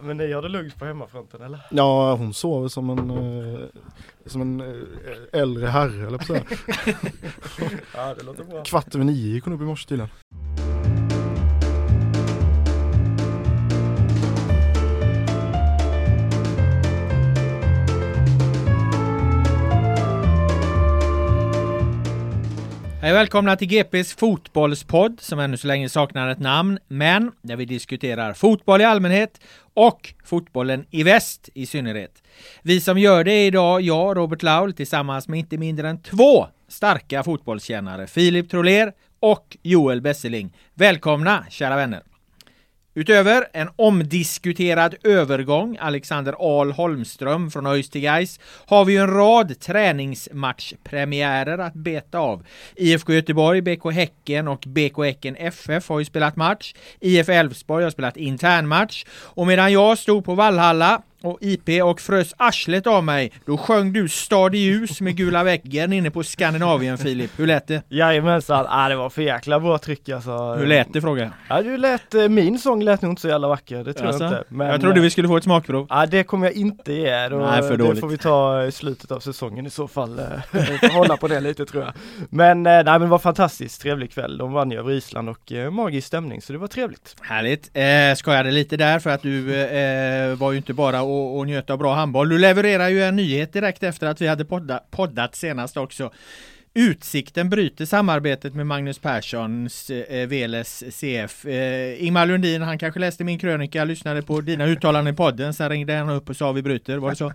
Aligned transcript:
Men 0.00 0.16
ni 0.16 0.32
har 0.32 0.42
det 0.42 0.48
lugnt 0.48 0.78
på 0.78 0.84
hemmafronten 0.84 1.42
eller? 1.42 1.60
Ja, 1.70 2.14
hon 2.14 2.34
sover 2.34 2.68
som 2.68 2.90
en, 2.90 3.10
eh, 3.10 3.60
som 4.26 4.40
en 4.40 4.60
eh, 4.60 5.40
äldre 5.40 5.66
herre 5.66 6.06
eller 6.06 6.18
på. 6.18 6.34
Ja 7.94 8.14
det 8.14 8.22
låter 8.24 8.44
bra. 8.44 8.64
Kvart 8.64 8.94
över 8.94 9.04
nio 9.04 9.34
gick 9.34 9.44
hon 9.44 9.54
upp 9.54 9.60
i 9.60 9.64
morse 9.64 9.88
tydligen. 9.88 10.10
Hej 23.02 23.10
och 23.10 23.16
välkomna 23.16 23.56
till 23.56 23.68
GPs 23.68 24.14
fotbollspodd 24.14 25.20
som 25.20 25.38
ännu 25.38 25.56
så 25.56 25.66
länge 25.66 25.88
saknar 25.88 26.28
ett 26.28 26.38
namn, 26.38 26.78
men 26.88 27.32
där 27.42 27.56
vi 27.56 27.64
diskuterar 27.64 28.32
fotboll 28.32 28.80
i 28.80 28.84
allmänhet 28.84 29.40
och 29.74 30.14
fotbollen 30.24 30.86
i 30.90 31.02
väst 31.02 31.48
i 31.54 31.66
synnerhet. 31.66 32.22
Vi 32.62 32.80
som 32.80 32.98
gör 32.98 33.24
det 33.24 33.32
är 33.32 33.46
idag 33.46 33.80
jag, 33.80 34.16
Robert 34.16 34.42
Laul, 34.42 34.72
tillsammans 34.72 35.28
med 35.28 35.38
inte 35.38 35.58
mindre 35.58 35.88
än 35.88 36.02
två 36.02 36.46
starka 36.68 37.22
fotbollskännare, 37.22 38.06
Filip 38.06 38.50
Troler 38.50 38.92
och 39.20 39.56
Joel 39.62 40.00
Besseling. 40.00 40.56
Välkomna 40.74 41.44
kära 41.50 41.76
vänner! 41.76 42.02
Utöver 43.00 43.48
en 43.52 43.68
omdiskuterad 43.76 44.94
övergång, 45.04 45.76
Alexander 45.80 46.34
Ahl 46.38 46.72
Holmström 46.72 47.50
från 47.50 47.66
ÖIS 47.66 47.90
till 47.90 48.00
Gais, 48.00 48.40
har 48.66 48.84
vi 48.84 48.92
ju 48.92 48.98
en 48.98 49.14
rad 49.14 49.60
träningsmatchpremiärer 49.60 51.58
att 51.58 51.74
beta 51.74 52.18
av. 52.18 52.46
IFK 52.76 53.12
Göteborg, 53.12 53.62
BK 53.62 53.92
Häcken 53.92 54.48
och 54.48 54.64
BK 54.66 55.04
Häcken 55.04 55.36
FF 55.36 55.88
har 55.88 55.98
ju 55.98 56.04
spelat 56.04 56.36
match. 56.36 56.74
IF 57.00 57.28
Elfsborg 57.28 57.84
har 57.84 57.90
spelat 57.90 58.16
internmatch. 58.16 59.04
Och 59.10 59.46
medan 59.46 59.72
jag 59.72 59.98
stod 59.98 60.24
på 60.24 60.34
Vallhalla 60.34 61.02
och 61.22 61.38
IP 61.40 61.82
och 61.84 62.00
frös 62.00 62.34
arslet 62.36 62.86
av 62.86 63.04
mig, 63.04 63.32
då 63.46 63.56
sjöng 63.56 63.92
du 63.92 64.08
Stad 64.08 64.54
i 64.54 64.58
ljus 64.58 65.00
med 65.00 65.16
gula 65.16 65.44
väggen 65.44 65.92
inne 65.92 66.10
på 66.10 66.22
Skandinavien 66.22 66.98
Filip. 66.98 67.30
Hur 67.36 67.46
lät 67.46 67.66
det? 67.66 67.82
Jajamensan, 67.88 68.66
ah, 68.68 68.88
det 68.88 68.96
var 68.96 69.10
för 69.10 69.22
jäkla 69.22 69.60
bra 69.60 69.78
tryck 69.78 70.08
alltså. 70.08 70.54
Hur 70.54 70.66
lät 70.66 70.92
det 70.92 71.00
frågar 71.00 71.22
jag? 71.24 71.32
Ja 71.48 71.62
du 71.62 71.76
lät, 71.76 72.14
eh, 72.14 72.28
min 72.28 72.58
sång 72.58 72.82
lät 72.82 73.02
nog 73.02 73.12
inte 73.12 73.22
så 73.22 73.28
jävla 73.28 73.48
vacker, 73.48 73.84
det 73.84 73.92
tror 73.92 74.06
Alltså, 74.08 74.24
jag 74.24 74.32
inte. 74.32 74.44
Men, 74.48 74.66
jag 74.66 74.80
trodde 74.80 75.00
vi 75.00 75.10
skulle 75.10 75.28
få 75.28 75.36
ett 75.36 75.44
smakprov. 75.44 75.86
Ja 75.90 76.06
det 76.06 76.22
kommer 76.24 76.46
jag 76.46 76.54
inte 76.54 76.92
ge, 76.92 77.28
då, 77.28 77.36
Nej, 77.36 77.62
för 77.62 77.70
det 77.70 77.76
dåligt. 77.84 78.00
får 78.00 78.08
vi 78.08 78.18
ta 78.18 78.64
i 78.64 78.72
slutet 78.72 79.10
av 79.10 79.20
säsongen 79.20 79.66
i 79.66 79.70
så 79.70 79.88
fall. 79.88 80.18
eh, 80.18 80.92
hålla 80.92 81.16
på 81.16 81.28
det 81.28 81.40
lite 81.40 81.66
tror 81.66 81.82
jag. 81.84 81.92
Men 82.30 82.66
eh, 82.66 82.72
nej 82.72 82.84
men 82.84 83.00
det 83.00 83.06
var 83.06 83.18
fantastiskt 83.18 83.82
trevlig 83.82 84.12
kväll, 84.12 84.38
de 84.38 84.52
vann 84.52 84.70
ju 84.70 84.78
över 84.78 84.92
Island 84.92 85.28
och 85.28 85.52
eh, 85.52 85.70
magisk 85.70 86.06
stämning 86.06 86.42
så 86.42 86.52
det 86.52 86.58
var 86.58 86.66
trevligt. 86.68 87.16
Härligt. 87.20 87.70
Eh, 87.74 88.16
skojade 88.16 88.50
lite 88.50 88.76
där 88.76 88.98
för 88.98 89.10
att 89.10 89.22
du 89.22 89.54
eh, 89.60 90.34
var 90.36 90.50
ju 90.52 90.56
inte 90.56 90.72
bara 90.72 91.02
och, 91.10 91.38
och 91.38 91.46
njöt 91.46 91.70
av 91.70 91.78
bra 91.78 91.94
handboll. 91.94 92.28
Du 92.28 92.38
levererar 92.38 92.88
ju 92.88 93.02
en 93.02 93.16
nyhet 93.16 93.52
direkt 93.52 93.82
efter 93.82 94.06
att 94.06 94.20
vi 94.20 94.26
hade 94.26 94.44
podda, 94.44 94.80
poddat 94.90 95.34
senast 95.34 95.76
också. 95.76 96.10
Utsikten 96.74 97.50
bryter 97.50 97.84
samarbetet 97.84 98.54
med 98.54 98.66
Magnus 98.66 98.98
Perssons 98.98 99.90
eh, 99.90 100.28
VLS 100.28 100.84
CF. 100.90 101.46
Eh, 101.46 102.06
Ingmar 102.06 102.26
Lundin, 102.26 102.62
han 102.62 102.78
kanske 102.78 103.00
läste 103.00 103.24
min 103.24 103.38
krönika, 103.38 103.84
lyssnade 103.84 104.22
på 104.22 104.40
dina 104.40 104.66
uttalanden 104.66 105.14
i 105.14 105.16
podden, 105.16 105.54
sen 105.54 105.68
ringde 105.68 105.94
han 105.94 106.10
upp 106.10 106.30
och 106.30 106.36
sa 106.36 106.52
vi 106.52 106.62
bryter, 106.62 106.96
var 106.96 107.10
det 107.10 107.16
så? 107.16 107.32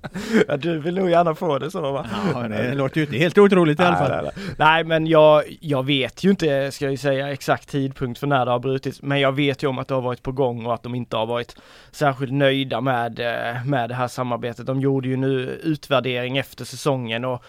Ja, 0.48 0.56
du 0.56 0.78
vill 0.78 0.94
nog 0.94 1.10
gärna 1.10 1.34
få 1.34 1.58
det 1.58 1.70
så 1.70 1.92
va? 1.92 2.06
Ja, 2.34 2.48
det 2.48 2.74
låter 2.74 2.96
ju 2.96 3.06
inte 3.06 3.18
helt 3.18 3.38
otroligt 3.38 3.80
i 3.80 3.82
alla 3.82 3.96
fall. 3.96 4.10
Nej, 4.10 4.22
nej, 4.22 4.32
nej. 4.46 4.54
nej 4.58 4.84
men 4.84 5.06
jag, 5.06 5.44
jag 5.60 5.86
vet 5.86 6.24
ju 6.24 6.30
inte, 6.30 6.72
ska 6.72 6.90
jag 6.90 6.98
säga, 6.98 7.32
exakt 7.32 7.68
tidpunkt 7.68 8.20
för 8.20 8.26
när 8.26 8.44
det 8.44 8.50
har 8.50 8.58
brutits. 8.58 9.02
Men 9.02 9.20
jag 9.20 9.32
vet 9.32 9.62
ju 9.62 9.66
om 9.66 9.78
att 9.78 9.88
det 9.88 9.94
har 9.94 10.02
varit 10.02 10.22
på 10.22 10.32
gång 10.32 10.66
och 10.66 10.74
att 10.74 10.82
de 10.82 10.94
inte 10.94 11.16
har 11.16 11.26
varit 11.26 11.56
särskilt 11.90 12.32
nöjda 12.32 12.80
med, 12.80 13.20
eh, 13.20 13.64
med 13.64 13.88
det 13.88 13.94
här 13.94 14.08
samarbetet. 14.08 14.66
De 14.66 14.80
gjorde 14.80 15.08
ju 15.08 15.16
nu 15.16 15.60
utvärdering 15.62 16.38
efter 16.38 16.64
säsongen 16.64 17.24
och 17.24 17.44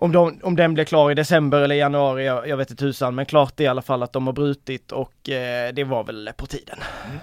om, 0.00 0.12
de, 0.12 0.40
om 0.42 0.56
den 0.56 0.74
blir 0.74 0.84
klar 0.84 1.10
i 1.10 1.14
december 1.14 1.60
eller 1.60 1.74
januari, 1.74 2.24
jag, 2.24 2.48
jag 2.48 2.56
vet 2.56 2.70
inte 2.70 2.84
tusan, 2.84 3.14
men 3.14 3.26
klart 3.26 3.60
är 3.60 3.64
i 3.64 3.66
alla 3.66 3.82
fall 3.82 4.02
att 4.02 4.12
de 4.12 4.26
har 4.26 4.32
brutit 4.32 4.92
och 4.92 5.28
eh, 5.28 5.72
det 5.72 5.84
var 5.84 6.04
väl 6.04 6.30
på 6.36 6.46
tiden. 6.46 6.78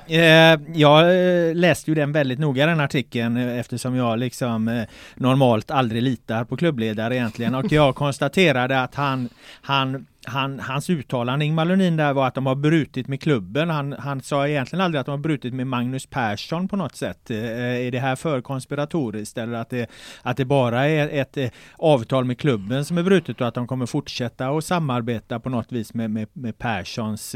Mm. 0.08 0.62
Eh, 0.62 0.80
jag 0.80 1.00
eh, 1.00 1.56
läste 1.56 1.92
ju 1.92 1.96
den 1.96 2.12
väldigt 2.12 2.40
noga 2.40 2.66
den 2.66 2.80
artikeln 2.80 3.38
eh, 3.38 3.60
eftersom 3.60 3.96
jag 3.96 4.20
liksom 4.20 4.68
eh, 4.68 4.84
normalt 5.16 5.72
aldrig 5.72 6.02
litar 6.02 6.44
på 6.44 6.58
klubbledare 6.58 7.16
egentligen 7.16 7.56
och 7.56 7.72
jag 7.72 7.96
konstaterade 7.96 8.82
att 8.82 8.96
han, 8.96 9.30
han 9.62 10.06
han, 10.28 10.60
hans 10.60 10.90
uttalande, 10.90 11.46
Ingmar 11.46 11.66
Lundin 11.66 11.98
där 11.98 12.14
var 12.14 12.28
att 12.28 12.36
de 12.36 12.46
har 12.46 12.56
brutit 12.56 13.08
med 13.08 13.22
klubben. 13.22 13.70
Han, 13.70 13.94
han 13.94 14.22
sa 14.22 14.48
egentligen 14.48 14.86
aldrig 14.86 15.00
att 15.00 15.06
de 15.06 15.12
har 15.12 15.18
brutit 15.18 15.54
med 15.54 15.68
Magnus 15.68 16.06
Persson 16.06 16.68
på 16.68 16.76
något 16.76 16.96
sätt. 16.96 17.32
Eh, 17.32 17.38
eh, 17.38 17.88
är 17.88 17.92
det 17.92 18.00
här 18.00 18.16
för 18.16 18.42
konspiratoriskt 18.42 19.38
eller 19.38 19.54
att 19.58 19.70
det, 19.70 19.90
att 20.22 20.38
det 20.38 20.46
bara 20.46 20.88
är 20.88 21.10
ett 21.10 21.38
eh, 21.38 21.50
avtal 21.78 22.26
med 22.26 22.40
klubben 22.40 22.86
som 22.86 22.98
är 22.98 23.04
brutet 23.04 23.42
och 23.42 23.48
att 23.48 23.54
de 23.54 23.68
kommer 23.68 23.86
fortsätta 23.86 24.48
att 24.48 24.66
samarbeta 24.66 25.40
på 25.40 25.50
något 25.50 25.72
vis 25.72 25.94
med, 25.94 26.12
med, 26.12 26.28
med 26.34 26.58
Perssons 26.58 27.36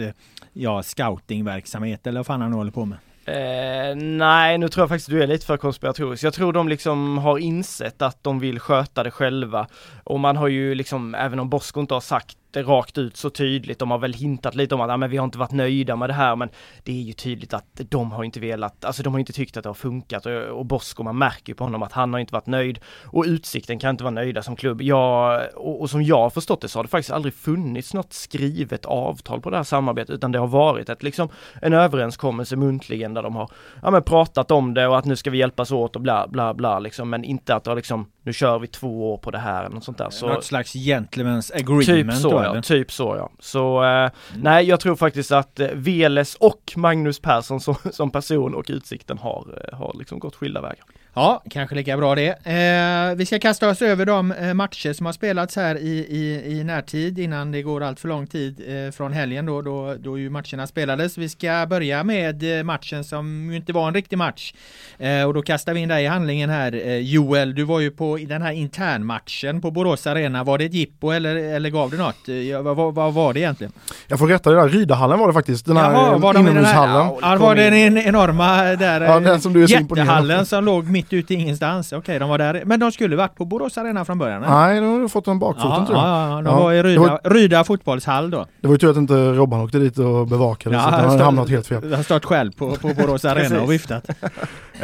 ja, 0.53 0.84
scoutingverksamhet 0.84 2.08
eller 2.08 2.20
vad 2.20 2.26
fan 2.26 2.41
han 2.41 2.53
håller 2.53 2.72
på 2.72 2.85
med? 2.85 2.97
Eh, 3.26 3.96
nej, 3.96 4.58
nu 4.58 4.70
tror 4.70 4.82
jag 4.82 4.90
faktiskt 4.90 5.09
du 5.09 5.23
är 5.23 5.28
lite 5.28 5.46
för 5.46 5.58
konspiratorisk. 5.58 6.23
Jag 6.23 6.34
tror 6.34 6.53
de 6.53 6.67
liksom 6.67 7.17
har 7.17 7.37
insett 7.37 8.02
att 8.02 8.23
de 8.23 8.40
vill 8.40 8.59
sköta 8.59 9.03
det 9.03 9.11
själva. 9.11 9.67
Och 10.03 10.20
man 10.20 10.37
har 10.37 10.47
ju 10.47 10.76
liksom, 10.76 11.16
även 11.16 11.40
om 11.40 11.49
Bosko 11.49 11.79
inte 11.79 11.94
har 11.94 12.02
sagt 12.02 12.37
det 12.51 12.63
rakt 12.63 12.97
ut 12.97 13.17
så 13.17 13.29
tydligt, 13.29 13.79
de 13.79 13.91
har 13.91 13.97
väl 13.97 14.13
hintat 14.13 14.55
lite 14.55 14.75
om 14.75 14.81
att 14.81 14.89
ja 14.89 14.97
men 14.97 15.09
vi 15.09 15.17
har 15.17 15.25
inte 15.25 15.37
varit 15.37 15.51
nöjda 15.51 15.95
med 15.95 16.09
det 16.09 16.13
här, 16.13 16.35
men 16.35 16.49
det 16.83 16.91
är 16.91 17.01
ju 17.01 17.13
tydligt 17.13 17.53
att 17.53 17.65
de 17.89 18.11
har 18.11 18.23
inte 18.23 18.39
velat, 18.39 18.85
alltså 18.85 19.03
de 19.03 19.13
har 19.13 19.19
inte 19.19 19.33
tyckt 19.33 19.57
att 19.57 19.63
det 19.63 19.69
har 19.69 19.73
funkat. 19.73 20.25
Och, 20.25 20.33
och 20.33 20.65
Bosko, 20.65 21.03
man 21.03 21.17
märker 21.17 21.49
ju 21.49 21.55
på 21.55 21.63
honom 21.63 21.83
att 21.83 21.91
han 21.91 22.13
har 22.13 22.19
inte 22.19 22.33
varit 22.33 22.47
nöjd. 22.47 22.79
Och 23.05 23.23
Utsikten 23.27 23.79
kan 23.79 23.89
inte 23.89 24.03
vara 24.03 24.13
nöjda 24.13 24.43
som 24.43 24.55
klubb. 24.55 24.81
Jag, 24.81 25.41
och, 25.55 25.81
och 25.81 25.89
som 25.89 26.03
jag 26.03 26.17
har 26.17 26.29
förstått 26.29 26.61
det 26.61 26.67
så 26.67 26.79
har 26.79 26.83
det 26.83 26.89
faktiskt 26.89 27.11
aldrig 27.11 27.33
funnits 27.33 27.93
något 27.93 28.13
skrivet 28.13 28.85
avtal 28.85 29.41
på 29.41 29.49
det 29.49 29.57
här 29.57 29.63
samarbetet, 29.63 30.15
utan 30.15 30.31
det 30.31 30.39
har 30.39 30.47
varit 30.47 30.89
ett 30.89 31.03
liksom 31.03 31.29
en 31.61 31.73
överenskommelse 31.73 32.55
muntligen 32.55 33.13
där 33.13 33.23
de 33.23 33.35
har 33.35 33.51
ja, 33.81 33.91
men 33.91 34.03
pratat 34.03 34.51
om 34.51 34.73
det 34.73 34.87
och 34.87 34.97
att 34.97 35.05
nu 35.05 35.15
ska 35.15 35.29
vi 35.29 35.37
hjälpas 35.37 35.71
åt 35.71 35.95
och 35.95 36.01
bla 36.01 36.27
bla 36.27 36.53
bla 36.53 36.79
liksom, 36.79 37.09
men 37.09 37.23
inte 37.23 37.55
att 37.55 37.63
det 37.63 37.71
har 37.71 37.75
liksom 37.75 38.05
nu 38.23 38.34
kör 38.34 38.59
vi 38.59 38.68
två 38.68 39.14
år 39.14 39.18
på 39.18 39.32
det 39.32 39.38
här 39.38 39.64
eller 39.64 39.76
något 39.76 39.84
sånt 39.84 39.97
där. 39.97 40.09
Så, 40.09 40.28
Något 40.28 40.44
slags 40.44 40.76
gentleman's 40.76 41.56
agreement 41.56 41.85
Typ 42.12 42.22
så 42.22 42.29
då, 42.29 42.44
ja, 42.44 42.62
typ 42.62 42.91
så 42.91 43.16
ja. 43.18 43.29
Så 43.40 43.84
eh, 43.84 43.90
Mm. 43.90 44.12
nej, 44.35 44.66
jag 44.66 44.79
tror 44.79 44.96
faktiskt 44.96 45.32
att 45.32 45.59
eh, 45.59 45.68
Veles 45.73 46.35
och 46.35 46.73
Magnus 46.76 47.20
Persson 47.20 47.62
som, 47.62 47.76
som 47.91 48.12
person 48.12 48.56
och 48.56 48.66
Utsikten 48.70 49.18
har, 49.18 49.68
eh, 49.72 49.78
har 49.78 49.96
liksom 50.00 50.20
gått 50.20 50.35
skilda 50.35 50.62
vägar. 50.62 50.85
Ja, 51.13 51.43
kanske 51.49 51.75
lika 51.75 51.97
bra 51.97 52.16
det. 52.16 52.28
Eh, 52.29 53.16
vi 53.17 53.25
ska 53.25 53.40
kasta 53.40 53.69
oss 53.69 53.81
över 53.81 54.05
de 54.05 54.31
eh, 54.31 54.53
matcher 54.53 54.93
som 54.93 55.05
har 55.05 55.13
spelats 55.13 55.55
här 55.55 55.75
i, 55.75 55.90
i, 56.09 56.52
i 56.59 56.63
närtid 56.63 57.19
innan 57.19 57.52
det 57.52 57.61
går 57.61 57.84
allt 57.84 57.99
för 57.99 58.08
lång 58.08 58.28
tid 58.28 58.61
eh, 58.67 58.91
från 58.91 59.13
helgen 59.13 59.46
då, 59.46 59.61
då, 59.61 59.96
då 59.99 60.17
ju 60.19 60.29
matcherna 60.29 60.67
spelades. 60.67 61.17
Vi 61.17 61.29
ska 61.29 61.66
börja 61.69 62.03
med 62.03 62.58
eh, 62.59 62.63
matchen 62.63 63.03
som 63.03 63.49
ju 63.52 63.58
inte 63.58 63.73
var 63.73 63.87
en 63.87 63.93
riktig 63.93 64.17
match. 64.17 64.53
Eh, 64.99 65.23
och 65.23 65.34
då 65.34 65.41
kastar 65.41 65.73
vi 65.73 65.79
in 65.79 65.90
dig 65.90 66.03
i 66.03 66.08
handlingen 66.08 66.49
här. 66.49 66.73
Eh, 66.87 66.97
Joel, 66.97 67.55
du 67.55 67.63
var 67.63 67.79
ju 67.79 67.91
på 67.91 68.17
den 68.28 68.41
här 68.41 68.52
internmatchen 68.52 69.61
på 69.61 69.72
Borås 69.72 70.08
Arena. 70.08 70.43
Var 70.43 70.58
det 70.58 70.66
ett 70.66 70.73
jippo 70.73 71.11
eller, 71.11 71.35
eller 71.35 71.69
gav 71.69 71.91
det 71.91 71.97
något? 71.97 72.28
Ja, 72.52 72.61
vad, 72.61 72.96
vad, 72.96 73.13
var 73.13 73.34
det 73.34 73.40
egentligen? 73.40 73.73
Jag 74.08 74.19
får 74.19 74.28
rätta 74.28 74.49
det 74.49 74.55
där, 74.55 74.69
Rydahallen 74.69 75.19
var 75.19 75.28
det 75.28 75.34
faktiskt. 75.34 75.66
Den 75.66 75.78
här 75.78 75.91
Jaha, 75.91 76.17
var 76.17 76.34
de 76.34 76.40
i 76.40 76.53
den 76.53 76.66
här- 76.66 76.72
inomhushallen. 76.73 77.17
Ja, 77.22 77.35
var 77.37 77.55
den 77.55 77.97
enorma 77.97 78.63
där 78.63 79.02
Ja, 79.02 79.19
den 79.19 79.41
som 79.41 79.53
du 79.53 79.63
är 79.63 79.67
jättehallen 79.67 80.46
som 80.46 80.66
låg 80.66 80.90
mitt 80.90 81.00
ute 81.09 81.33
i 81.33 81.37
ingenstans. 81.37 81.93
Okej, 81.93 82.19
de 82.19 82.29
var 82.29 82.37
där. 82.37 82.61
Men 82.65 82.79
de 82.79 82.91
skulle 82.91 83.15
varit 83.15 83.35
på 83.35 83.45
Borås 83.45 83.77
Arena 83.77 84.05
från 84.05 84.17
början? 84.17 84.43
eller? 84.43 84.53
Nej, 84.55 84.81
nu 84.81 85.01
har 85.01 85.07
fått 85.07 85.27
en 85.27 85.39
bakfoten 85.39 85.69
Ja, 85.71 85.85
tror 85.85 85.97
jag. 85.97 86.07
ja, 86.07 86.29
ja, 86.29 86.35
de 86.35 86.45
Ja, 86.45 86.59
var 86.63 86.73
i 86.73 86.75
det 86.77 86.83
Ryda, 86.83 87.01
var- 87.01 87.29
Ryda 87.29 87.63
fotbollshall 87.63 88.29
då. 88.31 88.45
Det 88.61 88.67
var 88.67 88.73
ju 88.75 88.77
tur 88.77 88.89
att 88.91 88.97
inte 88.97 89.13
Robban 89.13 89.61
åkte 89.61 89.77
dit 89.79 89.97
och 89.97 90.27
bevakade 90.27 90.75
så 90.79 90.81
att 90.87 90.93
han 90.93 91.09
hade 91.09 91.23
hamnat 91.23 91.49
helt 91.49 91.67
fel. 91.67 91.93
Har 91.93 92.03
stått 92.03 92.25
själv 92.25 92.51
på, 92.51 92.75
på 92.75 92.87
Borås 92.87 93.25
Arena 93.25 93.61
och 93.61 93.71
viftat. 93.71 94.09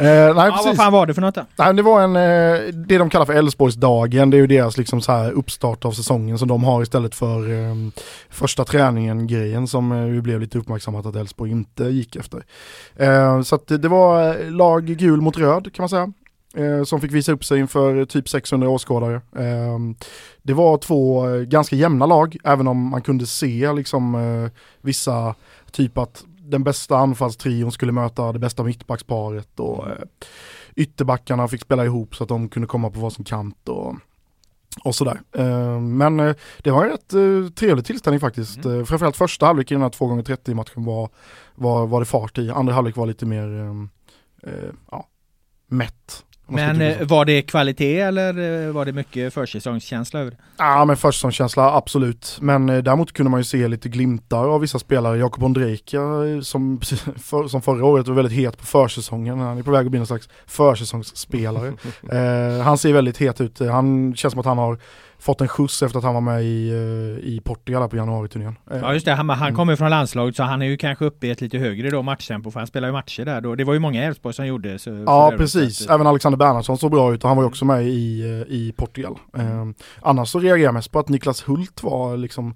Eh, 0.00 0.04
nej, 0.04 0.16
Ja, 0.26 0.50
precis. 0.50 0.66
vad 0.66 0.76
fan 0.76 0.92
var 0.92 1.06
det 1.06 1.14
för 1.14 1.20
något 1.20 1.34
då? 1.34 1.44
Nej, 1.56 1.74
det 1.74 1.82
var 1.82 2.02
en, 2.02 2.16
eh, 2.16 2.74
det 2.74 2.98
de 2.98 3.10
kallar 3.10 3.26
för 3.26 3.32
Älvsborgsdagen, 3.32 4.30
det 4.30 4.36
är 4.36 4.38
ju 4.38 4.46
deras 4.46 4.78
liksom 4.78 5.00
så 5.00 5.12
här 5.12 5.30
uppstart 5.32 5.84
av 5.84 5.92
säsongen 5.92 6.38
som 6.38 6.48
de 6.48 6.64
har 6.64 6.82
istället 6.82 7.14
för 7.14 7.50
eh, 7.50 7.74
första 8.30 8.64
träningen 8.64 9.26
grejen 9.26 9.66
som 9.68 9.92
eh, 9.92 10.06
ju 10.06 10.20
blev 10.22 10.40
lite 10.40 10.58
uppmärksammat 10.58 11.06
att 11.06 11.16
Elfsborg 11.16 11.50
inte 11.50 11.84
gick 11.84 12.16
efter. 12.16 12.42
Eh, 12.96 13.42
så 13.42 13.54
att 13.54 13.66
det, 13.66 13.78
det 13.78 13.88
var 13.88 14.28
eh, 14.44 14.50
lag 14.50 14.84
gul 14.86 15.20
mot 15.20 15.38
röd 15.38 15.74
kan 15.74 15.82
man 15.82 15.88
säga. 15.88 16.07
Eh, 16.54 16.84
som 16.84 17.00
fick 17.00 17.12
visa 17.12 17.32
upp 17.32 17.44
sig 17.44 17.58
inför 17.58 18.04
typ 18.04 18.28
600 18.28 18.68
åskådare. 18.68 19.14
Eh, 19.14 19.78
det 20.42 20.54
var 20.54 20.78
två 20.78 21.28
eh, 21.28 21.42
ganska 21.42 21.76
jämna 21.76 22.06
lag, 22.06 22.36
även 22.44 22.68
om 22.68 22.88
man 22.88 23.02
kunde 23.02 23.26
se 23.26 23.72
liksom 23.72 24.14
eh, 24.14 24.50
vissa, 24.80 25.34
typ 25.70 25.98
att 25.98 26.24
den 26.38 26.64
bästa 26.64 26.98
anfallstrion 26.98 27.72
skulle 27.72 27.92
möta 27.92 28.32
det 28.32 28.38
bästa 28.38 28.62
mittbacksparet 28.62 29.60
och 29.60 29.88
eh, 29.88 29.96
ytterbackarna 30.76 31.48
fick 31.48 31.62
spela 31.62 31.84
ihop 31.84 32.16
så 32.16 32.22
att 32.22 32.28
de 32.28 32.48
kunde 32.48 32.66
komma 32.68 32.90
på 32.90 33.00
varsin 33.00 33.24
kant 33.24 33.68
och, 33.68 33.94
och 34.84 34.94
sådär. 34.94 35.20
Eh, 35.32 35.80
men 35.80 36.20
eh, 36.20 36.34
det 36.62 36.70
var 36.70 36.84
en 36.84 36.90
rätt 36.90 37.54
trevlig 37.54 37.84
tillställning 37.84 38.20
faktiskt. 38.20 38.64
Mm. 38.64 38.86
Framförallt 38.86 39.16
första 39.16 39.46
halvlek 39.46 39.70
i 39.70 39.74
den 39.74 39.82
här 39.82 39.90
2 39.90 40.06
gånger 40.06 40.22
30 40.22 40.54
matchen 40.54 40.84
var, 40.84 41.08
var, 41.54 41.86
var 41.86 42.00
det 42.00 42.06
fart 42.06 42.38
i. 42.38 42.50
Andra 42.50 42.74
halvlek 42.74 42.96
var 42.96 43.06
lite 43.06 43.26
mer 43.26 43.60
eh, 43.60 44.52
eh, 44.52 44.70
ja, 44.90 45.06
mätt. 45.66 46.24
Men 46.48 46.80
eh, 46.80 47.06
var 47.06 47.24
det 47.24 47.42
kvalitet 47.42 48.00
eller 48.00 48.66
eh, 48.66 48.72
var 48.72 48.84
det 48.84 48.92
mycket 48.92 49.34
försäsongskänsla 49.34 50.20
över 50.20 50.30
det? 50.30 50.36
Ja 50.58 50.84
men 50.84 50.96
försäsongskänsla 50.96 51.74
absolut. 51.74 52.38
Men 52.40 52.68
eh, 52.68 52.78
däremot 52.78 53.12
kunde 53.12 53.30
man 53.30 53.40
ju 53.40 53.44
se 53.44 53.68
lite 53.68 53.88
glimtar 53.88 54.48
av 54.48 54.60
vissa 54.60 54.78
spelare. 54.78 55.18
Jakob 55.18 55.44
Ondrejka 55.44 56.00
som, 56.42 56.80
för, 57.16 57.48
som 57.48 57.62
förra 57.62 57.84
året 57.84 58.08
var 58.08 58.14
väldigt 58.14 58.38
het 58.38 58.58
på 58.58 58.66
försäsongen. 58.66 59.38
Han 59.38 59.58
är 59.58 59.62
på 59.62 59.70
väg 59.70 59.86
att 59.86 59.90
bli 59.90 59.98
någon 59.98 60.06
slags 60.06 60.28
försäsongsspelare. 60.46 61.68
eh, 62.12 62.62
han 62.62 62.78
ser 62.78 62.92
väldigt 62.92 63.18
het 63.18 63.40
ut. 63.40 63.60
Han 63.60 64.14
känns 64.16 64.32
som 64.32 64.40
att 64.40 64.46
han 64.46 64.58
har 64.58 64.78
fått 65.20 65.40
en 65.40 65.48
skjuts 65.48 65.82
efter 65.82 65.98
att 65.98 66.04
han 66.04 66.14
var 66.14 66.20
med 66.20 66.42
i, 66.44 66.68
eh, 66.70 67.28
i 67.28 67.40
Portugal 67.44 67.88
på 67.88 67.96
januariturnén. 67.96 68.56
Eh, 68.70 68.78
Ja 68.78 68.92
just 68.94 69.06
det, 69.06 69.12
han, 69.14 69.28
han 69.30 69.42
Mm. 69.42 69.54
kommer 69.56 69.76
från 69.76 69.90
landslaget 69.90 70.36
så 70.36 70.42
han 70.42 70.62
är 70.62 70.66
ju 70.66 70.76
kanske 70.76 71.04
uppe 71.04 71.26
i 71.26 71.30
ett 71.30 71.40
lite 71.40 71.58
högre 71.58 71.90
då 71.90 72.02
matchtempo 72.02 72.50
för 72.50 72.60
han 72.60 72.66
spelar 72.66 72.88
ju 72.88 72.92
matcher 72.92 73.24
där 73.24 73.40
då. 73.40 73.54
Det 73.54 73.64
var 73.64 73.72
ju 73.74 73.78
många 73.80 74.04
Elfsborg 74.04 74.34
som 74.34 74.46
gjorde 74.46 74.78
så. 74.78 74.90
Ja 75.06 75.32
precis, 75.36 75.86
att, 75.86 75.90
även 75.94 76.06
Alexander 76.06 76.36
Bernhardsson 76.36 76.78
såg 76.78 76.90
bra 76.90 77.14
ut 77.14 77.22
och 77.24 77.28
han 77.28 77.36
var 77.36 77.44
ju 77.44 77.48
också 77.48 77.64
med 77.64 77.86
i, 77.88 78.20
eh, 78.20 78.54
i 78.54 78.72
Portugal. 78.76 79.18
Eh, 79.38 79.64
annars 80.02 80.28
så 80.28 80.38
reagerar 80.40 80.64
jag 80.64 80.74
mest 80.74 80.92
på 80.92 80.98
att 80.98 81.08
Niklas 81.08 81.48
Hult 81.48 81.82
var 81.82 82.16
liksom 82.16 82.54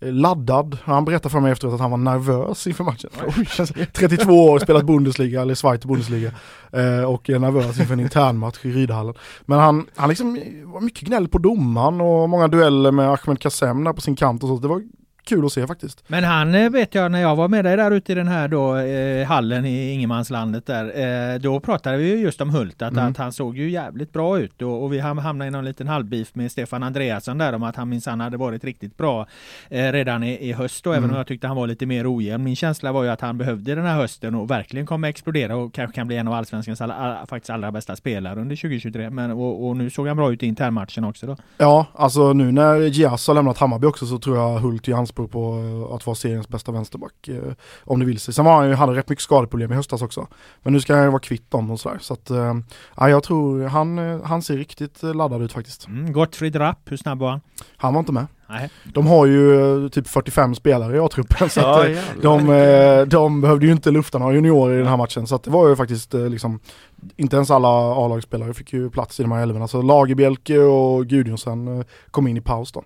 laddad. 0.00 0.78
Han 0.84 1.04
berättade 1.04 1.32
för 1.32 1.40
mig 1.40 1.52
efteråt 1.52 1.74
att 1.74 1.80
han 1.80 1.90
var 1.90 1.98
nervös 1.98 2.66
inför 2.66 2.84
matchen. 2.84 3.10
Oj, 3.36 3.44
känns- 3.46 3.72
32 3.92 4.32
år, 4.44 4.58
spelat 4.58 4.84
Bundesliga 4.86 5.42
eller 5.42 5.54
Schweiz 5.54 5.84
Bundesliga 5.84 6.32
eh, 6.72 7.04
och 7.04 7.30
är 7.30 7.38
nervös 7.38 7.80
inför 7.80 7.92
en 7.92 8.00
internmatch 8.00 8.64
i 8.64 8.72
Rydhallen. 8.72 9.14
Men 9.46 9.58
han, 9.58 9.86
han 9.96 10.08
liksom 10.08 10.40
var 10.64 10.80
mycket 10.80 11.08
gnäll 11.08 11.28
på 11.28 11.38
domaren 11.38 12.00
och 12.00 12.28
många 12.28 12.48
dueller 12.48 12.90
med 12.92 13.10
Ahmed 13.10 13.40
Kassem 13.40 13.84
där 13.84 13.92
på 13.92 14.00
sin 14.00 14.16
kant 14.16 14.42
och 14.42 14.48
så. 14.48 14.56
Det 14.56 14.68
var 14.68 14.82
kul 15.24 15.46
att 15.46 15.52
se 15.52 15.66
faktiskt. 15.66 16.04
Men 16.08 16.24
han 16.24 16.54
eh, 16.54 16.70
vet 16.70 16.94
jag 16.94 17.12
när 17.12 17.20
jag 17.20 17.36
var 17.36 17.48
med 17.48 17.64
dig 17.64 17.76
där 17.76 17.90
ute 17.90 18.12
i 18.12 18.14
den 18.14 18.28
här 18.28 18.48
då 18.48 18.76
eh, 18.76 19.26
hallen 19.26 19.64
i 19.66 19.92
ingenmanslandet 19.92 20.66
där. 20.66 21.32
Eh, 21.34 21.38
då 21.40 21.60
pratade 21.60 21.96
vi 21.96 22.08
ju 22.10 22.16
just 22.16 22.40
om 22.40 22.50
Hult 22.50 22.82
att, 22.82 22.92
Mm. 22.92 23.10
att 23.10 23.16
han 23.16 23.32
såg 23.32 23.56
ju 23.58 23.70
jävligt 23.70 24.12
bra 24.12 24.38
ut 24.38 24.62
och, 24.62 24.82
och 24.84 24.92
vi 24.92 25.00
ham- 25.00 25.20
hamnade 25.20 25.48
i 25.48 25.50
någon 25.50 25.64
liten 25.64 25.88
halvbeef 25.88 26.34
med 26.34 26.52
Stefan 26.52 26.82
Andreasson 26.82 27.38
där 27.38 27.52
om 27.52 27.62
att 27.62 27.76
han 27.76 27.88
minsann 27.88 28.20
hade 28.20 28.36
varit 28.36 28.64
riktigt 28.64 28.96
bra 28.96 29.26
eh, 29.68 29.92
redan 29.92 30.22
i, 30.22 30.48
i 30.48 30.52
höst 30.52 30.86
även 30.86 30.98
Mm. 30.98 31.10
om 31.10 31.16
jag 31.16 31.26
tyckte 31.26 31.46
han 31.46 31.56
var 31.56 31.66
lite 31.66 31.86
mer 31.86 32.16
ojämn. 32.16 32.44
Min 32.44 32.56
känsla 32.56 32.92
var 32.92 33.02
ju 33.04 33.08
att 33.10 33.20
han 33.20 33.38
behövde 33.38 33.74
den 33.74 33.84
här 33.86 33.96
hösten 33.96 34.34
och 34.34 34.50
verkligen 34.50 34.86
kommer 34.86 35.08
explodera 35.08 35.56
och 35.56 35.74
kanske 35.74 35.94
kan 35.94 36.06
bli 36.06 36.16
en 36.16 36.28
av 36.28 36.34
allsvenskans 36.34 36.80
alla, 36.80 36.94
alla, 36.94 37.26
faktiskt 37.26 37.50
allra 37.50 37.72
bästa 37.72 37.96
spelare 37.96 38.40
under 38.40 38.56
2023. 38.56 39.10
Men, 39.10 39.30
och, 39.30 39.68
och 39.68 39.76
nu 39.76 39.90
såg 39.90 40.08
han 40.08 40.16
bra 40.16 40.32
ut 40.32 40.42
i 40.42 40.46
internmatchen 40.46 41.04
också 41.04 41.26
då. 41.26 41.36
Ja, 41.58 41.86
alltså 41.94 42.32
nu 42.32 42.52
när 42.52 42.76
Gias 42.80 43.26
har 43.26 43.34
lämnat 43.34 43.58
Hammarby 43.58 43.86
också 43.86 44.06
så 44.06 44.18
tror 44.18 44.36
jag 44.36 44.58
Hult 44.58 44.88
är 44.88 44.92
anspråk 45.10 45.30
på 45.30 45.58
eh, 45.58 45.94
att 45.94 46.06
vara 46.06 46.14
seriens 46.14 46.48
bästa 46.48 46.72
vänsterback. 46.72 47.28
Eh, 47.28 47.52
om 47.84 48.00
det 48.00 48.06
vill 48.06 48.20
sig. 48.20 48.34
Sen 48.34 48.44
var 48.44 48.56
han 48.56 48.68
ju, 48.68 48.74
hade 48.74 48.94
rätt 48.94 49.08
mycket 49.08 49.22
skadeproblem 49.22 49.72
i 49.72 49.74
höstas 49.74 50.02
också. 50.02 50.26
Men 50.62 50.72
nu 50.72 50.80
ska 50.80 50.94
han 50.94 51.04
ju 51.04 51.10
vara 51.10 51.20
kvitt 51.20 51.50
dem 51.50 51.70
och 51.70 51.80
sådär. 51.80 51.98
Så 52.00 52.14
att, 52.14 52.30
eh, 52.30 52.54
ja, 52.96 53.08
jag 53.08 53.22
tror 53.22 53.64
han, 53.64 53.98
han 54.24 54.42
ser 54.42 54.56
riktigt 54.56 55.02
laddad 55.02 55.42
ut 55.42 55.52
faktiskt. 55.52 55.86
Mm, 55.86 56.12
Gottfried 56.12 56.56
Rapp, 56.56 56.78
hur 56.84 56.96
snabb 56.96 57.18
var 57.18 57.30
han? 57.30 57.40
Han 57.76 57.94
var 57.94 58.00
inte 58.00 58.12
med. 58.12 58.26
Nej. 58.48 58.70
De 58.84 59.06
har 59.06 59.26
ju 59.26 59.88
typ 59.88 60.08
45 60.08 60.54
spelare 60.54 60.96
i 60.96 60.98
A-truppen 60.98 61.50
så 61.50 61.60
Ja, 61.60 61.86
att, 61.86 62.22
de, 62.22 63.06
de 63.08 63.40
behövde 63.40 63.66
ju 63.66 63.72
inte 63.72 63.90
lufta 63.90 64.18
några 64.18 64.34
juniorer 64.34 64.74
i 64.74 64.78
den 64.78 64.86
här 64.86 64.96
matchen. 64.96 65.26
Så 65.26 65.34
att 65.34 65.42
det 65.42 65.50
var 65.50 65.68
ju 65.68 65.76
faktiskt 65.76 66.14
liksom, 66.14 66.60
inte 67.16 67.36
ens 67.36 67.50
alla 67.50 67.68
A-lagsspelare 67.68 68.54
fick 68.54 68.72
ju 68.72 68.90
plats 68.90 69.20
i 69.20 69.22
de 69.22 69.32
här 69.32 69.42
elvorna. 69.42 69.68
Så 69.68 69.82
Lagerbjälke 69.82 70.58
och 70.58 71.06
Gudjonsen 71.06 71.84
kom 72.10 72.28
in 72.28 72.36
i 72.36 72.40
paus 72.40 72.72
då. 72.72 72.84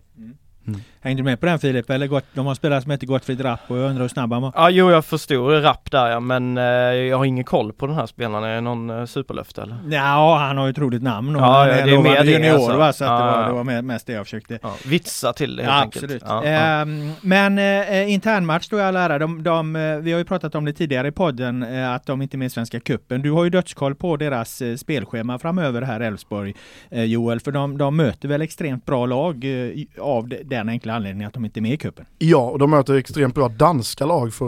Hängde 1.00 1.20
du 1.22 1.25
med 1.25 1.40
på 1.40 1.46
den 1.46 1.58
Filip? 1.58 1.90
Eller 1.90 2.06
gott, 2.06 2.25
de 2.34 2.46
har 2.46 2.55
spelat 2.55 2.82
som 2.82 2.90
heter 2.90 3.06
Gottfried 3.06 3.44
Rapp 3.44 3.61
och 3.69 3.78
jag 3.78 3.88
undrar 3.90 4.02
hur 4.02 4.08
snabb 4.08 4.32
han 4.32 4.43
var. 4.43 4.52
Ja, 4.55 4.70
jo 4.70 4.90
jag 4.90 5.05
förstod 5.05 5.64
rapp 5.64 5.90
där 5.90 6.11
ja, 6.11 6.20
men 6.20 6.58
eh, 6.58 6.64
jag 6.64 7.19
har 7.19 7.25
ingen 7.25 7.44
koll 7.44 7.72
på 7.72 7.86
den 7.86 7.96
här 7.96 8.06
spelaren. 8.06 8.44
Är 8.44 8.55
det 8.55 8.60
någon 8.60 8.91
eh, 8.91 9.05
superlöfte 9.05 9.62
eller? 9.62 9.77
Ja, 9.91 10.36
han 10.38 10.58
har 10.58 10.67
ju 10.67 10.70
ett 10.70 10.79
roligt 10.79 11.03
namn 11.03 11.36
och 11.36 11.43
Ja, 11.43 11.46
han 11.46 11.69
ja, 11.69 11.74
är, 11.74 11.84
det 11.86 11.91
är 11.93 11.96
lovande 11.96 12.10
mer 12.10 12.24
det, 12.24 12.32
junior 12.32 12.55
alltså. 12.55 12.77
va, 12.77 12.93
så 12.93 13.05
att 13.05 13.10
det, 13.20 13.24
Ja, 13.27 13.32
var, 13.32 13.43
ja. 13.43 13.46
det 13.48 13.53
var 13.55 13.65
med- 13.65 13.84
mest 13.84 14.06
det 14.06 14.12
jag 14.12 14.24
försökte. 14.27 14.58
Ja, 14.62 14.74
vitsa 14.86 15.32
till 15.32 15.56
det 15.56 15.62
helt 15.62 15.74
Ja, 15.74 15.82
enkelt. 15.82 16.05
absolut. 16.05 16.22
Ja, 16.27 16.44
ja. 16.44 16.50
Ehm, 16.50 17.12
men 17.20 17.58
eh, 17.58 18.12
internmatch 18.12 18.69
då 18.69 18.79
i 18.79 18.82
all 18.82 18.96
ära, 18.96 19.19
de, 19.19 19.43
de, 19.43 19.77
eh, 19.77 19.96
vi 19.96 20.12
har 20.12 20.19
ju 20.19 20.24
pratat 20.24 20.55
om 20.55 20.65
det 20.65 20.72
tidigare 20.72 21.08
i 21.08 21.12
podden, 21.12 21.62
eh, 21.62 21.93
att 21.93 22.06
de 22.06 22.22
inte 22.22 22.36
är 22.36 22.38
med 22.38 22.46
i 22.46 22.50
Svenska 22.50 22.81
Cupen. 22.81 23.22
Du 23.22 23.31
har 23.31 23.44
ju 23.44 23.50
dödskoll 23.50 23.94
på 23.94 24.17
deras 24.17 24.62
eh, 24.62 24.77
spelschema 24.77 25.38
framöver 25.38 25.82
här 25.82 26.00
Elfsborg, 26.00 26.55
eh, 26.91 27.05
Joel, 27.05 27.41
för 27.41 27.53
de, 27.53 27.79
de 27.79 27.96
möter 27.96 28.29
väl 28.29 28.43
extremt 28.43 28.84
bra 28.86 29.06
lag 29.06 29.44
eh, 29.44 29.70
av 30.00 30.29
de- 30.29 30.43
den 30.58 30.69
enkla 30.69 30.94
anledningen 30.94 31.29
att 31.29 31.34
de 31.34 31.44
inte 31.44 31.58
är 31.61 31.63
med 31.63 31.73
i 31.73 31.77
cupen. 31.77 32.05
Ja, 32.19 32.51
och 32.51 32.58
de 32.58 32.70
möter 32.70 32.94
extremt 32.94 33.34
bra 33.34 33.49
danska 33.49 34.06
lag 34.06 34.34
för 34.34 34.44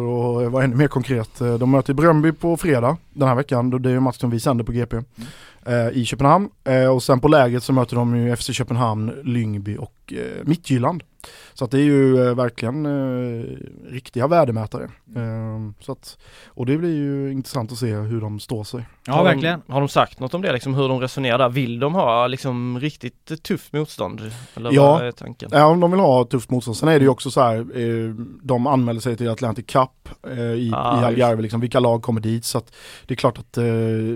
att 0.47 0.53
vara 0.53 0.65
ännu 0.65 0.77
mer 0.77 0.89
konkret. 0.89 1.41
Eh, 1.41 1.55
De 1.55 1.71
möter 1.71 1.95
Bröndby 1.95 2.33
på 2.33 2.57
fredag 2.57 2.97
den 3.15 3.29
här 3.29 3.35
veckan, 3.35 3.83
det 3.83 3.91
är 3.91 3.97
en 3.97 4.03
match 4.03 4.19
som 4.19 4.31
vi 4.31 4.41
sänder 4.41 4.65
på 4.65 4.73
GP 4.73 4.97
eh, 5.67 5.89
i 5.93 6.05
Köpenhamn. 6.05 6.49
Eh, 6.65 6.87
och 6.95 7.03
sen 7.03 7.21
på 7.21 7.29
läget 7.29 7.63
så 7.63 7.73
möter 7.73 7.97
de 7.97 8.17
ju 8.17 8.37
FC 8.37 8.51
Köpenhamn, 8.53 9.13
Lyngby 9.25 9.77
och 9.77 10.13
eh, 10.13 10.45
Midtjylland. 10.45 11.03
Så 11.59 11.65
att 11.65 11.71
det 11.71 11.79
är 11.79 11.85
ju 11.85 12.27
eh, 12.29 12.35
verkligen 12.35 12.87
eh, 12.87 13.45
riktiga 13.91 14.27
värdemätare. 14.27 14.85
Eh, 15.17 15.71
så 15.81 15.93
att, 15.93 16.19
och 16.47 16.67
det 16.67 16.77
blir 16.79 16.95
ju 16.95 17.33
intressant 17.33 17.73
att 17.73 17.79
se 17.79 17.95
hur 17.95 18.21
de 18.21 18.41
står 18.41 18.65
sig. 18.65 18.87
Ja, 19.07 19.13
har 19.13 19.25
verkligen. 19.25 19.63
De, 19.67 19.73
har 19.73 19.81
de 19.81 19.89
sagt 19.89 20.21
något 20.21 20.35
om 20.35 20.43
det 20.43 20.53
liksom, 20.53 20.75
hur 20.75 20.89
de 20.89 21.01
resonerar 21.01 21.39
där? 21.39 21.49
Vill 21.49 21.81
de 21.81 21.95
ha 21.95 22.27
liksom 22.27 22.81
riktigt 22.81 23.43
tufft 23.43 23.73
motstånd? 23.73 24.33
Eller 24.55 24.73
Ja. 24.73 24.93
vad 24.93 25.07
är 25.07 25.13
tanken? 25.13 25.49
Ja, 25.53 25.67
om 25.67 25.81
de 25.81 25.91
vill 25.91 26.01
ha 26.01 26.25
tufft 26.25 26.51
motstånd. 26.51 26.77
Sen 26.77 26.89
är 26.89 26.99
det 26.99 27.03
ju 27.03 27.09
också 27.09 27.31
så 27.31 27.41
här, 27.41 27.57
eh, 27.59 28.15
de 28.43 28.67
anmäler 28.67 29.01
sig 29.01 29.17
till 29.17 29.29
Atlantic 29.29 29.67
Cup 29.67 30.09
eh, 30.31 30.41
i, 30.41 30.73
Ah, 30.75 31.01
i 31.01 31.05
Algarve, 31.05 31.43
liksom, 31.43 31.61
vilka 31.61 31.81
lag 31.81 32.03
kommer 32.03 32.21
dit? 32.21 32.45
Så 32.45 32.59
att 32.59 32.75
det 33.07 33.15
är 33.15 33.17
klart 33.17 33.39
att 33.39 33.57
eh, 33.59 33.65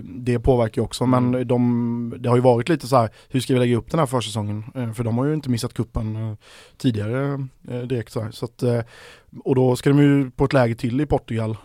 det 0.05 0.39
påverkar 0.39 0.83
också. 0.83 1.05
Mm. 1.05 1.31
Men 1.31 1.47
de, 1.47 2.15
det 2.19 2.29
har 2.29 2.37
ju 2.37 2.43
varit 2.43 2.69
lite 2.69 2.87
så 2.87 2.97
här, 2.97 3.09
hur 3.29 3.41
ska 3.41 3.53
vi 3.55 3.59
lägga 3.61 3.77
upp 3.77 3.91
den 3.91 3.99
här 4.01 4.07
försäsongen? 4.07 4.65
Eh, 4.75 4.93
för 4.93 5.05
de 5.05 5.19
har 5.19 5.25
ju 5.25 5.35
inte 5.35 5.51
missat 5.51 5.75
kuppen 5.75 6.17
eh, 6.17 6.37
tidigare 6.79 7.30
Eh, 7.35 7.77
eh, 7.77 7.83
direkt 7.83 8.13
så. 8.13 8.29
Så 8.33 8.45
att, 8.45 8.63
eh, 8.63 8.81
Och 9.45 9.55
då 9.55 9.77
ska 9.77 9.91
de 9.91 9.99
ju 9.99 10.31
på 10.31 10.45
ett 10.45 10.53
läge 10.53 10.75
till 10.75 11.01
i 11.01 11.07
Portugal. 11.07 11.57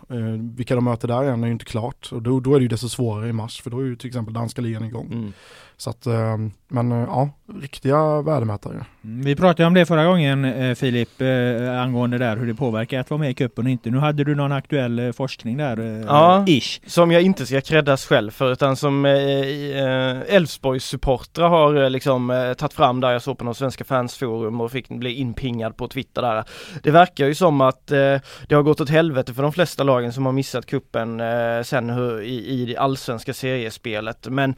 Vilka 0.56 0.76
de 0.76 0.84
möter 0.84 1.08
där 1.08 1.24
än 1.24 1.44
är 1.44 1.48
ju 1.48 1.54
inte 1.54 1.66
klart. 1.66 2.10
Och 2.12 2.22
då, 2.22 2.40
då 2.40 2.56
är 2.56 2.60
det 2.60 2.64
ju 2.64 2.68
desto 2.68 2.90
svårare 2.90 3.30
i 3.30 3.34
mars 3.34 3.62
för 3.62 3.70
då 3.70 3.80
är 3.80 3.84
ju 3.84 3.96
till 3.96 4.08
exempel 4.08 4.34
danska 4.34 4.62
ligan 4.62 4.84
igång. 4.84 5.12
Mm. 5.12 5.34
Så 5.78 5.90
att, 5.90 6.06
eh, 6.06 6.38
men 6.68 6.92
eh, 6.92 6.98
ja, 7.08 7.30
riktiga 7.62 8.22
värdemätare. 8.22 8.86
Mm, 9.04 9.26
Vi 9.26 9.36
pratade 9.36 9.68
om 9.68 9.74
det 9.74 9.86
förra 9.86 10.06
gången 10.06 10.46
eh, 10.46 10.76
Filip, 10.76 11.10
angående 11.82 12.18
där 12.18 12.38
hur 12.38 12.48
det 12.48 12.56
påverkar 12.56 13.00
att 13.00 13.10
vara 13.10 13.20
med 13.20 13.30
i 13.32 13.34
cupen 13.34 13.66
och 13.66 13.72
inte. 13.72 13.90
Nu 13.90 13.98
hade 13.98 14.24
du 14.24 14.36
någon 14.36 14.52
aktuell 14.52 15.14
forskning 15.14 15.58
där, 15.58 16.04
Ja. 16.08 16.44
ish. 16.48 16.80
Som 16.88 17.12
jag 17.12 17.22
inte 17.22 17.46
ska 17.46 17.62
creddas 17.62 18.06
själv 18.06 18.32
för 18.32 18.52
utan 18.52 18.76
som 18.76 19.06
Elfsborgs 20.28 20.86
supportrar 20.86 21.50
har 21.50 21.90
liksom 21.90 22.54
tagit 22.58 22.74
fram 22.74 23.02
där 23.02 23.12
jag 23.12 23.22
såg 23.22 23.38
på 23.38 23.46
någon 23.46 23.56
svenska 23.56 23.84
fansforum 23.84 24.62
och 24.62 24.72
fick 24.72 24.88
bli 24.90 25.14
inpingad 25.14 25.78
på 25.78 25.88
Twitter 25.88 26.22
där. 26.22 26.44
Det 26.84 26.92
verkar 26.92 27.26
ju 27.26 27.36
som 27.36 27.62
att 27.62 27.88
det 27.88 28.22
har 28.52 28.62
gått 28.62 28.82
åt 28.82 28.90
helvete 28.90 29.34
för 29.34 29.44
de 29.44 29.52
flesta 29.54 29.84
lagen 29.84 30.14
som 30.14 30.26
har 30.26 30.34
missat 30.34 30.66
kuppen 30.66 31.22
sen 31.64 31.90
hur, 31.90 32.22
i, 32.22 32.36
i 32.72 32.78
allsvenska 32.78 33.34
seriespelet. 33.34 34.28
Men 34.30 34.56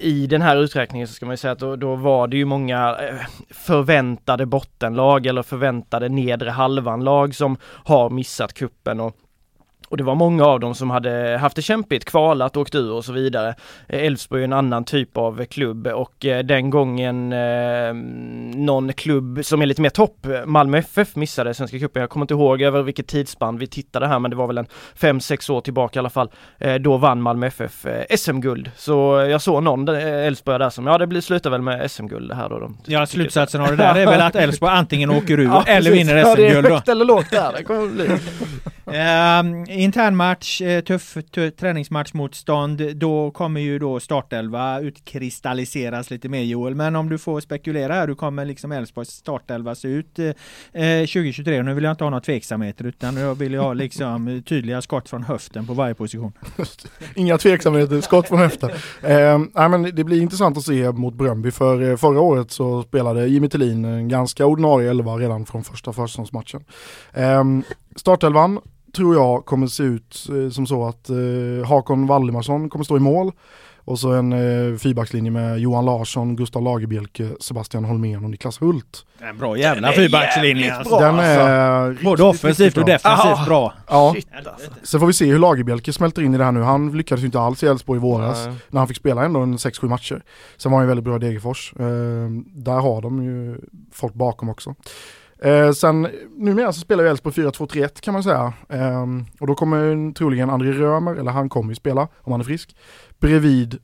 i 0.00 0.26
den 0.26 0.42
här 0.42 0.55
uträkningen 0.58 1.08
så 1.08 1.14
ska 1.14 1.26
man 1.26 1.32
ju 1.32 1.36
säga 1.36 1.52
att 1.52 1.58
då, 1.58 1.76
då 1.76 1.94
var 1.94 2.28
det 2.28 2.36
ju 2.36 2.44
många 2.44 2.96
eh, 3.00 3.26
förväntade 3.50 4.46
bottenlag 4.46 5.26
eller 5.26 5.42
förväntade 5.42 6.08
nedre 6.08 6.50
halvan 6.50 7.04
lag 7.04 7.34
som 7.34 7.56
har 7.84 8.10
missat 8.10 8.52
kuppen 8.52 9.00
och 9.00 9.16
och 9.88 9.96
det 9.96 10.04
var 10.04 10.14
många 10.14 10.44
av 10.44 10.60
dem 10.60 10.74
som 10.74 10.90
hade 10.90 11.38
haft 11.40 11.56
det 11.56 11.62
kämpigt, 11.62 12.04
kvalat, 12.04 12.56
åkt 12.56 12.74
ur 12.74 12.92
och 12.92 13.04
så 13.04 13.12
vidare. 13.12 13.54
Eh, 13.88 14.04
Elfsborg 14.04 14.42
är 14.42 14.44
en 14.44 14.52
annan 14.52 14.84
typ 14.84 15.16
av 15.16 15.44
klubb 15.44 15.86
och 15.86 16.24
eh, 16.24 16.44
den 16.44 16.70
gången 16.70 17.32
eh, 17.32 17.94
någon 18.54 18.92
klubb 18.92 19.44
som 19.44 19.62
är 19.62 19.66
lite 19.66 19.82
mer 19.82 19.90
topp, 19.90 20.26
Malmö 20.44 20.78
FF 20.78 21.16
missade 21.16 21.54
Svenska 21.54 21.78
cupen. 21.78 22.00
Jag 22.00 22.10
kommer 22.10 22.24
inte 22.24 22.34
ihåg 22.34 22.62
över 22.62 22.82
vilket 22.82 23.06
tidsspann 23.06 23.58
vi 23.58 23.66
tittade 23.66 24.06
här 24.06 24.18
men 24.18 24.30
det 24.30 24.36
var 24.36 24.46
väl 24.46 24.58
en 24.58 24.66
5-6 24.98 25.50
år 25.50 25.60
tillbaka 25.60 25.98
i 25.98 26.00
alla 26.00 26.10
fall. 26.10 26.30
Eh, 26.58 26.74
då 26.74 26.96
vann 26.96 27.22
Malmö 27.22 27.46
FF 27.46 27.86
eh, 27.86 28.16
SM-guld. 28.16 28.70
Så 28.76 29.26
jag 29.30 29.42
såg 29.42 29.62
någon 29.62 29.88
eh, 29.88 30.26
Elfsborg 30.26 30.58
där 30.58 30.70
som, 30.70 30.86
ja 30.86 30.98
det 30.98 31.06
blir, 31.06 31.20
slutar 31.20 31.50
väl 31.50 31.62
med 31.62 31.90
SM-guld 31.90 32.28
det 32.28 32.34
här 32.34 32.48
då. 32.48 32.58
De 32.58 32.76
Ja, 32.86 33.06
slutsatsen 33.06 33.60
av 33.60 33.68
det 33.68 33.76
där 33.76 33.94
är 33.94 34.06
väl 34.06 34.20
att 34.20 34.36
Elfsborg 34.36 34.72
antingen 34.72 35.10
åker 35.10 35.40
ur 35.40 35.44
Ja, 35.52 35.64
eller 35.66 35.90
vinner 35.90 36.16
Ja, 36.16 36.34
det 36.34 36.46
är 36.46 36.50
SM-guld 36.50 36.74
högt 36.74 36.88
eller 36.88 37.04
lågt 37.04 37.30
där. 37.30 37.52
Det 37.56 37.64
kommer 37.64 37.86
bli. 37.86 38.06
Um, 38.86 39.66
intern 39.76 40.16
match, 40.16 40.62
eh, 40.62 40.80
tuff, 40.80 41.16
tuff 41.30 41.56
träningsmatchmotstånd. 41.56 42.96
Då 42.96 43.30
kommer 43.30 43.60
ju 43.60 43.78
då 43.78 44.00
startelva 44.00 44.80
utkristalliseras 44.80 46.10
lite 46.10 46.28
mer 46.28 46.42
Joel. 46.42 46.74
Men 46.74 46.96
om 46.96 47.08
du 47.08 47.18
får 47.18 47.40
spekulera 47.40 47.92
här, 47.92 48.08
hur 48.08 48.14
kommer 48.14 48.44
liksom 48.44 48.72
Elfsborgs 48.72 49.10
startelva 49.10 49.74
se 49.74 49.88
ut 49.88 50.18
eh, 50.18 50.26
eh 50.82 51.00
2023? 51.00 51.58
Och 51.58 51.64
nu 51.64 51.74
vill 51.74 51.84
jag 51.84 51.90
inte 51.90 52.04
ha 52.04 52.10
några 52.10 52.20
tveksamheter 52.20 52.84
utan 52.84 53.16
jag 53.16 53.34
vill 53.34 53.52
ju 53.52 53.58
ha 53.58 53.72
liksom 53.72 54.42
tydliga 54.48 54.82
skott 54.82 55.08
från 55.08 55.22
höften 55.22 55.66
på 55.66 55.74
varje 55.74 55.94
position. 55.94 56.32
Inga 57.14 57.38
tveksamheter, 57.38 58.00
skott 58.00 58.28
från 58.28 58.38
höften. 58.38 58.70
Eh, 59.02 59.38
nej, 59.54 59.68
men 59.68 59.82
det 59.82 60.04
blir 60.04 60.22
intressant 60.22 60.58
att 60.58 60.64
se 60.64 60.92
mot 60.92 61.14
Bröndby 61.14 61.50
för 61.50 61.90
eh, 61.90 61.96
förra 61.96 62.20
året 62.20 62.50
så 62.50 62.82
spelade 62.82 63.26
Jimmy 63.26 63.48
Tillin 63.48 63.84
en 63.84 64.08
ganska 64.08 64.46
ordinarie 64.46 64.90
elva 64.90 65.12
redan 65.12 65.46
från 65.46 65.64
första 65.64 65.92
försäsongsmatchen. 65.92 66.64
Eh, 67.12 67.44
startelvan 67.96 68.60
tror 68.96 69.14
jag 69.14 69.44
kommer 69.44 69.66
se 69.66 69.82
ut 69.82 70.26
eh, 70.28 70.50
som 70.50 70.66
så 70.66 70.86
att 70.86 71.10
eh, 71.10 71.68
Hakon 71.68 72.06
Valdemarsson 72.06 72.70
kommer 72.70 72.84
stå 72.84 72.96
i 72.96 73.00
mål 73.00 73.32
och 73.86 73.98
så 73.98 74.12
en 74.12 74.32
eh, 74.32 74.78
fyrbackslinje 74.78 75.30
med 75.30 75.58
Johan 75.58 75.84
Larsson, 75.84 76.36
Gustav 76.36 76.62
Lagerbielke, 76.62 77.30
Sebastian 77.40 77.84
Holmén 77.84 78.24
och 78.24 78.30
Niklas 78.30 78.62
Hult. 78.62 79.06
En 79.20 79.38
bra 79.38 79.56
jävla 79.56 79.92
fyrbackslinje. 79.92 80.74
Alltså. 80.74 80.98
Den 80.98 81.18
är 81.18 81.88
riktigt, 81.88 82.04
Både 82.04 82.22
offensivt 82.22 82.76
och 82.76 82.84
bra. 82.84 82.92
defensivt 82.94 83.46
bra. 83.46 83.72
Ja, 83.88 84.12
Shit, 84.14 84.28
alltså. 84.46 84.70
sen 84.82 85.00
får 85.00 85.06
vi 85.06 85.12
se 85.12 85.24
hur 85.26 85.38
Lagerbielke 85.38 85.92
smälter 85.92 86.22
in 86.22 86.34
i 86.34 86.38
det 86.38 86.44
här 86.44 86.52
nu. 86.52 86.62
Han 86.62 86.96
lyckades 86.96 87.22
ju 87.22 87.26
inte 87.26 87.40
alls 87.40 87.62
i 87.62 87.66
Elfsborg 87.66 87.98
i 87.98 88.00
våras 88.00 88.46
Nej. 88.46 88.56
när 88.68 88.80
han 88.80 88.88
fick 88.88 88.96
spela 88.96 89.24
ändå 89.24 89.40
en 89.40 89.56
6-7 89.56 89.88
matcher. 89.88 90.22
Sen 90.56 90.72
var 90.72 90.78
han 90.78 90.84
ju 90.84 90.88
väldigt 90.88 91.04
bra 91.04 91.16
i 91.16 91.18
Degerfors. 91.18 91.72
Eh, 91.78 91.86
där 92.54 92.80
har 92.80 93.02
de 93.02 93.24
ju 93.24 93.60
folk 93.92 94.14
bakom 94.14 94.48
också. 94.48 94.74
Eh, 95.38 95.72
sen 95.72 96.08
numera 96.36 96.72
så 96.72 96.80
spelar 96.80 97.04
ju 97.04 97.10
Elfsborg 97.10 97.34
4-2-3-1 97.34 98.00
kan 98.00 98.14
man 98.14 98.22
säga. 98.22 98.52
Eh, 98.68 99.06
och 99.40 99.46
då 99.46 99.54
kommer 99.54 100.12
troligen 100.12 100.50
André 100.50 100.72
Römer, 100.72 101.14
eller 101.14 101.30
han 101.30 101.48
kommer 101.48 101.68
ju 101.68 101.74
spela 101.74 102.08
om 102.22 102.32
han 102.32 102.40
är 102.40 102.44
frisk, 102.44 102.76
bredvid, 103.18 103.78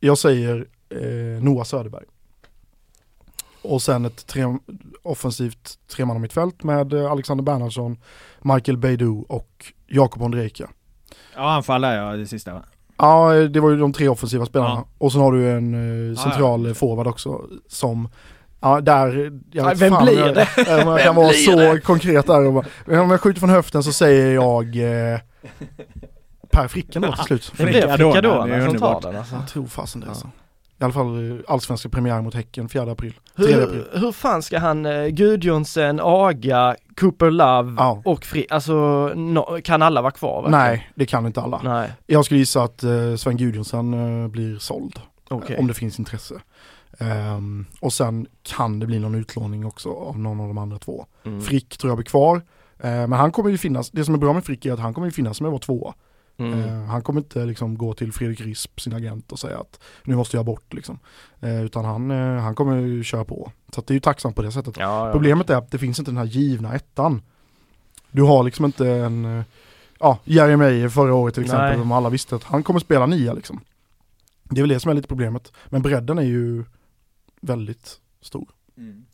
jag 0.00 0.18
säger 0.18 0.66
eh, 0.88 1.42
Noah 1.42 1.64
Söderberg. 1.64 2.04
Och 3.62 3.82
sen 3.82 4.04
ett 4.04 4.26
tre, 4.26 4.42
offensivt 5.02 5.78
tremannamittfält 5.88 6.62
med 6.62 6.92
eh, 6.92 7.10
Alexander 7.10 7.44
Bernhardsson, 7.44 7.96
Michael 8.40 8.78
Beidou 8.78 9.24
och 9.28 9.72
Jakob 9.86 10.22
Ondrejka. 10.22 10.70
Ja, 11.34 11.50
anfall 11.50 11.80
där 11.80 11.96
ja, 11.96 12.16
det 12.16 12.26
sista 12.26 12.54
va? 12.54 12.62
Ja, 12.96 13.32
det 13.32 13.60
var 13.60 13.70
ju 13.70 13.76
de 13.76 13.92
tre 13.92 14.08
offensiva 14.08 14.46
spelarna. 14.46 14.74
Ja. 14.74 14.86
Och 14.98 15.12
sen 15.12 15.20
har 15.20 15.32
du 15.32 15.50
en 15.50 16.10
eh, 16.10 16.16
central 16.16 16.68
ja. 16.68 16.74
forward 16.74 17.06
också 17.06 17.46
som 17.68 18.08
Ja, 18.62 18.80
där, 18.80 19.40
jag 19.52 19.64
vet 19.64 19.78
vem 19.78 19.90
fan, 19.92 20.04
blir 20.04 20.18
jag, 20.18 20.34
det? 20.34 20.48
jag, 20.56 20.78
jag 20.86 21.00
kan 21.02 21.14
vara 21.14 21.32
så 21.32 21.78
konkret 21.84 22.26
där 22.26 22.46
och 22.46 22.52
bara, 22.52 23.02
om 23.02 23.10
jag 23.10 23.20
skjuter 23.20 23.40
från 23.40 23.50
höften 23.50 23.82
så 23.82 23.92
säger 23.92 24.34
jag 24.34 24.76
eh, 24.76 25.20
Per 26.50 26.68
Fricken 26.68 27.02
då 27.02 27.12
till 27.12 27.24
slut. 27.24 27.52
Det 27.56 27.64
blir 27.64 27.72
det 27.74 27.80
är 27.80 27.96
som 27.96 28.12
tar 28.50 28.68
underbart. 28.68 29.02
den 29.02 29.16
alltså. 29.16 29.34
Jag 29.34 29.48
tror 29.48 29.66
fasen 29.66 30.00
det 30.00 30.08
alltså. 30.08 30.26
I 30.80 30.84
alla 30.84 30.92
fall 30.92 31.30
eh, 31.30 31.36
allsvenska 31.48 31.88
premiär 31.88 32.22
mot 32.22 32.34
Häcken 32.34 32.68
4 32.68 32.82
april. 32.92 33.14
3 33.36 33.44
april. 33.54 33.84
Hur, 33.92 34.00
hur 34.00 34.12
fan 34.12 34.42
ska 34.42 34.58
han, 34.58 34.86
eh, 34.86 35.06
Gudjonsen, 35.06 36.00
Aga, 36.02 36.76
Cooper 37.00 37.30
Love 37.30 37.74
Ja. 37.78 38.02
och 38.04 38.24
Fri, 38.24 38.46
alltså 38.50 38.74
no, 39.14 39.60
kan 39.64 39.82
alla 39.82 40.02
vara 40.02 40.12
kvar? 40.12 40.42
verkligen? 40.42 40.60
Nej, 40.64 40.90
det 40.94 41.06
kan 41.06 41.26
inte 41.26 41.40
alla. 41.40 41.60
Nej, 41.64 41.92
Jag 42.06 42.24
skulle 42.24 42.40
gissa 42.40 42.62
att 42.62 42.82
eh, 42.82 43.14
Sven 43.16 43.36
Gudjonsen 43.36 44.22
eh, 44.24 44.28
blir 44.28 44.58
såld. 44.58 45.00
okej. 45.30 45.56
Om 45.58 45.66
det 45.66 45.74
finns 45.74 45.98
intresse. 45.98 46.34
Ehm, 46.98 47.66
och 47.80 47.92
sen 47.92 48.26
kan 48.42 48.78
det 48.78 48.86
bli 48.86 48.98
någon 48.98 49.14
utlåning 49.14 49.66
också 49.66 49.92
av 49.92 50.18
någon 50.18 50.40
av 50.40 50.48
de 50.48 50.58
andra 50.58 50.78
två. 50.78 51.06
Mm. 51.24 51.42
Frick 51.42 51.78
tror 51.78 51.90
jag 51.90 51.96
blir 51.96 52.06
kvar. 52.06 52.36
Eh, 52.78 52.90
men 52.90 53.12
han 53.12 53.32
kommer 53.32 53.50
ju 53.50 53.58
finnas, 53.58 53.90
det 53.90 54.04
som 54.04 54.14
är 54.14 54.18
bra 54.18 54.32
med 54.32 54.44
Frick 54.44 54.66
är 54.66 54.72
att 54.72 54.78
han 54.78 54.94
kommer 54.94 55.06
ju 55.06 55.12
finnas 55.12 55.40
med 55.40 55.48
att 55.48 55.52
vara 55.52 55.60
tvåa. 55.60 55.94
Mm. 56.36 56.60
Eh, 56.60 56.84
han 56.84 57.02
kommer 57.02 57.20
inte 57.20 57.44
liksom 57.44 57.78
gå 57.78 57.94
till 57.94 58.12
Fredrik 58.12 58.40
Risp, 58.40 58.80
sin 58.80 58.92
agent 58.92 59.32
och 59.32 59.38
säga 59.38 59.58
att 59.58 59.80
nu 60.04 60.16
måste 60.16 60.36
jag 60.36 60.46
bort 60.46 60.74
liksom. 60.74 60.98
Eh, 61.40 61.64
utan 61.64 61.84
han, 61.84 62.10
eh, 62.10 62.42
han 62.42 62.54
kommer 62.54 62.76
ju 62.76 63.04
köra 63.04 63.24
på. 63.24 63.52
Så 63.74 63.80
det 63.80 63.92
är 63.92 63.94
ju 63.94 64.00
tacksamt 64.00 64.36
på 64.36 64.42
det 64.42 64.52
sättet. 64.52 64.76
Ja, 64.78 65.06
ja. 65.06 65.12
Problemet 65.12 65.50
är 65.50 65.56
att 65.56 65.70
det 65.70 65.78
finns 65.78 65.98
inte 65.98 66.10
den 66.10 66.18
här 66.18 66.24
givna 66.24 66.74
ettan. 66.74 67.22
Du 68.10 68.22
har 68.22 68.42
liksom 68.42 68.64
inte 68.64 68.88
en, 68.88 69.38
eh, 69.38 69.44
ja, 70.00 70.18
Jerry 70.24 70.56
Meyer 70.56 70.88
förra 70.88 71.14
året 71.14 71.34
till 71.34 71.44
exempel, 71.44 71.68
Nej. 71.68 71.78
som 71.78 71.92
alla 71.92 72.08
visste 72.08 72.36
att 72.36 72.44
han 72.44 72.62
kommer 72.62 72.80
spela 72.80 73.06
nia 73.06 73.32
liksom. 73.32 73.60
Det 74.44 74.60
är 74.60 74.62
väl 74.62 74.68
det 74.68 74.80
som 74.80 74.90
är 74.90 74.94
lite 74.94 75.08
problemet. 75.08 75.52
Men 75.68 75.82
bredden 75.82 76.18
är 76.18 76.22
ju 76.22 76.64
väldigt 77.42 78.00
stor. 78.20 78.48
Mm. 78.76 79.04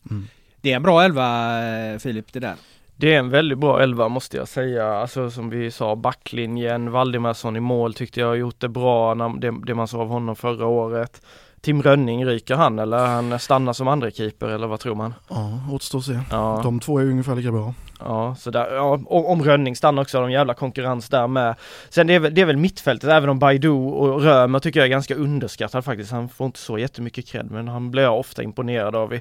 Det 0.61 0.73
är 0.73 0.77
en 0.77 0.83
bra 0.83 1.03
elva 1.03 1.53
Filip 1.99 2.33
det 2.33 2.41
där. 2.41 2.55
Det 2.97 3.15
är 3.15 3.19
en 3.19 3.31
väldigt 3.31 3.59
bra 3.59 3.83
elva 3.83 4.09
måste 4.09 4.37
jag 4.37 4.49
säga. 4.49 4.87
Alltså 4.87 5.31
som 5.31 5.51
vi 5.51 5.71
sa, 5.71 5.97
backlinjen, 5.97 6.91
Valdemarsson 6.91 7.57
i 7.57 7.61
mål 7.61 7.95
tyckte 7.95 8.21
jag 8.21 8.27
har 8.27 8.35
gjort 8.35 8.61
det 8.61 8.69
bra, 8.69 9.15
när, 9.15 9.41
det, 9.41 9.55
det 9.67 9.75
man 9.75 9.89
såg 9.89 10.01
av 10.01 10.09
honom 10.09 10.37
förra 10.37 10.67
året. 10.67 11.23
Tim 11.61 11.83
Rönning, 11.83 12.27
ryker 12.27 12.55
han 12.55 12.79
eller 12.79 13.07
han 13.07 13.39
stannar 13.39 13.73
som 13.73 13.89
andra 13.89 14.11
keeper 14.11 14.49
eller 14.49 14.67
vad 14.67 14.81
tror 14.81 14.95
man? 14.95 15.15
Ja, 15.29 15.61
återstår 15.73 15.99
att 15.99 16.05
se. 16.05 16.21
Ja. 16.31 16.61
De 16.65 16.81
två 16.81 16.99
är 16.99 17.05
ungefär 17.05 17.37
lika 17.37 17.53
bra. 17.53 17.75
Ja, 18.01 18.35
så 18.39 18.51
där, 18.51 18.75
ja, 18.75 18.83
om, 19.07 19.27
om 19.27 19.43
Rönning 19.43 19.77
stannar 19.77 20.03
också 20.03 20.19
har 20.19 20.23
de 20.23 20.33
jävla 20.33 20.55
konkurrens 20.55 21.09
där 21.09 21.27
med. 21.27 21.55
Sen 21.89 22.07
det 22.07 22.15
är, 22.15 22.19
väl, 22.21 22.35
det 22.35 22.41
är 22.41 22.45
väl 22.47 22.57
mittfältet, 22.57 23.11
även 23.11 23.29
om 23.29 23.39
Baidoo 23.39 23.89
och 23.89 24.23
Römer 24.23 24.59
tycker 24.59 24.81
jag 24.81 24.85
är 24.85 24.91
ganska 24.91 25.15
underskattad 25.15 25.85
faktiskt. 25.85 26.11
Han 26.13 26.29
får 26.29 26.47
inte 26.47 26.59
så 26.59 26.79
jättemycket 26.79 27.27
cred 27.27 27.51
men 27.51 27.69
han 27.69 27.91
blir 27.91 28.03
jag 28.03 28.19
ofta 28.19 28.43
imponerad 28.43 28.97
av 28.97 29.15
i 29.15 29.21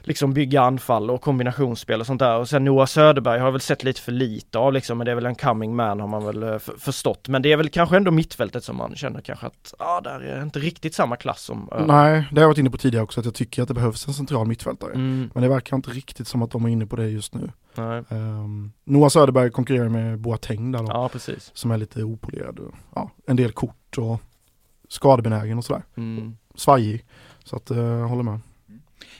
liksom 0.00 0.34
bygga 0.34 0.62
anfall 0.62 1.10
och 1.10 1.20
kombinationsspel 1.20 2.00
och 2.00 2.06
sånt 2.06 2.18
där. 2.20 2.36
Och 2.38 2.48
sen 2.48 2.64
Noah 2.64 2.86
Söderberg 2.86 3.38
har 3.38 3.46
jag 3.46 3.52
väl 3.52 3.60
sett 3.60 3.84
lite 3.84 4.00
för 4.00 4.12
lite 4.12 4.58
av 4.58 4.72
liksom, 4.72 4.98
men 4.98 5.04
det 5.04 5.10
är 5.10 5.14
väl 5.14 5.26
en 5.26 5.34
coming 5.34 5.76
man 5.76 6.00
har 6.00 6.08
man 6.08 6.24
väl 6.26 6.42
eh, 6.42 6.58
förstått. 6.78 7.28
Men 7.28 7.42
det 7.42 7.52
är 7.52 7.56
väl 7.56 7.68
kanske 7.68 7.96
ändå 7.96 8.10
mittfältet 8.10 8.64
som 8.64 8.76
man 8.76 8.96
känner 8.96 9.20
kanske 9.20 9.46
att, 9.46 9.74
ja 9.78 10.00
där 10.04 10.20
är 10.20 10.42
inte 10.42 10.58
riktigt 10.58 10.94
samma 10.94 11.16
klass 11.16 11.40
som 11.42 11.68
Ö- 11.72 11.84
Nej, 11.86 12.24
det 12.30 12.36
har 12.36 12.42
jag 12.42 12.48
varit 12.48 12.58
inne 12.58 12.70
på 12.70 12.76
tidigare 12.78 13.04
också, 13.04 13.20
att 13.20 13.26
jag 13.26 13.34
tycker 13.34 13.62
att 13.62 13.68
det 13.68 13.74
behövs 13.74 14.06
en 14.08 14.14
central 14.14 14.46
mittfältare. 14.46 14.92
Mm, 14.94 15.30
Men 15.34 15.42
det 15.42 15.48
verkar 15.48 15.76
inte 15.76 15.90
riktigt 15.90 16.28
som 16.28 16.42
att 16.42 16.50
de 16.50 16.64
är 16.64 16.68
inne 16.68 16.86
på 16.86 16.96
det 16.96 17.08
just 17.08 17.34
nu. 17.34 17.50
Um, 17.78 18.72
Noah 18.84 19.08
Söderberg 19.08 19.50
konkurrerar 19.50 19.88
med 19.88 20.18
Boateng 20.20 20.72
där 20.72 20.78
då, 20.78 20.86
Ja, 20.88 21.08
precis. 21.12 21.50
som 21.54 21.70
är 21.70 21.78
lite 21.78 22.02
opolerad. 22.02 22.58
och, 22.58 22.74
Ja, 22.94 23.10
en 23.26 23.36
del 23.36 23.52
kort 23.52 23.98
och 23.98 24.20
skadebenägen 24.88 25.58
och 25.58 25.64
sådär. 25.64 25.82
Mm. 25.96 26.36
Svajig. 26.54 27.04
Så 27.44 27.56
att, 27.56 27.70
uh, 27.70 27.78
jag 27.78 28.08
håller 28.08 28.22
med. 28.22 28.40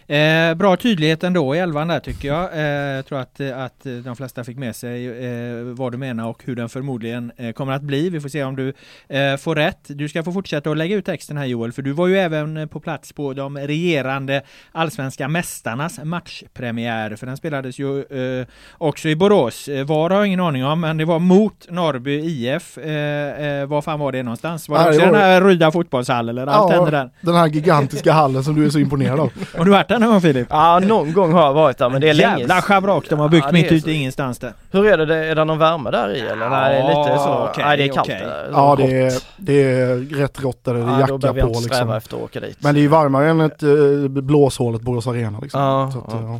Eh, 0.06 0.54
bra 0.54 0.76
tydlighet 0.76 1.24
ändå 1.24 1.54
i 1.54 1.58
elvan 1.58 1.88
där 1.88 2.00
tycker 2.00 2.28
jag. 2.28 2.52
Eh, 2.52 2.60
jag 2.96 3.06
tror 3.06 3.18
att, 3.18 3.40
att 3.40 3.86
de 4.04 4.16
flesta 4.16 4.44
fick 4.44 4.58
med 4.58 4.76
sig 4.76 5.06
eh, 5.26 5.62
vad 5.62 5.92
du 5.92 5.98
menar 5.98 6.28
och 6.28 6.42
hur 6.44 6.56
den 6.56 6.68
förmodligen 6.68 7.32
eh, 7.36 7.52
kommer 7.52 7.72
att 7.72 7.82
bli. 7.82 8.08
Vi 8.10 8.20
får 8.20 8.28
se 8.28 8.44
om 8.44 8.56
du 8.56 8.68
eh, 9.08 9.36
får 9.36 9.54
rätt. 9.54 9.80
Du 9.88 10.08
ska 10.08 10.22
få 10.22 10.32
fortsätta 10.32 10.70
att 10.70 10.76
lägga 10.76 10.96
ut 10.96 11.06
texten 11.06 11.36
här 11.36 11.44
Joel, 11.44 11.72
för 11.72 11.82
du 11.82 11.92
var 11.92 12.06
ju 12.06 12.18
även 12.18 12.68
på 12.68 12.80
plats 12.80 13.12
på 13.12 13.32
de 13.32 13.58
regerande 13.58 14.42
allsvenska 14.72 15.28
mästarnas 15.28 16.00
matchpremiär, 16.04 17.16
för 17.16 17.26
den 17.26 17.36
spelades 17.36 17.78
ju 17.78 17.98
eh, 18.00 18.46
också 18.78 19.08
i 19.08 19.16
Borås. 19.16 19.68
Var 19.86 20.10
har 20.10 20.16
jag 20.16 20.26
ingen 20.26 20.40
aning 20.40 20.64
om, 20.64 20.80
men 20.80 20.96
det 20.96 21.04
var 21.04 21.18
mot 21.18 21.70
Norrby 21.70 22.20
IF. 22.20 22.78
Eh, 22.78 23.66
var 23.66 23.82
fan 23.82 24.00
var 24.00 24.12
det 24.12 24.22
någonstans? 24.22 24.68
Var 24.68 24.78
det 24.78 24.88
också 24.88 25.00
den 25.00 25.14
här 25.14 25.40
Ryda 25.40 25.72
fotbollshall 25.72 26.28
eller 26.28 26.46
allt 26.46 26.72
ja, 26.72 26.76
hände 26.76 26.90
där? 26.90 27.10
Den 27.20 27.34
här 27.34 27.46
gigantiska 27.46 28.12
hallen 28.12 28.44
som 28.44 28.54
du 28.54 28.66
är 28.66 28.70
så 28.70 28.78
imponerad 28.78 29.20
av. 29.20 29.32
Har 29.58 29.64
du 29.64 29.70
varit 29.70 29.90
där 29.94 30.00
någon 30.06 30.10
gång 30.10 30.20
Filip? 30.20 30.46
Ja, 30.50 30.78
någon 30.78 31.12
gång 31.12 31.32
har 31.32 31.42
jag 31.42 31.52
varit 31.52 31.78
där 31.78 31.88
men 31.88 32.00
det 32.00 32.08
är 32.08 32.14
länge 32.14 32.38
Jävla 32.38 32.62
schabrak 32.62 33.04
de 33.08 33.18
har 33.18 33.28
byggt 33.28 33.46
Ja, 33.46 33.52
mitt 33.52 33.72
ute 33.72 33.80
så. 33.84 33.88
i 33.88 33.92
ingenstans 33.94 34.38
där. 34.38 34.52
Hur 34.70 34.86
är 34.86 35.06
det, 35.06 35.16
är 35.16 35.34
det 35.34 35.44
någon 35.44 35.58
värme 35.58 35.90
där 35.90 36.16
i 36.16 36.20
eller? 36.20 36.48
Nej, 36.48 36.82
det 36.82 36.92
är 36.92 37.04
lite 37.04 37.18
så. 37.18 37.48
okej, 37.50 37.64
Nej, 37.64 37.76
det 37.76 37.84
är 37.84 37.88
kallt 37.88 38.08
okej. 38.08 38.20
där. 38.20 38.48
Ja, 38.52 38.76
det 38.76 39.00
är, 39.02 39.22
det 39.36 39.62
är 39.62 39.96
rätt 39.96 40.42
rått 40.42 40.64
där, 40.64 40.74
det 40.74 40.80
är 40.80 40.84
Ja, 40.84 41.00
jacka 41.00 41.16
på 41.18 41.18
sträva 41.28 41.60
liksom. 41.60 41.90
efter 41.90 42.16
att 42.16 42.22
åka 42.22 42.40
dit. 42.40 42.56
Men 42.60 42.74
det 42.74 42.80
är 42.80 42.82
ju 42.82 42.88
varmare 42.88 43.28
än 43.30 43.40
ett 43.40 43.62
uh, 43.62 44.08
blåshålet 44.08 44.82
Borås 44.82 45.06
Arena 45.06 45.38
liksom. 45.42 45.60
Ja, 45.60 45.90
Så 45.92 45.98
att, 45.98 46.04
ja. 46.08 46.20
ja. 46.22 46.38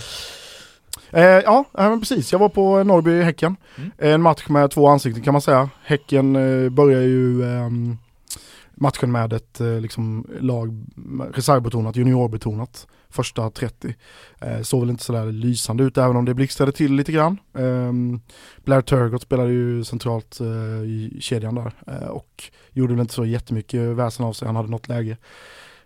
Eh, 1.15 1.25
ja, 1.25 1.65
ja, 1.73 1.89
men 1.91 2.01
precis. 2.01 2.33
Jag 2.33 2.39
var 2.39 2.49
på 2.49 2.85
Norrby-Häcken. 2.85 3.57
Mm. 3.77 3.91
En 3.99 4.23
match 4.23 4.49
med 4.49 4.71
två 4.71 4.89
ansikten 4.89 5.23
kan 5.23 5.33
man 5.35 5.41
säga. 5.43 5.69
Häcken 5.85 6.37
eh, 6.37 6.71
börjar 6.71 7.01
ju 7.01 7.45
ehm, 7.45 7.99
matchen 8.75 9.13
med 9.13 9.33
ett 9.33 9.61
eh, 9.61 9.67
liksom, 9.81 10.27
lag 10.41 10.85
reservbetonat, 11.35 11.97
juniorbetonat. 11.97 12.87
Första 13.15 13.51
30. 13.51 13.95
Eh, 14.41 14.61
såg 14.63 14.81
väl 14.81 14.91
inte 14.91 15.05
sådär 15.05 15.33
lysande 15.33 15.85
ut 15.85 15.99
även 15.99 16.17
om 16.17 16.25
det 16.25 16.35
blixtrade 16.35 16.73
till 16.73 16.95
lite 16.95 17.13
grann. 17.13 17.39
Eh, 17.55 17.93
Blair 18.65 18.81
Turgott 18.81 19.23
spelade 19.23 19.53
ju 19.53 19.85
centralt 19.85 20.41
eh, 20.41 20.47
i 20.83 21.17
kedjan 21.21 21.55
där 21.55 21.73
eh, 21.87 22.09
och 22.09 22.45
gjorde 22.71 22.93
väl 22.93 23.01
inte 23.01 23.15
så 23.15 23.25
jättemycket 23.25 23.81
väsen 23.81 24.27
av 24.27 24.33
sig. 24.33 24.47
Han 24.47 24.57
hade 24.57 24.71
något 24.71 24.89
läge. 24.89 25.17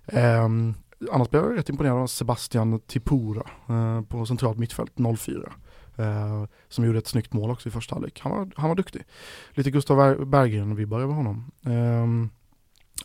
Ehm, 0.06 0.74
annars 1.12 1.30
blev 1.30 1.42
jag 1.42 1.58
rätt 1.58 1.68
imponerad 1.68 1.96
av 1.96 2.06
Sebastian 2.06 2.80
Tipura 2.80 3.46
eh, 3.68 4.02
på 4.02 4.26
centralt 4.26 4.58
mittfält 4.58 4.92
04. 5.18 5.52
Eh, 5.96 6.44
som 6.68 6.84
gjorde 6.84 6.98
ett 6.98 7.06
snyggt 7.06 7.32
mål 7.32 7.50
också 7.50 7.68
i 7.68 7.72
första 7.72 7.94
halvlek. 7.94 8.20
Han 8.20 8.32
var, 8.32 8.50
han 8.56 8.68
var 8.68 8.76
duktig. 8.76 9.04
Lite 9.50 9.70
Gustav 9.70 10.24
Berggren-vibbar 10.26 11.00
över 11.00 11.14
honom. 11.14 11.50
Ehm, 11.66 12.30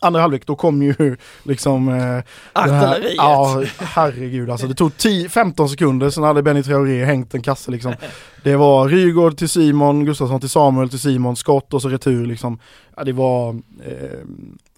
andra 0.00 0.20
halvlek 0.20 0.46
då 0.46 0.56
kom 0.56 0.82
ju 0.82 1.16
liksom 1.42 1.88
eh, 1.88 2.22
Artilleriet. 2.52 3.14
Ja, 3.16 3.62
herregud 3.78 4.50
alltså. 4.50 4.66
Det 4.66 4.74
tog 4.74 4.96
10, 4.96 5.28
15 5.28 5.68
sekunder, 5.68 6.10
sen 6.10 6.24
hade 6.24 6.42
Benny 6.42 6.62
Traoré 6.62 7.04
hängt 7.04 7.34
en 7.34 7.42
kasse 7.42 7.70
liksom. 7.70 7.94
Det 8.42 8.56
var 8.56 8.88
Rygaard 8.88 9.36
till 9.36 9.48
Simon, 9.48 10.04
Gustafsson 10.04 10.40
till 10.40 10.48
Samuel 10.48 10.88
till 10.88 11.00
Simon, 11.00 11.36
skott 11.36 11.74
och 11.74 11.82
så 11.82 11.88
retur 11.88 12.26
liksom. 12.26 12.58
Ja, 12.96 13.04
det 13.04 13.12
var, 13.12 13.54
eh, 13.84 14.18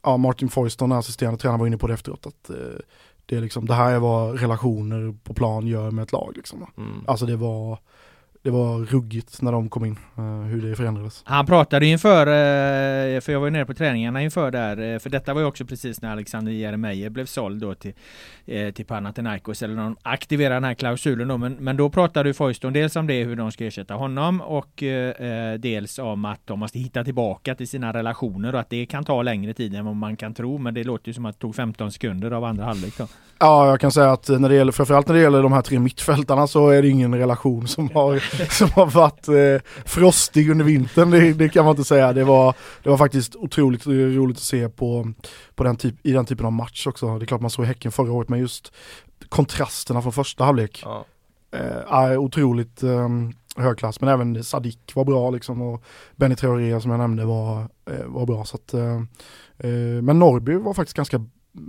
ja 0.03 0.17
Martin 0.17 0.49
Foyston, 0.49 0.93
assisterande 0.93 1.39
tränare, 1.39 1.59
var 1.59 1.67
inne 1.67 1.79
på 1.79 1.87
det 1.87 1.95
efteråt. 1.95 2.27
Att, 2.27 2.51
eh, 2.51 2.57
det, 3.27 3.37
är 3.37 3.41
liksom, 3.41 3.67
det 3.67 3.75
här 3.75 3.93
är 3.93 3.99
vad 3.99 4.41
relationer 4.41 5.15
på 5.25 5.35
plan 5.35 5.67
gör 5.67 5.91
med 5.91 6.03
ett 6.03 6.13
lag. 6.13 6.33
Liksom. 6.37 6.67
Mm. 6.77 7.05
Alltså 7.07 7.27
det 7.27 7.37
var, 7.37 7.79
det 8.47 8.53
var 8.53 8.79
ruggigt 8.79 9.43
när 9.43 9.53
de 9.53 9.69
kom 9.69 9.85
in, 9.85 9.99
eh, 10.17 10.25
hur 10.25 10.63
det 10.63 10.77
förändrades. 10.77 11.23
Han 11.25 11.47
pratade 11.47 11.87
inför, 11.87 12.27
eh, 12.27 13.21
för 13.21 13.33
jag 13.33 13.41
var 13.41 13.47
ju 13.47 13.51
nere 13.51 13.67
på 13.67 13.75
träningarna 13.75 14.23
inför 14.23 14.51
där, 14.51 14.95
eh, 14.95 14.99
för 14.99 15.11
detta 15.11 15.35
var 15.35 15.41
ju 15.41 15.47
också 15.47 15.65
precis 15.65 16.03
när 16.03 16.13
Alexander 16.13 16.53
Jeremejeff 16.53 17.13
blev 17.13 17.27
såld 17.27 17.61
då 17.61 17.75
till, 17.75 17.93
till 18.75 18.87
Panathinaikos, 18.87 19.63
eller 19.63 19.77
de 19.77 19.97
aktiverade 20.03 20.55
den 20.55 20.65
här 20.65 20.75
klausulen 20.75 21.29
då, 21.29 21.37
men, 21.37 21.53
men 21.53 21.77
då 21.77 21.91
pratade 21.91 22.29
ju 22.29 22.35
Foyston 22.35 22.73
dels 22.73 22.97
om 22.97 23.07
det, 23.07 23.25
hur 23.25 23.37
de 23.37 23.53
ska 23.53 23.65
ersätta 23.65 23.95
honom, 23.95 24.41
och 24.41 24.83
eh, 24.83 25.55
dels 25.59 25.99
om 25.99 26.25
att 26.25 26.41
de 26.45 26.59
måste 26.59 26.79
hitta 26.79 27.05
tillbaka 27.05 27.55
till 27.55 27.69
sina 27.69 27.93
relationer 27.93 28.55
och 28.55 28.61
att 28.61 28.71
det 28.71 28.87
kan 28.87 29.05
ta 29.05 29.23
längre 29.23 29.55
tid 29.55 29.75
än 29.75 29.85
vad 29.85 29.97
man 29.97 30.17
kan 30.17 30.35
tro, 30.35 30.59
men 30.59 30.75
det 30.75 30.85
låter 30.85 31.09
ju 31.09 31.15
som 31.15 31.27
att 31.27 31.35
det 31.35 31.41
tog 31.41 31.55
15 31.55 31.93
sekunder 31.93 32.31
av 32.31 32.45
andra 32.45 32.65
halvlek 32.65 32.99
då. 32.99 33.07
Ja, 33.39 33.69
jag 33.69 33.81
kan 33.81 33.93
säga 33.93 34.13
att 34.13 34.29
när 34.29 34.49
det 34.49 34.55
gäller, 34.55 34.73
framförallt 34.73 35.09
när 35.09 35.15
det 35.15 35.21
gäller 35.21 35.43
de 35.43 35.53
här 35.53 35.63
tre 35.63 35.79
mittfältarna 35.79 36.47
så 36.47 36.69
är 36.69 36.83
det 36.83 36.89
ingen 36.89 37.15
relation 37.15 37.69
som 37.69 37.91
har, 37.95 38.23
som 38.51 38.71
har 38.71 38.87
varit 38.87 39.29
eh, 39.29 39.71
frostig 39.85 40.51
under 40.51 40.65
vintern. 40.65 41.11
Det, 41.11 41.33
det 41.33 41.49
kan 41.49 41.65
man 41.65 41.73
inte 41.73 41.85
säga. 41.85 42.13
Det 42.13 42.25
var, 42.25 42.55
det 42.83 42.91
var 42.91 42.99
faktiskt 42.99 43.37
otroligt 43.37 43.87
roligt 43.87 44.37
att 44.37 44.43
se 44.43 44.69
på, 44.69 45.13
på 45.55 45.65
den 45.65 45.77
typ, 45.77 45.95
i 46.03 46.13
den 46.13 46.27
typen 46.27 46.47
av 46.47 46.53
match 46.53 46.87
också. 46.87 47.19
Det 47.19 47.25
är 47.25 47.27
klart 47.27 47.41
man 47.41 47.51
såg 47.51 47.65
Häcken 47.65 47.93
förra 47.93 48.13
året, 48.13 48.29
men 48.29 48.39
just 48.39 48.73
kontrasterna 49.29 50.03
från 50.03 50.13
första 50.13 50.45
halvlek. 50.45 50.83
Ja. 50.85 51.05
Eh, 51.53 52.19
otroligt 52.19 52.83
eh, 52.83 53.09
hög 53.57 53.79
klass, 53.79 54.01
men 54.01 54.09
även 54.09 54.45
Sadik 54.45 54.95
var 54.95 55.05
bra 55.05 55.31
liksom 55.31 55.63
och 55.63 55.83
Benny 56.17 56.37
Traoré 56.37 56.81
som 56.81 56.91
jag 56.91 56.99
nämnde 56.99 57.25
var, 57.25 57.61
eh, 57.91 58.05
var 58.07 58.27
bra. 58.27 58.45
Så 58.45 58.57
att, 58.57 58.75
eh, 58.75 58.97
eh, 59.59 60.03
men 60.03 60.19
Norrby 60.19 60.55
var 60.55 60.75
faktiskt 60.75 60.97
ganska 60.97 61.25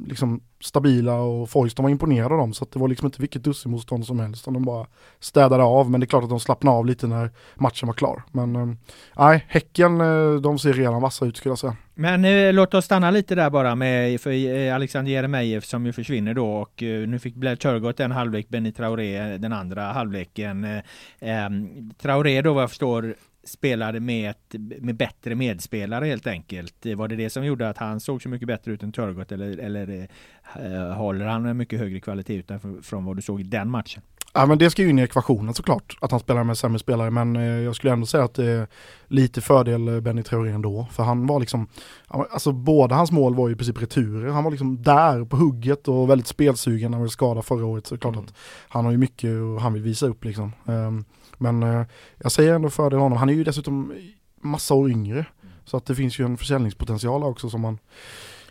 liksom, 0.07 0.41
stabila 0.59 1.13
och 1.13 1.49
Foyston 1.49 1.83
var 1.83 1.89
imponerad 1.89 2.31
av 2.31 2.37
dem 2.37 2.53
så 2.53 2.63
att 2.63 2.71
det 2.71 2.79
var 2.79 2.87
liksom 2.87 3.05
inte 3.05 3.21
vilket 3.21 3.43
dussinmotstånd 3.43 4.05
som 4.05 4.19
helst. 4.19 4.45
De 4.45 4.63
bara 4.63 4.87
städade 5.19 5.63
av 5.63 5.91
men 5.91 5.99
det 5.99 6.03
är 6.05 6.07
klart 6.07 6.23
att 6.23 6.29
de 6.29 6.39
slappnade 6.39 6.77
av 6.77 6.85
lite 6.85 7.07
när 7.07 7.31
matchen 7.55 7.87
var 7.87 7.93
klar. 7.93 8.23
Men 8.31 8.53
nej, 8.53 8.77
nej, 9.17 9.45
Häcken 9.47 10.01
eh, 10.01 10.33
de 10.33 10.59
ser 10.59 10.73
redan 10.73 11.01
vassa 11.01 11.25
ut 11.25 11.37
skulle 11.37 11.51
jag 11.51 11.59
säga. 11.59 11.75
Men 11.93 12.25
eh, 12.25 12.53
låt 12.53 12.73
oss 12.73 12.85
stanna 12.85 13.11
lite 13.11 13.35
där 13.35 13.49
bara 13.49 13.75
med 13.75 14.21
för 14.21 14.31
eh, 14.31 14.75
Alexander 14.75 15.11
Jeremejeff 15.11 15.65
som 15.65 15.85
ju 15.85 15.93
försvinner 15.93 16.33
då 16.33 16.51
och 16.51 16.83
eh, 16.83 17.07
nu 17.07 17.19
fick 17.19 17.35
Blair 17.35 17.55
Turgott 17.55 17.99
en 17.99 18.11
halvlek, 18.11 18.49
Benny 18.49 18.71
Traoré 18.71 19.37
den 19.37 19.53
andra 19.53 19.83
halvleken. 19.83 20.63
Eh, 20.63 20.81
ehm, 21.19 21.89
Traoré 22.01 22.41
då 22.41 22.53
vad 22.53 22.63
jag 22.63 22.69
förstår 22.69 23.15
spelade 23.47 23.99
med, 23.99 24.29
ett, 24.29 24.55
med 24.81 24.95
bättre 24.95 25.35
medspelare 25.35 26.05
helt 26.05 26.27
enkelt. 26.27 26.85
Var 26.85 27.07
det 27.07 27.15
det 27.15 27.29
som 27.29 27.45
gjorde 27.45 27.69
att 27.69 27.77
han 27.77 27.99
såg 27.99 28.21
så 28.21 28.29
mycket 28.29 28.47
bättre 28.47 28.71
ut 28.71 28.83
än 28.83 28.91
Turgott 28.91 29.31
eller, 29.31 29.57
eller 29.57 30.07
eh, 30.55 30.93
håller 30.93 31.25
han 31.25 31.45
en 31.45 31.57
mycket 31.57 31.79
högre 31.79 31.99
kvalitet 31.99 32.35
utifrån 32.35 33.05
vad 33.05 33.15
du 33.15 33.21
såg 33.21 33.41
i 33.41 33.43
den 33.43 33.69
matchen? 33.69 34.01
Ja 34.33 34.45
men 34.45 34.57
det 34.57 34.69
ska 34.69 34.81
ju 34.81 34.89
in 34.89 34.99
i 34.99 35.01
ekvationen 35.01 35.53
såklart, 35.53 35.97
att 36.01 36.11
han 36.11 36.19
spelar 36.19 36.43
med 36.43 36.57
sämre 36.57 36.79
spelare, 36.79 37.11
men 37.11 37.35
eh, 37.35 37.43
jag 37.43 37.75
skulle 37.75 37.93
ändå 37.93 38.05
säga 38.05 38.23
att 38.23 38.33
det 38.33 38.45
är 38.45 38.67
lite 39.07 39.41
fördel 39.41 39.87
eh, 39.87 39.99
Benny 39.99 40.23
Traoré 40.23 40.51
ändå, 40.51 40.87
för 40.91 41.03
han 41.03 41.27
var 41.27 41.39
liksom, 41.39 41.67
alltså 42.07 42.51
båda 42.51 42.95
hans 42.95 43.11
mål 43.11 43.35
var 43.35 43.47
ju 43.47 43.53
i 43.53 43.57
princip 43.57 43.81
returer, 43.81 44.29
han 44.31 44.43
var 44.43 44.51
liksom 44.51 44.83
där 44.83 45.25
på 45.25 45.37
hugget 45.37 45.87
och 45.87 46.09
väldigt 46.09 46.27
spelsugen 46.27 46.91
när 46.91 46.97
han 46.97 47.03
var 47.03 47.09
skadad 47.09 47.45
förra 47.45 47.65
året, 47.65 47.87
så 47.87 47.95
det 47.95 47.97
är 47.97 48.01
klart 48.01 48.15
Mm. 48.15 48.25
att 48.25 48.33
han 48.69 48.85
har 48.85 48.91
ju 48.91 48.97
mycket 48.97 49.29
och 49.41 49.61
han 49.61 49.73
vill 49.73 49.83
visa 49.83 50.07
upp 50.07 50.25
liksom. 50.25 50.53
Ehm, 50.67 51.05
men 51.37 51.63
eh, 51.63 51.85
jag 52.17 52.31
säger 52.31 52.53
ändå 52.53 52.69
fördel 52.69 52.99
honom, 52.99 53.17
han 53.17 53.29
är 53.29 53.33
ju 53.33 53.43
dessutom 53.43 53.93
massa 54.41 54.73
år 54.73 54.89
yngre, 54.91 55.25
så 55.65 55.77
att 55.77 55.85
det 55.85 55.95
finns 55.95 56.19
ju 56.19 56.25
en 56.25 56.37
försäljningspotential 56.37 57.23
också 57.23 57.49
som 57.49 57.61
man 57.61 57.79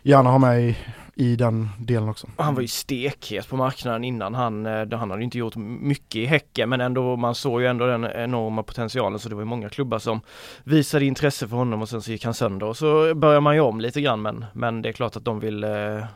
gärna 0.03 0.29
har 0.29 0.39
med 0.39 0.61
i, 0.69 0.77
i 1.19 1.35
den 1.35 1.69
delen 1.79 2.09
också. 2.09 2.27
Han 2.37 2.55
var 2.55 2.61
ju 2.61 2.67
stekhet 2.67 3.47
på 3.49 3.55
marknaden 3.55 4.03
innan 4.03 4.35
han, 4.35 4.65
eh, 4.65 4.87
han 4.91 5.09
hade 5.09 5.21
ju 5.21 5.23
inte 5.23 5.37
gjort 5.37 5.55
mycket 5.55 6.15
i 6.15 6.25
Häcken 6.25 6.69
men 6.69 6.81
ändå 6.81 7.15
man 7.15 7.35
såg 7.35 7.61
ju 7.61 7.67
ändå 7.67 7.85
den 7.85 8.05
enorma 8.05 8.63
potentialen 8.63 9.19
så 9.19 9.29
det 9.29 9.35
var 9.35 9.41
ju 9.41 9.45
många 9.45 9.69
klubbar 9.69 9.99
som 9.99 10.21
visade 10.63 11.05
intresse 11.05 11.47
för 11.47 11.55
honom 11.57 11.81
och 11.81 11.89
sen 11.89 12.01
så 12.01 12.11
gick 12.11 12.25
han 12.25 12.33
sönder 12.33 12.67
och 12.67 12.77
så 12.77 13.15
börjar 13.15 13.41
man 13.41 13.55
ju 13.55 13.61
om 13.61 13.81
lite 13.81 14.01
grann 14.01 14.21
men, 14.21 14.45
men 14.53 14.81
det 14.81 14.89
är 14.89 14.93
klart 14.93 15.15
att 15.15 15.25
de 15.25 15.39
vill 15.39 15.63
eh, 15.63 15.69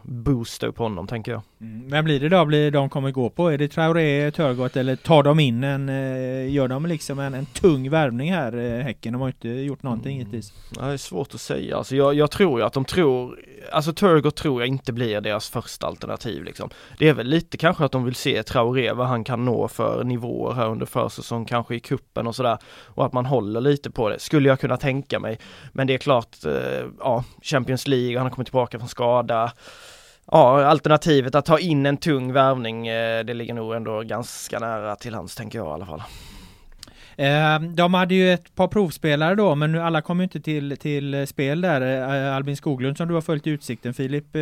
boosta 0.04 0.68
upp 0.68 0.78
honom 0.78 1.08
tänker 1.08 1.32
jag. 1.32 1.42
Mm. 1.62 1.90
Vem 1.90 2.06
blir 2.06 2.20
det 2.20 2.30
då? 2.30 2.46
Blir 2.46 2.72
de 2.72 2.90
kommer 2.90 3.12
gå 3.12 3.30
på? 3.30 3.50
Är 3.50 3.58
det 3.58 3.68
Traoré, 3.68 4.32
Turgott 4.32 4.78
eller 4.78 4.96
tar 4.96 5.24
de 5.24 5.40
in 5.40 5.64
en, 5.64 5.90
eh, 5.90 6.52
gör 6.54 6.68
de 6.68 6.86
liksom 6.86 7.20
en, 7.20 7.34
en 7.34 7.46
tung 7.46 7.90
värvning 7.90 8.34
här, 8.34 8.82
Häcken? 8.82 9.14
De 9.14 9.22
har 9.22 9.28
ju 9.28 9.32
inte 9.32 9.50
gjort 9.50 9.84
någonting 9.84 10.16
Mm. 10.16 10.26
hittills. 10.28 10.54
Ja, 10.76 10.86
det 10.86 10.94
är 10.94 10.98
svårt 10.98 11.34
att 11.34 11.42
säga, 11.42 11.78
alltså 11.78 11.96
jag, 11.96 12.14
jag 12.14 12.32
tror 12.32 12.60
ju 12.60 12.66
att 12.66 12.74
de 12.74 12.86
tror, 12.86 13.40
alltså 13.71 13.93
Turgott 13.93 14.36
tror 14.36 14.62
jag 14.62 14.67
inte 14.67 14.93
blir 14.93 15.21
deras 15.21 15.50
första 15.50 15.88
alternativ 15.88 16.43
liksom. 16.43 16.69
Det 16.97 17.10
är 17.10 17.13
väl 17.13 17.28
lite 17.28 17.58
kanske 17.58 17.86
att 17.86 17.91
de 17.91 18.04
vill 18.04 18.15
se 18.15 18.43
Traoré, 18.43 18.93
vad 18.93 19.08
han 19.08 19.24
kan 19.24 19.45
nå 19.45 19.67
för 19.67 20.04
nivåer 20.04 20.54
här 20.54 20.67
under 20.69 20.86
försäsong, 20.86 21.45
kanske 21.45 21.76
i 21.76 21.80
kuppen 21.80 22.28
och 22.28 22.36
sådär. 22.36 22.58
Och 22.86 23.06
att 23.06 23.13
man 23.13 23.26
håller 23.26 23.62
lite 23.62 23.91
på 23.91 24.10
det, 24.10 24.19
skulle 24.19 24.50
jag 24.50 24.60
kunna 24.60 24.78
tänka 24.78 25.19
mig. 25.19 25.39
Men 25.71 25.88
det 25.88 25.93
är 25.93 25.97
klart, 25.97 26.45
eh, 26.45 26.86
ja, 27.00 27.24
Champions 27.41 27.88
League, 27.88 28.17
han 28.17 28.26
har 28.26 28.32
kommit 28.32 28.47
tillbaka 28.47 28.80
från 28.80 28.89
skada. 28.89 29.52
Ja, 30.32 30.65
alternativet 30.65 31.36
att 31.36 31.45
ta 31.45 31.60
in 31.60 31.86
en 31.86 31.97
tung 31.97 32.34
värvning, 32.34 32.88
eh, 32.88 33.24
det 33.24 33.34
ligger 33.34 33.54
nog 33.54 33.76
ändå 33.76 34.02
ganska 34.02 34.60
nära 34.60 34.95
till 34.95 35.15
hands 35.15 35.36
tänker 35.36 35.60
jag 35.60 35.67
i 35.67 35.71
alla 35.71 35.86
fall. 35.86 36.04
Eh, 37.22 37.60
de 37.60 37.94
hade 37.94 38.16
ju 38.16 38.34
ett 38.34 38.56
par 38.56 38.68
provspelare 38.68 39.36
då, 39.36 39.56
men 39.56 39.72
nu 39.72 39.82
alla 39.82 40.02
kom 40.02 40.18
ju 40.20 40.24
inte 40.24 40.40
till, 40.42 40.78
till 40.78 41.14
eh, 41.14 41.26
spel 41.26 41.62
där. 41.62 41.82
Eh, 42.28 42.36
Albin 42.36 42.58
Skoglund 42.58 42.98
som 42.98 43.08
du 43.08 43.14
har 43.14 43.22
följt 43.22 43.48
i 43.48 43.50
Utsikten, 43.50 43.94
Filip, 43.94 44.36
eh, 44.36 44.42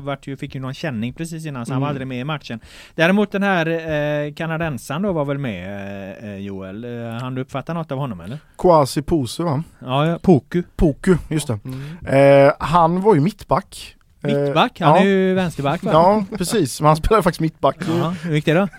vart 0.00 0.26
ju, 0.26 0.36
fick 0.36 0.54
ju 0.54 0.60
någon 0.60 0.74
känning 0.74 1.12
precis 1.12 1.46
innan, 1.46 1.66
så 1.66 1.72
han 1.72 1.80
var 1.80 1.88
Mm. 1.88 1.90
aldrig 1.90 2.06
med 2.06 2.20
i 2.20 2.24
matchen. 2.24 2.60
Däremot 2.94 3.32
den 3.32 3.42
här 3.42 4.30
kanadensaren 4.36 5.02
då 5.02 5.12
var 5.12 5.24
väl 5.24 5.38
med, 5.38 6.42
Joel. 6.42 6.86
Han 7.20 7.34
du 7.34 7.40
uppfatta 7.42 7.74
något 7.74 7.92
av 7.92 7.98
honom 7.98 8.20
eller? 8.20 8.38
Kwasi 8.58 9.02
Pusu 9.02 9.42
va? 9.42 9.62
Ja, 9.78 10.06
ja, 10.06 10.18
Poku. 10.22 10.62
Poku, 10.76 11.16
just 11.30 11.48
det. 11.48 11.58
Mm. 11.64 12.46
Eh, 12.46 12.52
han 12.58 13.00
var 13.00 13.14
ju 13.14 13.20
mittback 13.20 13.96
Mittback, 14.22 14.80
han 14.80 14.90
ja. 14.90 14.98
är 15.00 15.04
ju 15.04 15.34
vänsterback 15.34 15.82
va? 15.82 15.90
Ja, 15.92 16.24
precis. 16.38 16.80
Men 16.80 16.86
han 16.86 16.96
spelar 16.96 17.22
faktiskt 17.22 17.40
mittback. 17.40 17.76
Ja, 18.00 18.14
hur 18.22 18.34
gick 18.34 18.44
det 18.44 18.54
då? 18.54 18.68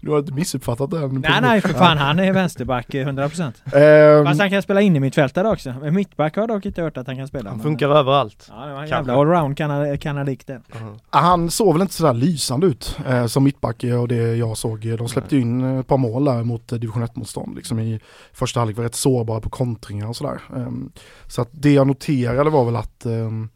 Du 0.00 0.10
har 0.10 0.18
inte 0.18 0.32
missuppfattat 0.32 0.90
den? 0.90 1.14
Nej 1.14 1.38
nej 1.42 1.60
för 1.60 1.68
fan, 1.68 1.98
han 1.98 2.18
är 2.18 2.32
vänsterback 2.32 2.94
eh, 2.94 3.06
100% 3.08 3.52
Ehm, 4.18 4.26
Fast 4.26 4.40
han 4.40 4.50
kan 4.50 4.62
spela 4.62 4.80
in 4.80 4.96
i 4.96 5.00
mittfältare 5.00 5.48
också. 5.48 5.74
Men 5.82 5.94
mittback 5.94 6.34
har 6.36 6.42
jag 6.42 6.48
dock 6.48 6.66
inte 6.66 6.82
hört 6.82 6.96
att 6.96 7.06
han 7.06 7.16
kan 7.16 7.28
spela. 7.28 7.50
Han 7.50 7.56
men- 7.58 7.64
funkar 7.64 7.88
överallt. 7.88 8.46
Ja, 8.48 8.54
det 8.66 8.72
var 8.72 8.82
en 8.82 8.88
Kanske. 8.88 8.96
jävla 8.96 9.14
allround 9.14 9.56
kana- 9.58 9.96
kanadick 9.96 10.46
det. 10.46 10.60
Han 11.10 11.50
såg 11.50 11.72
väl 11.74 11.82
inte 11.82 11.94
sådär 11.94 12.14
lysande 12.14 12.66
ut 12.66 12.96
eh, 13.08 13.26
som 13.26 13.44
mittback 13.44 13.84
eh, 13.84 14.00
och 14.00 14.08
det 14.08 14.36
jag 14.36 14.56
såg. 14.56 14.86
eh, 14.86 14.96
De 14.96 15.08
släppte 15.08 15.36
ju 15.36 15.42
in 15.42 15.64
eh, 15.74 15.78
ett 15.80 15.86
par 15.86 15.96
mål 15.96 16.24
där 16.24 16.44
mot 16.44 16.72
eh, 16.72 16.78
division 16.78 17.02
1-motstånd. 17.04 17.56
Liksom 17.56 17.78
i 17.78 18.00
första 18.32 18.60
halvlek 18.60 18.76
var 18.76 18.84
rätt 18.84 18.94
sårbara 18.94 19.40
på 19.40 19.50
kontringar 19.50 20.06
och 20.08 20.16
sådär. 20.16 20.40
Ehm, 20.56 20.90
så 21.26 21.42
att 21.42 21.48
det 21.52 21.72
jag 21.72 21.86
noterade 21.86 22.50
var 22.50 22.64
väl 22.64 22.76
att, 22.76 23.06
ehm, 23.06 23.48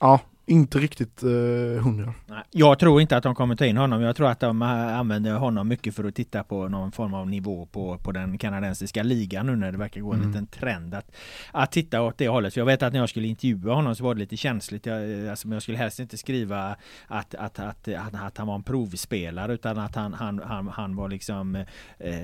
ja, 0.00 0.20
inte 0.46 0.78
riktigt 0.78 1.22
eh, 1.22 1.82
hundra. 1.82 2.14
Jag 2.50 2.78
tror 2.78 3.00
inte 3.00 3.16
att 3.16 3.22
de 3.22 3.34
kommer 3.34 3.56
ta 3.56 3.66
in 3.66 3.76
honom. 3.76 4.02
Jag 4.02 4.16
tror 4.16 4.28
att 4.28 4.40
de 4.40 4.62
använder 4.62 5.32
honom 5.34 5.68
mycket 5.68 5.94
för 5.94 6.04
att 6.04 6.14
titta 6.14 6.44
på 6.44 6.68
någon 6.68 6.92
form 6.92 7.14
av 7.14 7.28
nivå 7.28 7.66
på, 7.66 7.98
på 7.98 8.12
den 8.12 8.38
kanadensiska 8.38 9.02
ligan 9.02 9.46
nu 9.46 9.56
när 9.56 9.72
det 9.72 9.78
verkar 9.78 10.00
gå 10.00 10.12
en 10.12 10.24
Mm. 10.24 10.32
liten 10.32 10.46
trend 10.46 10.94
att, 10.94 11.16
att 11.52 11.72
titta 11.72 12.02
åt 12.02 12.18
det 12.18 12.28
hållet. 12.28 12.54
För 12.54 12.60
jag 12.60 12.66
vet 12.66 12.82
att 12.82 12.92
när 12.92 13.00
jag 13.00 13.08
skulle 13.08 13.26
intervjua 13.28 13.74
honom 13.74 13.94
så 13.94 14.04
var 14.04 14.14
det 14.14 14.20
lite 14.20 14.36
känsligt. 14.36 14.86
Jag, 14.86 15.28
alltså, 15.28 15.48
men 15.48 15.56
jag 15.56 15.62
skulle 15.62 15.78
helst 15.78 16.00
inte 16.00 16.16
skriva 16.16 16.76
att, 17.06 17.34
att, 17.34 17.58
att, 17.58 17.88
att, 17.88 18.14
att 18.14 18.38
han 18.38 18.46
var 18.46 18.54
en 18.54 18.62
provspelare 18.62 19.54
utan 19.54 19.78
att 19.78 19.94
han, 19.94 20.14
han, 20.14 20.40
han, 20.44 20.68
han 20.68 20.96
var 20.96 21.08
liksom 21.08 21.56
eh, 21.98 22.14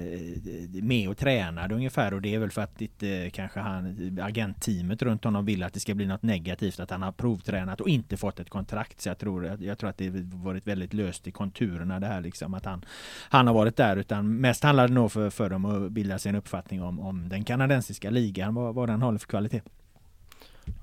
med 0.83 1.09
och 1.09 1.17
tränade 1.17 1.75
ungefär 1.75 2.15
och 2.15 2.23
det 2.23 2.35
är 2.35 2.39
väl 2.39 2.51
för 2.51 2.63
att 2.63 2.81
inte 2.83 3.31
kanske 3.31 3.61
han 3.61 4.19
agentteamet 4.23 5.03
runt 5.03 5.25
honom 5.25 5.45
vill 5.45 5.63
att 5.63 5.73
det 5.75 5.81
ska 5.81 5.95
bli 5.95 6.07
något 6.07 6.23
negativt 6.23 6.81
att 6.81 6.91
han 6.91 7.03
har 7.03 7.13
provtränat 7.13 7.81
och 7.81 7.89
inte 7.89 8.17
fått 8.17 8.41
ett 8.41 8.51
kontrakt 8.51 9.01
så 9.01 9.09
jag 9.09 9.19
tror, 9.19 9.57
jag 9.61 9.79
tror 9.79 9.91
att 9.91 10.00
det 10.09 10.37
varit 10.37 10.67
väldigt 10.67 10.95
löst 10.95 11.27
i 11.27 11.31
konturerna 11.31 12.01
det 12.01 12.07
här 12.07 12.21
liksom 12.21 12.55
att 12.55 12.65
han 12.65 12.85
han 13.29 13.47
har 13.47 13.55
varit 13.55 13.77
där 13.77 13.97
utan 13.97 14.37
mest 14.37 14.65
handlar 14.65 14.89
det 14.89 14.95
nog 14.95 15.13
för, 15.13 15.31
för 15.31 15.51
dem 15.51 15.65
att 15.65 15.93
bilda 15.93 16.19
sig 16.19 16.31
en 16.31 16.37
uppfattning 16.37 16.83
om, 16.83 17.01
om 17.01 17.29
den 17.29 17.45
kanadensiska 17.45 18.11
ligan 18.11 18.55
vad, 18.55 18.75
vad 18.75 18.89
den 18.89 19.03
håller 19.03 19.19
för 19.19 19.27
kvalitet. 19.29 19.61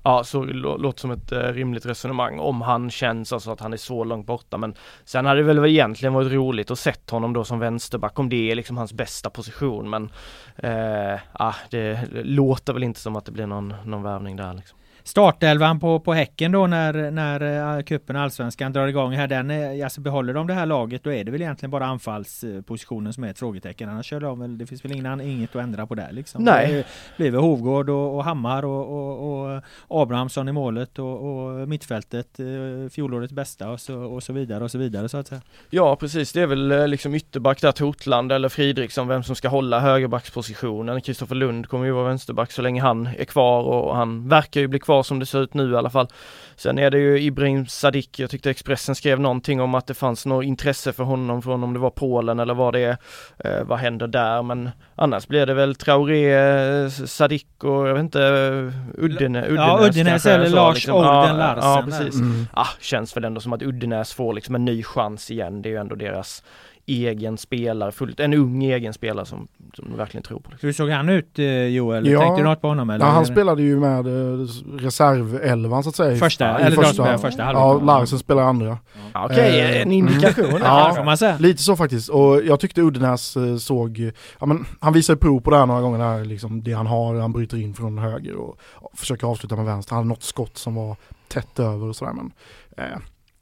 Ja, 0.02 0.24
så 0.24 0.44
låter 0.44 1.00
som 1.00 1.10
ett 1.10 1.32
eh, 1.32 1.38
rimligt 1.38 1.86
resonemang 1.86 2.38
om 2.38 2.62
han 2.62 2.90
känns 2.90 3.32
alltså 3.32 3.50
att 3.50 3.60
han 3.60 3.72
är 3.72 3.76
så 3.76 4.04
långt 4.04 4.26
borta 4.26 4.58
men 4.58 4.74
sen 5.04 5.26
hade 5.26 5.40
det 5.40 5.54
väl 5.54 5.64
egentligen 5.64 6.12
varit 6.12 6.32
roligt 6.32 6.70
att 6.70 6.78
sett 6.78 7.10
honom 7.10 7.32
då 7.32 7.44
som 7.44 7.58
vänsterback 7.58 8.18
om 8.18 8.28
det 8.28 8.50
är 8.50 8.54
liksom 8.54 8.76
hans 8.76 8.92
bästa 8.92 9.30
position 9.30 9.90
men 9.90 10.10
eh, 10.56 11.20
ah, 11.32 11.54
det 11.70 12.08
låter 12.12 12.72
väl 12.72 12.82
inte 12.82 13.00
som 13.00 13.16
att 13.16 13.24
det 13.24 13.32
blir 13.32 13.46
någon, 13.46 13.74
någon 13.84 14.02
värvning 14.02 14.36
där 14.36 14.54
liksom. 14.54 14.77
Startelvan 15.08 15.80
på, 15.80 16.00
på 16.00 16.12
Häcken 16.14 16.52
då 16.52 16.66
när, 16.66 17.10
när 17.10 17.76
uh, 17.78 17.82
cupen 17.82 18.16
Allsvenskan 18.16 18.72
drar 18.72 18.86
igång 18.86 19.12
här, 19.12 19.26
den, 19.26 19.50
är- 19.50 19.84
alltså 19.84 20.00
behåller 20.00 20.34
de 20.34 20.46
det 20.46 20.54
här 20.54 20.66
laget 20.66 21.04
då 21.04 21.12
är 21.12 21.24
det 21.24 21.30
väl 21.30 21.42
egentligen 21.42 21.70
bara 21.70 21.86
anfallspositionen 21.86 23.12
som 23.12 23.24
är 23.24 23.30
ett 23.30 23.38
frågetecken. 23.38 23.88
Annars 23.88 24.06
kör 24.06 24.20
de 24.20 24.40
väl, 24.40 24.58
det 24.58 24.66
finns 24.66 24.84
väl 24.84 24.92
ingen, 24.92 25.20
inget 25.20 25.56
att 25.56 25.62
ändra 25.62 25.86
på 25.86 25.94
där 25.94 26.08
liksom. 26.12 26.44
Nej. 26.44 26.72
Det 26.72 26.84
blir 27.16 27.30
väl 27.30 27.40
Hovgård 27.40 27.90
och, 27.90 28.16
och 28.16 28.24
Hammar 28.24 28.64
och, 28.64 28.88
och, 28.88 29.54
och 29.54 30.02
Abrahamsson 30.02 30.48
i 30.48 30.52
målet 30.52 30.98
och, 30.98 31.36
och 31.36 31.68
mittfältet, 31.68 32.40
uh, 32.40 32.88
fjolårets 32.88 33.32
bästa 33.32 33.70
och 33.70 33.80
så, 33.80 33.98
och 33.98 34.22
så 34.22 34.32
vidare 34.32 34.64
och 34.64 34.70
så 34.70 34.78
vidare 34.78 35.08
så 35.08 35.16
att 35.16 35.26
säga. 35.26 35.40
Ja 35.70 35.96
precis, 35.96 36.32
det 36.32 36.40
är 36.40 36.46
väl 36.46 36.72
eh, 36.72 36.88
liksom 36.88 37.14
ytterback 37.14 37.60
där 37.60 37.72
Totland 37.72 38.32
eller 38.32 38.48
Fridriksson 38.48 39.08
vem 39.08 39.22
som 39.22 39.34
ska 39.36 39.48
hålla 39.48 39.80
högerbackspositionen. 39.80 41.00
Kristoffer 41.00 41.34
Lund 41.34 41.68
kommer 41.68 41.84
ju 41.84 41.92
vara 41.92 42.08
vänsterback 42.08 42.52
så 42.52 42.62
länge 42.62 42.82
han 42.82 43.08
är 43.18 43.24
kvar 43.24 43.62
och 43.62 43.96
han 43.96 44.28
verkar 44.28 44.60
ju 44.60 44.66
bli 44.68 44.78
kvar 44.78 44.97
som 45.02 45.18
det 45.18 45.26
ser 45.26 45.42
ut 45.42 45.54
nu 45.54 45.72
i 45.72 45.76
alla 45.76 45.90
fall. 45.90 46.08
Sen 46.56 46.78
är 46.78 46.90
det 46.90 46.98
ju 46.98 47.20
Ibrahim 47.20 47.66
Sadiq, 47.66 48.08
jag 48.20 48.30
tyckte 48.30 48.50
Expressen 48.50 48.94
skrev 48.94 49.20
någonting 49.20 49.60
om 49.60 49.74
att 49.74 49.86
det 49.86 49.94
fanns 49.94 50.26
något 50.26 50.44
intresse 50.44 50.92
för 50.92 51.04
honom 51.04 51.42
från 51.42 51.64
om 51.64 51.72
det 51.72 51.78
var 51.78 51.90
Polen 51.90 52.38
eller 52.38 52.54
vad 52.54 52.72
det 52.74 52.80
är. 52.80 52.96
Eh, 53.38 53.64
vad 53.64 53.78
händer 53.78 54.06
där? 54.06 54.42
Men 54.42 54.70
annars 54.94 55.28
blir 55.28 55.46
det 55.46 55.54
väl 55.54 55.74
Traoré, 55.74 56.34
eh, 56.34 56.88
Sadiq 56.88 57.46
och 57.58 57.88
jag 57.88 57.94
vet 57.94 58.02
inte, 58.02 58.22
eh, 58.22 59.04
Uddene, 59.04 59.46
Uddenäs 59.46 59.56
Ja, 59.56 59.86
Uddenäs 59.86 60.26
eller 60.26 60.48
Lars 60.48 60.74
liksom. 60.74 60.94
Orden 60.94 61.10
Ja, 61.10 61.32
Larsen. 61.32 61.62
Ja, 61.62 61.82
precis. 61.84 62.20
Mm. 62.20 62.46
Ah, 62.52 62.68
känns 62.80 63.16
väl 63.16 63.24
ändå 63.24 63.40
som 63.40 63.52
att 63.52 63.62
Uddenäs 63.62 64.14
får 64.14 64.34
liksom 64.34 64.54
en 64.54 64.64
ny 64.64 64.82
chans 64.82 65.30
igen. 65.30 65.62
Det 65.62 65.68
är 65.68 65.70
ju 65.70 65.76
ändå 65.76 65.94
deras 65.94 66.42
egen 66.88 67.38
spelare, 67.38 67.92
fullt, 67.92 68.20
en 68.20 68.34
ung 68.34 68.62
egen 68.62 68.92
spelare 68.92 69.26
som, 69.26 69.48
som 69.74 69.96
verkligen 69.96 70.22
tror 70.22 70.40
på. 70.40 70.50
Liksom. 70.50 70.66
Hur 70.66 70.72
såg 70.72 70.90
han 70.90 71.08
ut 71.08 71.38
eh, 71.38 71.66
Joel? 71.66 72.06
Ja. 72.06 72.20
Tänkte 72.20 72.40
du 72.40 72.44
något 72.44 72.60
på 72.60 72.68
honom 72.68 72.90
eller? 72.90 73.06
Ja, 73.06 73.10
han 73.10 73.26
spelade 73.26 73.62
ju 73.62 73.80
med 73.80 74.06
eh, 74.06 74.46
reservelvan 74.78 75.82
så 75.82 75.88
att 75.88 75.96
säga. 75.96 76.16
Första, 76.16 76.60
i 76.60 76.62
eller 76.62 76.76
första, 76.76 76.92
spelar 76.92 77.18
första 77.18 77.44
halvlek. 77.44 77.62
Ja, 77.62 77.98
Larsen 77.98 78.18
spelar 78.18 78.42
andra. 78.42 78.78
Ja, 79.14 79.24
Okej, 79.24 79.60
Eh, 79.60 79.82
en 79.82 79.92
indikation. 79.92 80.60
Ja. 80.60 81.36
Lite 81.38 81.62
så 81.62 81.76
faktiskt. 81.76 82.08
Och 82.08 82.44
jag 82.44 82.60
tyckte 82.60 82.80
Uddenäs 82.80 83.36
såg, 83.58 84.12
ja 84.38 84.46
men 84.46 84.64
han 84.80 84.92
visar 84.92 85.14
ju 85.14 85.18
prov 85.18 85.40
på 85.40 85.50
det 85.50 85.56
här 85.56 85.66
några 85.66 85.80
gånger 85.80 85.98
där 85.98 86.24
liksom 86.24 86.62
det 86.62 86.72
han 86.72 86.86
har, 86.86 87.14
han 87.14 87.32
bryter 87.32 87.56
in 87.56 87.74
från 87.74 87.98
höger 87.98 88.36
och, 88.36 88.58
och 88.74 88.98
försöker 88.98 89.26
avsluta 89.26 89.56
med 89.56 89.64
vänster. 89.64 89.94
Han 89.94 89.98
hade 89.98 90.08
något 90.08 90.22
skott 90.22 90.58
som 90.58 90.74
var 90.74 90.96
tätt 91.28 91.58
över 91.58 91.86
och 91.86 91.96
sådär 91.96 92.12
men 92.12 92.32
eh, 92.76 92.98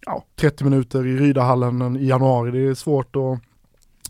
ja, 0.07 0.25
30 0.37 0.65
minuter 0.65 1.07
i 1.07 1.17
Rydahallen 1.17 1.97
i 1.97 2.07
januari, 2.07 2.51
det 2.51 2.71
är 2.71 2.75
svårt 2.75 3.17
att 3.17 3.41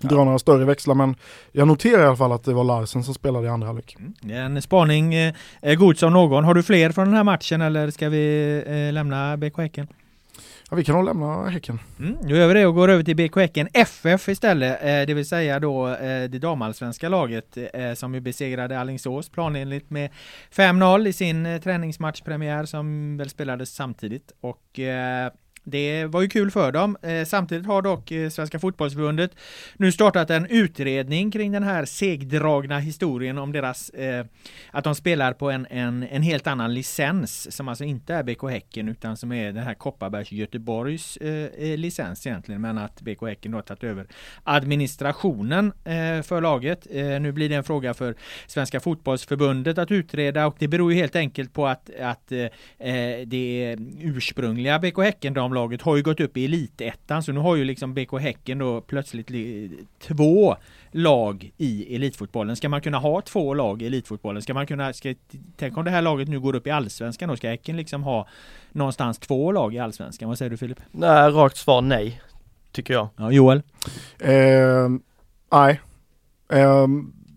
dra 0.00 0.24
några 0.24 0.38
större 0.38 0.64
växlar 0.64 0.94
men 0.94 1.14
jag 1.52 1.68
noterar 1.68 2.02
i 2.02 2.06
alla 2.06 2.16
fall 2.16 2.32
att 2.32 2.44
det 2.44 2.52
var 2.52 2.64
Larsen 2.64 3.04
som 3.04 3.14
spelade 3.14 3.46
i 3.46 3.50
andra 3.50 3.66
halvlek. 3.66 3.96
Är 4.22 4.40
En 4.40 4.62
spaning 4.62 5.14
eh, 5.14 5.34
är 5.60 5.74
god 5.74 5.98
som 5.98 6.12
någon. 6.12 6.44
Har 6.44 6.54
du 6.54 6.62
fler 6.62 6.90
från 6.90 7.04
den 7.04 7.14
här 7.14 7.24
matchen 7.24 7.62
eller 7.62 7.90
ska 7.90 8.08
vi 8.08 8.62
eh, 8.66 8.92
lämna 8.92 9.36
BK 9.36 9.58
Häcken? 9.58 9.88
Ja, 10.70 10.76
vi 10.76 10.84
kan 10.84 10.94
nog 10.94 11.04
lämna 11.04 11.48
Häcken. 11.48 11.78
Mm, 11.98 12.16
nu 12.22 12.36
gör 12.36 12.48
vi 12.48 12.54
det 12.54 12.66
och 12.66 12.74
går 12.74 12.88
över 12.88 13.02
till 13.02 13.16
BK 13.16 13.36
Häcken 13.36 13.68
FF 13.72 14.28
istället, 14.28 14.82
eh, 14.82 15.06
det 15.06 15.14
vill 15.14 15.26
säga 15.26 15.60
då 15.60 15.88
eh, 15.88 16.24
det 16.30 16.38
damallsvenska 16.38 17.08
laget 17.08 17.58
eh, 17.72 17.92
som 17.94 18.14
ju 18.14 18.20
besegrade 18.20 18.80
Alingsås 18.80 19.28
planenligt 19.28 19.90
med 19.90 20.10
5-0 20.54 21.06
i 21.06 21.12
sin 21.12 21.46
eh, 21.46 21.60
träningsmatchpremiär 21.60 22.64
som 22.64 23.16
väl 23.16 23.30
spelades 23.30 23.74
samtidigt 23.74 24.32
och 24.40 24.80
det 25.68 26.04
var 26.04 26.22
ju 26.22 26.28
kul 26.28 26.50
för 26.50 26.72
dem. 26.72 26.96
Eh, 27.02 27.24
samtidigt 27.24 27.66
har 27.66 27.82
dock 27.82 28.10
eh, 28.10 28.30
Svenska 28.30 28.58
fotbollsförbundet 28.58 29.30
nu 29.76 29.92
startat 29.92 30.30
en 30.30 30.46
utredning 30.46 31.30
kring 31.30 31.52
den 31.52 31.62
här 31.62 31.84
segdragna 31.84 32.78
historien 32.78 33.38
om 33.38 33.52
deras 33.52 33.90
eh, 33.90 34.26
att 34.70 34.84
de 34.84 34.94
spelar 34.94 35.32
på 35.32 35.50
en, 35.50 35.66
en, 35.70 36.02
en 36.02 36.22
helt 36.22 36.46
annan 36.46 36.74
licens 36.74 37.56
som 37.56 37.68
alltså 37.68 37.84
inte 37.84 38.14
är 38.14 38.22
BK 38.22 38.50
Häcken 38.50 38.88
utan 38.88 39.16
som 39.16 39.32
är 39.32 39.52
den 39.52 39.62
här 39.62 39.74
Kopparbergs 39.74 40.32
Göteborgs 40.32 41.16
eh, 41.16 41.48
eh 41.58 41.78
licens 41.78 42.26
egentligen 42.26 42.60
men 42.60 42.78
att 42.78 43.00
BK 43.00 43.22
Häcken 43.22 43.52
då 43.52 43.58
har 43.58 43.62
tagit 43.62 43.84
över 43.84 44.06
administrationen 44.44 45.72
eh, 45.84 46.22
för 46.22 46.40
laget. 46.40 46.86
Nu 47.20 47.32
blir 47.32 47.48
det 47.48 47.54
en 47.54 47.64
fråga 47.64 47.94
för 47.94 48.14
Svenska 48.46 48.80
fotbollsförbundet 48.80 49.78
att 49.78 49.90
utreda 49.90 50.46
och 50.46 50.56
det 50.58 50.68
beror 50.68 50.92
ju 50.92 50.98
helt 50.98 51.16
enkelt 51.16 51.52
på 51.52 51.66
att, 51.66 51.90
att 52.00 52.32
det 53.26 53.76
ursprungliga 54.00 54.78
BK 54.78 54.98
Häcken 54.98 55.34
damlaget 55.56 55.82
har 55.82 55.96
ju 55.96 56.02
gått 56.02 56.20
upp 56.20 56.36
i 56.36 56.44
elitettan 56.44 57.22
så 57.22 57.32
nu 57.32 57.40
har 57.40 57.56
ju 57.56 57.64
liksom 57.64 57.94
BK 57.94 58.12
Häcken 58.20 58.58
då 58.58 58.80
plötsligt 58.80 59.30
li- 59.30 59.70
två 60.02 60.56
lag 60.92 61.50
i 61.56 61.94
elitfotbollen. 61.96 62.56
Ska 62.56 62.68
man 62.68 62.80
kunna 62.80 62.98
ha 62.98 63.20
två 63.20 63.54
lag 63.54 63.82
i 63.82 63.86
elitfotbollen? 63.86 64.42
Ska 64.42 64.54
man 64.54 64.66
kunna, 64.66 64.92
ska, 64.92 65.14
tänk 65.56 65.76
om 65.76 65.84
det 65.84 65.90
här 65.90 66.02
laget 66.02 66.28
nu 66.28 66.40
går 66.40 66.56
upp 66.56 66.66
i 66.66 66.70
allsvenskan 66.70 67.28
då? 67.28 67.36
Ska 67.36 67.48
Häcken 67.48 67.76
liksom 67.76 68.02
ha 68.02 68.26
någonstans 68.72 69.18
två 69.18 69.52
lag 69.52 69.74
i 69.74 69.78
allsvenskan? 69.78 70.28
Vad 70.28 70.38
säger 70.38 70.50
du 70.50 70.56
Filip? 70.56 70.78
Nej, 70.92 71.30
rakt 71.30 71.56
svar 71.56 71.80
nej. 71.82 72.20
Tycker 72.72 72.94
jag. 72.94 73.08
Ja, 73.16 73.30
Joel? 73.30 73.62
Eh, 74.18 74.88
nej, 75.52 75.80
eh, 76.52 76.86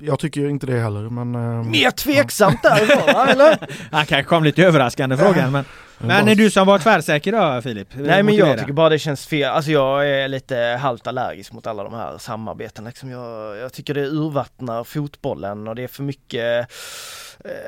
jag 0.02 0.20
tycker 0.20 0.50
inte 0.50 0.66
det 0.66 0.80
heller 0.80 1.10
men... 1.10 1.36
Eh, 1.36 1.64
Mer 1.64 1.92
tveksamt 1.92 2.64
där 2.64 3.14
va, 3.14 3.28
eller? 3.28 3.58
Han 3.92 4.06
kanske 4.06 4.24
kom 4.24 4.44
lite 4.44 4.64
överraskande 4.64 5.18
frågan 5.18 5.52
men 5.52 5.66
Men 6.02 6.28
är 6.28 6.36
du 6.36 6.52
som 6.52 6.68
var 6.68 6.80
tvärsäker 6.80 7.32
då 7.32 7.62
Filip? 7.62 7.88
Nej 7.94 8.24
men 8.24 8.36
jag 8.36 8.60
tycker 8.60 8.74
bara 8.74 8.90
det 8.90 9.00
känns 9.00 9.28
fel, 9.28 9.50
alltså 9.50 9.72
jag 9.72 10.10
är 10.10 10.28
lite 10.28 10.58
halvt 10.82 11.08
allergisk 11.08 11.52
mot 11.52 11.68
alla 11.68 11.84
de 11.84 11.94
här 11.94 12.18
samarbetena 12.18 12.90
liksom. 12.90 13.10
jag, 13.10 13.58
jag 13.58 13.74
tycker 13.74 13.94
det 13.94 14.06
urvattnar 14.06 14.84
fotbollen 14.84 15.68
och 15.68 15.76
det 15.76 15.84
är 15.84 15.88
för 15.88 16.04
mycket 16.04 16.72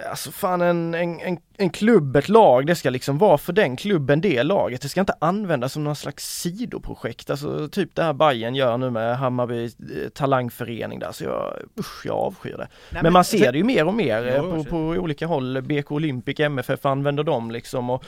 Alltså 0.10 0.32
fan 0.32 0.62
en, 0.62 0.94
en, 0.94 1.20
en, 1.20 1.38
en 1.58 1.70
klubb, 1.70 2.16
ett 2.16 2.30
lag, 2.30 2.68
det 2.68 2.76
ska 2.76 2.90
liksom 2.90 3.18
vara 3.18 3.38
för 3.38 3.54
den 3.54 3.76
klubben, 3.78 4.22
det 4.22 4.44
laget. 4.44 4.82
Det 4.82 4.90
ska 4.90 5.00
inte 5.00 5.16
användas 5.20 5.74
som 5.74 5.84
någon 5.84 5.96
slags 5.96 6.40
sidoprojekt, 6.42 7.30
alltså 7.30 7.68
typ 7.68 7.96
det 7.96 8.04
här 8.04 8.14
Bayern 8.14 8.56
gör 8.56 8.78
nu 8.78 8.90
med 8.90 9.18
Hammarby 9.18 9.66
eh, 9.66 10.10
talangförening 10.14 11.00
där, 11.00 11.12
så 11.12 11.24
jag, 11.24 11.54
usch 11.80 12.06
jag 12.06 12.16
avskyr 12.16 12.58
det. 12.58 12.68
Nej, 12.90 13.04
men, 13.04 13.14
man 13.14 13.24
ser 13.24 13.52
det 13.52 13.58
ju 13.58 13.64
mer 13.64 13.88
och 13.88 13.94
mer 13.94 14.28
eh, 14.28 14.36
Jo, 14.38 14.52
på, 14.52 14.64
så- 14.64 14.70
på 14.70 14.78
olika 14.78 15.28
håll, 15.28 15.62
BK 15.62 15.92
Olympic, 15.92 16.40
MFF 16.40 16.86
använder 16.86 17.24
dem 17.24 17.52
liksom 17.52 17.90
och 17.90 18.04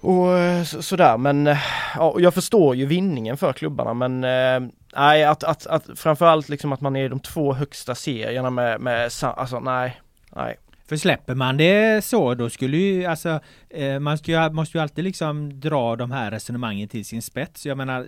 och 0.00 0.38
eh, 0.38 0.62
så, 0.64 0.82
sådär 0.82 1.16
men 1.16 1.46
eh, 1.46 1.58
ja, 1.96 2.14
jag 2.18 2.34
förstår 2.34 2.76
ju 2.76 2.86
vinningen 2.86 3.36
för 3.36 3.52
klubbarna 3.52 3.94
men 3.94 4.24
eh, 4.24 4.70
nej 4.96 5.24
att, 5.24 5.44
att, 5.44 5.66
att 5.66 5.84
framförallt 5.94 6.48
liksom 6.48 6.72
att 6.72 6.80
man 6.80 6.96
är 6.96 7.04
i 7.04 7.08
de 7.08 7.20
två 7.20 7.52
högsta 7.52 7.94
serierna 7.94 8.50
med, 8.50 8.80
med 8.80 9.10
alltså 9.22 9.60
nej, 9.60 10.00
nej. 10.36 10.56
För 10.88 10.96
släpper 10.96 11.34
man 11.34 11.56
det 11.56 12.04
så, 12.04 12.34
då 12.34 12.50
skulle 12.50 12.76
ju 12.76 13.04
alltså 13.04 13.40
eh, 13.70 13.98
man 13.98 14.18
ju, 14.24 14.50
måste 14.50 14.78
ju 14.78 14.82
alltid 14.82 15.04
liksom 15.04 15.60
dra 15.60 15.96
de 15.96 16.10
här 16.10 16.30
resonemangen 16.30 16.88
till 16.88 17.04
sin 17.04 17.22
spets. 17.22 17.66
Jag 17.66 17.76
menar, 17.76 18.06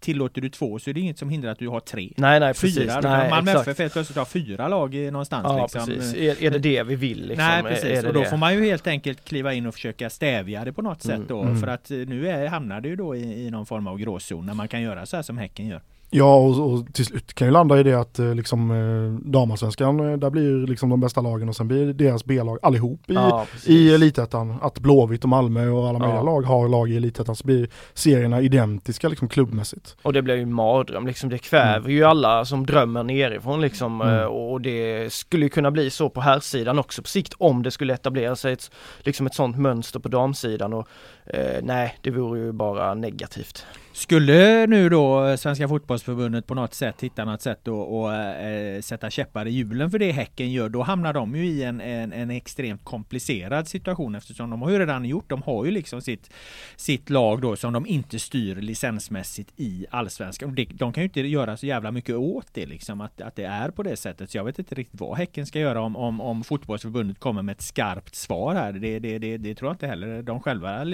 tillåter 0.00 0.40
du 0.40 0.48
två 0.48 0.78
så 0.78 0.90
är 0.90 0.94
det 0.94 1.00
inget 1.00 1.18
som 1.18 1.28
hindrar 1.28 1.50
att 1.52 1.58
du 1.58 1.68
har 1.68 1.80
tre. 1.80 2.12
Nej, 2.16 2.40
nej, 2.40 2.54
fyra. 2.54 2.84
precis. 2.84 3.02
Nej, 3.02 3.30
Malmö 3.30 3.52
FF 3.52 3.78
helt 3.78 3.92
plötsligt 3.92 4.18
har 4.18 4.24
fyra 4.24 4.68
lag 4.68 4.94
någonstans. 4.94 5.44
Ja, 5.44 5.62
liksom. 5.62 5.86
precis. 5.86 6.14
Är, 6.14 6.42
är 6.42 6.50
det 6.50 6.58
det 6.58 6.82
vi 6.82 6.94
vill? 6.94 7.26
Liksom? 7.26 7.46
Nej, 7.46 7.62
precis. 7.62 8.04
Och 8.04 8.14
då 8.14 8.20
det? 8.20 8.26
får 8.26 8.36
man 8.36 8.54
ju 8.54 8.64
helt 8.64 8.86
enkelt 8.86 9.24
kliva 9.24 9.54
in 9.54 9.66
och 9.66 9.74
försöka 9.74 10.10
stävja 10.10 10.64
det 10.64 10.72
på 10.72 10.82
något 10.82 11.02
sätt 11.02 11.20
då. 11.28 11.42
Mm. 11.42 11.60
För 11.60 11.66
att 11.66 11.90
eh, 11.90 11.96
nu 11.96 12.28
är, 12.28 12.46
hamnar 12.46 12.80
det 12.80 12.88
ju 12.88 12.96
då 12.96 13.16
i, 13.16 13.46
i 13.46 13.50
någon 13.50 13.66
form 13.66 13.86
av 13.86 13.98
gråzon 13.98 14.46
när 14.46 14.54
man 14.54 14.68
kan 14.68 14.82
göra 14.82 15.06
så 15.06 15.16
här 15.16 15.22
som 15.22 15.38
Häcken 15.38 15.66
gör. 15.66 15.82
Ja 16.14 16.34
och, 16.36 16.72
och 16.72 16.94
till 16.94 17.04
slut 17.06 17.34
kan 17.34 17.46
ju 17.48 17.52
landa 17.52 17.80
i 17.80 17.82
det 17.82 17.94
att 17.94 18.18
eh, 18.18 18.34
liksom 18.34 18.70
eh, 18.70 19.30
damallsvenskan, 19.30 20.10
eh, 20.12 20.16
där 20.18 20.30
blir 20.30 20.66
liksom 20.66 20.88
de 20.90 21.00
bästa 21.00 21.20
lagen 21.20 21.48
och 21.48 21.56
sen 21.56 21.68
blir 21.68 21.92
deras 21.92 22.24
B-lag 22.24 22.58
allihop 22.62 23.10
i, 23.10 23.14
Ja, 23.14 23.46
i 23.66 23.94
elitettan. 23.94 24.58
Att 24.62 24.78
Blåvitt 24.78 25.22
och 25.22 25.28
Malmö 25.28 25.68
och 25.68 25.88
alla 25.88 25.98
möjliga 25.98 26.16
Ja. 26.18 26.22
lag 26.22 26.42
har 26.42 26.68
lag 26.68 26.90
i 26.90 26.96
elitettan 26.96 27.36
så 27.36 27.46
blir 27.46 27.68
serierna 27.94 28.40
identiska 28.40 29.08
liksom 29.08 29.28
klubbmässigt. 29.28 29.96
Och 30.02 30.12
det 30.12 30.22
blir 30.22 30.34
ju 30.36 30.42
en 30.42 30.52
mardröm 30.52 31.06
liksom, 31.06 31.30
det 31.30 31.38
kväver 31.38 31.90
ju 31.90 32.04
alla 32.04 32.44
som 32.44 32.66
drömmer 32.66 33.02
nerifrån 33.02 33.60
liksom 33.60 34.00
Mm. 34.00 34.18
eh, 34.18 34.24
och 34.24 34.60
det 34.60 35.12
skulle 35.12 35.44
ju 35.44 35.48
kunna 35.48 35.70
bli 35.70 35.90
så 35.90 36.10
på 36.10 36.20
här 36.20 36.40
sidan 36.40 36.78
också 36.78 37.02
på 37.02 37.08
sikt 37.08 37.34
om 37.38 37.62
det 37.62 37.70
skulle 37.70 37.94
etablera 37.94 38.36
sig 38.36 38.52
ett, 38.52 38.70
liksom 39.00 39.26
ett 39.26 39.34
sånt 39.34 39.58
mönster 39.58 40.00
på 40.00 40.08
damsidan 40.08 40.72
och 40.72 40.88
eh, 41.26 41.62
nej, 41.62 41.98
det 42.00 42.10
vore 42.10 42.40
ju 42.40 42.52
bara 42.52 42.94
negativt. 42.94 43.66
Skulle 43.94 44.66
nu 44.66 44.88
då 44.88 45.26
eh, 45.26 45.36
Svenska 45.36 45.68
fotbollsförbundet 45.68 46.46
på 46.46 46.54
något 46.54 46.74
sätt 46.74 47.00
hitta 47.00 47.24
något 47.24 47.42
sätt 47.42 47.68
att 47.68 48.12
eh, 48.42 48.80
sätta 48.80 49.10
käppar 49.10 49.46
i 49.46 49.50
hjulen 49.50 49.90
för 49.90 49.98
det 49.98 50.12
Häcken 50.12 50.52
gör, 50.52 50.68
då 50.68 50.82
hamnar 50.82 51.12
de 51.12 51.36
ju 51.36 51.46
i 51.46 51.62
en, 51.62 51.80
en, 51.80 52.12
en 52.12 52.30
extremt 52.30 52.84
komplicerad 52.84 53.68
situation 53.68 54.14
eftersom 54.14 54.50
de 54.50 54.62
har 54.62 54.70
ju 54.70 54.78
redan 54.78 55.04
gjort, 55.04 55.28
de 55.28 55.42
har 55.42 55.64
ju 55.64 55.70
liksom 55.70 56.02
sitt, 56.02 56.30
sitt 56.76 57.10
lag 57.10 57.40
då 57.40 57.56
som 57.56 57.72
de 57.72 57.86
inte 57.86 58.18
styr 58.18 58.56
licensmässigt 58.56 59.52
i 59.56 59.86
allsvenskan. 59.90 60.54
De, 60.54 60.64
de 60.64 60.92
kan 60.92 61.02
ju 61.02 61.08
inte 61.08 61.20
göra 61.20 61.56
så 61.56 61.66
jävla 61.66 61.90
mycket 61.90 62.16
åt 62.16 62.46
det 62.52 62.66
liksom, 62.66 63.00
att, 63.00 63.20
att 63.20 63.36
det 63.36 63.44
är 63.44 63.70
på 63.70 63.82
det 63.82 63.96
sättet. 63.96 64.30
Så 64.30 64.38
jag 64.38 64.44
vet 64.44 64.58
inte 64.58 64.74
riktigt 64.74 65.00
vad 65.00 65.18
Häcken 65.18 65.46
ska 65.46 65.58
göra 65.58 65.80
om, 65.80 65.96
om, 65.96 66.20
om 66.20 66.44
fotbollsförbundet 66.44 67.18
kommer 67.18 67.42
med 67.42 67.52
ett 67.52 67.62
skarpt 67.62 68.14
svar 68.14 68.54
här. 68.54 68.72
Det, 68.72 68.98
det, 68.98 69.18
det, 69.18 69.36
det 69.36 69.54
tror 69.54 69.68
jag 69.68 69.74
inte 69.74 69.86
heller 69.86 70.22
de 70.22 70.40
själva 70.40 70.84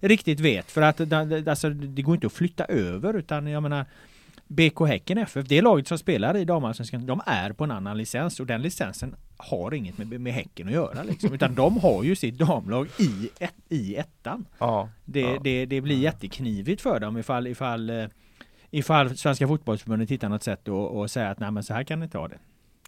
riktigt 0.00 0.40
vet. 0.40 0.70
För 0.70 0.82
att 0.82 1.12
alltså, 1.48 1.70
det 1.70 2.02
går 2.02 2.14
inte 2.14 2.26
att 2.26 2.32
flytta 2.32 2.64
över 2.64 3.14
utan 3.14 3.46
jag 3.46 3.62
menar 3.62 3.86
BK 4.46 4.80
Häcken 4.86 5.18
FF, 5.18 5.46
det 5.48 5.62
laget 5.62 5.88
som 5.88 5.98
spelar 5.98 6.36
i 6.36 6.44
damallsvenskan, 6.44 7.06
de 7.06 7.20
är 7.26 7.52
på 7.52 7.64
en 7.64 7.70
annan 7.70 7.96
licens 7.98 8.40
och 8.40 8.46
den 8.46 8.62
licensen 8.62 9.16
har 9.36 9.74
inget 9.74 9.98
med, 9.98 10.20
med 10.20 10.32
Häcken 10.32 10.66
att 10.68 10.74
göra 10.74 11.02
liksom, 11.02 11.32
utan 11.34 11.54
de 11.54 11.76
har 11.76 12.02
ju 12.04 12.16
sitt 12.16 12.38
damlag 12.38 12.88
i, 12.98 13.28
ett, 13.38 13.54
i 13.68 13.96
ettan. 13.96 14.46
Ja. 14.58 14.88
Det, 15.04 15.20
Ja. 15.20 15.38
det, 15.42 15.66
det 15.66 15.80
blir 15.80 15.98
jätteknivigt 15.98 16.82
för 16.82 17.00
dem 17.00 17.18
ifall, 17.18 17.46
ifall, 17.46 17.90
eh, 17.90 18.06
ifall 18.70 19.16
Svenska 19.16 19.48
fotbollsförbundet 19.48 20.10
hittar 20.10 20.28
något 20.28 20.42
sätt 20.42 20.68
och, 20.68 20.98
och 21.00 21.10
säger 21.10 21.30
att 21.30 21.38
nej 21.38 21.50
men 21.50 21.62
så 21.62 21.74
här 21.74 21.84
kan 21.84 21.98
ni 22.00 22.04
inte 22.04 22.18
ha 22.18 22.28
det. 22.28 22.38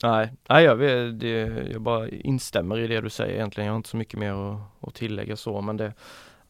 Nej, 0.03 0.33
nej 0.49 0.65
jag, 0.65 0.77
vet, 0.77 1.21
det, 1.21 1.67
jag 1.73 1.81
bara 1.83 2.09
instämmer 2.09 2.79
i 2.79 2.87
det 2.87 3.01
du 3.01 3.11
säger 3.11 3.35
egentligen, 3.35 3.67
jag 3.67 3.73
har 3.73 3.77
inte 3.77 3.89
så 3.89 3.97
mycket 3.97 4.19
mer 4.21 4.33
att, 4.33 4.89
att 4.89 4.95
tillägga 4.95 5.37
så 5.37 5.61
men 5.61 5.77
det, 5.77 5.93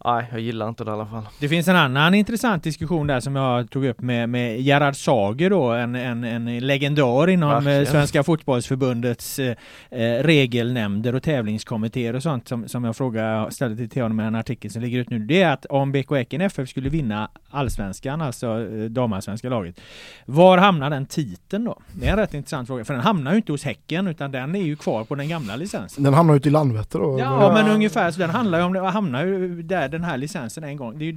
nej 0.05 0.29
jag 0.31 0.41
gillar 0.41 0.69
inte 0.69 0.85
det 0.85 0.91
i 0.91 0.95
alla 0.95 1.07
fall. 1.07 1.23
Det 1.41 1.49
finns 1.49 1.69
en 1.69 1.77
annan 1.77 2.15
intressant 2.15 2.63
diskussion 2.63 3.07
där 3.07 3.21
som 3.21 3.37
jag 3.37 3.71
tog 3.71 3.85
upp 3.85 4.01
med, 4.01 4.29
med 4.29 4.61
Gerhard 4.61 4.97
Sager 4.97 5.51
då, 5.51 5.73
en, 5.73 5.95
en, 5.95 6.25
en 6.25 6.59
legendar 6.59 7.29
inom 7.29 7.51
eh, 7.51 7.55
Verkligen. 7.55 7.87
Svenska 7.87 8.23
fotbollsförbundets 8.23 9.39
eh, 9.39 9.57
eh, 9.91 10.23
regelnämnder 10.23 11.15
och 11.15 11.23
tävlingskommittéer 11.23 12.15
och 12.15 12.23
sånt 12.23 12.49
som, 12.49 12.69
som 12.69 12.85
jag 12.85 12.97
frågade, 12.97 13.51
ställde 13.51 13.89
till 13.89 14.03
honom 14.03 14.21
i 14.21 14.25
en 14.25 14.35
artikel 14.35 14.71
som 14.71 14.83
ligger 14.83 14.99
ut 14.99 15.11
nu. 15.11 15.19
Det 15.19 15.43
är 15.43 15.53
att 15.53 15.67
om 15.67 15.93
BK 15.93 16.11
Häcken 16.11 16.41
FF 16.41 16.69
skulle 16.69 16.89
vinna 16.89 17.31
allsvenskan, 17.51 18.21
alltså 18.23 18.47
eh, 18.47 18.85
damallsvenska 18.85 19.49
laget, 19.49 19.81
var 20.25 20.59
hamnar 20.59 20.91
den 20.91 21.07
titeln 21.07 21.65
då? 21.65 21.79
Det 21.93 22.07
är 22.07 22.11
en 22.11 22.17
rätt 22.17 22.35
intressant 22.35 22.69
fråga, 22.69 22.85
för 22.85 22.95
den 22.95 23.03
hamnar 23.03 23.31
ju 23.31 23.37
inte 23.37 23.53
hos 23.53 23.65
Häcken 23.65 24.07
utan 24.07 24.33
den 24.33 24.55
är 24.55 24.63
ju 24.63 24.77
kvar 24.77 25.05
på 25.05 25.15
den 25.15 25.29
gamla 25.29 25.57
licensen. 25.57 26.05
Den 26.05 26.15
hamnar 26.15 26.35
ute 26.35 26.49
i 26.49 26.53
Landvetter 26.53 26.99
då. 26.99 27.19
Ja, 27.19 27.53
men 27.55 27.69
ungefär 27.69 28.11
så 28.11 28.21
den 28.21 28.31
handlar 28.31 28.59
ju 28.59 28.65
om, 28.65 28.73
det 28.73 28.81
hamnar 28.81 29.25
ju 29.25 29.63
där 29.63 29.86
den 29.89 30.05
här 30.05 30.17
licensen 30.17 30.65
en 30.65 30.77
gång. 30.77 30.99
Det 30.99 31.05
är 31.05 31.13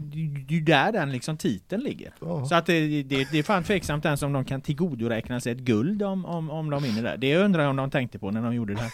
ju 0.51 0.61
där 0.61 0.91
den 0.91 1.11
liksom 1.11 1.37
titeln 1.37 1.83
ligger. 1.83 2.13
Ja. 2.21 2.45
Så 2.45 2.55
att 2.55 2.65
det, 2.65 3.03
det, 3.03 3.31
det 3.31 3.39
är 3.39 3.43
fan 3.43 3.63
tveksamt 3.63 4.05
ens 4.05 4.23
om 4.23 4.33
de 4.33 4.45
kan 4.45 4.61
tillgodoräkna 4.61 5.39
sig 5.39 5.51
ett 5.51 5.59
guld 5.59 6.03
om, 6.03 6.25
om, 6.25 6.49
om 6.49 6.69
de 6.69 6.83
vinner 6.83 7.03
där. 7.03 7.17
Det 7.17 7.37
undrar 7.37 7.63
jag 7.63 7.69
om 7.69 7.75
de 7.75 7.91
tänkte 7.91 8.19
på 8.19 8.31
när 8.31 8.41
de 8.41 8.55
gjorde 8.55 8.73
det 8.73 8.81
här. 8.81 8.91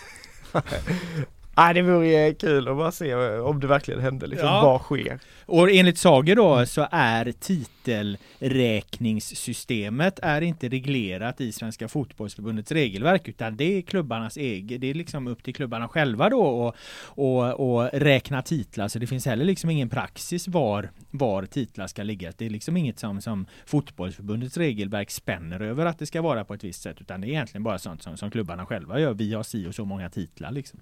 Nej 1.58 1.74
det 1.74 1.82
vore 1.82 2.34
kul 2.34 2.68
att 2.68 2.78
bara 2.78 2.91
se 2.91 3.15
om 3.39 3.60
det 3.60 3.68
verkligen 3.68 4.00
hände 4.02 4.28
liksom, 4.28 4.48
Ja. 4.48 4.62
vad 4.62 4.82
sker? 4.82 5.20
Och 5.46 5.72
enligt 5.72 5.98
Sager 5.98 6.36
då 6.36 6.65
så 6.65 6.88
är 6.91 7.32
titelräkningssystemet 7.32 10.20
är 10.22 10.41
inte 10.41 10.70
reglerat 10.70 11.41
i 11.41 11.52
Svenska 11.52 11.88
fotbollsförbundets 11.88 12.72
regelverk 12.72 13.28
utan 13.28 13.58
det 13.58 13.78
är 13.78 13.82
klubbarnas 13.82 14.38
eget. 14.38 14.82
Det 14.82 14.89
är 14.89 14.94
liksom 14.94 15.28
upp 15.28 15.44
till 15.44 15.56
klubbarna 15.56 15.88
själva 15.88 16.30
då 16.30 16.41
och, 16.41 16.76
och, 17.06 17.60
och 17.60 17.89
räkna 17.94 18.41
titlar. 18.41 18.88
Så 18.88 19.00
det 19.00 19.08
finns 19.08 19.26
heller 19.26 19.46
liksom 19.46 19.70
ingen 19.70 19.89
praxis 19.89 20.48
var, 20.48 20.89
var 21.12 21.46
titlar 21.46 21.88
ska 21.88 22.04
ligga. 22.04 22.32
Det 22.38 22.46
är 22.46 22.50
liksom 22.50 22.78
inget 22.78 23.00
som, 23.00 23.22
som 23.22 23.46
fotbollsförbundets 23.65 24.58
regelverk 24.58 25.12
spänner 25.12 25.60
över 25.60 25.86
att 25.86 26.00
det 26.00 26.06
ska 26.06 26.22
vara 26.22 26.46
på 26.46 26.54
ett 26.54 26.63
visst 26.63 26.82
sätt 26.82 26.98
utan 27.02 27.22
det 27.22 27.28
är 27.28 27.30
egentligen 27.30 27.63
bara 27.63 27.80
sånt 27.80 28.04
som, 28.04 28.18
som 28.18 28.32
klubbarna 28.32 28.65
själva 28.65 29.00
gör. 29.00 29.13
Vi 29.13 29.34
har 29.34 29.44
si 29.44 29.68
och 29.68 29.76
så 29.76 29.86
många 29.86 30.10
titlar 30.10 30.52
liksom. 30.52 30.80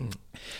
Mm. 0.00 0.12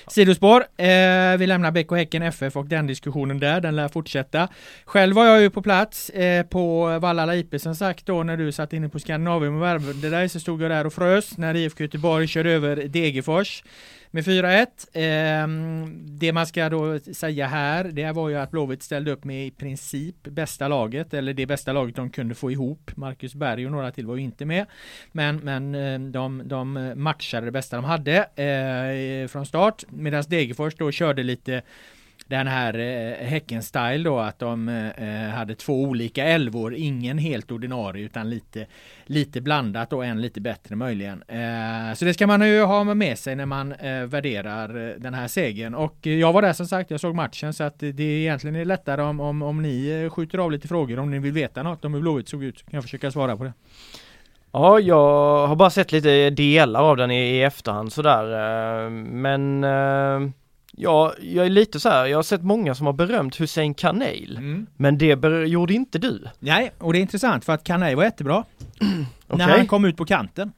Sidospår. 0.06 0.60
Eh, 0.76 1.36
vi 1.38 1.46
lämnar 1.46 1.70
BK 1.70 1.92
Häcken 1.92 2.22
FF 2.22 2.56
och 2.56 2.66
den 2.66 2.86
diskussionen 2.86 3.40
där, 3.40 3.60
den 3.60 3.76
lär 3.76 3.88
fortsätta. 3.88 4.48
Själv 4.84 5.16
var 5.16 5.26
jag 5.26 5.40
ju 5.40 5.50
på 5.50 5.62
plats 5.62 6.10
eh, 6.10 6.46
på 6.46 6.98
Vallala 6.98 7.36
IP 7.36 7.60
som 7.60 7.74
sagt 7.74 8.06
då 8.06 8.22
när 8.22 8.36
du 8.36 8.52
satt 8.52 8.72
inne 8.72 8.88
på 8.88 8.98
Skandinavium 8.98 9.56
och 9.56 9.62
värvade 9.62 10.10
dig 10.10 10.28
så 10.28 10.40
stod 10.40 10.62
jag 10.62 10.70
där 10.70 10.86
och 10.86 10.92
frös 10.92 11.38
när 11.38 11.56
IFK 11.56 11.84
Göteborg 11.84 12.26
körde 12.26 12.50
över 12.50 12.76
Degerfors 12.76 13.62
med 14.10 14.24
4-1. 14.24 14.66
Eh, 14.92 15.48
det 16.18 16.32
man 16.32 16.46
ska 16.46 16.68
då 16.68 16.98
säga 16.98 17.46
här, 17.46 17.84
det 17.84 18.12
var 18.12 18.28
ju 18.28 18.36
att 18.36 18.50
Blåvitt 18.50 18.82
ställde 18.82 19.10
upp 19.10 19.24
med 19.24 19.46
i 19.46 19.50
princip 19.50 20.16
bästa 20.22 20.68
laget, 20.68 21.14
eller 21.14 21.34
det 21.34 21.46
bästa 21.46 21.72
laget 21.72 21.96
de 21.96 22.10
kunde 22.10 22.34
få 22.34 22.50
ihop. 22.50 22.90
Marcus 22.96 23.34
Berg 23.34 23.66
och 23.66 23.72
några 23.72 23.90
till 23.90 24.06
var 24.06 24.16
ju 24.16 24.22
inte 24.22 24.44
med. 24.44 24.66
Men, 25.12 25.36
men 25.36 25.74
ehm, 25.74 26.12
de, 26.12 26.42
de 26.44 26.92
matchade 26.96 27.46
det 27.46 27.52
bästa 27.52 27.76
de 27.76 27.84
hade 27.84 28.16
eh, 28.18 29.28
från 29.28 29.46
start, 29.46 29.84
medan 29.88 30.24
Degerfors 30.28 30.74
då 30.74 30.90
körde 30.90 31.22
lite 31.22 31.62
den 32.26 32.46
här 32.46 32.78
eh, 32.78 33.26
Häcken-style 33.26 34.04
då 34.04 34.18
att 34.18 34.38
de 34.38 34.68
eh, 34.68 34.88
eh 34.88 35.30
hade 35.30 35.54
två 35.54 35.82
olika 35.82 36.24
elvor, 36.24 36.74
ingen 36.74 37.18
helt 37.18 37.50
ordinarie 37.50 38.04
utan 38.04 38.30
lite, 38.30 38.66
lite 39.06 39.40
blandat 39.40 39.92
och 39.92 40.04
en 40.04 40.22
lite 40.22 40.40
bättre 40.40 40.76
möjligen. 40.76 41.22
Eh, 41.28 41.94
så 41.94 42.04
det 42.04 42.14
ska 42.14 42.26
man 42.26 42.48
ju 42.48 42.62
ha 42.62 42.84
med 42.84 43.18
sig 43.18 43.36
när 43.36 43.46
man 43.46 43.72
eh, 43.72 44.02
värderar 44.02 44.88
eh, 44.88 44.94
den 44.98 45.14
här 45.14 45.28
segern. 45.28 45.74
Och 45.74 46.06
jag 46.06 46.32
var 46.32 46.42
där 46.42 46.52
som 46.52 46.66
sagt, 46.66 46.90
jag 46.90 47.00
såg 47.00 47.14
matchen 47.14 47.52
så 47.52 47.64
att 47.64 47.78
det 47.78 47.86
är 47.86 48.00
egentligen 48.00 48.56
är 48.56 48.64
lättare 48.64 49.02
om, 49.02 49.20
om, 49.20 49.42
om 49.42 49.62
ni 49.62 49.88
eh, 49.88 50.10
skjuter 50.10 50.38
av 50.38 50.52
lite 50.52 50.68
frågor 50.68 50.98
om 50.98 51.10
ni 51.10 51.18
vill 51.18 51.32
veta 51.32 51.62
något 51.62 51.84
om 51.84 51.94
hur 51.94 52.00
Blåvitt 52.00 52.28
såg 52.28 52.44
ut 52.44 52.58
så 52.58 52.64
kan 52.64 52.76
jag 52.76 52.84
försöka 52.84 53.10
svara 53.10 53.36
på 53.36 53.44
det. 53.44 53.52
Ja, 54.52 54.80
jag 54.80 55.46
har 55.46 55.56
bara 55.56 55.70
sett 55.70 55.92
lite 55.92 56.30
delar 56.30 56.82
av 56.82 56.96
den 56.96 57.10
i, 57.10 57.20
i 57.20 57.42
efterhand 57.42 57.92
sådär, 57.92 58.88
men 58.90 59.64
ja, 60.78 61.14
jag 61.20 61.46
är 61.46 61.50
lite 61.50 61.80
så 61.80 61.88
här. 61.88 62.06
jag 62.06 62.18
har 62.18 62.22
sett 62.22 62.42
många 62.42 62.74
som 62.74 62.86
har 62.86 62.92
berömt 62.92 63.40
Hussein 63.40 63.74
Kanel, 63.74 64.38
men 64.76 64.98
det 64.98 65.06
gjorde 65.46 65.74
inte 65.74 65.98
du. 65.98 66.24
Nej, 66.38 66.72
och 66.78 66.92
det 66.92 66.98
är 66.98 67.00
intressant 67.00 67.44
för 67.44 67.52
att 67.52 67.64
Kanei 67.64 67.94
var 67.94 68.04
jättebra. 68.04 68.44
Okej. 69.26 69.46
När 69.46 69.48
han 69.58 69.66
kom 69.66 69.84
ut 69.84 69.96
på 69.96 70.04
kanten. 70.04 70.52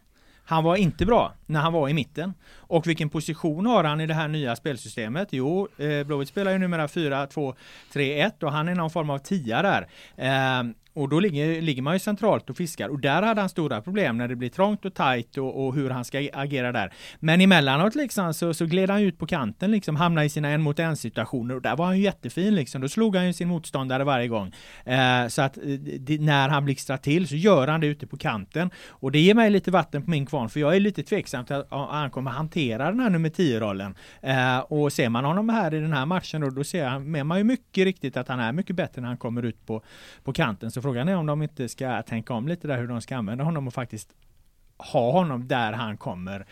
Han 0.45 0.65
var 0.65 0.77
inte 0.77 1.07
bra 1.07 1.33
när 1.51 1.61
han 1.61 1.73
var 1.73 1.89
i 1.89 1.95
mitten. 1.95 2.35
Och 2.57 2.87
vilken 2.87 3.09
position 3.09 3.67
har 3.67 3.85
han 3.85 4.01
i 4.01 4.07
det 4.07 4.15
här 4.15 4.29
nya 4.29 4.57
spelsystemet? 4.57 5.29
Jo, 5.31 5.69
eh, 5.79 6.07
Blåvitt 6.07 6.29
spelar 6.29 6.53
ju 6.53 6.59
numera 6.59 6.87
4-2-3-1 6.87 8.43
och 8.45 8.53
han 8.53 8.69
är 8.69 8.75
någon 8.75 8.91
form 8.91 9.11
av 9.11 9.19
tia 9.19 9.63
där. 9.63 9.89
Eh, 10.17 10.73
och 10.93 11.09
då 11.09 11.21
ligger, 11.21 11.63
ligger 11.63 11.83
man 11.83 11.95
ju 11.95 11.99
centralt 11.99 12.51
och 12.51 12.57
fiskar 12.57 12.89
och 12.89 13.01
där 13.01 13.23
hade 13.23 13.41
han 13.41 13.49
stora 13.49 13.83
problem 13.83 14.19
när 14.19 14.29
det 14.29 14.37
blir 14.37 14.49
trångt 14.49 14.85
och 14.85 14.95
tajt 14.95 15.39
och, 15.39 15.67
och 15.67 15.75
hur 15.75 15.91
han 15.91 16.05
ska 16.05 16.29
agera 16.33 16.73
där. 16.73 16.93
Men 17.21 17.41
emellanåt 17.41 17.95
liksom 17.95 18.35
så, 18.35 18.55
så 18.55 18.67
gled 18.67 18.91
han 18.91 19.01
ut 19.01 19.19
på 19.19 19.27
kanten 19.27 19.71
liksom, 19.71 19.97
hamnade 19.97 20.27
i 20.27 20.31
sina 20.31 20.49
en 20.49 20.63
mot 20.63 20.79
en 20.79 20.97
situationer 20.97 21.55
och 21.55 21.63
där 21.63 21.77
var 21.77 21.87
han 21.87 21.99
ju 21.99 22.05
jättefin 22.05 22.55
liksom. 22.55 22.81
Då 22.81 22.89
slog 22.89 23.17
han 23.17 23.27
ju 23.27 23.33
sin 23.33 23.49
motståndare 23.49 24.05
varje 24.05 24.29
gång. 24.29 24.55
Eh, 24.85 25.29
så 25.29 25.43
att 25.43 25.57
eh, 25.57 25.63
det, 25.99 26.21
när 26.21 26.49
han 26.49 26.65
blixtrar 26.65 26.97
till 26.97 27.29
så 27.29 27.37
gör 27.37 27.69
han 27.69 27.81
det 27.81 27.87
ute 27.87 28.07
på 28.07 28.17
kanten 28.17 28.71
och 28.89 29.13
det 29.13 29.19
ger 29.19 29.35
mig 29.35 29.51
lite 29.51 29.71
vatten 29.71 30.03
på 30.03 30.11
min 30.11 30.27
kvarn 30.27 30.49
för 30.49 30.61
jag 30.61 30.77
är 30.77 30.81
lite 30.81 31.03
tveksam 31.03 31.40
bestämt 31.45 31.73
att 31.73 31.91
han 31.91 32.11
kommer 32.11 32.31
hantera 32.31 32.91
den 32.91 33.01
här 33.01 33.11
nummer 33.11 33.29
10-rollen. 33.29 33.95
Eh, 34.21 34.59
och 34.59 34.93
ser 34.93 35.09
man 35.09 35.25
honom 35.25 35.49
här 35.49 35.75
i 35.75 35.81
den 35.81 35.93
här 35.93 36.07
matchen 36.07 36.41
då, 36.41 36.51
då 36.51 36.65
ser 36.65 36.87
han, 36.87 37.11
med 37.11 37.27
man 37.27 37.39
ju 37.39 37.45
mycket 37.45 37.85
riktigt 37.85 38.17
att 38.17 38.29
han 38.29 38.41
är 38.41 38.53
mycket 38.53 38.77
bättre 38.77 39.01
när 39.01 39.09
han 39.09 39.17
kommer 39.17 39.43
ut 39.43 39.67
på, 39.67 39.83
på 40.25 40.33
kanten. 40.33 40.71
Så 40.71 40.83
frågan 40.83 41.09
är 41.09 41.17
om 41.17 41.27
de 41.27 41.43
inte 41.43 41.69
ska 41.69 42.03
tänka 42.03 42.35
om 42.35 42.49
lite 42.49 42.69
där 42.69 42.79
hur 42.79 42.89
de 42.89 43.01
ska 43.01 43.17
använda 43.17 43.45
honom 43.45 43.67
och 43.67 43.75
faktiskt 43.75 44.11
ha 44.79 45.13
honom 45.13 45.49
där 45.49 45.73
han 45.73 45.97
kommer 45.97 46.47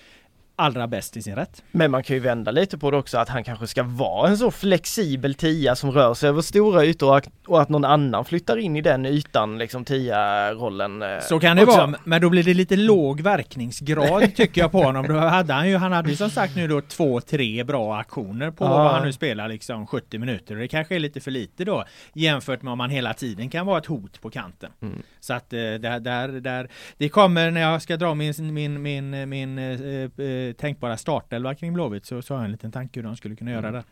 allra 0.59 0.87
bäst 0.87 1.17
i 1.17 1.23
sin 1.23 1.35
rätt. 1.35 1.63
Men 1.71 1.91
man 1.91 2.03
kan 2.03 2.17
ju 2.17 2.21
vända 2.21 2.51
lite 2.51 2.79
på 2.79 2.91
det 2.91 2.97
också 2.97 3.19
att 3.19 3.29
han 3.29 3.45
kanske 3.45 3.67
ska 3.67 3.83
vara 3.83 4.29
en 4.29 4.39
så 4.39 4.51
flexibel 4.51 5.35
tia 5.35 5.77
som 5.77 5.91
rör 5.91 6.15
sig 6.15 6.29
över 6.29 6.43
stora 6.43 6.85
ytor 6.85 7.23
och 7.47 7.63
att 7.63 7.69
någon 7.69 7.85
annan 7.85 8.25
flyttar 8.25 8.57
in 8.57 8.77
i 8.77 8.81
den 8.81 9.07
ytan, 9.07 9.59
liksom 9.59 9.85
tia-rollen. 9.85 11.03
Eh, 11.03 11.21
så 11.21 11.41
kan 11.41 11.57
det 11.57 11.63
också. 11.63 11.77
vara, 11.77 11.95
men 12.05 12.21
då 12.21 12.31
blir 12.31 12.43
det 12.43 12.55
lite 12.55 12.77
låg 12.77 13.21
verkningsgrad 13.21 14.35
tycker 14.37 14.61
jag 14.61 14.73
på 14.73 14.83
honom. 14.83 15.07
Då 15.09 15.15
hade 15.15 15.53
han 15.53 15.69
ju, 15.69 15.77
han 15.77 15.93
hade 15.93 16.11
ju 16.11 16.17
som 16.17 16.31
sagt 16.31 16.57
nu 16.57 16.69
då 16.69 16.81
två, 16.81 17.21
tre 17.21 17.65
bra 17.65 17.97
aktioner 17.97 18.51
på 18.51 18.65
ja. 18.65 18.69
vad 18.69 18.93
han 18.93 19.05
nu 19.05 19.13
spelar 19.13 19.49
liksom 19.49 19.87
70 19.87 20.19
minuter 20.19 20.55
och 20.55 20.61
det 20.61 20.69
kanske 20.69 20.95
är 20.95 20.99
lite 20.99 21.21
för 21.21 21.31
lite 21.31 21.65
då 21.65 21.85
jämfört 22.13 22.63
med 22.63 22.73
om 22.73 22.79
man 22.79 22.91
hela 22.91 23.15
tiden 23.15 23.51
kan 23.51 23.67
vara 23.67 23.79
ett 23.79 23.87
hot 23.87 24.21
på 24.21 24.31
kanten. 24.31 24.71
Mm. 24.83 25.03
Så 25.21 25.35
att 25.35 25.53
eh, 25.53 25.59
där, 25.59 26.01
där, 26.01 26.29
där, 26.29 26.69
det 26.97 27.09
kommer 27.09 27.51
när 27.51 27.61
jag 27.61 27.83
ska 27.83 27.97
dra 27.97 28.15
min, 28.15 28.35
min, 28.39 28.83
min, 28.83 29.29
min 29.29 29.59
eh, 29.59 30.48
eh, 30.49 30.53
tänkbara 30.53 30.97
startelva 30.97 31.55
kring 31.55 31.73
Blåvitt 31.73 32.07
så, 32.07 32.23
så 32.23 32.35
har 32.35 32.41
jag 32.41 32.45
en 32.45 32.53
liten 32.53 32.73
tanke 32.73 33.01
hur 33.01 33.05
de 33.05 33.17
skulle 33.17 33.37
kunna 33.37 33.51
göra 33.51 33.69
mm. 33.69 33.73
det. 33.73 33.85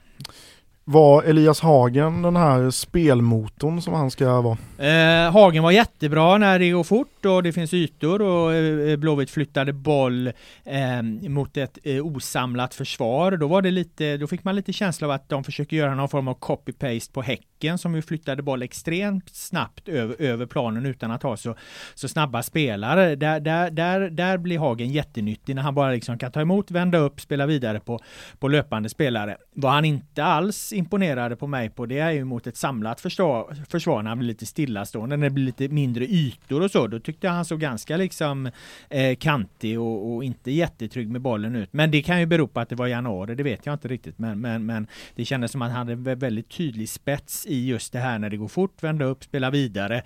Var 0.89 1.23
Elias 1.23 1.61
Hagen 1.61 2.23
den 2.23 2.37
här 2.37 2.71
spelmotorn 2.71 3.83
som 3.83 3.95
han 3.95 4.11
ska 4.11 4.41
vara? 4.41 4.59
Eh, 4.79 5.33
Hagen 5.33 5.63
var 5.63 5.71
jättebra 5.71 6.39
när 6.39 6.59
det 6.59 6.71
går 6.71 6.85
fort 6.85 7.25
och 7.25 7.43
det 7.43 7.53
finns 7.53 7.75
ytor 7.75 8.23
och 8.23 8.55
eh, 8.55 8.97
Blåvitt 8.97 9.31
flyttade 9.31 9.73
boll 9.73 10.33
eh, 10.65 11.03
mot 11.29 11.57
ett 11.57 11.79
eh, 11.83 12.07
osamlat 12.07 12.75
försvar. 12.75 13.37
Då 13.37 13.47
var 13.47 13.63
det 13.63 13.71
lite, 13.71 14.17
då 14.17 14.27
fick 14.27 14.45
man 14.45 14.57
lite 14.57 14.73
känsla 14.73 15.07
av 15.07 15.11
att 15.11 15.29
de 15.29 15.45
försöker 15.45 15.77
göra 15.77 15.95
någon 15.95 16.09
form 16.09 16.29
av 16.29 16.35
copy-paste 16.35 17.13
på 17.13 17.23
Häcken 17.23 17.56
som 17.79 17.95
ju 17.95 18.03
flyttade 18.03 18.43
boll 18.43 18.63
extremt 18.63 19.35
snabbt 19.35 19.89
över, 19.89 20.17
över 20.19 20.47
planen 20.47 20.87
utan 20.87 21.11
att 21.11 21.23
ha 21.23 21.37
så, 21.37 21.55
så 21.95 22.09
snabba 22.09 22.43
spelare. 22.43 23.17
Där, 23.17 23.41
där, 23.41 23.71
där, 23.71 24.11
där 24.11 24.39
blir 24.39 24.59
Hagen 24.59 24.89
jättenyttig 24.89 25.55
när 25.55 25.63
han 25.63 25.75
bara 25.75 25.91
liksom 25.91 26.19
kan 26.19 26.33
ta 26.33 26.41
emot, 26.41 26.71
vända 26.71 26.99
upp, 26.99 27.21
spela 27.21 27.47
vidare 27.47 27.81
på, 27.81 28.01
på 28.39 28.49
löpande 28.49 28.89
spelare. 28.89 29.37
Vad 29.55 29.73
han 29.73 29.85
inte 29.85 30.25
alls 30.25 30.73
imponerade 30.73 31.37
på 31.37 31.47
mig 31.47 31.71
på 31.71 31.87
det 31.87 31.99
är 31.99 32.11
ju 32.11 32.25
mot 32.25 32.47
ett 32.47 32.57
samlat 32.57 33.01
försvar, 33.01 33.57
försvar 33.69 34.03
när 34.03 34.09
han 34.09 34.19
blir 34.19 34.29
lite 34.29 34.47
stillastående, 34.47 35.17
när 35.17 35.27
det 35.27 35.31
blir 35.31 35.45
lite 35.45 35.69
mindre 35.69 36.05
ytor 36.05 36.63
och 36.63 36.71
så. 36.71 36.87
Då 36.87 37.01
tyckte 37.01 37.27
jag 37.27 37.35
han 37.35 37.45
såg 37.45 37.61
ganska 37.61 37.97
liksom 37.97 38.51
eh, 38.91 39.17
kantig 39.17 39.81
och, 39.81 40.15
och, 40.15 40.25
inte 40.25 40.51
jättetrygg 40.51 41.11
med 41.11 41.21
bollen 41.21 41.57
ut. 41.57 41.73
Men 41.73 41.91
det 41.91 42.03
kan 42.03 42.21
ju 42.21 42.27
bero 42.27 42.47
på 42.47 42.61
att 42.61 42.69
det 42.69 42.75
var 42.75 42.87
januari, 42.87 43.35
det 43.35 43.43
vet 43.43 43.67
jag 43.67 43.73
inte 43.73 43.89
riktigt. 43.89 44.19
Men, 44.19 44.41
men, 44.41 44.67
men 44.67 44.87
det 45.15 45.25
kändes 45.25 45.53
som 45.53 45.63
att 45.63 45.73
han 45.73 45.79
hade 45.79 45.93
en 45.93 46.19
väldigt 46.19 46.49
tydlig 46.49 46.89
spets 46.89 47.46
i 47.47 47.67
just 47.67 47.93
det 47.93 47.99
här 47.99 48.19
när 48.19 48.31
det 48.31 48.37
går 48.37 48.49
fort, 48.49 48.83
vända 48.83 49.05
upp, 49.05 49.25
spela 49.25 49.51
vidare 49.51 50.03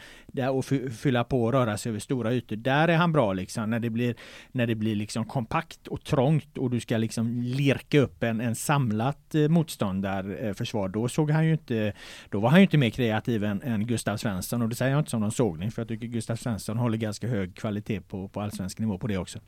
och 0.53 0.65
fylla 1.01 1.25
på 1.25 1.45
och 1.45 1.53
röra 1.53 1.79
sig 1.79 1.91
över 1.91 2.01
stora 2.01 2.33
ytor. 2.33 2.57
Där 2.57 2.89
är 2.89 2.97
han 2.97 3.13
bra 3.13 3.33
liksom 3.33 3.71
när 3.71 3.81
det 3.81 3.91
blir 3.91 4.15
när 4.53 4.67
det 4.67 4.75
blir 4.75 4.97
liksom 4.97 5.25
kompakt 5.25 5.87
och 5.87 6.05
trångt 6.05 6.59
och 6.59 6.71
du 6.71 6.81
ska 6.81 6.97
liksom 6.97 7.43
lirka 7.43 8.01
upp 8.01 8.23
en, 8.23 8.41
en 8.41 8.55
samlat 8.55 9.35
eh, 9.35 9.49
motståndarförsvar. 9.49 10.89
Eh, 10.89 10.93
då 10.93 11.09
såg 11.09 11.31
han 11.31 11.47
ju 11.47 11.53
inte, 11.53 11.93
då 12.31 12.41
var 12.41 12.51
han 12.51 12.61
ju 12.61 12.63
inte 12.63 12.79
mer 12.79 12.91
kreativ 12.91 13.45
än, 13.45 13.63
än 13.63 13.87
Gustav 13.87 14.17
Svensson 14.17 14.63
och 14.63 14.69
det 14.69 14.75
säger 14.75 14.93
jag 14.93 15.01
inte 15.01 15.11
som 15.11 15.21
någon 15.21 15.33
sågning 15.33 15.71
för 15.71 15.83
jag 15.83 15.89
tycker 15.89 16.07
Gustav 16.07 16.37
Svensson 16.37 16.79
håller 16.79 16.99
ganska 16.99 17.29
hög 17.29 17.55
kvalitet 17.55 18.01
på, 18.01 18.29
på 18.29 18.41
allsvensk 18.41 18.79
nivå 18.79 18.99
på 18.99 19.07
det 19.07 19.19
också. 19.19 19.39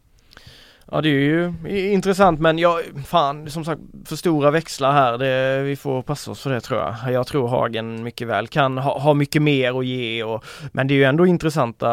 Ja 0.90 1.00
det 1.00 1.08
är 1.08 1.12
ju 1.12 1.52
intressant 1.92 2.40
men 2.40 2.58
jag, 2.58 2.80
fan 3.06 3.50
som 3.50 3.64
sagt 3.64 3.80
för 4.04 4.16
stora 4.16 4.50
växlar 4.50 4.92
här, 4.92 5.18
det, 5.18 5.62
vi 5.62 5.76
får 5.76 6.02
passa 6.02 6.30
oss 6.30 6.42
för 6.42 6.50
det 6.50 6.60
tror 6.60 6.80
jag. 6.80 7.12
Jag 7.12 7.26
tror 7.26 7.48
Hagen 7.48 8.02
mycket 8.02 8.28
väl 8.28 8.46
kan 8.46 8.78
ha, 8.78 8.98
ha 8.98 9.14
mycket 9.14 9.42
mer 9.42 9.78
att 9.78 9.86
ge 9.86 10.24
och, 10.24 10.44
men 10.72 10.88
det 10.88 10.94
är 10.94 10.96
ju 10.96 11.04
ändå 11.04 11.26
intressanta 11.26 11.88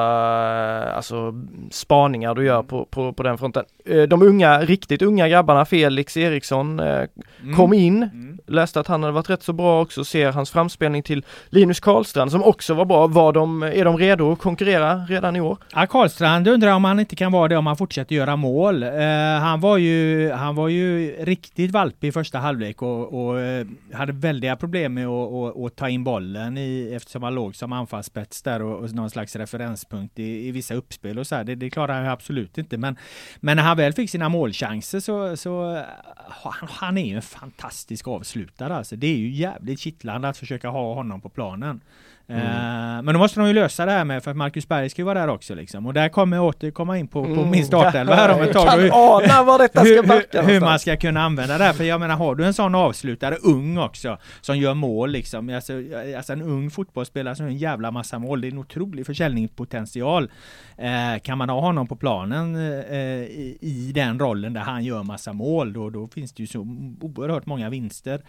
alltså, 0.93 1.33
spaningar 1.71 2.35
du 2.35 2.45
gör 2.45 2.63
på, 2.63 2.85
på, 2.85 3.13
på 3.13 3.23
den 3.23 3.37
fronten. 3.37 3.63
Eh, 3.85 4.01
de 4.01 4.21
unga, 4.21 4.61
riktigt 4.61 5.01
unga 5.01 5.27
grabbarna, 5.27 5.65
Felix 5.65 6.17
Eriksson, 6.17 6.79
eh, 6.79 7.03
mm. 7.43 7.55
kom 7.55 7.73
in, 7.73 8.03
mm. 8.03 8.39
läste 8.47 8.79
att 8.79 8.87
han 8.87 9.03
hade 9.03 9.13
varit 9.13 9.29
rätt 9.29 9.43
så 9.43 9.53
bra 9.53 9.81
också, 9.81 10.05
ser 10.05 10.31
hans 10.31 10.51
framspelning 10.51 11.03
till 11.03 11.25
Linus 11.49 11.79
Karlstrand 11.79 12.31
som 12.31 12.43
också 12.43 12.73
var 12.73 12.85
bra. 12.85 13.07
Var 13.07 13.33
de, 13.33 13.63
är 13.63 13.85
de 13.85 13.97
redo 13.97 14.31
att 14.31 14.39
konkurrera 14.39 14.95
redan 14.95 15.35
i 15.35 15.41
år? 15.41 15.57
Ja, 15.73 15.87
Karlstrand 15.87 16.47
undrar 16.47 16.73
om 16.73 16.85
han 16.85 16.99
inte 16.99 17.15
kan 17.15 17.31
vara 17.31 17.47
det 17.47 17.57
om 17.57 17.67
han 17.67 17.77
fortsätter 17.77 18.15
göra 18.15 18.35
mål. 18.35 18.78
Eh, 18.83 19.41
han, 19.41 19.59
var 19.59 19.77
ju, 19.77 20.31
han 20.31 20.55
var 20.55 20.67
ju 20.67 21.15
riktigt 21.19 21.71
valpig 21.71 22.07
i 22.07 22.11
första 22.11 22.39
halvlek 22.39 22.81
och, 22.81 23.25
och 23.25 23.39
eh, 23.39 23.67
hade 23.93 24.13
väldiga 24.13 24.55
problem 24.55 24.93
med 24.93 25.07
att, 25.07 25.29
och, 25.31 25.63
och 25.63 25.75
ta 25.75 25.89
in 25.89 26.03
bollen 26.03 26.57
i, 26.57 26.91
eftersom 26.95 27.23
han 27.23 27.35
låg 27.35 27.55
som 27.55 27.73
anfallsspets 27.73 28.41
där 28.41 28.61
och, 28.61 28.83
och 28.83 28.93
någon 28.93 29.09
slags 29.09 29.35
referenspunkt 29.35 30.19
i, 30.19 30.47
i 30.47 30.51
vissa 30.51 30.73
uppspel 30.73 31.19
och 31.19 31.27
så 31.27 31.35
här. 31.35 31.43
Det, 31.43 31.55
det 31.55 31.69
klarar 31.69 32.01
han 32.01 32.07
absolut 32.11 32.57
inte. 32.57 32.77
Men, 32.77 32.97
men 33.39 33.57
när 33.57 33.63
han 33.63 33.77
väl 33.77 33.93
fick 33.93 34.09
sina 34.09 34.29
målchanser 34.29 34.99
så, 34.99 35.37
så 35.37 35.75
eh, 35.75 35.83
han, 36.29 36.69
han 36.69 36.97
är 36.97 37.05
ju 37.05 37.15
en 37.15 37.21
fantastisk 37.21 38.07
avslutare 38.07 38.75
alltså. 38.75 38.95
Det 38.95 39.07
är 39.07 39.17
ju 39.17 39.29
jävligt 39.29 39.79
kittlande 39.79 40.29
att 40.29 40.37
försöka 40.37 40.69
ha 40.69 40.93
honom 40.93 41.21
på 41.21 41.29
planen. 41.29 41.81
Mm. 42.29 42.41
Uh, 42.41 43.03
men 43.03 43.13
då 43.13 43.19
måste 43.19 43.39
de 43.39 43.47
ju 43.47 43.53
lösa 43.53 43.85
det 43.85 43.91
här 43.91 44.05
med, 44.05 44.23
för 44.23 44.31
att 44.31 44.37
Marcus 44.37 44.67
Berg 44.67 44.89
ska 44.89 45.01
ju 45.01 45.05
vara 45.05 45.19
där 45.19 45.27
också 45.27 45.55
liksom. 45.55 45.85
Och 45.85 45.93
där 45.93 46.09
kommer 46.09 46.37
jag 46.37 46.45
återkomma 46.45 46.97
in 46.97 47.07
på, 47.07 47.23
på 47.23 47.31
mm. 47.31 47.49
min 47.49 47.65
startelva 47.65 48.15
här 48.15 48.35
om 48.35 48.41
ett 48.41 48.53
tag. 48.53 48.67
Kan 48.67 48.91
ana 48.91 49.43
var 49.43 49.59
detta 49.59 49.85
ska 49.85 50.03
backa 50.03 50.41
hur, 50.41 50.53
hur 50.53 50.59
man 50.59 50.79
ska 50.79 50.97
kunna 50.97 51.21
använda 51.21 51.57
det 51.57 51.63
här. 51.63 51.73
För 51.73 51.83
jag 51.83 51.99
menar, 51.99 52.15
har 52.15 52.35
du 52.35 52.45
en 52.45 52.53
sån 52.53 52.75
avslutare, 52.75 53.35
ung 53.35 53.77
också, 53.77 54.17
som 54.41 54.57
gör 54.57 54.73
mål 54.73 55.11
liksom. 55.11 55.49
Alltså, 55.49 55.73
alltså 56.17 56.33
en 56.33 56.41
ung 56.41 56.71
fotbollsspelare 56.71 57.35
som 57.35 57.45
gör 57.45 57.51
en 57.51 57.57
jävla 57.57 57.91
massa 57.91 58.19
mål. 58.19 58.41
Det 58.41 58.47
är 58.47 58.51
en 58.51 58.57
otrolig 58.57 59.05
försäljningspotential. 59.05 60.31
Uh, 60.79 61.19
kan 61.21 61.37
man 61.37 61.49
ha 61.49 61.59
honom 61.59 61.87
på 61.87 61.95
planen 61.95 62.55
uh, 62.55 62.63
i, 62.93 63.57
i, 63.61 63.91
den 63.91 64.19
rollen 64.19 64.53
där 64.53 64.61
han 64.61 64.83
gör 64.83 65.03
massa 65.03 65.33
mål, 65.33 65.73
då, 65.73 65.89
då 65.89 66.07
finns 66.07 66.33
det 66.33 66.43
ju 66.43 66.47
så 66.47 66.59
oerhört 67.01 67.45
många 67.45 67.69
vinster 67.69 68.21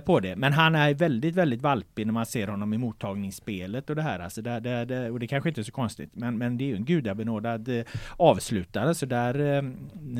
på 0.00 0.20
det. 0.20 0.36
Men 0.36 0.52
han 0.52 0.74
är 0.74 0.94
väldigt, 0.94 1.34
väldigt 1.34 1.62
valpig 1.62 2.06
när 2.06 2.12
man 2.12 2.26
ser 2.26 2.48
honom 2.48 2.74
i 2.74 2.78
mottagning 2.78 3.32
spelet 3.36 3.90
och 3.90 3.96
det 3.96 4.02
här. 4.02 4.18
Alltså 4.18 4.42
där, 4.42 4.60
där, 4.60 4.86
där, 4.86 5.10
och 5.10 5.20
det 5.20 5.26
kanske 5.26 5.48
inte 5.48 5.60
är 5.60 5.62
så 5.62 5.72
konstigt, 5.72 6.10
men, 6.12 6.38
men 6.38 6.58
det 6.58 6.64
är 6.64 6.66
ju 6.66 6.76
en 6.76 6.84
gudabenådad 6.84 7.68
eh, 7.68 7.84
avslutare. 8.16 8.94
Så 8.94 9.06
där, 9.06 9.40
eh, 9.40 9.64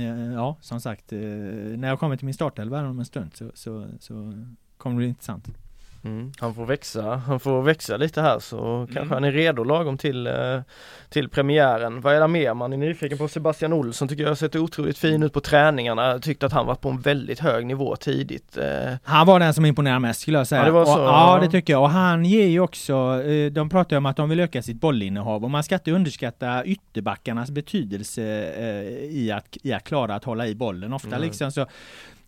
eh 0.05 0.33
ja, 0.33 0.57
som 0.61 0.81
sagt, 0.81 1.13
eh, 1.13 1.19
när 1.19 1.89
jag 1.89 1.99
kommer 1.99 2.17
till 2.17 2.27
min 2.27 2.35
startelva 2.35 2.89
om 2.89 2.99
en 2.99 3.05
stund 3.05 3.31
så, 3.35 3.51
så, 3.55 3.87
så 4.01 4.15
kommer 4.77 4.95
det 4.95 4.99
bli 4.99 5.09
intressant. 5.09 5.49
Mm, 6.07 6.33
han 6.39 6.55
får 6.55 6.67
växa, 6.67 7.17
han 7.17 7.41
får 7.41 7.63
växa 7.63 7.97
lite 7.97 8.23
här 8.23 8.39
så 8.39 8.75
mm. 8.75 8.87
kanske 8.87 9.15
han 9.15 9.25
är 9.25 9.33
redo 9.33 9.65
lagom 9.65 9.99
till, 9.99 10.27
eh, 10.27 10.61
till 11.09 11.29
premiären. 11.29 12.01
Vad 12.01 12.15
är 12.15 12.21
det 12.21 12.29
mer 12.29 12.55
man 12.55 12.73
är 12.73 12.77
nyfiken 12.77 13.19
på? 13.19 13.29
Sebastian 13.29 13.73
Olsson 13.73 14.09
tycker 14.09 14.23
jag 14.23 14.31
har 14.31 14.35
sett 14.35 14.57
otroligt 14.57 14.99
fin 14.99 15.23
ut 15.23 15.33
på 15.33 15.41
träningarna. 15.41 16.19
Tyckte 16.19 16.47
att 16.47 16.53
han 16.53 16.67
var 16.67 16.75
på 16.75 16.89
en 16.89 17.01
väldigt 17.01 17.41
hög 17.41 17.67
nivå 17.67 17.97
tidigt. 17.97 18.57
Eh. 18.57 18.95
Han 19.05 19.27
var 19.27 19.41
den 19.41 19.55
som 19.55 19.65
imponerade 19.65 20.01
mest 20.01 20.21
skulle 20.21 20.39
jag 20.39 20.47
säga. 20.47 20.61
Ja, 20.61 20.67
det, 20.67 20.73
var 20.73 20.85
så, 20.85 20.93
och, 20.93 21.09
ja, 21.09 21.39
det 21.43 21.51
tycker 21.51 21.73
jag. 21.73 21.83
Och 21.83 21.91
han 21.91 22.25
ger 22.25 22.47
ju 22.47 22.61
också, 22.61 23.23
eh, 23.23 23.53
de 23.53 23.69
pratar 23.69 23.97
ju 23.97 23.99
om 23.99 24.07
att 24.07 24.17
de 24.17 24.29
vill 24.29 24.41
öka 24.41 24.63
sitt 24.63 24.81
bollinnehav 24.81 25.45
och 25.45 25.51
man 25.51 25.63
ska 25.63 25.75
inte 25.75 25.93
underskatta 25.93 26.65
ytterbackarnas 26.65 27.51
betydelse 27.51 28.23
i, 29.11 29.33
att, 29.33 29.57
i 29.63 29.73
att 29.73 29.85
klara 29.85 30.15
att 30.15 30.25
hålla 30.25 30.47
i 30.47 30.55
bollen. 30.55 30.93
Ofta 30.93 31.09
mm. 31.09 31.21
liksom 31.21 31.53
så 31.53 31.67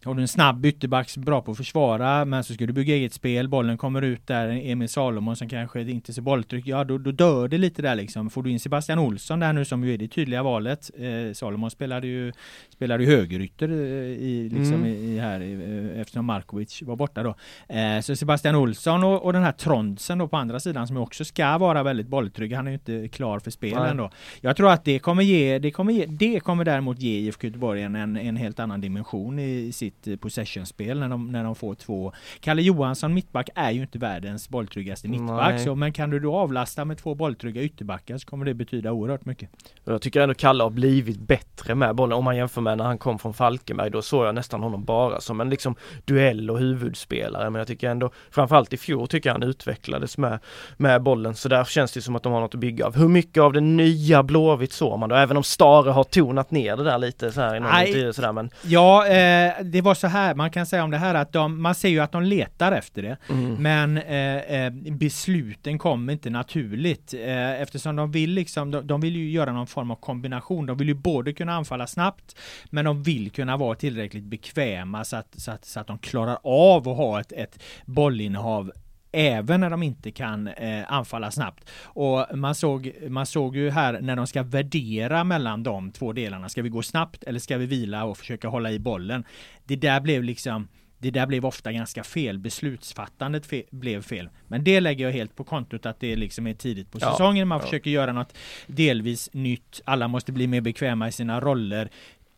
har 0.05 0.15
du 0.15 0.23
en 0.23 0.29
snabb 0.29 0.67
ytterback, 0.67 1.17
bra 1.17 1.43
på 1.43 1.51
att 1.51 1.57
försvara, 1.57 2.25
men 2.25 2.45
så 2.45 2.55
ska 2.55 2.67
du 2.67 2.73
bygga 2.73 2.95
eget 2.95 3.13
spel, 3.13 3.49
bollen 3.49 3.79
kommer 3.79 4.03
ut 4.03 4.27
där, 4.27 4.49
Emil 4.49 4.89
Salomon 4.89 5.37
som 5.37 5.49
kanske 5.49 5.81
inte 5.81 6.13
ser 6.13 6.23
bolltryck, 6.23 6.67
ja 6.67 6.85
då, 6.85 6.99
då 6.99 7.11
dör 7.11 7.49
det 7.49 7.59
lite 7.59 7.83
där 7.83 7.95
liksom. 7.95 8.31
Får 8.31 8.43
du 8.43 8.51
in 8.51 8.61
Sebastian 8.61 8.99
Olsson 8.99 9.41
där 9.41 9.53
nu 9.53 9.65
som 9.65 9.85
ju 9.85 9.95
är 9.95 9.99
det 9.99 10.09
tydliga 10.09 10.43
valet, 10.43 10.91
eh, 10.99 11.33
Salomon 11.33 11.71
spelade 11.71 12.07
ju, 12.07 12.33
spelade 12.69 13.05
ju 13.05 13.11
högerytter 13.11 13.69
eh, 13.69 13.75
i, 13.75 14.51
liksom 14.53 14.75
mm. 14.75 14.87
i, 14.87 14.91
i, 14.91 15.19
här, 15.19 15.41
eh, 15.41 16.01
eftersom 16.01 16.27
Markovic 16.27 16.83
var 16.83 16.97
borta 16.97 17.23
då. 17.23 17.35
Eh, 17.75 18.01
så 18.01 18.17
Sebastian 18.17 18.55
Olsson 18.55 19.05
och, 19.05 19.25
och 19.25 19.33
den 19.33 19.43
här 19.43 19.53
Trondsen 19.53 20.19
då 20.19 20.29
på 20.29 20.37
andra 20.37 20.61
sidan 20.61 20.87
som 20.87 20.97
också 20.97 21.25
ska 21.25 21.59
vara 21.59 21.83
väldigt 21.83 22.07
bolltrygg, 22.07 22.53
han 22.53 22.67
är 22.67 22.71
ju 22.71 22.75
inte 22.75 23.09
klar 23.09 23.39
för 23.39 23.51
spel 23.51 23.79
Nej. 23.79 23.91
ändå. 23.91 24.11
Jag 24.41 24.57
tror 24.57 24.71
att 24.71 24.85
det 24.85 24.99
kommer 24.99 25.23
ge, 25.23 25.59
det 25.59 25.71
kommer 25.71 25.93
ge, 25.93 26.07
det 26.07 26.41
kommer 26.41 26.65
däremot 26.65 26.99
ge 26.99 27.19
IFK 27.19 27.47
Göteborg 27.47 27.83
en, 27.83 27.97
en 27.97 28.37
helt 28.37 28.61
annan 28.61 28.81
dimension 28.81 29.39
i, 29.39 29.67
i 29.67 29.73
sitt 29.89 30.07
eh, 30.07 30.17
possessionspel 30.17 30.99
när 31.01 31.09
de, 31.09 31.33
när 31.33 31.45
de 31.45 31.55
får 31.55 31.75
två. 31.75 32.13
Kalle 32.41 32.63
Johansson, 32.63 33.15
mittback, 33.15 33.49
är 33.55 33.71
ju 33.71 33.81
inte 33.81 33.99
världens 33.99 34.49
bolltryggaste 34.49 35.09
mittback. 35.09 35.61
Så, 35.61 35.75
men 35.75 35.93
kan 35.93 36.11
du 36.11 36.21
då 36.21 36.37
avlasta 36.37 36.85
med 36.85 36.99
två 36.99 37.15
bolltrygga 37.15 37.63
ytterbackar 37.63 38.19
så 38.19 38.27
kommer 38.27 38.45
det 38.45 38.55
betyda 38.55 38.93
oerhört 38.93 39.25
mycket. 39.25 39.51
Jag 39.85 40.03
tycker 40.03 40.21
ändå 40.21 40.35
Kalle 40.35 40.63
har 40.63 40.71
blivit 40.71 41.21
bättre 41.21 41.75
med 41.75 41.95
bollen. 41.95 42.19
Om 42.19 42.25
man 42.25 42.37
jämför 42.37 42.61
med 42.61 42.79
när 42.79 42.85
han 42.85 42.99
kom 42.99 43.19
från 43.19 43.35
Falkenberg, 43.35 43.91
då 43.91 44.03
såg 44.03 44.27
jag 44.27 44.35
nästan 44.35 44.63
honom 44.63 44.85
bara 44.85 45.21
som 45.21 45.41
en 45.41 45.51
liksom 45.51 45.75
duell 46.05 46.51
och 46.51 46.59
huvudspelare. 46.59 47.51
Men 47.51 47.59
jag 47.59 47.67
tycker 47.67 47.91
ändå, 47.91 48.11
framförallt 48.31 48.73
i 48.73 48.77
fjol 48.77 49.09
tycker 49.09 49.29
jag 49.29 49.35
han 49.35 49.43
utvecklades 49.43 50.19
med, 50.19 50.39
med 50.77 51.03
bollen. 51.03 51.35
Så 51.35 51.49
där 51.49 51.65
känns 51.65 51.93
det 51.93 52.03
som 52.03 52.17
att 52.17 52.23
de 52.23 52.33
har 52.33 52.41
något 52.41 52.55
att 52.55 52.61
bygga 52.61 52.87
av. 52.87 52.97
Hur 52.97 53.09
mycket 53.09 53.43
av 53.43 53.53
det 53.53 53.61
nya 53.61 54.23
Blåvitt 54.23 54.73
såg 54.73 54.99
man 54.99 55.09
då? 55.09 55.17
Även 55.17 55.37
om 55.37 55.43
Stare 55.43 55.91
har 55.91 56.05
tonat 56.05 56.51
ner 56.51 56.77
det 56.77 56.85
där 56.85 56.99
lite 56.99 57.33
så 57.33 57.41
här 57.41 57.57
i 57.57 57.61
någon 57.61 57.71
Nej, 57.71 58.15
sådär 58.15 58.33
men... 58.33 58.51
Ja, 58.63 59.07
eh, 59.07 59.53
det 59.63 59.78
det 59.79 59.83
var 59.83 59.95
så 59.95 60.07
här, 60.07 60.35
man 60.35 60.51
kan 60.51 60.67
säga 60.67 60.85
om 60.85 60.91
det 60.91 60.99
här 60.99 61.15
att 61.15 61.33
de, 61.33 61.63
man 61.63 61.75
ser 61.75 61.89
ju 61.89 62.01
att 62.01 62.13
de 62.13 62.23
letar 62.23 62.73
efter 62.73 63.03
det. 63.03 63.17
Mm. 63.29 63.55
Men 63.55 63.99
eh, 63.99 64.37
eh, 64.37 64.73
besluten 64.73 65.79
kommer 65.79 66.13
inte 66.13 66.31
naturligt 66.31 67.15
eh, 67.15 67.61
eftersom 67.61 67.97
de 67.97 68.11
vill 68.11 68.31
liksom, 68.31 68.71
de, 68.71 68.87
de 68.87 69.01
vill 69.01 69.17
ju 69.17 69.31
göra 69.31 69.53
någon 69.53 69.67
form 69.67 69.91
av 69.91 69.95
kombination. 69.95 70.67
De 70.67 70.77
vill 70.77 70.89
ju 70.89 70.95
både 70.95 71.33
kunna 71.33 71.55
anfalla 71.55 71.87
snabbt 71.87 72.37
men 72.71 72.85
de 72.85 73.03
vill 73.03 73.31
kunna 73.31 73.57
vara 73.57 73.75
tillräckligt 73.75 74.25
bekväma 74.25 75.05
så 75.05 75.17
att, 75.17 75.41
så 75.41 75.51
att, 75.51 75.65
så 75.65 75.81
att 75.81 75.87
de 75.87 75.99
klarar 75.99 76.39
av 76.43 76.89
att 76.89 76.97
ha 76.97 77.21
ett, 77.21 77.33
ett 77.33 77.63
bollinnehav 77.85 78.73
även 79.19 79.61
när 79.61 79.71
de 79.71 79.83
inte 79.83 80.11
kan 80.11 80.49
eh, 80.49 80.93
anfalla 80.93 81.31
snabbt. 81.31 81.71
Och 81.83 82.27
man 82.35 82.55
såg, 82.55 82.93
man 83.09 83.27
såg 83.27 83.57
ju 83.57 83.71
här 83.71 84.01
när 84.01 84.17
de 84.17 84.27
ska 84.27 84.43
värdera 84.43 85.25
mellan 85.25 85.63
de 85.63 85.93
två 85.93 86.13
delarna. 86.13 86.49
Ska 86.49 86.63
vi 86.63 86.69
gå 86.69 86.83
snabbt 86.83 87.25
eller 87.25 87.41
ska 87.41 87.57
vi 87.57 87.67
vila 87.67 88.05
och 88.05 88.19
försöka 88.19 88.49
hålla 88.49 88.71
i 88.71 88.79
bollen? 88.79 89.25
Det 89.65 89.77
där 89.77 90.01
blev 90.01 90.23
liksom 90.23 90.69
det 91.01 91.11
där 91.11 91.27
blev 91.27 91.47
ofta 91.47 91.73
ganska 91.73 92.05
fel. 92.05 92.39
Beslutsfattandet 92.39 93.47
fe 93.47 93.63
blev 93.71 94.03
fel. 94.03 94.29
Men 94.47 94.65
det 94.65 94.81
lägger 94.81 95.05
jag 95.05 95.13
helt 95.13 95.37
på 95.37 95.45
kontot 95.45 95.87
att 95.87 96.01
det 96.01 96.17
liksom 96.17 96.47
är 96.47 96.55
tidigt 96.55 96.91
på 96.91 97.01
säsongen. 97.01 97.49
Man 97.49 97.59
ja. 97.59 97.65
försöker 97.65 97.91
göra 97.91 98.13
något 98.13 98.37
delvis 98.67 99.31
nytt. 99.33 99.81
Alla 99.85 100.09
måste 100.09 100.33
bli 100.33 100.47
mer 100.47 100.61
bekväma 100.61 101.09
i 101.09 101.13
sina 101.13 101.41
roller. 101.41 101.91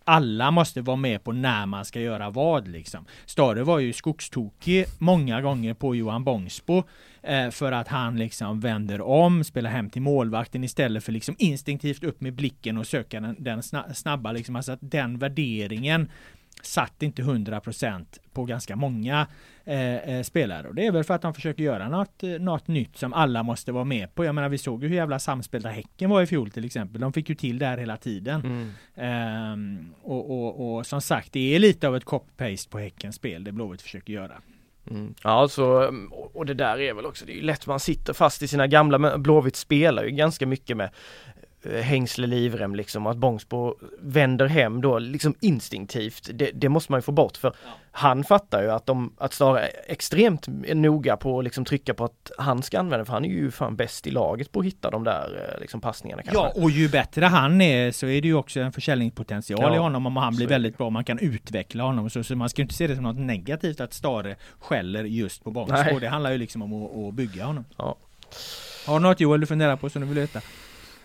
Alla 0.05 0.51
måste 0.51 0.81
vara 0.81 0.97
med 0.97 1.25
på 1.25 1.33
när 1.33 1.67
man 1.67 1.85
ska 1.85 2.01
göra 2.01 2.31
vad 2.31 2.69
liksom. 2.69 3.07
Stare 3.27 3.63
var 3.63 3.79
ju 3.79 3.93
skogstokig 3.93 4.87
många 4.99 5.41
gånger 5.41 5.75
på 5.75 5.95
Johan 5.95 6.25
Bångsbo 6.25 6.83
eh, 7.23 7.51
för 7.51 7.73
att 7.73 7.89
han 7.89 8.17
liksom 8.17 8.61
vänder 8.61 9.01
om, 9.01 9.45
spelar 9.45 9.71
hem 9.71 9.91
till 9.91 10.03
målvakten 10.03 10.65
istället 10.65 11.05
för 11.05 11.13
liksom 11.13 11.35
instinktivt 11.39 12.05
upp 12.05 12.21
med 12.21 12.35
blicken 12.35 12.77
och 12.77 12.87
söka 12.87 13.21
den, 13.21 13.37
den 13.39 13.63
snabba 13.95 14.33
liksom. 14.33 14.57
Alltså 14.57 14.73
att 14.73 14.79
den 14.83 15.19
värderingen 15.19 16.09
satt 16.63 17.03
inte 17.03 17.23
100% 17.23 18.05
på 18.33 18.45
ganska 18.45 18.77
många 18.77 19.27
eh, 19.65 19.97
eh, 19.97 20.23
spelare. 20.23 20.69
Och 20.69 20.75
det 20.75 20.87
är 20.87 20.93
väl 20.93 21.05
för 21.05 21.15
att 21.15 21.23
de 21.23 21.35
försöker 21.35 21.63
göra 21.63 21.89
något, 21.89 22.23
eh, 22.23 22.31
något 22.31 22.69
nytt 22.69 22.97
som 22.97 23.13
alla 23.13 23.43
måste 23.43 23.73
vara 23.73 23.85
med 23.85 24.15
på. 24.15 24.25
Jag 24.25 24.35
menar 24.35 24.49
vi 24.49 24.59
såg 24.59 24.83
ju 24.83 24.89
hur 24.89 24.97
jävla 24.97 25.19
samspelta 25.19 25.69
Häcken 25.69 26.11
var 26.11 26.23
i 26.23 26.27
fjol 26.27 26.51
till 26.51 26.65
exempel. 26.65 27.01
De 27.01 27.13
fick 27.13 27.29
ju 27.29 27.35
till 27.35 27.59
det 27.59 27.67
här 27.67 27.79
hela 27.79 27.97
tiden. 27.97 28.41
Mm. 28.41 28.71
Ehm, 28.95 29.95
och, 30.03 30.31
och, 30.31 30.77
och 30.77 30.87
som 30.87 31.01
sagt, 31.01 31.33
det 31.33 31.55
är 31.55 31.59
lite 31.59 31.89
av 31.89 31.97
ett 31.97 32.05
copy-paste 32.05 32.71
på 32.71 32.79
Häckens 32.79 33.17
spel 33.17 33.45
det 33.45 33.53
Blåvitt 33.53 33.83
försöker 33.83 34.13
göra. 34.13 34.33
Mm. 34.91 35.15
Ja, 35.25 35.49
så, 35.49 35.95
och 36.33 36.47
det 36.47 36.55
där 36.55 36.81
är 36.81 36.95
väl 36.95 37.07
också, 37.07 37.27
det 37.27 37.33
är 37.33 37.37
ju 37.37 37.43
lätt 37.43 37.67
man 37.67 37.81
sitter 37.81 38.13
fast 38.13 38.43
i 38.43 38.49
sina 38.49 38.67
gamla, 38.67 38.99
men 38.99 39.23
Blåvitt 39.23 39.57
spelar 39.57 40.05
ju 40.05 40.11
ganska 40.11 40.47
mycket 40.47 40.77
med 40.77 40.87
eh, 40.87 41.39
hängsle 41.83 42.27
livrem 42.27 42.75
liksom 42.75 43.07
att 43.07 43.17
Bångsbo 43.17 43.75
vänder 44.01 44.47
hem 44.47 44.81
då 44.81 44.99
liksom 44.99 45.35
instinktivt. 45.41 46.31
Det, 46.35 46.51
det 46.55 46.69
måste 46.69 46.93
man 46.93 46.99
ju 46.99 47.03
få 47.03 47.13
bort 47.13 47.37
för 47.37 47.53
han 47.93 48.25
fattar 48.25 48.63
ju 48.63 48.71
att 48.71 48.87
de, 48.87 49.13
att 49.19 49.33
Stara 49.33 49.61
är 49.61 49.71
extremt 49.87 50.47
noga 50.75 51.17
på 51.17 51.39
att 51.39 51.45
liksom 51.45 51.65
trycka 51.65 51.95
på 51.95 52.05
att 52.05 52.31
han 52.39 52.63
ska 52.63 52.79
använda 52.79 53.05
för 53.05 53.13
han 53.13 53.25
är 53.25 53.29
ju 53.29 53.51
fan 53.51 53.77
bäst 53.77 54.07
i 54.07 54.11
laget 54.11 54.53
på 54.53 54.61
att 54.61 54.67
hitta 54.67 54.91
de 54.91 55.05
där 55.05 55.53
eh, 55.55 55.61
liksom 55.61 55.81
passningarna 55.81 56.23
kanske. 56.23 56.43
Ja, 56.43 56.65
och 56.65 56.71
ju 56.71 56.89
bättre 56.89 57.27
han 57.27 57.61
är 57.61 57.93
så 57.93 58.07
är 58.07 58.23
det 58.23 58.29
ju 58.29 58.35
också 58.35 58.61
en 58.61 58.73
försäljningspotential 58.73 59.61
Ja, 59.63 59.75
i 59.75 59.79
honom 59.79 60.07
om 60.07 60.17
han 60.17 60.33
så 60.33 60.37
blir 60.37 60.47
det. 60.47 60.55
väldigt 60.55 60.79
bra. 60.79 60.91
Man 60.91 61.05
kan 61.05 61.19
utveckla 61.19 61.85
honom 61.85 62.11
så, 62.11 62.25
så 62.25 62.37
man 62.37 62.49
ska 62.49 62.63
inte 62.63 62.75
se 62.75 62.87
det 62.87 62.95
som 62.95 63.05
något 63.05 63.17
negativt 63.17 63.81
att 63.81 63.95
Stare 63.95 64.37
skäller 64.59 65.05
just 65.05 65.45
på 65.45 65.51
Bångsbo. 65.51 65.99
Det 65.99 66.09
handlar 66.09 66.31
ju 66.31 66.39
liksom 66.39 66.63
om 66.63 66.73
att, 66.85 67.09
att 67.09 67.15
bygga 67.15 67.45
honom. 67.45 67.65
Ja. 67.77 67.97
Har 68.87 68.95
du 68.99 69.03
något 69.03 69.21
Joel 69.21 69.41
du 69.41 69.47
funderar 69.47 69.77
på 69.77 69.91
som 69.91 70.03
du 70.03 70.09
vill 70.09 70.19
veta? 70.19 70.41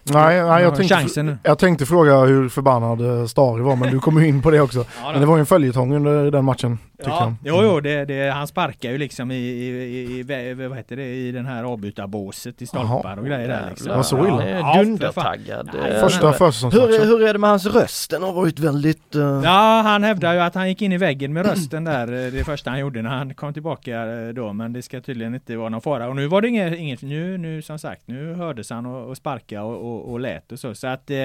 Nej, 0.10 0.24
nej 0.26 0.36
Ja, 0.38 0.62
jag, 0.62 0.76
tänkte, 0.76 0.96
chansen 0.96 1.38
jag 1.44 1.60
tänkte 1.60 1.86
fråga 1.86 2.20
hur 2.20 2.50
förbannad 2.50 3.20
eh, 3.20 3.26
Stari 3.26 3.62
var 3.62 3.76
men 3.76 3.92
du 3.92 4.00
kom 4.00 4.22
ju 4.22 4.28
in 4.28 4.42
på 4.42 4.52
det 4.52 4.62
också. 4.62 4.80
Ja, 5.04 5.12
Men 5.12 5.22
det 5.22 5.28
var 5.28 5.36
ju 5.36 5.40
en 5.40 5.46
följetong 5.46 5.96
under 5.96 6.32
den 6.32 6.46
matchen. 6.46 6.80
Ja, 7.06 7.36
jo, 7.44 7.64
jo, 7.64 7.80
det, 7.80 8.06
det, 8.06 8.30
han 8.32 8.48
sparkar 8.48 8.92
ju 8.92 8.98
liksom 8.98 9.32
i, 9.32 9.36
i, 9.36 9.68
i, 9.68 10.50
i 10.50 10.54
vad 10.54 10.78
heter 10.78 10.96
det, 10.96 11.06
i 11.16 11.32
den 11.32 11.46
här 11.46 11.64
avbytarbåset 11.64 12.62
i 12.62 12.68
stolpar 12.68 13.10
Jaha. 13.10 13.20
och 13.20 13.26
grejer 13.26 13.48
där 13.48 13.70
liksom. 13.70 13.88
Det 13.90 13.96
var 13.96 14.04
så 14.04 14.28
illa? 14.28 14.50
Ja, 14.50 14.74
för 14.74 14.84
dundertaggad. 14.84 15.70
Nej, 15.74 15.92
Eh, 15.92 16.02
Första 16.02 16.26
hur, 16.28 16.34
försäsongsmatchen. 16.34 17.08
hur 17.08 17.24
är 17.28 17.34
det 17.34 17.40
med 17.40 17.50
hans 17.50 17.66
röst? 17.66 18.10
Den 18.12 18.24
har 18.24 18.34
varit 18.34 18.60
väldigt... 18.60 19.16
eh, 19.16 19.22
Ja, 19.44 19.82
han 19.86 20.04
hävdar 20.04 20.34
ju 20.34 20.40
att 20.40 20.56
han 20.56 20.70
gick 20.70 20.82
in 20.82 20.92
i 20.92 20.98
väggen 20.98 21.34
med 21.34 21.46
rösten 21.46 21.84
där, 21.84 22.26
eh, 22.26 22.32
det 22.32 22.44
första 22.44 22.70
han 22.70 22.80
gjorde 22.80 23.02
när 23.02 23.10
han 23.10 23.34
kom 23.34 23.54
tillbaka 23.54 24.06
då, 24.34 24.54
men 24.54 24.74
det 24.74 24.82
ska 24.82 25.02
tydligen 25.02 25.36
inte 25.36 25.56
vara 25.58 25.70
någon 25.70 25.82
fara. 25.82 26.08
Och 26.10 26.16
nu 26.16 26.28
var 26.28 26.42
det 26.42 26.48
inget, 26.48 26.74
inget 26.80 27.02
nu, 27.02 27.38
nu 27.38 27.62
som 27.62 27.80
sagt, 27.80 28.02
nu 28.08 28.34
hördes 28.34 28.70
han 28.70 28.86
och, 28.86 29.10
och 29.10 29.18
sparka 29.18 29.64
och, 29.64 29.76
och, 29.96 30.12
och 30.12 30.20
lät 30.20 30.52
och 30.52 30.60
så. 30.60 30.76
Så 30.76 30.88
att 30.88 31.10
eh, 31.12 31.18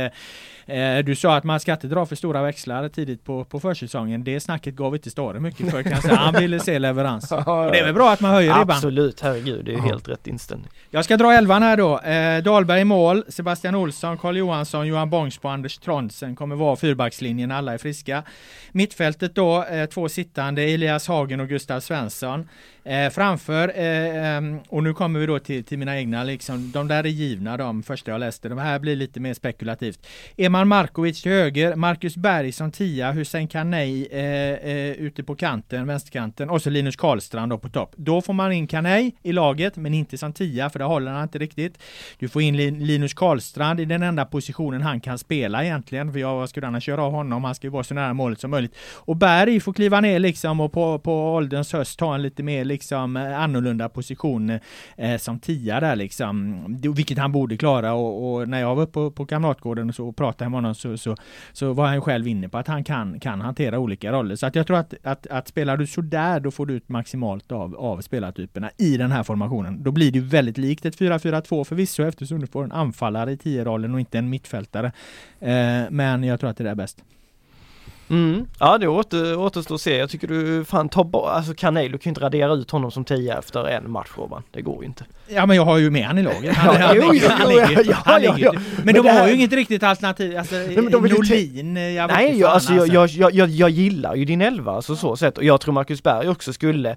eh, 0.76 0.98
du 1.04 1.14
sa 1.16 1.36
att 1.36 1.44
man 1.44 1.60
ska 1.60 1.72
inte 1.72 1.86
dra 1.86 2.06
för 2.06 2.16
stora 2.16 2.42
växlar 2.42 2.88
tidigt 2.88 3.24
på, 3.24 3.44
på 3.44 3.60
försäsongen. 3.60 4.24
Det 4.24 4.40
snacket 4.40 4.74
gav 4.74 4.94
inte 4.94 5.10
Stare 5.10 5.40
mycket 5.40 5.59
för 5.66 5.82
kan 5.82 5.92
jag 5.92 6.02
säga. 6.02 6.14
Han 6.16 6.34
ville 6.34 6.60
se 6.60 6.78
leverans. 6.78 7.32
Och 7.32 7.44
det 7.44 7.78
är 7.78 7.84
väl 7.84 7.94
bra 7.94 8.10
att 8.12 8.20
man 8.20 8.30
höjer 8.34 8.54
ribban. 8.58 8.76
Absolut, 8.76 9.20
herregud, 9.20 9.64
det 9.64 9.70
är 9.70 9.74
ju 9.74 9.78
Ja. 9.78 9.84
helt 9.86 10.08
rätt 10.08 10.26
inställning. 10.26 10.68
Jag 10.90 11.04
ska 11.04 11.16
dra 11.16 11.32
elvan 11.32 11.62
här 11.62 11.76
då. 11.76 11.98
Eh, 11.98 12.42
Dahlberg 12.42 12.80
i 12.80 12.84
mål, 12.84 13.24
Sebastian 13.28 13.74
Olsson, 13.74 14.18
Karl 14.18 14.36
Johansson, 14.36 14.86
Johan 14.86 15.10
Bångsbo, 15.10 15.48
Anders 15.48 15.78
Trondsen 15.78 16.36
kommer 16.36 16.56
vara 16.56 16.76
fyrbackslinjen, 16.76 17.50
alla 17.50 17.74
är 17.74 17.78
friska. 17.78 18.22
Mittfältet 18.72 19.34
då, 19.34 19.64
eh, 19.64 19.86
två 19.86 20.08
sittande, 20.08 20.62
Elias 20.62 21.08
Hagen 21.08 21.40
och 21.40 21.48
Gustav 21.48 21.80
Svensson. 21.80 22.48
Eh, 22.84 23.10
framför, 23.10 23.68
eh, 23.68 24.36
ehm, 24.36 24.58
och 24.68 24.82
nu 24.82 24.94
kommer 24.94 25.20
vi 25.20 25.26
då 25.26 25.38
till, 25.38 25.64
till 25.64 25.78
mina 25.78 25.98
egna, 25.98 26.24
liksom, 26.24 26.70
de 26.72 26.88
där 26.88 27.04
är 27.04 27.08
givna, 27.08 27.56
de 27.56 27.82
första 27.82 28.10
jag 28.10 28.18
läste. 28.20 28.48
De 28.48 28.58
här 28.58 28.78
blir 28.78 28.96
lite 28.96 29.20
mer 29.20 29.34
spekulativt. 29.34 30.06
Eman 30.36 30.68
Markovic 30.68 31.22
till 31.22 31.32
höger, 31.32 31.74
Marcus 31.76 32.16
Berg 32.16 32.52
som 32.52 32.70
tia, 32.72 33.12
Hussein 33.12 33.48
Kanei 33.48 34.08
eh, 34.10 34.70
eh, 34.70 34.90
ute 34.92 35.22
på 35.22 35.34
kanten, 35.36 35.49
vänsterkanten 35.70 36.50
och 36.50 36.62
så 36.62 36.70
Linus 36.70 36.96
Karlstrand 36.96 37.52
då 37.52 37.58
på 37.58 37.68
topp. 37.68 37.94
Då 37.96 38.22
får 38.22 38.32
man 38.32 38.52
in 38.52 38.66
Kanej 38.66 39.16
i 39.22 39.32
laget, 39.32 39.76
men 39.76 39.94
inte 39.94 40.18
som 40.18 40.32
tia, 40.32 40.70
för 40.70 40.78
det 40.78 40.84
håller 40.84 41.12
han 41.12 41.22
inte 41.22 41.38
riktigt. 41.38 41.82
Du 42.18 42.28
får 42.28 42.42
in 42.42 42.56
Linus 42.56 43.14
Karlstrand 43.14 43.80
i 43.80 43.84
den 43.84 44.02
enda 44.02 44.24
positionen 44.24 44.82
han 44.82 45.00
kan 45.00 45.18
spela 45.18 45.64
egentligen, 45.64 46.12
för 46.12 46.20
jag 46.20 46.34
vad 46.34 46.48
skulle 46.48 46.66
annars 46.66 46.84
köra 46.84 47.02
av 47.02 47.12
honom? 47.12 47.44
Han 47.44 47.54
ska 47.54 47.66
ju 47.66 47.70
vara 47.70 47.84
så 47.84 47.94
nära 47.94 48.14
målet 48.14 48.40
som 48.40 48.50
möjligt. 48.50 48.76
Och 48.94 49.16
Berg 49.16 49.60
får 49.60 49.72
kliva 49.72 50.00
ner 50.00 50.18
liksom 50.18 50.60
och 50.60 50.72
på, 50.72 50.98
på 50.98 51.34
ålderns 51.34 51.72
höst 51.72 51.98
ta 51.98 52.14
en 52.14 52.22
lite 52.22 52.42
mer 52.42 52.64
liksom 52.64 53.16
eh, 53.16 53.40
annorlunda 53.40 53.88
position 53.88 54.58
eh, 54.96 55.18
som 55.18 55.38
tia 55.38 55.80
där 55.80 55.96
liksom. 55.96 56.64
Vilket 56.96 57.18
han 57.18 57.32
borde 57.32 57.56
klara 57.56 57.92
och, 57.92 58.34
och 58.34 58.48
när 58.48 58.60
jag 58.60 58.74
var 58.74 58.82
uppe 58.82 58.92
på, 58.92 59.10
på 59.10 59.26
Kamratgården 59.26 59.88
och 59.88 59.94
så 59.94 60.08
och 60.08 60.16
pratade 60.16 60.50
med 60.50 60.56
honom 60.56 60.74
så, 60.74 60.98
så, 60.98 61.16
så 61.52 61.72
var 61.72 61.86
han 61.86 61.94
ju 61.94 62.00
själv 62.00 62.28
inne 62.28 62.48
på 62.48 62.58
att 62.58 62.66
han 62.66 62.84
kan, 62.84 63.20
kan 63.20 63.40
hantera 63.40 63.78
olika 63.78 64.12
roller. 64.12 64.36
Så 64.36 64.46
att 64.46 64.54
jag 64.54 64.66
tror 64.66 64.76
att, 64.76 64.94
att, 65.02 65.26
att 65.26 65.39
spelar 65.48 65.76
du 65.76 65.86
sådär 65.86 66.40
då 66.40 66.50
får 66.50 66.66
du 66.66 66.74
ut 66.74 66.88
maximalt 66.88 67.52
av, 67.52 67.76
av 67.76 68.00
spelartyperna 68.00 68.70
i 68.76 68.96
den 68.96 69.12
här 69.12 69.22
formationen. 69.22 69.82
Då 69.82 69.92
blir 69.92 70.12
det 70.12 70.20
väldigt 70.20 70.58
likt 70.58 70.84
ett 70.84 70.98
4-4-2 70.98 71.64
förvisso 71.64 72.02
eftersom 72.02 72.40
du 72.40 72.46
får 72.46 72.64
en 72.64 72.72
anfallare 72.72 73.32
i 73.32 73.36
10-rollen 73.36 73.94
och 73.94 74.00
inte 74.00 74.18
en 74.18 74.30
mittfältare. 74.30 74.92
Eh, 75.40 75.82
men 75.90 76.24
jag 76.24 76.40
tror 76.40 76.50
att 76.50 76.56
det 76.56 76.64
där 76.64 76.70
är 76.70 76.74
bäst. 76.74 77.04
Mm. 78.10 78.46
Ja 78.58 78.78
det 78.78 78.88
åter, 78.88 79.38
återstår 79.38 79.74
att 79.74 79.80
se. 79.80 79.96
Jag 79.96 80.10
tycker 80.10 80.28
du 80.28 80.64
fan 80.64 80.88
tar 80.88 81.04
bort, 81.04 81.28
alltså 81.28 81.54
Kanel, 81.54 81.92
du 81.92 81.98
kan 81.98 82.00
ju 82.04 82.10
inte 82.10 82.20
radera 82.20 82.52
ut 82.52 82.70
honom 82.70 82.90
som 82.90 83.04
tia 83.04 83.38
efter 83.38 83.68
en 83.68 83.90
match 83.90 84.08
Robban. 84.16 84.42
Det 84.50 84.62
går 84.62 84.80
ju 84.82 84.86
inte. 84.86 85.04
Ja 85.28 85.46
men 85.46 85.56
jag 85.56 85.64
har 85.64 85.78
ju 85.78 85.90
med 85.90 86.04
han 86.06 86.18
i 86.18 86.22
laget. 86.22 86.44
Ja, 86.44 86.52
Han, 86.56 86.76
han, 86.80 86.96
jo, 86.96 87.12
ligger- 87.12 87.28
han, 87.30 87.48
ligger- 87.48 87.84
ja, 87.90 87.96
han 88.04 88.22
ja, 88.22 88.34
ligger- 88.34 88.46
ja. 88.54 88.60
Men, 88.76 88.84
Men 88.84 88.94
de 88.94 89.00
har 89.00 89.10
här- 89.14 89.28
ju 89.28 89.34
inget 89.34 89.52
riktigt 89.52 89.82
alternativ. 89.82 90.38
Alltså, 90.38 90.54
men 90.54 90.90
de 90.90 91.02
Norlin, 91.02 91.76
jag 91.76 92.08
vet 92.08 92.16
Nej, 92.16 92.38
jag, 92.38 92.48
fan, 92.48 92.54
alltså, 92.54 92.72
jag, 92.74 92.86
jag, 92.88 93.08
jag, 93.08 93.32
jag, 93.34 93.48
jag 93.50 93.70
gillar 93.70 94.14
ju 94.14 94.24
din 94.24 94.40
elva, 94.40 94.72
alltså 94.72 94.96
så 94.96 95.16
sett. 95.16 95.38
Och 95.38 95.44
jag 95.44 95.60
tror 95.60 95.74
Marcus 95.74 96.02
Berg 96.02 96.28
också 96.28 96.52
skulle 96.52 96.96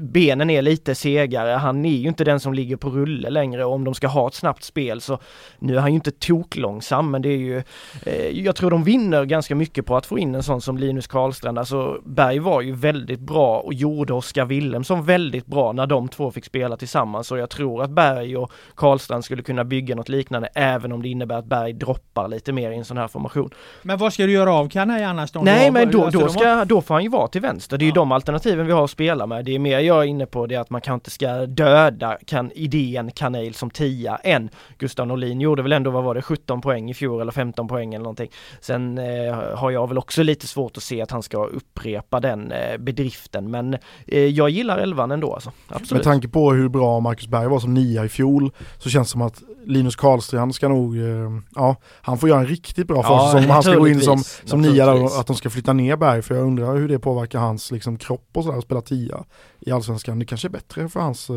Benen 0.00 0.50
är 0.50 0.62
lite 0.62 0.94
segare, 0.94 1.50
han 1.50 1.84
är 1.84 1.96
ju 1.96 2.08
inte 2.08 2.24
den 2.24 2.40
som 2.40 2.54
ligger 2.54 2.76
på 2.76 2.90
rulle 2.90 3.30
längre 3.30 3.64
och 3.64 3.72
om 3.74 3.84
de 3.84 3.94
ska 3.94 4.08
ha 4.08 4.28
ett 4.28 4.34
snabbt 4.34 4.62
spel 4.64 5.00
så 5.00 5.18
Nu 5.58 5.76
är 5.76 5.80
han 5.80 5.90
ju 5.90 5.94
inte 5.94 6.10
toklångsam 6.10 7.10
men 7.10 7.22
det 7.22 7.28
är 7.28 7.36
ju 7.36 7.62
eh, 8.06 8.28
Jag 8.28 8.56
tror 8.56 8.70
de 8.70 8.84
vinner 8.84 9.24
ganska 9.24 9.54
mycket 9.54 9.86
på 9.86 9.96
att 9.96 10.06
få 10.06 10.18
in 10.18 10.34
en 10.34 10.42
sån 10.42 10.60
som 10.60 10.78
Linus 10.78 11.06
Karlstrand. 11.06 11.58
Alltså 11.58 12.00
Berg 12.04 12.38
var 12.38 12.60
ju 12.60 12.72
väldigt 12.72 13.20
bra 13.20 13.58
och 13.58 13.74
gjorde 13.74 14.12
Oskar 14.12 14.44
Wilhelmsson 14.44 15.04
väldigt 15.04 15.46
bra 15.46 15.72
när 15.72 15.86
de 15.86 16.08
två 16.08 16.30
fick 16.30 16.44
spela 16.44 16.76
tillsammans 16.76 17.32
och 17.32 17.38
jag 17.38 17.50
tror 17.50 17.82
att 17.82 17.90
Berg 17.90 18.36
och 18.36 18.52
Karlstrand 18.74 19.24
skulle 19.24 19.42
kunna 19.42 19.64
bygga 19.64 19.94
något 19.94 20.08
liknande 20.08 20.48
även 20.54 20.92
om 20.92 21.02
det 21.02 21.08
innebär 21.08 21.36
att 21.38 21.44
Berg 21.46 21.72
droppar 21.72 22.28
lite 22.28 22.52
mer 22.52 22.70
i 22.70 22.76
en 22.76 22.84
sån 22.84 22.96
här 22.98 23.08
formation. 23.08 23.50
Men 23.82 23.98
vad 23.98 24.12
ska 24.12 24.26
du 24.26 24.32
göra 24.32 24.54
av 24.54 24.68
Kanai 24.68 25.02
annars? 25.04 25.32
Då? 25.32 25.40
Nej 25.40 25.70
men 25.70 25.90
då, 25.90 26.04
alltså, 26.04 26.20
då, 26.20 26.28
ska, 26.28 26.64
då 26.64 26.80
får 26.82 26.94
han 26.94 27.02
ju 27.02 27.08
vara 27.10 27.28
till 27.28 27.40
vänster. 27.40 27.78
Det 27.78 27.82
är 27.82 27.86
ju 27.86 27.90
Ja. 27.90 27.94
de 27.94 28.12
alternativen 28.12 28.66
vi 28.66 28.72
har 28.72 28.84
att 28.84 28.90
spela 28.90 29.26
med. 29.26 29.44
Det 29.44 29.54
är 29.54 29.58
mer 29.58 29.79
jag 29.80 29.98
är 29.98 30.06
inne 30.06 30.26
på 30.26 30.46
det 30.46 30.56
att 30.56 30.70
man 30.70 30.80
kanske 30.80 30.94
inte 30.94 31.10
ska 31.10 31.46
döda 31.46 32.18
kan, 32.26 32.52
idén 32.52 33.10
Kanel 33.10 33.54
som 33.54 33.70
tia 33.70 34.16
än 34.16 34.50
Gustav 34.78 35.06
Norlin 35.06 35.40
gjorde 35.40 35.62
väl 35.62 35.72
ändå, 35.72 35.90
vad 35.90 36.04
var 36.04 36.14
det, 36.14 36.22
17 36.22 36.60
poäng 36.60 36.90
i 36.90 36.94
fjol 36.94 37.20
eller 37.20 37.32
15 37.32 37.68
poäng 37.68 37.94
eller 37.94 38.02
någonting. 38.02 38.30
Sen 38.60 38.98
eh, 38.98 39.34
har 39.34 39.70
jag 39.70 39.88
väl 39.88 39.98
också 39.98 40.22
lite 40.22 40.46
svårt 40.46 40.76
att 40.76 40.82
se 40.82 41.02
att 41.02 41.10
han 41.10 41.22
ska 41.22 41.44
upprepa 41.44 42.20
den 42.20 42.52
eh, 42.52 42.78
bedriften 42.78 43.50
men 43.50 43.76
eh, 44.06 44.24
jag 44.26 44.50
gillar 44.50 44.78
elvan 44.78 45.10
ändå 45.10 45.34
alltså. 45.34 45.52
Med 45.90 46.02
tanke 46.02 46.28
på 46.28 46.52
hur 46.52 46.68
bra 46.68 47.00
Marcus 47.00 47.26
Berg 47.26 47.48
var 47.48 47.60
som 47.60 47.74
nia 47.74 48.04
i 48.04 48.08
fjol 48.08 48.50
så 48.78 48.90
känns 48.90 49.08
det 49.08 49.12
som 49.12 49.22
att 49.22 49.42
Linus 49.66 49.96
Karlstrand 49.96 50.54
ska 50.54 50.68
nog, 50.68 50.96
eh, 50.96 51.30
ja, 51.54 51.76
han 52.02 52.18
får 52.18 52.28
göra 52.28 52.40
en 52.40 52.46
riktigt 52.46 52.86
bra 52.86 52.96
Ja, 52.96 53.02
försäsong 53.02 53.44
om 53.44 53.50
han 53.50 53.62
ska 53.62 53.74
gå 53.74 53.88
in 53.88 54.00
som, 54.00 54.22
som 54.44 54.60
nia 54.62 54.86
där, 54.86 55.20
att 55.20 55.26
de 55.26 55.36
ska 55.36 55.50
flytta 55.50 55.72
ner 55.72 55.96
Berg, 55.96 56.22
för 56.22 56.34
jag 56.34 56.44
undrar 56.46 56.76
hur 56.76 56.88
det 56.88 56.98
påverkar 56.98 57.38
hans 57.38 57.70
liksom, 57.70 57.98
kropp 57.98 58.28
och 58.34 58.44
sådär, 58.44 58.58
att 58.58 58.64
spela 58.64 58.80
tia 58.80 59.24
i 59.60 59.70
Allsvenskan. 59.70 60.18
Det 60.18 60.24
kanske 60.24 60.48
är 60.48 60.50
bättre 60.50 60.88
för 60.88 61.00
hans 61.00 61.30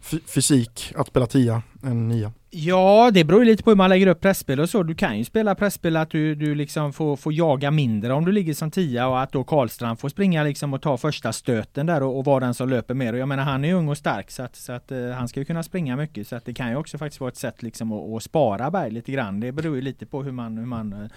fy- 0.00 0.20
fysik 0.26 0.92
att 0.96 1.06
spela 1.06 1.26
tia 1.26 1.62
än 1.82 2.08
nia. 2.08 2.32
Ja, 2.56 3.10
det 3.14 3.24
beror 3.24 3.44
ju 3.44 3.50
lite 3.50 3.62
på 3.62 3.70
hur 3.70 3.76
man 3.76 3.90
lägger 3.90 4.06
upp 4.06 4.20
pressspel 4.20 4.60
och 4.60 4.70
så. 4.70 4.82
Du 4.82 4.94
kan 4.94 5.18
ju 5.18 5.24
spela 5.24 5.54
pressspel 5.54 5.96
att 5.96 6.10
du, 6.10 6.34
du 6.34 6.54
liksom 6.54 6.92
får, 6.92 7.16
får 7.16 7.32
jaga 7.32 7.70
mindre 7.70 8.12
om 8.12 8.24
du 8.24 8.32
ligger 8.32 8.54
som 8.54 8.70
tia 8.70 9.08
och 9.08 9.20
att 9.20 9.32
då 9.32 9.44
Karlstrand 9.44 9.98
får 10.00 10.08
springa 10.08 10.44
liksom 10.44 10.74
och 10.74 10.82
ta 10.82 10.96
första 10.96 11.32
stöten 11.32 11.86
där 11.86 12.02
och, 12.02 12.18
och 12.18 12.24
vara 12.24 12.40
den 12.40 12.54
som 12.54 12.68
löper 12.68 12.94
mer. 12.94 13.12
Och 13.12 13.18
jag 13.18 13.28
menar 13.28 13.42
han 13.42 13.64
är 13.64 13.68
ju 13.68 13.74
ung 13.74 13.88
och 13.88 13.98
stark 13.98 14.30
så 14.30 14.42
att, 14.42 14.56
så 14.56 14.72
att 14.72 14.92
uh, 14.92 15.10
han 15.10 15.28
ska 15.28 15.40
ju 15.40 15.44
kunna 15.44 15.62
springa 15.62 15.96
mycket 15.96 16.28
så 16.28 16.36
att 16.36 16.44
det 16.44 16.54
kan 16.54 16.70
ju 16.70 16.76
också 16.76 16.98
faktiskt 16.98 17.20
vara 17.20 17.28
ett 17.28 17.36
sätt 17.36 17.62
liksom 17.62 17.92
att, 17.92 18.16
att 18.16 18.22
spara 18.22 18.70
Berg 18.70 18.90
lite 18.90 19.12
grann. 19.12 19.40
Det 19.40 19.52
beror 19.52 19.76
ju 19.76 19.82
lite 19.82 20.06
på 20.06 20.22
hur 20.22 20.32
man, 20.32 20.58
hur 20.58 20.66
man 20.66 20.92
uh, 20.92 21.08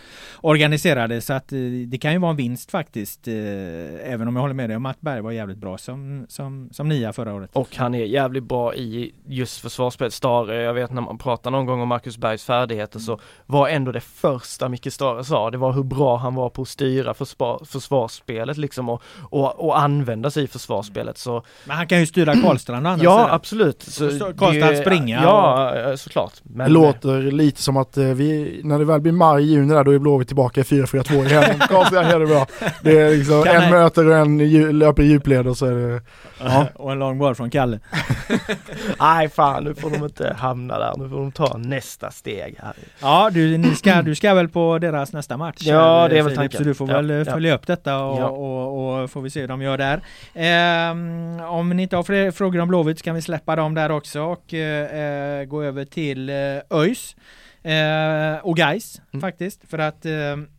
organiserar 0.42 1.08
det 1.08 1.22
så 1.22 1.34
att 1.34 1.54
uh, 1.54 1.88
det 1.88 1.98
kan 1.98 2.14
ju 2.14 2.20
vara 2.20 2.32
en 2.32 2.38
vinst 2.38 2.72
faktiskt. 2.72 3.28
Även 3.28 4.28
om 4.28 4.36
jag 4.36 4.42
håller 4.42 4.54
med 4.54 4.70
dig 4.70 4.78
om 4.78 4.86
att 4.86 5.02
Berg 5.02 5.22
var 5.22 5.32
jävligt 5.32 5.58
bra 5.58 5.78
som, 5.78 6.26
som, 6.30 6.70
som 6.72 6.90
nia 6.90 7.14
förra 7.14 7.34
året. 7.34 7.50
Och 7.54 7.76
han 7.76 7.96
är 7.96 8.06
jävligt 8.06 8.44
bra 8.44 8.76
i 8.76 9.14
just 9.28 9.62
försvarsspelet. 9.62 10.14
Stare, 10.14 10.62
jag 10.62 10.74
vet 10.74 10.92
när 10.92 11.02
man 11.02 11.18
pratar 11.28 11.52
någon 11.52 11.66
gång 11.66 11.82
om 11.82 11.88
Marcus 11.88 12.18
Bergs 12.18 12.44
färdigheter 12.44 13.00
så 13.00 13.20
var 13.46 13.68
ändå 13.68 13.92
det 13.92 14.00
första 14.02 14.70
Micke 14.70 14.94
Stare 14.94 15.24
sa, 15.24 15.52
det 15.52 15.58
var 15.58 15.72
hur 15.74 15.84
bra 15.84 16.18
han 16.18 16.36
var 16.36 16.50
på 16.50 16.62
att 16.62 16.68
styra 16.68 17.14
försvar, 17.14 17.62
försvarsspelet 17.66 18.58
liksom 18.58 18.90
och, 18.90 19.02
och, 19.30 19.66
och 19.66 19.80
använda 19.80 20.32
sig 20.32 20.44
i 20.44 20.48
försvarsspelet. 20.48 21.18
Så 21.18 21.44
Men 21.66 21.78
han 21.78 21.88
kan 21.88 22.00
ju 22.00 22.06
styra 22.06 22.34
Karlstrand 22.42 22.88
andra 22.88 23.04
ja, 23.06 23.18
sidan. 23.18 23.36
absolut. 23.36 23.82
Så 23.84 24.10
Karlstrand 24.38 24.78
springa 24.78 25.24
Ja, 25.24 25.76
eh, 25.76 25.96
såklart. 25.96 26.34
Men, 26.44 26.66
Det 26.68 26.74
låter 26.74 27.22
lite 27.32 27.62
som 27.62 27.78
att 27.78 27.98
eh, 27.98 28.04
vi, 28.06 28.62
när 28.64 28.80
det 28.80 28.86
väl 28.86 29.02
blir 29.02 29.12
maj, 29.12 29.44
juni 29.44 29.74
där, 29.74 29.84
då 29.84 29.92
är 29.96 30.00
Blåvitt 30.00 30.28
tillbaka 30.28 30.60
i 30.62 30.64
4-4-2 30.64 31.26
igen. 31.26 31.60
Karlstrand 31.70 32.08
gör 32.10 32.20
det 32.20 32.26
bra. 32.28 32.46
Det 32.84 33.00
är 33.02 33.18
liksom 33.18 33.44
Kan 33.44 33.56
en 33.56 33.62
han- 33.62 33.72
möter 33.72 34.08
och 34.08 34.16
en 34.18 34.38
löper 34.80 35.04
i 35.04 35.06
djupled 35.06 35.48
och 35.48 35.58
så 35.58 35.66
är 35.66 35.72
det, 35.72 36.02
ja. 36.40 36.68
och 36.76 36.92
en 36.92 37.00
lång 37.00 37.18
boll 37.18 37.36
från 37.36 37.50
Kalle. 37.50 37.80
Nej 39.00 39.30
fan, 39.30 39.64
nu 39.64 39.76
får 39.76 39.90
de 39.90 40.04
inte 40.04 40.36
hamna 40.40 40.80
där. 40.80 40.94
Nu 40.98 41.10
får 41.10 41.17
de 41.20 41.32
ta 41.32 41.58
nästa 41.58 42.12
steg 42.12 42.56
här. 42.60 42.74
Ja, 43.02 43.30
du, 43.34 43.58
ni 43.58 43.76
ska, 43.76 44.02
du 44.02 44.16
ska 44.16 44.34
väl 44.34 44.50
på 44.50 44.80
deras 44.80 45.14
nästa 45.14 45.38
match? 45.38 45.58
Ja, 45.62 46.04
eh, 46.04 46.10
det 46.10 46.18
är 46.20 46.24
väl 46.24 46.36
tanken. 46.36 46.58
Så 46.58 46.64
du 46.64 46.74
får 46.74 46.90
Ja, 46.90 46.96
väl 46.96 47.10
eh, 47.12 47.18
ja. 47.18 47.26
följa 47.26 47.56
upp 47.56 47.68
detta 47.68 48.04
och, 48.04 48.20
Ja. 48.22 48.26
och, 48.28 49.02
och 49.04 49.12
får 49.12 49.22
vi 49.22 49.30
se 49.30 49.42
hur 49.42 49.48
de 49.48 49.62
gör 49.62 49.78
där. 49.78 50.02
Ehm, 50.34 51.40
om 51.40 51.70
ni 51.70 51.84
inte 51.84 51.96
har 51.96 52.04
fler 52.04 52.32
frågor 52.32 52.60
om 52.62 52.68
Blåvitt 52.68 53.00
så 53.00 53.04
kan 53.04 53.16
vi 53.16 53.22
släppa 53.22 53.56
dem 53.56 53.74
där 53.74 53.92
också 53.92 54.22
och 54.22 54.54
eh, 54.54 55.44
gå 55.46 55.64
över 55.64 55.86
till 55.86 56.30
eh, 56.30 56.36
ÖIS. 56.70 57.16
Eh, 57.64 58.38
och 58.46 58.58
Gais 58.58 59.02
Mm. 59.14 59.22
faktiskt, 59.22 59.62
för 59.70 59.78
att 59.80 60.06
eh, 60.06 60.12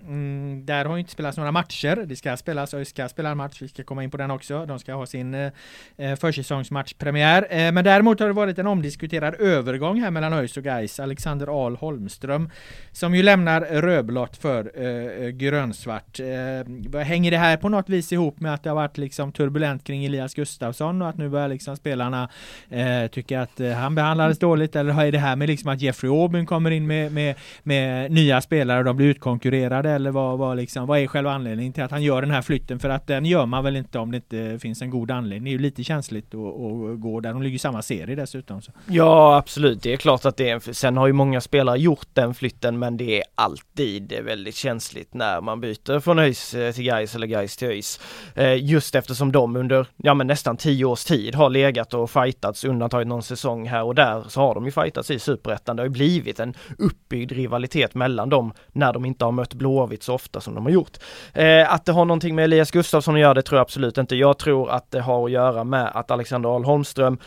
mm, 0.09 0.67
där 0.67 0.85
har 0.85 0.97
ju 0.97 1.01
inte 1.01 1.13
spelats 1.13 1.37
några 1.39 1.53
matcher. 1.53 1.97
Det 2.07 2.17
ska 2.17 2.37
spelas, 2.37 2.75
ÖIS 2.75 2.89
ska 2.89 3.09
spela 3.09 3.31
en 3.31 3.37
match, 3.37 3.63
vi 3.63 3.69
ska 3.69 3.85
komma 3.85 4.05
in 4.05 4.11
på 4.11 4.17
den 4.17 4.31
också. 4.31 4.67
De 4.67 4.79
ska 4.79 4.95
ha 4.95 5.07
sin 5.07 5.35
eh, 5.35 5.53
eh 5.97 6.17
försäsongsmatchpremiär. 6.17 7.47
Eh, 7.51 7.73
men 7.73 7.85
däremot 7.85 8.21
har 8.21 8.27
det 8.27 8.33
varit 8.33 8.59
en 8.59 8.67
omdiskuterad 8.67 9.35
övergång 9.35 10.01
här 10.01 10.11
mellan 10.11 10.33
ÖIS 10.33 10.57
och 10.57 10.63
Gais. 10.63 11.01
Alexander 11.01 11.67
Ahl 11.67 11.77
Holmström 11.77 12.51
som 12.93 13.15
ju 13.15 13.23
lämnar 13.23 13.61
rödblått 13.61 14.37
för 14.37 14.71
eh, 14.75 15.25
eh 15.25 15.29
grönsvart. 15.29 16.21
Eh, 16.21 17.01
hänger 17.01 17.31
det 17.31 17.39
här 17.39 17.57
på 17.57 17.69
något 17.69 17.89
vis 17.89 18.13
ihop 18.13 18.41
med 18.41 18.55
att 18.55 18.63
det 18.63 18.71
har 18.71 18.75
varit 18.75 18.99
liksom 18.99 19.33
turbulent 19.33 19.85
kring 19.85 20.05
Elias 20.05 20.35
Gustafsson 20.35 21.03
och 21.03 21.09
att 21.09 21.19
nu 21.19 21.29
börjar 21.29 21.49
liksom 21.49 21.77
spelarna 21.77 22.29
eh, 22.71 23.07
tycka 23.11 23.43
att 23.43 23.61
eh, 23.61 23.73
han 23.73 23.95
behandlades 23.95 24.39
dåligt 24.39 24.77
eller 24.77 25.03
är 25.03 25.13
det 25.13 25.19
här 25.19 25.37
med 25.37 25.49
liksom 25.49 25.71
att 25.71 25.81
Jeffrey 25.81 26.13
Aubyn 26.13 26.47
kommer 26.47 26.71
in 26.71 26.87
med, 26.87 27.13
med, 27.13 27.35
med 27.63 28.11
nya 28.11 28.41
spelare 28.41 28.79
och 28.79 28.85
de 28.85 28.97
blir 28.97 29.07
utkonkurrerade 29.07 29.91
eller 29.99 30.11
vad, 30.11 30.39
vad, 30.39 30.57
liksom, 30.57 30.87
vad 30.87 30.99
är 30.99 31.07
själva 31.07 31.33
anledningen 31.33 31.73
till 31.73 31.83
att 31.83 31.91
han 31.91 32.03
gör 32.03 32.23
den 32.23 32.31
här 32.31 32.43
flytten? 32.43 32.79
För 32.79 32.89
att 32.89 33.07
den 33.07 33.25
gör 33.25 33.47
man 33.47 33.65
väl 33.65 33.77
inte 33.77 33.99
om 33.99 34.11
det 34.11 34.17
inte 34.17 34.59
finns 34.59 34.83
en 34.83 34.91
god 34.91 35.11
anledning. 35.11 35.45
Det 35.45 35.51
är 35.51 35.53
ju 35.53 35.59
lite 35.59 35.85
känsligt 35.85 36.35
att, 36.35 36.41
att 36.41 37.01
gå 37.01 37.21
där. 37.21 37.33
De 37.33 37.43
ligger 37.43 37.57
i 37.57 37.59
samma 37.59 37.83
serie 37.83 38.17
dessutom. 38.17 38.63
Så. 38.63 38.73
Ja 38.87 39.37
absolut, 39.37 39.83
det 39.83 39.93
är 39.93 39.97
klart 39.97 40.25
att 40.25 40.37
det 40.37 40.49
är 40.49 40.55
en, 40.55 40.75
sen 40.75 40.97
har 40.97 41.07
ju 41.07 41.13
många 41.13 41.41
spelare 41.41 41.79
gjort 41.79 42.09
den 42.13 42.35
flytten 42.35 42.79
men 42.79 42.97
det 42.97 43.19
är 43.19 43.25
alltid 43.35 44.13
väldigt 44.25 44.55
känsligt 44.55 45.15
när 45.15 45.41
man 45.41 45.61
byter 45.61 46.01
från 46.01 46.19
ÖIS 46.19 46.55
eh, 46.55 46.73
till 46.73 46.85
Gais 46.85 47.15
eller 47.15 47.27
Gais 47.27 47.57
till 47.57 47.69
ÖIS. 47.69 48.01
Eh, 48.35 48.65
just 48.65 48.95
eftersom 48.95 49.33
de 49.33 49.57
under, 49.57 49.87
ja 49.97 50.15
men 50.15 50.27
nästan 50.27 50.57
tio 50.57 50.85
års 50.85 51.05
tid 51.05 51.35
har 51.35 51.51
legat 51.51 51.95
och 51.95 52.11
fightats, 52.11 52.65
undantaget 52.65 53.09
någon 53.09 53.23
säsong 53.23 53.69
här 53.69 53.83
och 53.83 53.95
där, 53.95 54.25
så 54.29 54.41
har 54.41 54.55
de 54.55 54.65
ju 54.65 54.71
fightats 54.71 55.11
i 55.11 55.19
Superettan. 55.19 55.77
Det 55.77 55.83
har 55.83 55.87
ju 55.87 55.93
blivit 55.93 56.41
en 56.41 56.55
uppbyggd 56.79 57.33
rivalitet 57.33 57.95
mellan 57.95 58.29
dem 58.29 58.53
när 58.73 58.93
de 58.93 59.05
inte 59.05 59.25
har 59.25 59.33
mött 59.33 59.55
Blåvitt 59.79 60.03
så 60.03 60.15
ofta 60.15 60.41
som 60.41 60.55
de 60.55 60.65
har 60.65 60.73
gjort. 60.73 60.99
Eh, 61.33 61.73
att 61.73 61.85
det 61.85 61.93
har 61.93 62.05
någonting 62.05 62.35
med 62.35 62.45
Elias 62.45 62.71
Gustafsson 62.71 63.15
att 63.15 63.21
göra, 63.21 63.35
det 63.35 63.43
tror 63.43 63.59
jag 63.59 63.63
absolut 63.63 63.99
inte. 63.99 64.17
Jag 64.17 64.39
tror 64.39 64.71
att 64.71 64.91
det 64.91 65.01
har 65.01 65.25
att 65.25 65.31
göra 65.31 65.65
med 65.65 65.91
att 65.95 66.11
Alexander 66.11 66.55
Ahl 66.57 66.65
Holmström 66.65 67.19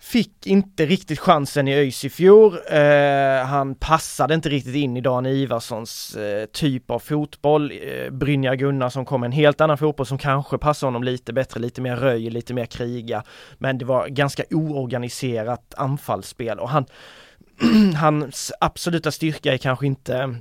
Fick 0.00 0.46
inte 0.46 0.86
riktigt 0.86 1.18
chansen 1.18 1.68
i 1.68 1.74
ÖIS 1.74 2.04
i 2.04 2.10
fjol. 2.10 2.58
Eh, 2.70 3.46
han 3.46 3.74
passade 3.74 4.34
inte 4.34 4.48
riktigt 4.48 4.74
in 4.74 4.96
i 4.96 5.00
Dan 5.00 5.26
Ivarssons 5.26 6.16
eh, 6.16 6.46
typ 6.46 6.90
av 6.90 6.98
fotboll. 6.98 7.72
Eh, 7.82 8.10
Brynjar 8.10 8.54
Gunnarsson 8.54 9.04
kom 9.04 9.20
med 9.20 9.28
en 9.28 9.32
helt 9.32 9.60
annan 9.60 9.78
fotboll 9.78 10.06
som 10.06 10.18
kanske 10.18 10.58
passar 10.58 10.86
honom 10.86 11.02
lite 11.02 11.32
bättre, 11.32 11.60
lite 11.60 11.80
mer 11.80 11.96
röj, 11.96 12.30
lite 12.30 12.54
mer 12.54 12.66
kriga. 12.66 13.22
Men 13.58 13.78
det 13.78 13.84
var 13.84 14.08
ganska 14.08 14.42
oorganiserat 14.50 15.74
anfallsspel 15.76 16.58
och 16.58 16.68
han, 16.68 16.86
hans 17.96 18.52
absoluta 18.60 19.10
styrka 19.10 19.54
är 19.54 19.58
kanske 19.58 19.86
inte 19.86 20.34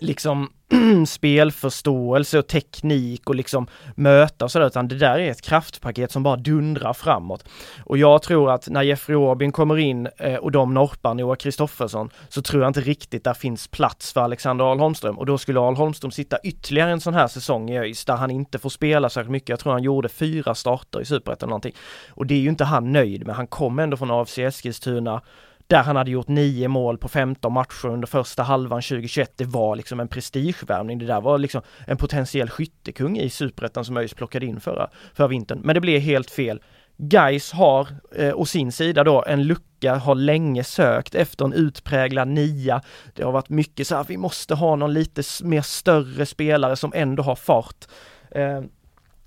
liksom 0.00 0.50
spelförståelse 1.06 2.38
och 2.38 2.46
teknik 2.46 3.28
och 3.28 3.34
liksom 3.34 3.66
möta 3.94 4.44
och 4.44 4.50
sådär 4.50 4.66
utan 4.66 4.88
det 4.88 4.94
där 4.94 5.18
är 5.18 5.30
ett 5.30 5.42
kraftpaket 5.42 6.12
som 6.12 6.22
bara 6.22 6.36
dundrar 6.36 6.92
framåt. 6.92 7.44
Och 7.84 7.98
jag 7.98 8.22
tror 8.22 8.50
att 8.50 8.68
när 8.68 8.82
Jeffrey 8.82 9.16
Aubin 9.16 9.52
kommer 9.52 9.78
in 9.78 10.08
eh, 10.16 10.34
och 10.34 10.52
de 10.52 10.74
norpar 10.74 11.14
Noah 11.14 11.36
Kristoffersson 11.36 12.10
så 12.28 12.42
tror 12.42 12.62
jag 12.62 12.70
inte 12.70 12.80
riktigt 12.80 13.24
där 13.24 13.34
finns 13.34 13.68
plats 13.68 14.12
för 14.12 14.20
Alexander 14.20 14.64
Ahl 14.64 14.78
Holmström 14.78 15.18
och 15.18 15.26
då 15.26 15.38
skulle 15.38 15.60
Ahl 15.60 15.76
Holmström 15.76 16.10
sitta 16.10 16.38
ytterligare 16.44 16.90
en 16.90 17.00
sån 17.00 17.14
här 17.14 17.28
säsong 17.28 17.70
i 17.70 17.78
ÖIS 17.78 18.04
där 18.04 18.16
han 18.16 18.30
inte 18.30 18.58
får 18.58 18.70
spela 18.70 19.10
särskilt 19.10 19.30
mycket. 19.30 19.48
Jag 19.48 19.58
tror 19.58 19.72
han 19.72 19.82
gjorde 19.82 20.08
fyra 20.08 20.54
starter 20.54 21.00
i 21.00 21.04
Superettan 21.04 21.48
någonting. 21.48 21.74
Och 22.08 22.26
det 22.26 22.34
är 22.34 22.40
ju 22.40 22.48
inte 22.48 22.64
han 22.64 22.92
nöjd 22.92 23.26
med. 23.26 23.36
Han 23.36 23.46
kom 23.46 23.78
ändå 23.78 23.96
från 23.96 24.10
AFC 24.10 24.38
Eskilstuna 24.38 25.22
där 25.70 25.82
han 25.82 25.96
hade 25.96 26.10
gjort 26.10 26.28
nio 26.28 26.68
mål 26.68 26.98
på 26.98 27.08
15 27.08 27.52
matcher 27.52 27.86
under 27.86 28.06
första 28.06 28.42
halvan 28.42 28.82
2021. 28.82 29.32
Det 29.36 29.44
var 29.44 29.76
liksom 29.76 30.00
en 30.00 30.08
prestigevärvning. 30.08 30.98
Det 30.98 31.06
där 31.06 31.20
var 31.20 31.38
liksom 31.38 31.62
en 31.86 31.96
potentiell 31.96 32.50
skyttekung 32.50 33.18
i 33.18 33.30
superettan 33.30 33.84
som 33.84 33.96
ÖIS 33.96 34.14
plockade 34.14 34.46
in 34.46 34.60
förra, 34.60 34.90
förra 35.14 35.28
vintern. 35.28 35.60
Men 35.64 35.74
det 35.74 35.80
blev 35.80 36.00
helt 36.00 36.30
fel. 36.30 36.60
Geis 36.96 37.52
har 37.52 37.88
eh, 38.16 38.34
å 38.34 38.44
sin 38.44 38.72
sida 38.72 39.04
då 39.04 39.24
en 39.26 39.42
lucka, 39.42 39.94
har 39.94 40.14
länge 40.14 40.64
sökt 40.64 41.14
efter 41.14 41.44
en 41.44 41.52
utpräglad 41.52 42.28
nia. 42.28 42.82
Det 43.14 43.22
har 43.22 43.32
varit 43.32 43.48
mycket 43.48 43.86
så 43.86 43.96
här, 43.96 44.04
vi 44.08 44.16
måste 44.16 44.54
ha 44.54 44.76
någon 44.76 44.94
lite 44.94 45.22
mer 45.42 45.62
större 45.62 46.26
spelare 46.26 46.76
som 46.76 46.92
ändå 46.94 47.22
har 47.22 47.36
fart. 47.36 47.86
Eh, 48.30 48.60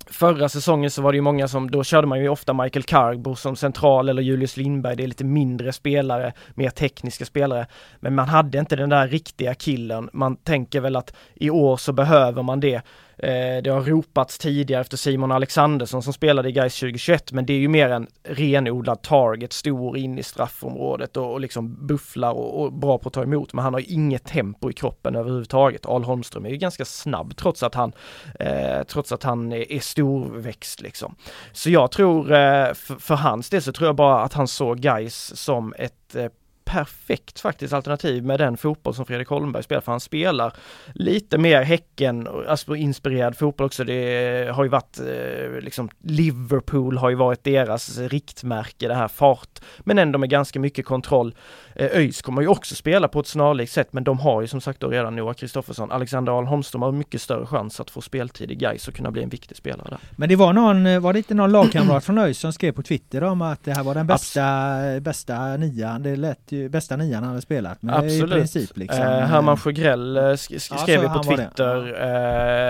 Förra 0.06 0.48
säsongen 0.48 0.90
så 0.90 1.02
var 1.02 1.12
det 1.12 1.16
ju 1.16 1.22
många 1.22 1.48
som, 1.48 1.70
då 1.70 1.84
körde 1.84 2.06
man 2.06 2.20
ju 2.20 2.28
ofta 2.28 2.52
Michael 2.52 2.82
Carbo 2.82 3.34
som 3.34 3.56
central 3.56 4.08
eller 4.08 4.22
Julius 4.22 4.56
Lindberg, 4.56 4.96
det 4.96 5.02
är 5.02 5.06
lite 5.06 5.24
mindre 5.24 5.72
spelare, 5.72 6.32
mer 6.54 6.70
tekniska 6.70 7.24
spelare. 7.24 7.66
Men 8.00 8.14
man 8.14 8.28
hade 8.28 8.58
inte 8.58 8.76
den 8.76 8.90
där 8.90 9.08
riktiga 9.08 9.54
killen. 9.54 10.10
Man 10.12 10.36
tänker 10.36 10.80
väl 10.80 10.96
att 10.96 11.14
i 11.34 11.50
år 11.50 11.76
så 11.76 11.92
behöver 11.92 12.42
man 12.42 12.60
det. 12.60 12.82
Eh, 13.18 13.62
det 13.62 13.70
har 13.70 13.80
ropats 13.80 14.38
tidigare 14.38 14.80
efter 14.80 14.96
Simon 14.96 15.32
Alexandersson 15.32 16.02
som 16.02 16.12
spelade 16.12 16.48
i 16.48 16.52
Gais 16.52 16.80
2021 16.80 17.32
men 17.32 17.46
det 17.46 17.52
är 17.52 17.58
ju 17.58 17.68
mer 17.68 17.88
en 17.88 18.06
renodlad 18.22 19.02
target, 19.02 19.52
stor 19.52 19.96
in 19.96 20.18
i 20.18 20.22
straffområdet 20.22 21.16
och, 21.16 21.32
och 21.32 21.40
liksom 21.40 21.86
bufflar 21.86 22.32
och, 22.32 22.62
och 22.62 22.72
bra 22.72 22.98
på 22.98 23.08
att 23.08 23.12
ta 23.12 23.22
emot. 23.22 23.52
Men 23.52 23.64
han 23.64 23.72
har 23.72 23.80
ju 23.80 23.86
inget 23.86 24.24
tempo 24.24 24.70
i 24.70 24.72
kroppen 24.72 25.14
överhuvudtaget. 25.14 25.86
Al 25.86 26.04
Holmström 26.04 26.46
är 26.46 26.50
ju 26.50 26.56
ganska 26.56 26.84
snabb 26.84 27.36
trots 27.36 27.62
att 27.62 27.74
han, 27.74 27.92
eh, 28.40 28.82
trots 28.88 29.12
att 29.12 29.22
han 29.22 29.52
är, 29.52 29.72
är 29.72 29.80
storväxt 29.80 30.80
liksom. 30.80 31.16
Så 31.52 31.70
jag 31.70 31.90
tror, 31.90 32.32
eh, 32.32 32.74
för, 32.74 33.00
för 33.00 33.14
hans 33.14 33.50
del 33.50 33.62
så 33.62 33.72
tror 33.72 33.88
jag 33.88 33.96
bara 33.96 34.22
att 34.22 34.32
han 34.32 34.48
såg 34.48 34.80
Gais 34.80 35.36
som 35.36 35.74
ett 35.78 36.14
eh, 36.14 36.26
perfekt 36.64 37.40
faktiskt 37.40 37.72
alternativ 37.72 38.24
med 38.24 38.40
den 38.40 38.56
fotboll 38.56 38.94
som 38.94 39.06
Fredrik 39.06 39.28
Holmberg 39.28 39.62
spelar, 39.62 39.80
för 39.80 39.92
han 39.92 40.00
spelar 40.00 40.52
lite 40.94 41.38
mer 41.38 41.62
Häcken, 41.62 42.28
alltså 42.48 42.76
inspirerad 42.76 43.36
fotboll 43.36 43.66
också. 43.66 43.84
Det 43.84 44.50
har 44.54 44.64
ju 44.64 44.70
varit 44.70 45.00
eh, 45.00 45.60
liksom 45.60 45.90
Liverpool 46.02 46.98
har 46.98 47.10
ju 47.10 47.16
varit 47.16 47.44
deras 47.44 47.98
riktmärke, 47.98 48.88
det 48.88 48.94
här 48.94 49.08
fart, 49.08 49.60
men 49.78 49.98
ändå 49.98 50.18
med 50.18 50.30
ganska 50.30 50.60
mycket 50.60 50.86
kontroll. 50.86 51.34
Eh, 51.76 51.86
ÖIS 51.98 52.22
kommer 52.22 52.42
ju 52.42 52.48
också 52.48 52.74
spela 52.74 53.08
på 53.08 53.20
ett 53.20 53.26
snarlikt 53.26 53.72
sätt, 53.72 53.88
men 53.92 54.04
de 54.04 54.18
har 54.18 54.40
ju 54.40 54.46
som 54.46 54.60
sagt 54.60 54.80
då 54.80 54.88
redan 54.88 55.16
Noah 55.16 55.34
Kristoffersson. 55.34 55.92
Alexander 55.92 56.32
Ahl 56.38 56.46
Holmström 56.46 56.82
har 56.82 56.92
mycket 56.92 57.22
större 57.22 57.46
chans 57.46 57.80
att 57.80 57.90
få 57.90 58.00
speltid 58.00 58.50
i 58.50 58.54
Gais 58.54 58.88
och 58.88 58.94
kunna 58.94 59.10
bli 59.10 59.22
en 59.22 59.28
viktig 59.28 59.56
spelare 59.56 59.86
där. 59.90 59.98
Men 60.16 60.28
det 60.28 60.36
var 60.36 60.52
någon, 60.52 61.02
var 61.02 61.12
det 61.12 61.18
inte 61.18 61.34
någon 61.34 61.52
lagkamrat 61.52 62.04
från 62.04 62.18
ÖIS 62.18 62.38
som 62.38 62.52
skrev 62.52 62.72
på 62.72 62.82
Twitter 62.82 63.24
om 63.24 63.42
att 63.42 63.64
det 63.64 63.72
här 63.72 63.82
var 63.84 63.94
den 63.94 64.06
bästa, 64.06 64.42
bästa 65.00 65.56
nian? 65.56 66.02
Det 66.02 66.16
lät 66.16 66.52
ju, 66.52 66.68
bästa 66.68 66.96
nian 66.96 67.22
han 67.22 67.28
hade 67.30 67.42
spelat 67.42 67.82
med 67.82 67.94
Absolut. 67.94 68.30
i 68.30 68.34
princip. 68.34 68.76
Liksom. 68.76 69.00
Eh, 69.02 69.08
Herman 69.08 69.56
Sjögrell 69.56 70.16
eh, 70.16 70.20
sk- 70.20 70.54
sk- 70.56 70.68
Ja, 70.70 70.76
skrev 70.78 70.96
så 70.98 71.02
ju 71.02 71.08
på. 71.08 71.22
Twitter 71.22 72.02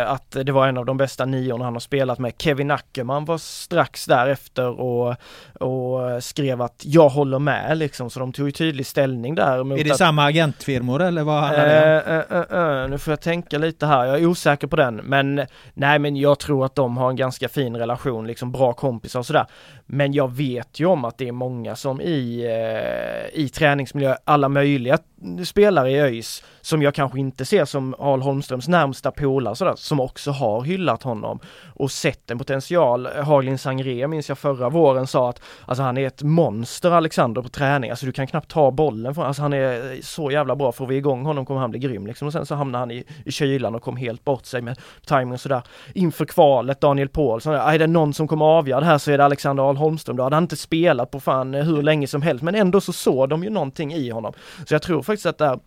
eh, 0.03 0.11
att 0.13 0.31
det 0.31 0.53
var 0.53 0.69
en 0.69 0.79
av 0.79 0.87
de 0.87 0.97
bästa 0.97 1.25
niorna 1.25 1.65
han 1.65 1.73
har 1.73 1.81
spelat 1.81 2.19
med. 2.19 2.33
Kevin 2.39 2.71
Ackerman 2.71 3.25
var 3.25 3.39
strax 3.39 4.07
därefter 4.07 4.81
och, 4.81 5.15
och 5.61 6.23
skrev 6.25 6.63
att 6.63 6.83
jag 6.87 7.09
håller 7.09 7.39
med 7.39 7.79
liksom, 7.79 8.11
så 8.11 8.21
de 8.21 8.33
tog 8.33 8.47
ju 8.49 8.53
tydlig 8.53 8.87
ställning 8.95 9.35
där. 9.35 9.65
mot 9.65 9.79
Är 9.79 9.85
det 9.85 9.91
att, 9.91 9.99
samma 9.99 10.25
agentfirmor 10.25 11.03
eller 11.03 11.23
vad 11.23 11.43
handlar 11.43 11.67
det 11.67 12.03
om? 12.03 12.23
Eh, 12.31 12.59
eh, 12.59 12.83
eh, 12.83 12.89
nu 12.89 12.99
får 12.99 13.13
jag 13.13 13.21
tänka 13.21 13.59
lite 13.59 13.87
här, 13.87 14.05
jag 14.05 14.19
är 14.21 14.27
osäker 14.27 14.67
på 14.67 14.77
den 14.77 14.97
men 14.97 15.47
nej 15.75 15.99
men 15.99 16.17
jag 16.17 16.39
tror 16.39 16.65
att 16.65 16.75
de 16.75 16.97
har 16.97 17.11
en 17.11 17.17
ganska 17.17 17.49
fin 17.49 17.77
relation, 17.77 18.27
liksom 18.27 18.53
bra 18.53 18.73
kompisar 18.73 19.19
och 19.19 19.27
sådär. 19.27 19.47
Men 19.87 20.13
jag 20.13 20.33
vet 20.33 20.81
ju 20.81 20.87
om 20.87 21.05
att 21.05 21.19
det 21.19 21.29
är 21.29 21.33
många 21.33 21.77
som 21.77 22.01
i, 22.01 22.45
eh, 22.45 23.41
i 23.41 23.49
träningsmiljö, 23.49 24.17
alla 24.25 24.49
möjliga 24.49 24.99
spelare 25.45 25.91
i 25.91 26.01
ÖIS 26.01 26.43
som 26.61 26.83
jag 26.83 26.95
kanske 26.95 27.19
inte 27.19 27.45
ser 27.45 27.65
som 27.65 27.95
Al 27.99 28.23
Holmströms 28.23 28.69
närmsta 28.69 29.11
polare 29.11 29.57
sådär, 29.57 29.75
som 29.77 30.01
också 30.01 30.31
har 30.31 30.63
hyllat 30.63 31.03
honom 31.03 31.39
och 31.75 31.91
sett 31.91 32.31
en 32.31 32.39
potential. 32.39 33.07
Haglin 33.07 33.59
Sangré 33.59 34.09
minns 34.09 34.29
jag 34.29 34.39
förra 34.39 34.69
våren 34.69 35.07
sa 35.07 35.31
att 35.31 35.41
alltså 35.67 35.83
han 35.83 35.99
är 35.99 36.07
ett 36.07 36.23
monster 36.23 36.91
Alexander 36.91 37.43
på 37.43 37.49
träning, 37.49 37.91
alltså 37.91 38.07
du 38.07 38.13
kan 38.13 38.27
knappt 38.27 38.51
ta 38.51 38.71
bollen 38.71 39.15
från, 39.15 39.25
alltså 39.25 39.43
han 39.43 39.53
är 39.53 40.03
så 40.03 40.31
jävla 40.31 40.57
bra, 40.57 40.73
får 40.73 40.87
vi 40.87 40.97
igång 40.97 41.25
honom 41.25 41.47
kommer 41.47 41.61
han 41.61 41.71
bli 41.71 41.81
grym 41.81 42.07
liksom 42.07 42.27
och 42.27 42.33
sen 42.33 42.47
så 42.47 42.55
hamnar 42.55 42.79
han 42.79 42.91
i, 42.91 43.05
i 43.25 43.33
kylan 43.33 43.75
och 43.75 43.83
kom 43.83 43.97
helt 43.97 44.25
bort 44.25 44.47
sig 44.47 44.63
med 44.63 44.79
timing 45.07 45.33
och 45.33 45.41
sådär. 45.41 45.63
Inför 45.95 46.25
kvalet, 46.25 46.81
Daniel 46.81 47.09
Paulsson, 47.09 47.55
är 47.55 47.79
det 47.79 47.87
någon 47.87 48.15
som 48.15 48.29
kommer 48.29 48.45
avgöra 48.45 48.81
det 48.81 48.87
här 48.87 48.99
så 48.99 49.11
är 49.11 49.19
det 49.19 49.25
Alexander 49.25 49.63
Karl 49.75 49.85
Holmström, 49.85 50.17
då 50.17 50.23
hade 50.23 50.37
han 50.37 50.45
inte 50.45 50.57
spelat 50.57 51.11
på 51.11 51.21
fan 51.21 51.55
hur 51.55 51.83
länge 51.83 52.07
som 52.07 52.23
helst 52.23 52.43
men 52.43 52.55
ändå 52.55 52.81
så 52.81 52.93
såg 52.93 53.29
de 53.29 53.45
ju 53.45 53.51
någonting 53.51 53.93
i 53.93 54.11
honom. 54.11 54.33
Så 54.67 54.75
jag 54.75 54.83
tror 54.83 55.03
faktiskt 55.03 55.27
att 55.27 55.39
det 55.39 55.45
är 55.45 55.59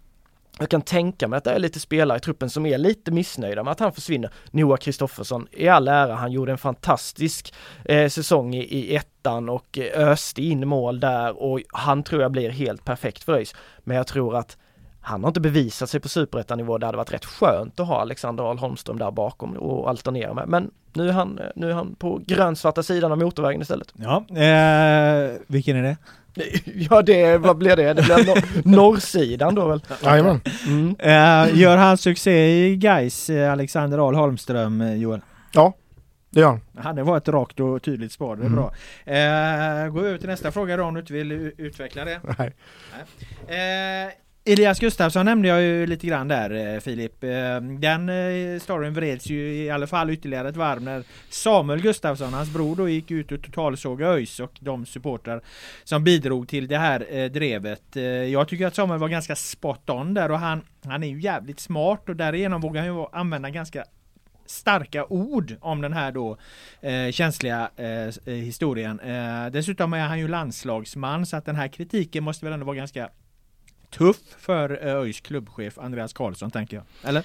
jag 0.59 0.69
kan 0.69 0.81
tänka 0.81 1.27
mig 1.27 1.37
att 1.37 1.43
det 1.43 1.51
är 1.51 1.59
lite 1.59 1.79
spelare 1.79 2.17
i 2.17 2.21
truppen 2.21 2.49
som 2.49 2.65
är 2.65 2.77
lite 2.77 3.11
missnöjda 3.11 3.63
med 3.63 3.71
att 3.71 3.79
han 3.79 3.93
försvinner. 3.93 4.31
Noah 4.51 4.77
Kristoffersson, 4.77 5.47
i 5.51 5.67
all 5.67 5.87
ära, 5.87 6.15
han 6.15 6.31
gjorde 6.31 6.51
en 6.51 6.57
fantastisk 6.57 7.53
eh, 7.85 8.09
säsong 8.09 8.55
i, 8.55 8.63
i 8.63 8.95
ettan 8.95 9.49
och 9.49 9.77
eh, 9.77 10.09
öste 10.09 10.41
in 10.41 10.67
mål 10.67 10.99
där 10.99 11.43
och 11.43 11.61
han 11.69 12.03
tror 12.03 12.21
jag 12.21 12.31
blir 12.31 12.49
helt 12.49 12.85
perfekt 12.85 13.23
för 13.23 13.33
ÖIS. 13.33 13.55
Men 13.79 13.97
jag 13.97 14.07
tror 14.07 14.35
att 14.35 14.57
han 15.07 15.23
har 15.23 15.27
inte 15.27 15.39
bevisat 15.39 15.89
sig 15.89 15.99
på 15.99 16.09
superettanivå. 16.09 16.77
Det 16.77 16.85
hade 16.85 16.97
varit 16.97 17.13
rätt 17.13 17.25
skönt 17.25 17.79
att 17.79 17.87
ha 17.87 18.01
Alexander 18.01 18.43
Ahl 18.49 18.57
Holmström 18.57 18.99
där 18.99 19.11
bakom 19.11 19.53
och 19.57 19.89
alternera 19.89 20.33
med. 20.33 20.47
Men 20.47 20.71
nu 20.93 21.07
är 21.09 21.13
han, 21.13 21.39
nu 21.55 21.69
är 21.69 21.73
han 21.73 21.95
på 21.95 22.21
grönsvarta 22.27 22.83
sidan 22.83 23.11
av 23.11 23.17
motorvägen 23.17 23.61
istället. 23.61 23.93
Ja, 23.93 24.17
eh, 24.29 25.31
vilken 25.47 25.77
är 25.77 25.83
det? 25.83 25.97
Ja 26.89 27.01
det, 27.01 27.37
vad 27.37 27.57
blir 27.57 27.75
det? 27.75 27.93
Det 27.93 28.01
blir 28.03 28.15
nor- 28.25 28.61
norrsidan 28.75 29.55
då 29.55 29.67
väl? 29.67 29.81
Jajamän. 30.03 30.41
Mm. 30.67 30.95
Eh, 30.99 31.59
gör 31.59 31.77
han 31.77 31.97
succé 31.97 32.65
i 32.65 32.75
Gais 32.75 33.29
Alexander 33.29 34.07
Ahl 34.07 34.15
Holmström, 34.15 34.81
eh, 34.81 34.93
Joel? 34.95 35.21
Ja, 35.53 35.73
det 36.29 36.39
gör 36.39 36.47
han. 36.49 36.61
Ja, 36.83 36.93
det 36.93 37.03
var 37.03 37.17
ett 37.17 37.27
rakt 37.27 37.59
och 37.59 37.81
tydligt 37.83 38.11
svar, 38.11 38.35
det 38.35 38.41
är 38.41 38.45
Mm. 38.45 38.55
bra. 38.55 38.65
Eh, 39.05 39.89
gå 39.91 40.01
över 40.01 40.17
till 40.17 40.29
nästa 40.29 40.51
fråga 40.51 40.77
då 40.77 40.83
om 40.83 40.93
du 40.93 40.99
inte 40.99 41.13
vill 41.13 41.31
utveckla 41.57 42.05
det. 42.05 42.19
Nej. 42.37 42.53
Eh, 43.47 44.11
Elias 44.49 44.79
Gustafsson 44.79 45.25
nämnde 45.25 45.47
jag 45.47 45.61
ju 45.61 45.87
lite 45.87 46.07
grann 46.07 46.27
där 46.27 46.73
eh, 46.75 46.79
Filip. 46.79 47.23
Eh, 47.23 47.61
den 47.61 48.09
eh, 48.09 48.59
storyn 48.59 48.93
vreds 48.93 49.29
ju 49.29 49.53
i 49.53 49.69
alla 49.69 49.87
fall 49.87 50.09
ytterligare 50.09 50.49
ett 50.49 50.55
varv 50.55 50.81
när 50.81 51.03
Samuel 51.29 51.81
Gustafsson, 51.81 52.33
hans 52.33 52.53
bror 52.53 52.75
då, 52.75 52.89
gick 52.89 53.11
ut 53.11 53.31
och 53.31 53.41
totalsågade 53.41 54.11
ÖIS 54.11 54.39
och 54.39 54.51
de 54.59 54.85
supportrar 54.85 55.41
som 55.83 56.03
bidrog 56.03 56.47
till 56.47 56.67
det 56.67 56.77
här 56.77 57.29
drevet. 57.29 57.95
Jag 58.31 58.47
tycker 58.47 58.67
att 58.67 58.75
Samuel 58.75 58.99
var 58.99 59.09
ganska 59.09 59.35
spot 59.35 59.89
on 59.89 60.13
där 60.13 60.31
och 60.31 60.39
han, 60.39 60.61
han 60.85 61.03
är 61.03 61.07
ju 61.07 61.21
jävligt 61.21 61.59
smart 61.59 62.09
och 62.09 62.15
därigenom 62.15 62.61
vågar 62.61 62.81
han 62.81 62.95
ju 62.95 63.05
använda 63.11 63.49
ganska 63.49 63.83
starka 64.45 65.05
ord 65.05 65.55
om 65.61 65.81
den 65.81 65.93
här 65.93 66.11
då 66.11 66.37
eh, 66.81 67.11
känsliga 67.11 67.69
eh, 67.75 68.33
historien. 68.33 68.99
Eh, 68.99 69.47
dessutom 69.51 69.93
är 69.93 70.07
han 70.07 70.19
ju 70.19 70.27
landslagsman 70.27 71.25
så 71.25 71.37
att 71.37 71.45
den 71.45 71.55
här 71.55 71.67
kritiken 71.67 72.23
måste 72.23 72.45
väl 72.45 72.53
ändå 72.53 72.65
vara 72.65 72.75
ganska 72.75 73.09
tuff 73.89 74.17
för 74.39 74.87
eh, 74.87 74.95
ÖIS 74.95 75.21
klubbchef 75.21 75.77
Andreas 75.77 76.13
Karlsson 76.13 76.51
tänker 76.51 76.77
jag. 76.77 76.85
Eller? 77.09 77.23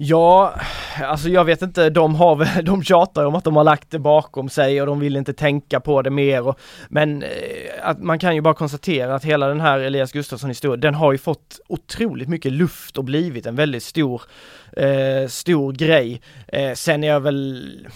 Ja, 0.00 0.54
alltså 1.02 1.28
jag 1.28 1.44
vet 1.44 1.62
inte, 1.62 1.90
de 1.90 2.14
har 2.14 2.36
väl, 2.36 2.48
de 2.64 2.82
tjatar 2.82 3.22
ju 3.22 3.28
om 3.28 3.34
att 3.34 3.44
de 3.44 3.56
har 3.56 3.64
lagt 3.64 3.90
det 3.90 3.98
bakom 3.98 4.48
sig 4.48 4.80
och 4.80 4.86
de 4.86 5.00
vill 5.00 5.16
inte 5.16 5.32
tänka 5.32 5.80
på 5.80 6.02
det 6.02 6.10
mer 6.10 6.48
och, 6.48 6.58
men 6.88 7.22
eh, 7.22 7.28
att 7.82 8.02
man 8.02 8.18
kan 8.18 8.34
ju 8.34 8.40
bara 8.40 8.54
konstatera 8.54 9.14
att 9.14 9.24
hela 9.24 9.48
den 9.48 9.60
här 9.60 9.78
Elias 9.78 10.12
Gustafsson 10.12 10.50
historien, 10.50 10.80
den 10.80 10.94
har 10.94 11.12
ju 11.12 11.18
fått 11.18 11.60
otroligt 11.68 12.28
mycket 12.28 12.52
luft 12.52 12.98
och 12.98 13.04
blivit 13.04 13.46
en 13.46 13.56
väldigt 13.56 13.82
stor, 13.82 14.22
eh, 14.72 15.28
stor 15.28 15.72
grej. 15.72 16.20
Eh, 16.48 16.72
sen 16.72 17.04
är 17.04 17.08
jag 17.08 17.20
väl, 17.20 17.88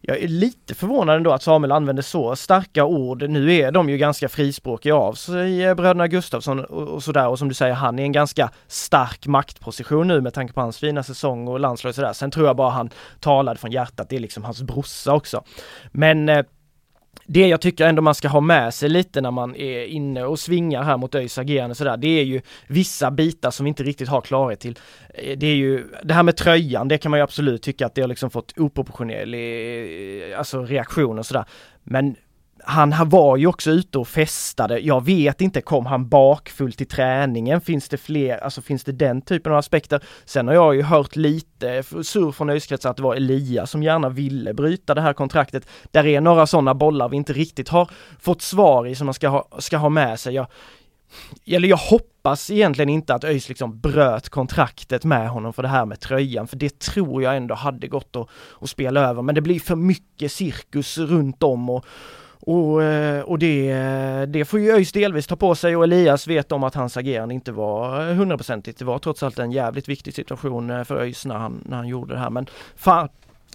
jag 0.00 0.18
är 0.18 0.28
lite 0.28 0.74
förvånad 0.74 1.16
ändå 1.16 1.32
att 1.32 1.42
Samuel 1.42 1.72
använder 1.72 2.02
så 2.02 2.36
starka 2.36 2.84
ord. 2.84 3.22
Nu 3.28 3.54
är 3.54 3.72
de 3.72 3.90
ju 3.90 3.96
ganska 3.96 4.28
frispråkiga 4.28 4.96
av 4.96 5.12
sig, 5.14 5.64
eh, 5.64 5.74
bröderna 5.74 6.08
Gustafsson 6.08 6.64
och, 6.64 6.88
och 6.88 7.02
sådär 7.02 7.28
och 7.28 7.38
som 7.38 7.48
du 7.48 7.54
säger, 7.54 7.74
han 7.74 7.98
är 7.98 8.02
i 8.02 8.06
en 8.06 8.12
ganska 8.12 8.50
stark 8.66 9.26
maktposition 9.26 10.08
nu 10.08 10.20
med 10.20 10.34
tanke 10.34 10.52
på 10.52 10.60
hans 10.60 10.78
fina 10.78 11.02
säsong 11.02 11.48
och 11.48 11.60
landslag 11.60 11.88
och 11.88 11.94
sådär. 11.94 12.12
Sen 12.12 12.30
tror 12.30 12.46
jag 12.46 12.56
bara 12.56 12.70
han 12.70 12.90
talade 13.20 13.60
från 13.60 13.70
hjärtat, 13.70 14.08
det 14.08 14.16
är 14.16 14.20
liksom 14.20 14.44
hans 14.44 14.62
brorsa 14.62 15.14
också. 15.14 15.44
Men 15.92 16.28
eh, 16.28 16.44
det 17.26 17.48
jag 17.48 17.60
tycker 17.60 17.86
ändå 17.86 18.02
man 18.02 18.14
ska 18.14 18.28
ha 18.28 18.40
med 18.40 18.74
sig 18.74 18.88
lite 18.88 19.20
när 19.20 19.30
man 19.30 19.56
är 19.56 19.84
inne 19.84 20.24
och 20.24 20.38
svingar 20.38 20.82
här 20.82 20.96
mot 20.96 21.14
ÖIS 21.14 21.38
agerande 21.38 21.74
sådär, 21.74 21.96
det 21.96 22.20
är 22.20 22.24
ju 22.24 22.40
vissa 22.66 23.10
bitar 23.10 23.50
som 23.50 23.64
vi 23.64 23.68
inte 23.68 23.82
riktigt 23.82 24.08
har 24.08 24.20
klarhet 24.20 24.60
till. 24.60 24.78
Eh, 25.14 25.38
det 25.38 25.46
är 25.46 25.54
ju, 25.54 25.84
det 26.02 26.14
här 26.14 26.22
med 26.22 26.36
tröjan, 26.36 26.88
det 26.88 26.98
kan 26.98 27.10
man 27.10 27.20
ju 27.20 27.24
absolut 27.24 27.62
tycka 27.62 27.86
att 27.86 27.94
det 27.94 28.00
har 28.00 28.08
liksom 28.08 28.30
fått 28.30 28.58
oproportionerlig, 28.58 30.32
eh, 30.32 30.38
alltså 30.38 30.62
reaktion 30.64 31.18
och 31.18 31.26
sådär. 31.26 31.44
Men 31.82 32.16
han 32.64 33.08
var 33.08 33.36
ju 33.36 33.46
också 33.46 33.70
ute 33.70 33.98
och 33.98 34.08
festade. 34.08 34.78
Jag 34.78 35.04
vet 35.04 35.40
inte, 35.40 35.60
kom 35.60 35.86
han 35.86 36.08
bakfull 36.08 36.72
till 36.72 36.86
träningen? 36.86 37.60
Finns 37.60 37.88
det 37.88 37.96
fler, 37.96 38.38
alltså 38.38 38.62
finns 38.62 38.84
det 38.84 38.92
den 38.92 39.22
typen 39.22 39.52
av 39.52 39.58
aspekter? 39.58 40.00
Sen 40.24 40.48
har 40.48 40.54
jag 40.54 40.74
ju 40.74 40.82
hört 40.82 41.16
lite 41.16 41.82
sur 42.02 42.32
från 42.32 42.50
öiskretsar 42.50 42.90
att 42.90 42.96
det 42.96 43.02
var 43.02 43.14
Elias 43.14 43.70
som 43.70 43.82
gärna 43.82 44.08
ville 44.08 44.54
bryta 44.54 44.94
det 44.94 45.00
här 45.00 45.12
kontraktet. 45.12 45.66
Där 45.90 46.06
är 46.06 46.20
några 46.20 46.46
sådana 46.46 46.74
bollar 46.74 47.08
vi 47.08 47.16
inte 47.16 47.32
riktigt 47.32 47.68
har 47.68 47.90
fått 48.20 48.42
svar 48.42 48.86
i 48.86 48.94
som 48.94 49.06
man 49.06 49.14
ska 49.14 49.28
ha, 49.28 49.48
ska 49.58 49.76
ha 49.76 49.88
med 49.88 50.20
sig. 50.20 50.34
Jag, 50.34 50.46
eller 51.46 51.68
jag 51.68 51.76
hoppas 51.76 52.50
egentligen 52.50 52.88
inte 52.88 53.14
att 53.14 53.24
ÖIS 53.24 53.48
liksom 53.48 53.80
bröt 53.80 54.28
kontraktet 54.28 55.04
med 55.04 55.28
honom 55.28 55.52
för 55.52 55.62
det 55.62 55.68
här 55.68 55.86
med 55.86 56.00
tröjan, 56.00 56.48
för 56.48 56.56
det 56.56 56.78
tror 56.78 57.22
jag 57.22 57.36
ändå 57.36 57.54
hade 57.54 57.88
gått 57.88 58.16
att, 58.16 58.28
att 58.60 58.70
spela 58.70 59.00
över. 59.00 59.22
Men 59.22 59.34
det 59.34 59.40
blir 59.40 59.60
för 59.60 59.76
mycket 59.76 60.32
cirkus 60.32 60.98
runt 60.98 61.42
om 61.42 61.70
och 61.70 61.84
och, 62.40 62.82
eh, 62.82 63.22
och 63.22 63.38
det, 63.38 63.74
det 64.28 64.44
får 64.44 64.60
ju 64.60 64.70
ÖIS 64.70 64.92
delvis 64.92 65.26
ta 65.26 65.36
på 65.36 65.54
sig 65.54 65.76
och 65.76 65.84
Elias 65.84 66.26
vet 66.26 66.52
om 66.52 66.64
att 66.64 66.74
hans 66.74 66.96
agerande 66.96 67.34
inte 67.34 67.52
var 67.52 68.12
hundraprocentigt. 68.12 68.78
Det 68.78 68.84
var 68.84 68.98
trots 68.98 69.22
allt 69.22 69.38
en 69.38 69.52
jävligt 69.52 69.88
viktig 69.88 70.14
situation 70.14 70.70
eh, 70.70 70.84
för 70.84 70.96
ÖIS 70.96 71.26
när 71.26 71.34
han, 71.34 71.62
när 71.66 71.76
han 71.76 71.88
gjorde 71.88 72.14
det 72.14 72.20
här. 72.20 72.30
Men 72.30 72.46
fan, 72.76 73.08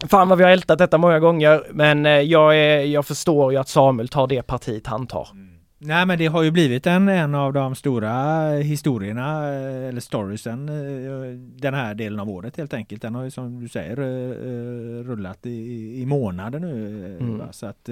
fan 0.09 0.29
vad 0.29 0.37
vi 0.37 0.43
har 0.43 0.51
ältat 0.51 0.77
detta 0.77 0.97
många 0.97 1.19
gånger. 1.19 1.63
Men 1.71 2.05
eh, 2.05 2.11
jag, 2.11 2.57
är, 2.57 2.79
jag 2.79 3.05
förstår 3.05 3.51
ju 3.51 3.57
att 3.57 3.69
Samuel 3.69 4.07
tar 4.07 4.27
det 4.27 4.41
partiet 4.41 4.87
han 4.87 5.07
tar. 5.07 5.27
Mm. 5.31 5.54
Nej 5.85 6.05
men 6.05 6.17
det 6.17 6.27
har 6.27 6.43
ju 6.43 6.51
blivit 6.51 6.87
en, 6.87 7.07
en 7.07 7.35
av 7.35 7.53
de 7.53 7.75
stora 7.75 8.49
historierna 8.49 9.53
eh, 9.53 9.89
eller 9.89 10.01
storiesen 10.01 10.69
eh, 10.69 11.37
den 11.37 11.73
här 11.73 11.93
delen 11.93 12.19
av 12.19 12.29
året 12.29 12.57
helt 12.57 12.73
enkelt. 12.73 13.01
Den 13.01 13.15
har 13.15 13.23
ju 13.23 13.31
som 13.31 13.59
du 13.59 13.69
säger 13.69 13.99
eh, 13.99 15.03
rullat 15.03 15.45
i, 15.45 16.01
i 16.01 16.05
månader 16.05 16.59
nu. 16.59 17.17
Mm. 17.19 17.41
Så 17.51 17.65
att, 17.65 17.89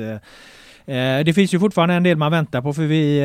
det 1.25 1.35
finns 1.35 1.53
ju 1.53 1.59
fortfarande 1.59 1.95
en 1.95 2.03
del 2.03 2.17
man 2.17 2.31
väntar 2.31 2.61
på 2.61 2.73
för 2.73 2.83
vi 2.83 3.19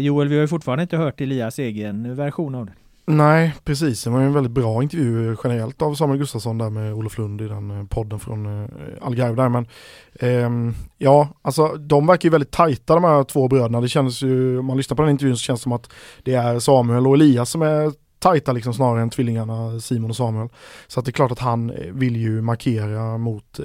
Joel, 0.00 0.28
vi 0.28 0.34
har 0.34 0.42
ju 0.42 0.48
fortfarande 0.48 0.82
inte 0.82 0.96
hört 0.96 1.20
Elias 1.20 1.58
egen 1.58 2.16
version 2.16 2.54
av 2.54 2.66
det. 2.66 2.72
Nej, 3.16 3.54
precis. 3.64 4.04
Det 4.04 4.10
var 4.10 4.20
ju 4.20 4.26
en 4.26 4.32
väldigt 4.32 4.52
bra 4.52 4.82
intervju 4.82 5.30
eh, 5.30 5.38
generellt 5.44 5.82
av 5.82 5.94
Samuel 5.94 6.18
Gustafsson 6.18 6.58
där 6.58 6.70
med 6.70 6.94
Olof 6.94 7.18
Lund 7.18 7.40
i 7.40 7.48
den 7.48 7.70
eh, 7.70 7.86
podden 7.86 8.20
från 8.20 8.62
eh, 8.62 8.68
Algarve 9.00 9.42
där. 9.42 9.48
Men 9.48 9.66
eh, 10.14 10.74
ja, 10.98 11.28
alltså 11.42 11.66
de 11.68 12.06
verkar 12.06 12.26
ju 12.26 12.30
väldigt 12.30 12.50
tajta 12.50 12.94
de 12.94 13.04
här 13.04 13.24
två 13.24 13.48
bröderna. 13.48 13.80
Det 13.80 13.88
känns 13.88 14.22
ju, 14.22 14.58
om 14.58 14.66
man 14.66 14.76
lyssnar 14.76 14.96
på 14.96 15.02
den 15.02 15.10
intervjun 15.10 15.36
så 15.36 15.42
känns 15.42 15.60
det 15.60 15.62
som 15.62 15.72
att 15.72 15.90
det 16.24 16.34
är 16.34 16.58
Samuel 16.58 17.06
och 17.06 17.14
Elias 17.14 17.50
som 17.50 17.62
är 17.62 17.92
tajta 18.20 18.52
liksom 18.52 18.74
snarare 18.74 19.02
än 19.02 19.10
tvillingarna 19.10 19.80
Simon 19.80 20.10
och 20.10 20.16
Samuel. 20.16 20.48
Så 20.86 21.00
att 21.00 21.06
det 21.06 21.10
är 21.10 21.12
klart 21.12 21.32
att 21.32 21.38
han 21.38 21.72
vill 21.92 22.16
ju 22.16 22.42
markera 22.42 23.18
mot 23.18 23.58
eh, 23.58 23.64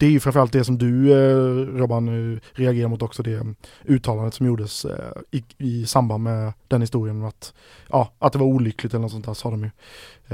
det 0.00 0.06
är 0.06 0.10
ju 0.10 0.20
framförallt 0.20 0.52
det 0.52 0.64
som 0.64 0.78
du 0.78 1.12
eh, 1.12 1.76
Robban 1.78 2.08
eh, 2.08 2.38
reagerar 2.52 2.88
mot 2.88 3.02
också 3.02 3.22
det 3.22 3.34
eh, 3.34 3.44
uttalandet 3.84 4.34
som 4.34 4.46
gjordes 4.46 4.84
eh, 4.84 5.12
i, 5.30 5.44
i 5.58 5.86
samband 5.86 6.24
med 6.24 6.52
den 6.68 6.80
historien 6.80 7.24
att, 7.24 7.54
ja, 7.88 8.12
att 8.18 8.32
det 8.32 8.38
var 8.38 8.46
olyckligt 8.46 8.94
eller 8.94 9.02
något 9.02 9.12
sånt 9.12 9.26
där 9.26 9.34
sa 9.34 9.50
de 9.50 9.62
ju. 9.62 9.70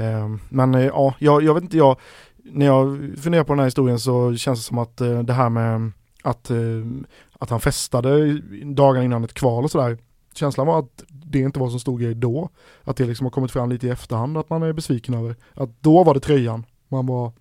Eh, 0.03 0.35
men 0.49 0.75
eh, 0.75 0.85
ja, 0.85 1.13
jag, 1.19 1.43
jag 1.43 1.53
vet 1.53 1.63
inte, 1.63 1.77
jag, 1.77 1.97
när 2.43 2.65
jag 2.65 3.13
funderar 3.17 3.43
på 3.43 3.53
den 3.53 3.59
här 3.59 3.65
historien 3.65 3.99
så 3.99 4.35
känns 4.35 4.59
det 4.59 4.63
som 4.63 4.77
att 4.77 5.01
eh, 5.01 5.19
det 5.19 5.33
här 5.33 5.49
med 5.49 5.91
att, 6.23 6.49
eh, 6.49 6.57
att 7.39 7.49
han 7.49 7.59
festade 7.59 8.41
dagarna 8.63 9.05
innan 9.05 9.23
ett 9.23 9.33
kval 9.33 9.63
och 9.63 9.71
sådär 9.71 9.97
känslan 10.33 10.67
var 10.67 10.79
att 10.79 11.03
det 11.09 11.39
inte 11.39 11.59
var 11.59 11.69
så 11.69 11.79
stor 11.79 11.99
grej 11.99 12.15
då. 12.15 12.49
Att 12.83 12.97
det 12.97 13.05
liksom 13.05 13.25
har 13.25 13.31
kommit 13.31 13.51
fram 13.51 13.69
lite 13.69 13.87
i 13.87 13.89
efterhand 13.89 14.37
att 14.37 14.49
man 14.49 14.63
är 14.63 14.73
besviken 14.73 15.13
över. 15.13 15.35
Att 15.53 15.69
då 15.83 16.03
var 16.03 16.13
det 16.13 16.19
tröjan 16.19 16.65
man 16.87 17.05
var 17.05 17.31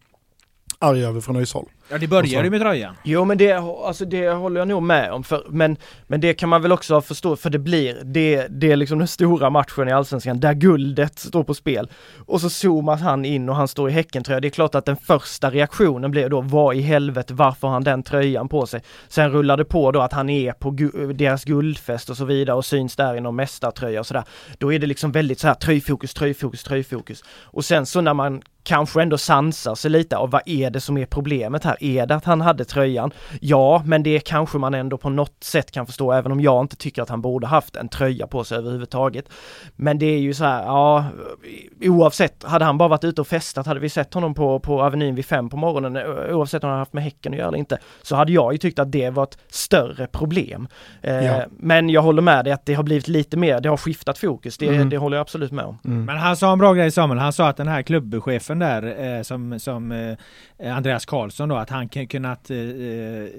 arg 0.79 1.05
över 1.05 1.21
från 1.21 1.37
ÖIS. 1.37 1.55
Ja 1.89 1.99
det 1.99 2.07
började 2.07 2.45
ju 2.45 2.51
med 2.51 2.61
tröjan. 2.61 2.95
Jo 3.05 3.25
men 3.25 3.39
det, 3.39 3.53
alltså 3.53 4.05
det 4.05 4.29
håller 4.29 4.61
jag 4.61 4.69
nog 4.69 4.83
med 4.83 5.13
om, 5.13 5.25
för, 5.25 5.47
men, 5.49 5.77
men 6.07 6.21
det 6.21 6.35
kan 6.35 6.49
man 6.49 6.63
väl 6.63 6.73
också 6.73 7.01
förstå, 7.01 7.37
för 7.37 7.51
det 7.51 7.59
blir, 7.59 8.01
det, 8.05 8.47
det 8.51 8.73
är 8.73 8.77
liksom 8.77 8.99
den 8.99 9.09
stora 9.09 9.51
matchen 9.51 9.89
i 9.89 9.93
Allsvenskan 9.93 10.41
där 10.41 10.55
guldet 10.55 11.19
står 11.19 11.45
på 11.45 11.55
spel. 11.55 11.91
Och 12.27 12.41
så 12.41 12.51
zoomas 12.51 13.01
han 13.01 13.25
in 13.25 13.49
och 13.49 13.57
han 13.57 13.69
står 13.69 13.91
i 13.91 13.93
Häckentröja. 13.93 14.41
Det 14.41 14.49
är 14.49 14.51
klart 14.51 14.75
att 14.75 14.85
den 14.85 14.97
första 14.97 15.51
reaktionen 15.51 16.11
blir 16.11 16.29
då, 16.29 16.41
vad 16.41 16.77
i 16.77 16.81
helvete, 16.81 17.35
varför 17.35 17.69
har 17.69 17.75
han 17.75 17.85
den 17.85 18.03
tröjan 18.03 18.49
på 18.49 18.67
sig? 18.67 18.83
Sen 19.09 19.31
rullar 19.31 19.57
det 19.57 19.65
på 19.65 19.93
då 19.93 20.01
att 20.01 20.13
han 20.13 20.31
är 20.31 20.53
på 20.53 20.71
gu 20.71 21.13
deras 21.13 21.45
guldfest 21.45 22.11
och 22.11 22.17
så 22.17 22.25
vidare 22.25 22.57
och 22.57 22.65
syns 22.65 22.97
där 22.97 23.17
i 23.17 23.21
någon 23.21 23.37
mästartröja 23.37 24.01
och 24.01 24.07
sådär. 24.07 24.25
Då 24.59 24.73
är 24.73 24.79
det 24.79 24.87
liksom 24.87 25.13
väldigt 25.13 25.41
så 25.41 25.47
här 25.47 25.55
tröjfokus, 25.55 26.15
tröjfokus, 26.15 26.65
tröjfokus. 26.65 27.25
Och 27.45 27.65
sen 27.65 27.87
så 27.87 28.01
när 28.01 28.15
man 28.15 28.43
kanske 28.67 29.03
ändå 29.03 29.19
sansar 29.19 29.75
sig 29.75 29.91
lite 29.91 30.17
av 30.17 30.31
vad 30.31 30.43
är 30.47 30.71
det 30.71 30.81
som 30.81 30.99
är 30.99 31.07
problemet 31.07 31.65
här? 31.65 31.77
Är 31.81 32.07
det 32.07 32.15
att 32.15 32.25
han 32.25 32.41
hade 32.41 32.65
tröjan? 32.65 33.11
Ja, 33.41 33.83
men 33.87 34.03
det 34.03 34.21
kanske 34.21 34.59
man 34.59 34.75
ändå 34.75 34.99
på 34.99 35.11
något 35.11 35.45
sätt 35.45 35.71
kan 35.71 35.87
förstå, 35.87 36.13
även 36.13 36.33
om 36.33 36.41
jag 36.41 36.65
inte 36.65 36.77
tycker 36.77 37.03
att 37.03 37.09
han 37.09 37.21
borde 37.21 37.47
haft 37.47 37.77
en 37.77 37.89
tröja 37.89 38.27
på 38.27 38.45
sig 38.45 38.59
överhuvudtaget. 38.59 39.29
Men 39.77 39.99
det 39.99 40.07
är 40.07 40.19
ju 40.19 40.35
så 40.35 40.45
här, 40.45 40.63
ja, 40.63 41.05
oavsett, 41.81 42.45
hade 42.45 42.65
han 42.65 42.79
bara 42.79 42.89
varit 42.89 43.05
ute 43.05 43.21
och 43.21 43.27
festat, 43.27 43.67
hade 43.67 43.81
vi 43.81 43.89
sett 43.89 44.15
honom 44.15 44.35
på, 44.35 44.61
på 44.61 44.83
Avenyn 44.83 45.15
vid 45.15 45.27
fem 45.27 45.49
på 45.49 45.57
morgonen, 45.57 45.97
oavsett 46.31 46.65
om 46.65 46.71
han 46.71 46.79
haft 46.79 46.93
med 46.93 47.05
Häcken 47.05 47.33
att 47.33 47.39
göra 47.39 47.49
eller 47.49 47.59
inte, 47.59 47.79
så 48.03 48.17
hade 48.17 48.33
jag 48.33 48.53
ju 48.53 48.59
tyckt 48.59 48.79
att 48.79 48.93
det 48.93 49.11
var 49.11 49.23
ett 49.23 49.39
större 49.49 50.07
problem. 50.07 50.69
Eh, 51.03 51.27
ja. 51.27 51.45
Men 51.51 51.91
jag 51.91 52.03
håller 52.03 52.23
med 52.23 52.45
dig 52.45 52.53
att 52.53 52.67
det 52.67 52.75
har 52.75 52.83
blivit 52.83 53.09
lite 53.09 53.37
mer, 53.37 53.61
det 53.61 53.69
har 53.69 53.77
skiftat 53.77 54.19
fokus, 54.19 54.59
det, 54.59 54.69
mm. 54.69 54.91
det 54.91 54.97
håller 54.97 55.17
jag 55.17 55.23
absolut 55.23 55.53
med 55.53 55.65
om. 55.65 55.79
Mm. 55.85 56.05
Men 56.05 56.17
han 56.17 56.37
sa 56.37 56.53
en 56.53 56.59
bra 56.59 56.75
grej 56.75 56.91
Samuel, 56.91 57.19
han 57.19 57.33
sa 57.33 57.49
att 57.49 57.57
den 57.57 57.69
här 57.69 57.83
klubbchefen 57.83 58.56
där 58.59 59.17
eh, 59.17 59.23
som, 59.23 59.61
som 59.61 59.93
eh, 59.93 60.77
Andreas 60.77 61.07
Karlsson 61.07 61.49
då, 61.49 61.57
att 61.57 61.71
han 61.71 61.89
kunnat 61.89 62.51
eh, 62.51 62.57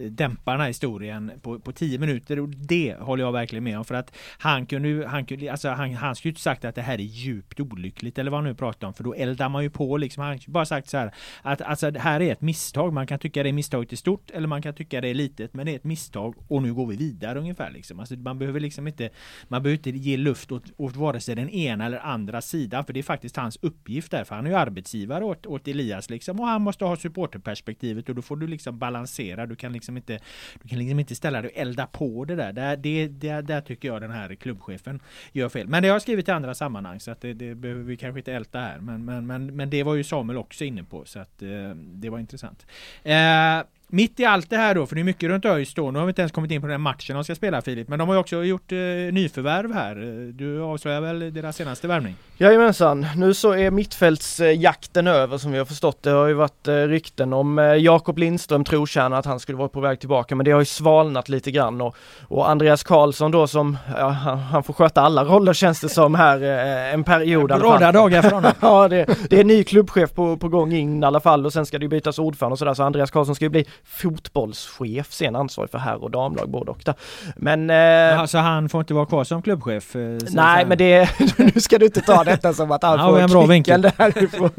dämpa 0.09 0.51
den 0.51 0.59
här 0.59 0.67
historien 0.67 1.31
på, 1.41 1.59
på 1.59 1.71
tio 1.71 1.99
minuter 1.99 2.39
och 2.39 2.49
det 2.49 2.95
håller 2.99 3.23
jag 3.23 3.31
verkligen 3.31 3.63
med 3.63 3.77
om 3.77 3.85
för 3.85 3.95
att 3.95 4.15
han 4.37 4.65
kunde 4.65 5.07
han 5.07 5.25
kunde, 5.25 5.51
alltså 5.51 5.69
han, 5.69 5.93
han 5.93 6.15
skulle 6.15 6.29
inte 6.29 6.41
sagt 6.41 6.65
att 6.65 6.75
det 6.75 6.81
här 6.81 6.93
är 6.93 7.03
djupt 7.03 7.59
olyckligt 7.59 8.17
eller 8.17 8.31
vad 8.31 8.37
han 8.37 8.49
nu 8.49 8.55
pratar 8.55 8.87
om 8.87 8.93
för 8.93 9.03
då 9.03 9.13
eldar 9.13 9.49
man 9.49 9.63
ju 9.63 9.69
på 9.69 9.97
liksom. 9.97 10.23
Han 10.23 10.39
bara 10.47 10.65
sagt 10.65 10.89
så 10.89 10.97
här 10.97 11.11
att 11.41 11.61
alltså 11.61 11.91
det 11.91 11.99
här 11.99 12.21
är 12.21 12.31
ett 12.31 12.41
misstag. 12.41 12.93
Man 12.93 13.07
kan 13.07 13.19
tycka 13.19 13.43
det 13.43 13.49
är 13.49 13.53
misstaget 13.53 13.91
är 13.91 13.95
stort 13.95 14.31
eller 14.31 14.47
man 14.47 14.61
kan 14.61 14.73
tycka 14.73 15.01
det 15.01 15.07
är 15.07 15.13
litet 15.13 15.53
men 15.53 15.65
det 15.65 15.71
är 15.71 15.75
ett 15.75 15.83
misstag 15.83 16.35
och 16.47 16.61
nu 16.61 16.73
går 16.73 16.87
vi 16.87 16.95
vidare 16.95 17.39
ungefär 17.39 17.71
liksom. 17.71 17.99
Alltså 17.99 18.15
man 18.15 18.39
behöver 18.39 18.59
liksom 18.59 18.87
inte 18.87 19.09
man 19.47 19.63
behöver 19.63 19.77
inte 19.77 19.99
ge 19.99 20.17
luft 20.17 20.51
åt, 20.51 20.63
åt 20.77 20.95
vare 20.95 21.19
sig 21.19 21.35
den 21.35 21.49
ena 21.49 21.85
eller 21.85 21.99
andra 21.99 22.41
sidan 22.41 22.85
för 22.85 22.93
det 22.93 22.99
är 22.99 23.03
faktiskt 23.03 23.35
hans 23.35 23.57
uppgift 23.61 24.11
där 24.11 24.23
för 24.23 24.35
han 24.35 24.45
är 24.45 24.49
ju 24.49 24.55
arbetsgivare 24.55 25.06
åt, 25.23 25.45
åt 25.45 25.67
Elias 25.67 26.09
liksom 26.09 26.39
och 26.39 26.47
han 26.47 26.61
måste 26.61 26.85
ha 26.85 26.95
supporterperspektivet 26.95 28.09
och 28.09 28.15
då 28.15 28.21
får 28.21 28.35
du 28.35 28.47
liksom 28.47 28.79
balansera. 28.79 29.45
Du 29.45 29.55
kan 29.55 29.73
liksom 29.73 29.97
inte 29.97 30.19
du 30.63 30.69
kan 30.69 30.79
liksom 30.79 30.99
inte 30.99 31.15
ställa 31.15 31.41
dig 31.41 31.51
och 31.51 31.57
elda 31.57 31.87
på 31.87 32.25
det 32.25 32.35
där. 32.35 32.53
Där, 32.53 32.77
det, 32.77 33.07
där, 33.07 33.41
där 33.41 33.61
tycker 33.61 33.87
jag 33.87 34.01
den 34.01 34.11
här 34.11 34.35
klubbchefen 34.35 34.99
gör 35.31 35.49
fel. 35.49 35.67
Men 35.67 35.83
det 35.83 35.89
har 35.89 35.95
jag 35.95 36.01
skrivit 36.01 36.27
i 36.27 36.31
andra 36.31 36.53
sammanhang 36.53 36.99
så 36.99 37.11
att 37.11 37.21
det, 37.21 37.33
det 37.33 37.55
behöver 37.55 37.83
vi 37.83 37.97
kanske 37.97 38.19
inte 38.19 38.33
älta 38.33 38.59
här. 38.59 38.79
Men, 38.79 39.05
men, 39.05 39.27
men, 39.27 39.55
men 39.55 39.69
det 39.69 39.83
var 39.83 39.95
ju 39.95 40.03
Samuel 40.03 40.37
också 40.37 40.63
inne 40.63 40.83
på 40.83 41.05
så 41.05 41.19
att 41.19 41.41
eh, 41.41 41.69
det 41.75 42.09
var 42.09 42.19
intressant. 42.19 42.65
Eh, 43.03 43.61
mitt 43.89 44.19
i 44.19 44.25
allt 44.25 44.49
det 44.49 44.57
här 44.57 44.75
då, 44.75 44.85
för 44.85 44.95
det 44.95 45.01
är 45.01 45.03
mycket 45.03 45.29
runt 45.29 45.45
ÖIS 45.45 45.73
då, 45.73 45.91
nu 45.91 45.99
har 45.99 46.05
vi 46.05 46.09
inte 46.09 46.21
ens 46.21 46.31
kommit 46.31 46.51
in 46.51 46.61
på 46.61 46.67
den 46.67 46.81
matchen 46.81 47.15
de 47.15 47.23
ska 47.23 47.35
spela 47.35 47.61
Filip, 47.61 47.87
men 47.87 47.99
de 47.99 48.07
har 48.07 48.15
ju 48.15 48.19
också 48.19 48.43
gjort 48.43 48.71
eh, 48.71 48.77
nyförvärv 48.77 49.73
här. 49.73 49.95
Du 50.33 50.61
avslöjar 50.61 51.01
väl 51.01 51.33
deras 51.33 51.55
senaste 51.55 51.87
värvning? 51.87 52.15
Jajamensan, 52.37 53.05
nu 53.15 53.33
så 53.33 53.51
är 53.55 53.71
mittfältsjakten 53.71 55.07
över 55.07 55.37
som 55.37 55.51
vi 55.51 55.57
har 55.57 55.65
förstått. 55.65 56.03
Det 56.03 56.09
har 56.09 56.27
ju 56.27 56.33
varit 56.33 56.67
eh, 56.67 56.73
rykten 56.73 57.33
om 57.33 57.59
eh, 57.59 57.65
Jakob 57.65 58.17
Lindström, 58.17 58.63
trotjänare, 58.63 59.19
att 59.19 59.25
han 59.25 59.39
skulle 59.39 59.57
vara 59.57 59.69
på 59.69 59.79
väg 59.79 59.99
tillbaka, 59.99 60.35
men 60.35 60.45
det 60.45 60.51
har 60.51 60.59
ju 60.59 60.65
svalnat 60.65 61.29
lite 61.29 61.51
grann 61.51 61.81
och, 61.81 61.95
och 62.27 62.49
Andreas 62.49 62.83
Karlsson 62.83 63.31
då 63.31 63.47
som, 63.47 63.77
ja, 63.97 64.09
han, 64.09 64.39
han 64.39 64.63
får 64.63 64.73
sköta 64.73 65.01
alla 65.01 65.23
roller 65.23 65.53
känns 65.53 65.81
det 65.81 65.89
som 65.89 66.15
här 66.15 66.43
eh, 66.43 66.93
en 66.93 67.03
period. 67.03 67.47
Bråda 67.47 67.91
dagar 67.91 68.21
för 68.21 68.31
honom. 68.31 68.51
ja, 68.61 68.87
det, 68.87 69.29
det 69.29 69.39
är 69.39 69.43
ny 69.43 69.63
klubbchef 69.63 70.13
på, 70.13 70.37
på 70.37 70.49
gång 70.49 70.73
in 70.73 71.03
i 71.03 71.05
alla 71.05 71.19
fall 71.19 71.45
och 71.45 71.53
sen 71.53 71.65
ska 71.65 71.79
det 71.79 71.85
ju 71.85 71.89
bytas 71.89 72.19
ordförande 72.19 72.53
och 72.53 72.59
sådär, 72.59 72.73
så 72.73 72.83
Andreas 72.83 73.11
Karlsson 73.11 73.35
ska 73.35 73.45
ju 73.45 73.49
bli 73.49 73.65
fotbollschef, 73.85 75.11
sen 75.11 75.35
ansvarig 75.35 75.71
för 75.71 75.77
herr 75.77 76.03
och 76.03 76.11
damlag 76.11 76.49
både 76.49 76.71
och 76.71 76.81
där. 76.85 76.95
Men... 77.35 77.69
Eh, 77.69 78.19
alltså 78.19 78.37
han 78.37 78.69
får 78.69 78.81
inte 78.81 78.93
vara 78.93 79.05
kvar 79.05 79.23
som 79.23 79.41
klubbchef? 79.41 79.95
Eh, 79.95 80.17
nej 80.29 80.65
men 80.65 80.77
det, 80.77 81.09
nu 81.37 81.61
ska 81.61 81.77
du 81.77 81.85
inte 81.85 82.01
ta 82.01 82.23
detta 82.23 82.53
som 82.53 82.71
att 82.71 82.83
han 82.83 82.99
får 82.99 83.19
en 83.19 83.29
bra 83.29 83.45
vinkel 83.45 83.81
därifrån. 83.81 84.49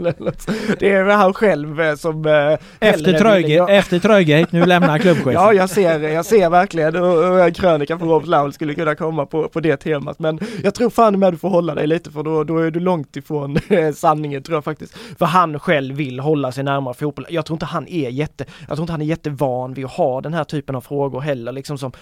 det 0.78 0.92
är 0.92 1.04
han 1.04 1.34
själv 1.34 1.80
eh, 1.80 1.94
som... 1.94 2.26
Eh, 2.26 2.88
efter, 2.88 3.18
Tröge, 3.18 3.54
jag... 3.54 3.76
efter 3.76 3.98
Trögate, 3.98 4.56
nu 4.56 4.66
lämnar 4.66 4.98
klubbchefen. 4.98 5.32
ja 5.32 5.52
jag 5.52 5.70
ser, 5.70 6.00
jag 6.00 6.24
ser 6.24 6.50
verkligen 6.50 6.94
hur 6.94 7.40
en 7.40 7.54
krönika 7.54 7.98
på 7.98 8.04
Rob 8.04 8.24
Laul 8.24 8.52
skulle 8.52 8.74
kunna 8.74 8.94
komma 8.94 9.26
på, 9.26 9.48
på 9.48 9.60
det 9.60 9.76
temat. 9.76 10.18
Men 10.18 10.40
jag 10.62 10.74
tror 10.74 10.90
fan 10.90 11.18
med 11.18 11.32
du 11.32 11.36
får 11.38 11.48
hålla 11.48 11.74
dig 11.74 11.86
lite 11.86 12.10
för 12.10 12.22
då, 12.22 12.44
då 12.44 12.58
är 12.58 12.70
du 12.70 12.80
långt 12.80 13.16
ifrån 13.16 13.58
sanningen 13.94 14.42
tror 14.42 14.56
jag 14.56 14.64
faktiskt. 14.64 14.96
För 15.18 15.26
han 15.26 15.58
själv 15.58 15.96
vill 15.96 16.20
hålla 16.20 16.52
sig 16.52 16.64
närmare 16.64 16.94
fotboll. 16.94 17.26
Jag 17.28 17.46
tror 17.46 17.54
inte 17.54 17.66
han 17.66 17.88
är 17.88 18.10
jätte, 18.10 18.44
jag 18.68 18.76
tror 18.76 18.80
inte 18.80 18.92
han 18.92 19.02
är 19.02 19.06
jättevan 19.08 19.74
vid 19.74 19.84
att 19.84 19.90
ha 19.90 20.20
den 20.20 20.34
här 20.34 20.44
typen 20.44 20.74
av 20.76 20.80
frågor 20.80 21.20
heller 21.20 21.52
liksom 21.52 21.78
som... 21.78 21.92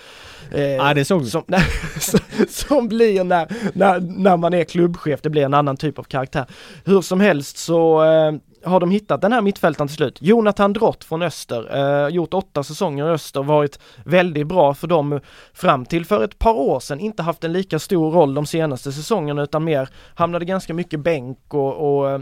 Eh, 0.53 0.61
ja 0.61 0.95
det 0.95 1.05
såg 1.05 1.27
som, 1.27 1.43
som 2.49 2.89
blir 2.89 3.25
när, 3.25 3.49
när, 3.73 4.01
när 4.01 4.37
man 4.37 4.55
är 4.55 4.65
klubbchef, 4.65 5.21
det 5.23 5.31
blir 5.31 5.45
en 5.45 5.55
annan 5.55 5.77
typ 5.77 5.99
av 5.99 6.03
karaktär. 6.03 6.47
Hur 6.85 7.01
som 7.01 7.21
helst 7.21 7.59
så 7.59 8.05
eh, 8.05 8.33
har 8.67 8.81
de 8.81 8.91
hittat 8.91 9.21
den 9.21 9.33
här 9.33 9.43
mittfältaren 9.43 9.89
till 9.89 9.97
slut. 9.97 10.19
Jonathan 10.21 10.73
Drott 10.73 11.05
från 11.05 11.23
Öster, 11.23 11.77
eh, 11.77 12.09
gjort 12.09 12.35
åtta 12.35 12.63
säsonger 12.63 13.09
i 13.09 13.11
Öster, 13.11 13.43
varit 13.43 13.79
väldigt 14.05 14.47
bra 14.47 14.75
för 14.75 14.87
dem 14.87 15.21
fram 15.55 15.85
till 15.85 16.05
för 16.05 16.25
ett 16.25 16.39
par 16.39 16.55
år 16.55 16.81
sedan, 16.81 17.01
inte 17.01 17.23
haft 17.23 17.45
en 17.45 17.53
lika 17.53 17.79
stor 17.79 18.11
roll 18.11 18.35
de 18.35 18.47
senaste 18.47 18.93
säsongerna 18.93 19.43
utan 19.43 19.65
mer 19.65 19.89
hamnade 20.15 20.45
ganska 20.45 20.75
mycket 20.75 21.01
bänk 21.01 21.39
och, 21.55 21.99
och 21.99 22.11
eh, 22.11 22.21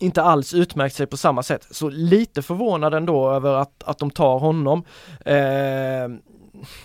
inte 0.00 0.22
alls 0.22 0.54
utmärkt 0.54 0.94
sig 0.94 1.06
på 1.06 1.16
samma 1.16 1.42
sätt. 1.42 1.66
Så 1.70 1.88
lite 1.88 2.42
förvånad 2.42 2.94
ändå 2.94 3.30
över 3.30 3.54
att, 3.54 3.82
att 3.84 3.98
de 3.98 4.10
tar 4.10 4.38
honom. 4.38 4.84
Eh, 5.24 6.08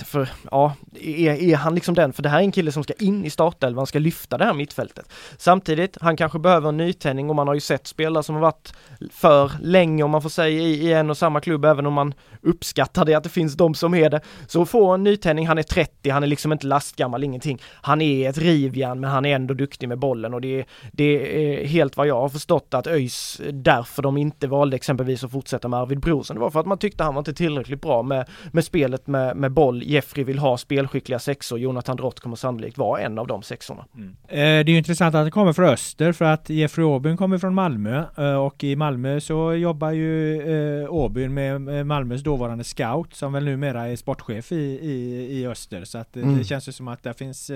för 0.05 0.30
ja, 0.51 0.76
är, 1.01 1.30
är 1.30 1.55
han 1.55 1.76
liksom 1.76 1.95
den? 1.95 2.13
För 2.13 2.24
det 2.24 2.30
här 2.30 2.39
är 2.39 2.43
en 2.43 2.51
kille 2.51 2.71
som 2.71 2.84
ska 2.84 2.93
in 2.93 3.26
i 3.26 3.30
startelvan, 3.30 3.88
ska 3.88 3.99
lyfta 3.99 4.38
det 4.38 4.45
här 4.45 4.53
mittfältet. 4.53 5.05
Samtidigt, 5.38 5.97
han 6.01 6.17
kanske 6.17 6.39
behöver 6.39 6.69
en 6.69 6.78
nytändning 6.78 7.30
och 7.30 7.36
man 7.36 7.47
har 7.47 7.53
ju 7.53 7.59
sett 7.59 7.88
spelare 7.88 8.24
som 8.24 8.36
har 8.36 8.41
varit 8.41 8.74
för 9.11 9.51
länge 9.61 10.03
om 10.03 10.11
man 10.11 10.21
får 10.21 10.30
säga 10.30 10.59
i, 10.59 10.88
i 10.88 10.93
en 10.93 11.09
och 11.09 11.17
samma 11.17 11.39
klubb, 11.39 11.65
även 11.65 11.86
om 11.86 11.93
man 11.93 12.13
uppskattar 12.41 13.05
det 13.05 13.13
att 13.13 13.24
det 13.24 13.30
finns 13.30 13.53
de 13.53 13.74
som 13.74 13.93
är 13.93 14.09
det. 14.09 14.21
Så 14.47 14.65
få 14.65 14.91
en 14.91 15.03
nytändning, 15.03 15.47
han 15.47 15.57
är 15.57 15.63
30, 15.63 16.09
han 16.09 16.24
är 16.24 16.28
liksom 16.28 16.51
inte 16.51 16.67
lastgammal, 16.67 17.24
ingenting. 17.24 17.61
Han 17.71 18.01
är 18.01 18.30
ett 18.30 18.38
rivjärn 18.38 18.99
men 18.99 19.09
han 19.09 19.26
är 19.26 19.36
ändå 19.36 19.53
duktig 19.53 19.89
med 19.89 19.99
bollen 19.99 20.34
och 20.34 20.41
det 20.41 20.59
är, 20.59 20.65
det 20.91 21.03
är 21.03 21.67
helt 21.67 21.97
vad 21.97 22.07
jag 22.07 22.21
har 22.21 22.30
förstått 22.30 22.74
att 22.74 22.88
ÖIS, 22.88 23.41
därför 23.51 24.01
de 24.01 24.17
inte 24.17 24.47
valde 24.47 24.76
exempelvis 24.76 25.24
att 25.24 25.32
fortsätta 25.32 25.67
med 25.67 25.80
Arvid 25.80 25.99
Brorsson, 25.99 26.36
det 26.36 26.41
var 26.41 26.49
för 26.49 26.59
att 26.59 26.65
man 26.65 26.78
tyckte 26.78 27.03
han 27.03 27.13
var 27.13 27.21
inte 27.21 27.34
tillräckligt 27.34 27.82
bra 27.82 28.03
med, 28.03 28.30
med 28.51 28.65
spelet 28.65 29.07
med, 29.07 29.38
med 29.38 29.51
boll. 29.64 29.84
Jeffrey 29.84 30.26
vill 30.26 30.39
ha 30.39 30.57
spelskickliga 30.57 31.20
sexor, 31.20 31.59
Jonathan 31.59 31.97
Drott 31.97 32.20
kommer 32.20 32.36
sannolikt 32.36 32.78
vara 32.78 33.01
en 33.01 33.20
av 33.20 33.28
de 33.28 33.43
sexorna. 33.43 33.86
Mm. 33.95 34.09
Eh, 34.28 34.38
det 34.38 34.41
är 34.41 34.70
ju 34.70 34.78
intressant 34.78 35.16
att 35.16 35.26
det 35.26 35.32
kommer 35.32 35.53
från 35.53 35.66
Öster 35.66 36.11
för 36.11 36.26
att 36.26 36.49
Jeffrey 36.49 36.86
Åbyn 36.86 37.18
kommer 37.18 37.38
från 37.38 37.53
Malmö 37.53 38.03
eh, 38.18 38.36
och 38.36 38.64
i 38.64 38.76
Malmö 38.76 39.20
så 39.20 39.53
jobbar 39.53 39.91
ju 39.91 40.41
eh, 40.82 40.93
Åbyn 40.93 41.34
med 41.34 41.86
Malmös 41.86 42.24
dåvarande 42.24 42.64
scout 42.64 43.14
som 43.14 43.34
väl 43.34 43.45
numera 43.45 43.88
är 43.88 43.95
sportchef 43.95 44.51
i, 44.51 44.55
i, 44.55 45.28
i 45.39 45.47
Öster 45.47 45.86
så 45.86 45.97
att 45.97 46.16
mm. 46.16 46.38
det 46.38 46.43
känns 46.43 46.68
ju 46.68 46.72
som 46.72 46.88
att 46.88 47.03
det 47.03 47.14
finns 47.14 47.51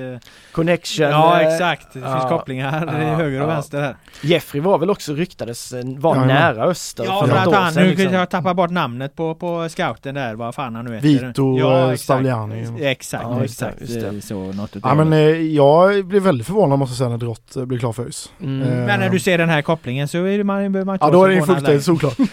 Connection 0.51 1.09
Ja 1.09 1.41
exakt, 1.41 1.93
det 1.93 1.99
ja, 1.99 2.19
finns 2.19 2.29
kopplingar 2.29 2.85
ja, 2.85 3.15
höger 3.15 3.41
och 3.41 3.49
ja. 3.49 3.53
vänster 3.53 3.81
här 3.81 3.95
Jeffrey 4.21 4.61
var 4.61 4.77
väl 4.77 4.89
också 4.89 5.13
ryktades 5.13 5.73
vara 5.97 6.25
nära 6.25 6.63
Öster 6.63 7.05
Ja 7.05 7.27
för, 7.27 7.35
att 7.35 7.53
han, 7.53 7.73
nu 7.73 7.89
liksom. 7.89 8.13
jag 8.13 8.29
tappar 8.29 8.53
bort 8.53 8.71
namnet 8.71 9.15
på, 9.15 9.35
på 9.35 9.69
scouten 9.69 10.15
där, 10.15 10.35
vad 10.35 10.55
fan 10.55 10.75
han 10.75 10.85
nu 10.85 10.95
heter 10.95 11.07
Vito 11.07 11.57
ja, 11.59 11.96
Stavliani 11.97 12.67
Exakt, 12.81 13.23
ja, 13.23 13.43
exakt. 13.43 13.81
Just 13.81 13.93
det. 13.93 14.21
Så 14.21 14.51
något 14.51 14.75
ja, 14.83 14.95
men, 14.95 15.13
eh, 15.13 15.19
jag 15.41 16.05
blev 16.05 16.23
väldigt 16.23 16.47
förvånad 16.47 16.79
måste 16.79 16.91
jag 16.91 16.97
säga 16.97 17.09
när 17.09 17.17
Drott 17.17 17.55
eh, 17.55 17.65
blev 17.65 17.79
klar 17.79 17.93
för 17.93 18.03
ÖIS. 18.03 18.31
Mm. 18.39 18.61
Eh, 18.61 18.85
men 18.85 18.99
när 18.99 19.09
du 19.09 19.19
ser 19.19 19.37
den 19.37 19.49
här 19.49 19.61
kopplingen 19.61 20.07
så 20.07 20.17
är 20.17 20.37
det 20.37 20.43
man, 20.43 20.71
behöver 20.71 20.85
man 20.85 20.95
inte 20.95 21.05
Ja 21.05 21.11
då 21.11 21.23
är 21.23 21.29
det 21.29 21.41
fullständigt 21.41 21.83
solklart. 21.83 22.19
eh, 22.19 22.25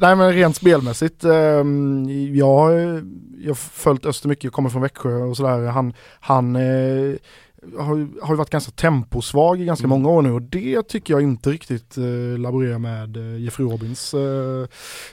nej 0.00 0.16
men 0.16 0.32
rent 0.32 0.56
spelmässigt, 0.56 1.24
eh, 1.24 1.32
jag, 1.32 2.72
jag 3.38 3.50
har 3.50 3.54
följt 3.54 4.06
Öster 4.06 4.28
mycket, 4.28 4.52
kommer 4.52 4.70
från 4.70 4.82
Växjö 4.82 5.14
och 5.14 5.36
sådär. 5.36 5.66
Han, 5.66 5.92
han 6.20 6.56
eh, 6.56 7.14
har, 7.78 8.22
har 8.22 8.34
ju 8.34 8.36
varit 8.36 8.50
ganska 8.50 8.72
temposvag 8.72 9.60
i 9.60 9.64
ganska 9.64 9.86
mm. 9.86 10.02
många 10.02 10.16
år 10.16 10.22
nu 10.22 10.32
och 10.32 10.42
det 10.42 10.82
tycker 10.88 11.14
jag 11.14 11.22
inte 11.22 11.50
riktigt 11.50 11.98
eh, 11.98 12.38
laborerar 12.38 12.78
med 12.78 13.16
eh, 13.16 13.42
Jeffrey 13.42 13.68
Robins 13.68 14.14
eh, 14.14 14.66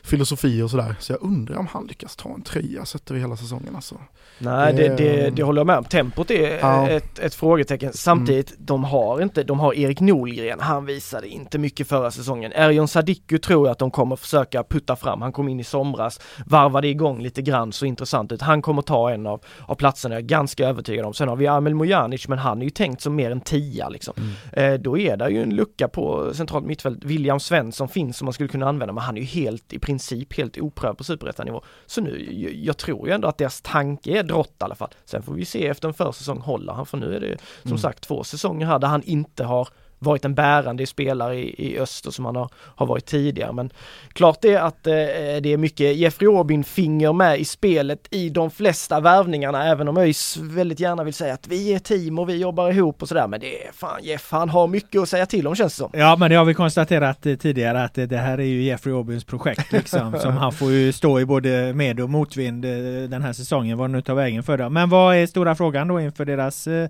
filosofi 0.04 0.62
och 0.62 0.72
sådär. 0.72 0.96
Så 1.00 1.14
jag 1.14 1.22
undrar 1.22 1.58
om 1.58 1.68
han 1.68 1.88
lyckas 1.88 2.16
ta 2.16 2.34
en 2.34 2.42
trea 2.42 2.86
sett 2.86 3.12
över 3.12 3.22
hela 3.22 3.36
säsongen 3.36 3.76
alltså. 3.76 3.96
Nej 4.38 4.74
det, 4.74 4.96
det, 4.96 5.30
det, 5.30 5.44
håller 5.44 5.60
jag 5.60 5.68
med 5.68 5.78
om. 5.78 5.84
Tempot 5.84 6.32
är 6.32 6.60
ja. 6.60 6.90
ett, 6.90 7.20
ett 7.20 7.36
frågetecken. 7.36 7.94
Samtidigt, 7.94 8.52
mm. 8.52 8.66
de 8.66 8.84
har 8.84 9.22
inte, 9.22 9.44
de 9.44 9.60
har 9.60 9.74
Erik 9.74 10.00
Nolgren, 10.00 10.60
han 10.60 10.86
visade 10.86 11.28
inte 11.28 11.58
mycket 11.58 11.88
förra 11.88 12.12
säsongen. 12.12 12.52
Erjon 12.56 12.88
Sadiku 12.88 13.38
tror 13.38 13.68
jag 13.68 13.72
att 13.72 13.80
de 13.80 13.92
kommer 13.92 14.16
försöka 14.16 14.64
putta 14.64 14.96
fram. 14.96 15.22
Han 15.22 15.32
kom 15.32 15.50
in 15.50 15.60
i 15.60 15.64
somras, 15.64 16.20
varvade 16.46 16.88
igång 16.88 17.22
lite 17.22 17.42
grann, 17.42 17.72
så 17.72 17.86
intressant 17.86 18.32
ut. 18.32 18.42
Han 18.42 18.62
kommer 18.62 18.82
ta 18.82 19.12
en 19.12 19.28
av, 19.28 19.44
av 19.66 19.76
platserna, 19.76 20.16
jag 20.16 20.22
är 20.22 20.28
ganska 20.28 20.68
övertygad 20.68 21.06
om. 21.06 21.14
Sen 21.14 21.28
har 21.28 21.36
vi 21.36 21.48
Amel 21.48 21.76
Mojanic, 21.76 22.28
men 22.28 22.40
han 22.42 22.62
är 22.62 22.64
ju 22.64 22.70
tänkt 22.70 23.02
som 23.02 23.16
mer 23.16 23.32
en 23.32 23.42
tia 23.42 23.90
liksom. 23.90 24.14
Mm. 24.18 24.74
Eh, 24.74 24.82
då 24.82 24.98
är 24.98 25.18
det 25.18 25.30
ju 25.30 25.44
en 25.44 25.56
lucka 25.56 25.88
på 25.88 26.34
centralt 26.34 26.66
mittfält. 26.66 27.06
William 27.06 27.40
Svensson 27.40 27.90
finns 27.90 28.18
som 28.18 28.26
man 28.26 28.34
skulle 28.34 28.50
kunna 28.50 28.70
använda, 28.70 28.94
men 28.94 29.04
han 29.04 29.18
är 29.18 29.22
ju 29.22 29.28
helt 29.28 29.74
i 29.74 29.80
princip 29.80 30.38
helt 30.38 30.58
oprövad 30.58 30.98
på 30.98 31.04
superettanivå. 31.04 31.62
Så 31.86 32.02
nu, 32.02 32.28
jag 32.64 32.78
tror 32.78 33.08
ju 33.08 33.14
ändå 33.14 33.28
att 33.28 33.38
deras 33.38 33.62
tanke 33.62 34.20
är 34.20 34.24
drott 34.24 34.56
i 34.60 34.64
alla 34.64 34.76
fall. 34.76 34.90
Sen 35.06 35.24
får 35.24 35.34
vi 35.34 35.46
se 35.46 35.68
efter 35.68 35.88
en 35.88 35.94
försäsong, 35.94 36.40
håller 36.40 36.74
han? 36.74 36.86
För 36.86 36.98
nu 36.98 37.16
är 37.16 37.20
det 37.20 37.38
som 37.62 37.72
mm. 37.72 37.78
sagt 37.78 38.04
två 38.04 38.24
säsonger 38.24 38.66
här 38.66 38.80
där 38.80 38.88
han 38.88 39.04
inte 39.04 39.44
har 39.44 39.68
varit 40.02 40.26
en 40.26 40.36
bärande 40.36 40.88
spelare 40.88 41.36
i, 41.36 41.68
i 41.68 41.80
öster 41.80 42.12
som 42.12 42.26
han 42.26 42.36
har, 42.36 42.50
har 42.56 42.86
varit 42.86 43.06
tidigare. 43.06 43.54
Men 43.54 43.70
klart 44.14 44.46
är 44.46 44.60
att 44.60 44.88
eh, 44.88 44.94
det 45.42 45.54
är 45.54 45.58
mycket 45.58 45.96
Jeffrey 45.96 46.30
Aubin 46.30 46.64
finger 46.64 47.14
med 47.14 47.40
i 47.40 47.46
spelet 47.46 48.08
i 48.10 48.30
de 48.30 48.52
flesta 48.52 49.00
värvningarna, 49.00 49.68
även 49.68 49.88
om 49.88 49.98
ÖIS 49.98 50.38
väldigt 50.38 50.80
gärna 50.80 51.04
vill 51.04 51.14
säga 51.14 51.34
att 51.34 51.48
vi 51.48 51.74
är 51.74 51.80
team 51.80 52.20
och 52.20 52.30
vi 52.30 52.38
jobbar 52.38 52.72
ihop 52.72 53.02
och 53.02 53.08
sådär. 53.08 53.28
Men 53.28 53.40
det 53.40 53.68
är 53.68 53.72
fan 53.72 54.00
Jeff, 54.04 54.32
han 54.32 54.50
har 54.50 54.68
mycket 54.68 55.02
att 55.02 55.10
säga 55.10 55.26
till 55.26 55.48
om 55.48 55.56
känns 55.56 55.74
det 55.74 55.78
som. 55.78 55.90
Ja, 55.94 56.16
men 56.20 56.30
det 56.30 56.36
har 56.36 56.46
vi 56.46 56.54
konstaterat 56.54 57.26
eh, 57.26 57.36
tidigare 57.36 57.84
att 57.84 57.94
det 57.94 58.18
här 58.18 58.38
är 58.38 58.44
ju 58.44 58.62
Jeffrey 58.62 58.96
Aubins 58.96 59.24
projekt 59.24 59.72
liksom, 59.72 60.16
som 60.20 60.38
han 60.38 60.52
får 60.52 60.72
ju 60.72 60.92
stå 60.92 61.20
i 61.20 61.26
både 61.26 61.74
med 61.74 62.00
och 62.00 62.10
motvind 62.10 62.66
eh, 62.66 62.72
den 63.10 63.22
här 63.22 63.34
säsongen, 63.34 63.78
vad 63.78 63.90
nu 63.90 64.02
tar 64.02 64.14
vägen 64.14 64.44
för 64.44 64.58
det. 64.58 64.70
Men 64.70 64.90
vad 64.90 65.16
är 65.16 65.28
stora 65.28 65.56
frågan 65.56 65.88
då 65.88 66.02
inför 66.02 66.26
deras 66.26 66.68
eh, 66.68 66.90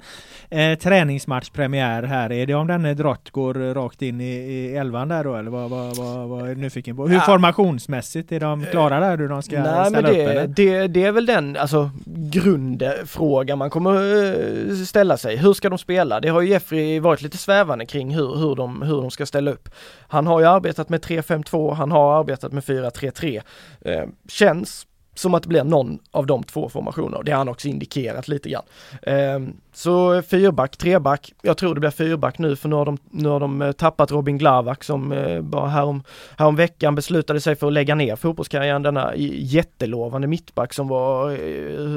eh 0.49 0.77
träningsmatchpremiär 0.77 2.03
här? 2.03 2.31
Är 2.31 2.45
det 2.45 2.53
om 2.53 2.67
den 2.67 2.85
drott 3.01 3.29
går 3.29 3.73
rakt 3.73 4.01
in 4.01 4.21
i, 4.21 4.33
i 4.33 4.75
elvan 4.75 5.07
där 5.07 5.23
då 5.23 5.35
eller 5.35 5.51
vad, 5.51 5.69
vad, 5.69 5.97
vad, 5.97 6.27
vad 6.29 6.49
är 6.49 6.55
du 6.55 6.61
nyfiken 6.61 6.95
på? 6.95 7.07
Hur 7.07 7.15
ja. 7.15 7.21
formationsmässigt 7.21 8.31
är 8.31 8.39
de 8.39 8.65
klara 8.65 8.99
där 8.99 9.17
hur 9.17 9.29
de 9.29 9.41
ska 9.41 9.63
Nej, 9.63 9.85
ställa 9.85 9.89
men 9.89 10.03
det, 10.03 10.23
upp 10.23 10.29
eller? 10.29 10.47
Det, 10.47 10.87
det 10.87 11.03
är 11.03 11.11
väl 11.11 11.25
den 11.25 11.57
alltså 11.57 11.89
grundfrågan 12.05 13.57
man 13.57 13.69
kommer 13.69 13.93
eh, 14.69 14.75
ställa 14.75 15.17
sig. 15.17 15.37
Hur 15.37 15.53
ska 15.53 15.69
de 15.69 15.77
spela? 15.77 16.19
Det 16.19 16.29
har 16.29 16.41
ju 16.41 16.49
Jeffrey 16.49 16.99
varit 16.99 17.21
lite 17.21 17.37
svävande 17.37 17.85
kring 17.85 18.15
hur, 18.15 18.35
hur, 18.35 18.55
de, 18.55 18.81
hur 18.81 19.01
de 19.01 19.11
ska 19.11 19.25
ställa 19.25 19.51
upp. 19.51 19.69
Han 20.07 20.27
har 20.27 20.39
ju 20.39 20.45
arbetat 20.45 20.89
med 20.89 21.05
3-5-2, 21.05 21.73
han 21.73 21.91
har 21.91 22.19
arbetat 22.19 22.51
med 22.51 22.63
4-3-3. 22.63 23.41
Eh, 23.81 24.05
känns 24.29 24.87
som 25.15 25.33
att 25.33 25.43
det 25.43 25.49
blir 25.49 25.63
någon 25.63 25.99
av 26.11 26.25
de 26.25 26.43
två 26.43 26.69
formationerna. 26.69 27.23
Det 27.23 27.31
har 27.31 27.37
han 27.37 27.49
också 27.49 27.67
indikerat 27.67 28.27
lite 28.27 28.49
grann. 28.49 28.63
Eh, 29.01 29.39
så 29.73 30.13
eh, 30.13 30.21
fyrback, 30.21 30.77
treback. 30.77 31.33
Jag 31.41 31.57
tror 31.57 31.73
det 31.73 31.79
blir 31.79 31.89
fyrback 31.89 32.37
nu 32.37 32.55
för 32.55 32.69
nu 32.69 32.75
har 32.75 32.85
de, 32.85 32.97
nu 33.11 33.29
har 33.29 33.39
de 33.39 33.61
eh, 33.61 33.71
tappat 33.71 34.11
Robin 34.11 34.37
Glavak 34.37 34.83
som 34.83 35.11
eh, 35.11 35.41
bara 35.41 35.67
härom, 35.67 36.03
härom 36.37 36.55
veckan 36.55 36.95
beslutade 36.95 37.41
sig 37.41 37.55
för 37.55 37.67
att 37.67 37.73
lägga 37.73 37.95
ner 37.95 38.15
fotbollskarriären. 38.15 38.83
Denna 38.83 39.11
jättelovande 39.15 40.27
mittback 40.27 40.73
som 40.73 40.87
var 40.87 41.29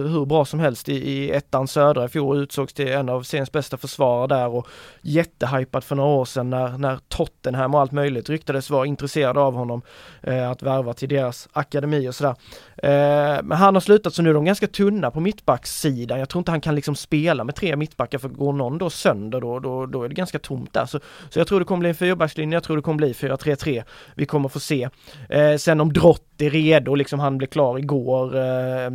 hur 0.08 0.26
bra 0.26 0.44
som 0.44 0.60
helst 0.60 0.88
i, 0.88 0.94
i 0.94 1.30
ettan 1.30 1.68
södra 1.68 2.04
i 2.04 2.08
fjol 2.08 2.42
utsågs 2.42 2.72
till 2.72 2.88
en 2.88 3.08
av 3.08 3.22
seriens 3.22 3.52
bästa 3.52 3.76
försvarare 3.76 4.26
där 4.26 4.48
och 4.48 4.68
jättehypad 5.02 5.84
för 5.84 5.96
några 5.96 6.10
år 6.10 6.24
sedan 6.24 6.50
när, 6.50 6.78
när 6.78 6.98
Tottenham 7.08 7.74
och 7.74 7.80
allt 7.80 7.92
möjligt 7.92 8.30
ryktades 8.30 8.70
vara 8.70 8.86
intresserade 8.86 9.40
av 9.40 9.54
honom 9.54 9.82
eh, 10.22 10.50
att 10.50 10.62
värva 10.62 10.92
till 10.92 11.08
deras 11.08 11.48
akademi 11.52 12.08
och 12.08 12.14
sådär. 12.14 12.34
Eh, 12.76 13.42
men 13.42 13.58
han 13.58 13.74
har 13.74 13.80
slutat 13.80 14.14
så 14.14 14.22
nu 14.22 14.30
är 14.30 14.34
de 14.34 14.44
ganska 14.44 14.66
tunna 14.66 15.10
på 15.10 15.20
mittbackssidan. 15.20 16.18
Jag 16.18 16.28
tror 16.28 16.40
inte 16.40 16.50
han 16.50 16.60
kan 16.60 16.74
liksom 16.74 16.96
spela 16.96 17.44
med 17.44 17.54
tre 17.64 17.76
mittbackar 17.76 18.18
för 18.18 18.28
går 18.28 18.52
någon 18.52 18.78
då 18.78 18.90
sönder 18.90 19.40
då, 19.40 19.58
då, 19.58 19.86
då 19.86 20.02
är 20.02 20.08
det 20.08 20.14
ganska 20.14 20.38
tomt 20.38 20.72
där. 20.72 20.86
Så, 20.86 21.00
så 21.30 21.38
jag 21.38 21.46
tror 21.46 21.60
det 21.60 21.66
kommer 21.66 21.80
bli 21.80 21.88
en 21.88 21.94
fyrbackslinje, 21.94 22.56
jag 22.56 22.62
tror 22.62 22.76
det 22.76 22.82
kommer 22.82 22.96
bli 22.96 23.12
4-3-3. 23.12 23.84
Vi 24.14 24.26
kommer 24.26 24.48
få 24.48 24.60
se. 24.60 24.88
Eh, 25.28 25.56
sen 25.56 25.80
om 25.80 25.92
Drott 25.92 26.40
är 26.40 26.50
redo, 26.50 26.94
liksom 26.94 27.20
han 27.20 27.38
blev 27.38 27.48
klar 27.48 27.78
igår 27.78 28.36
eh, 28.36 28.90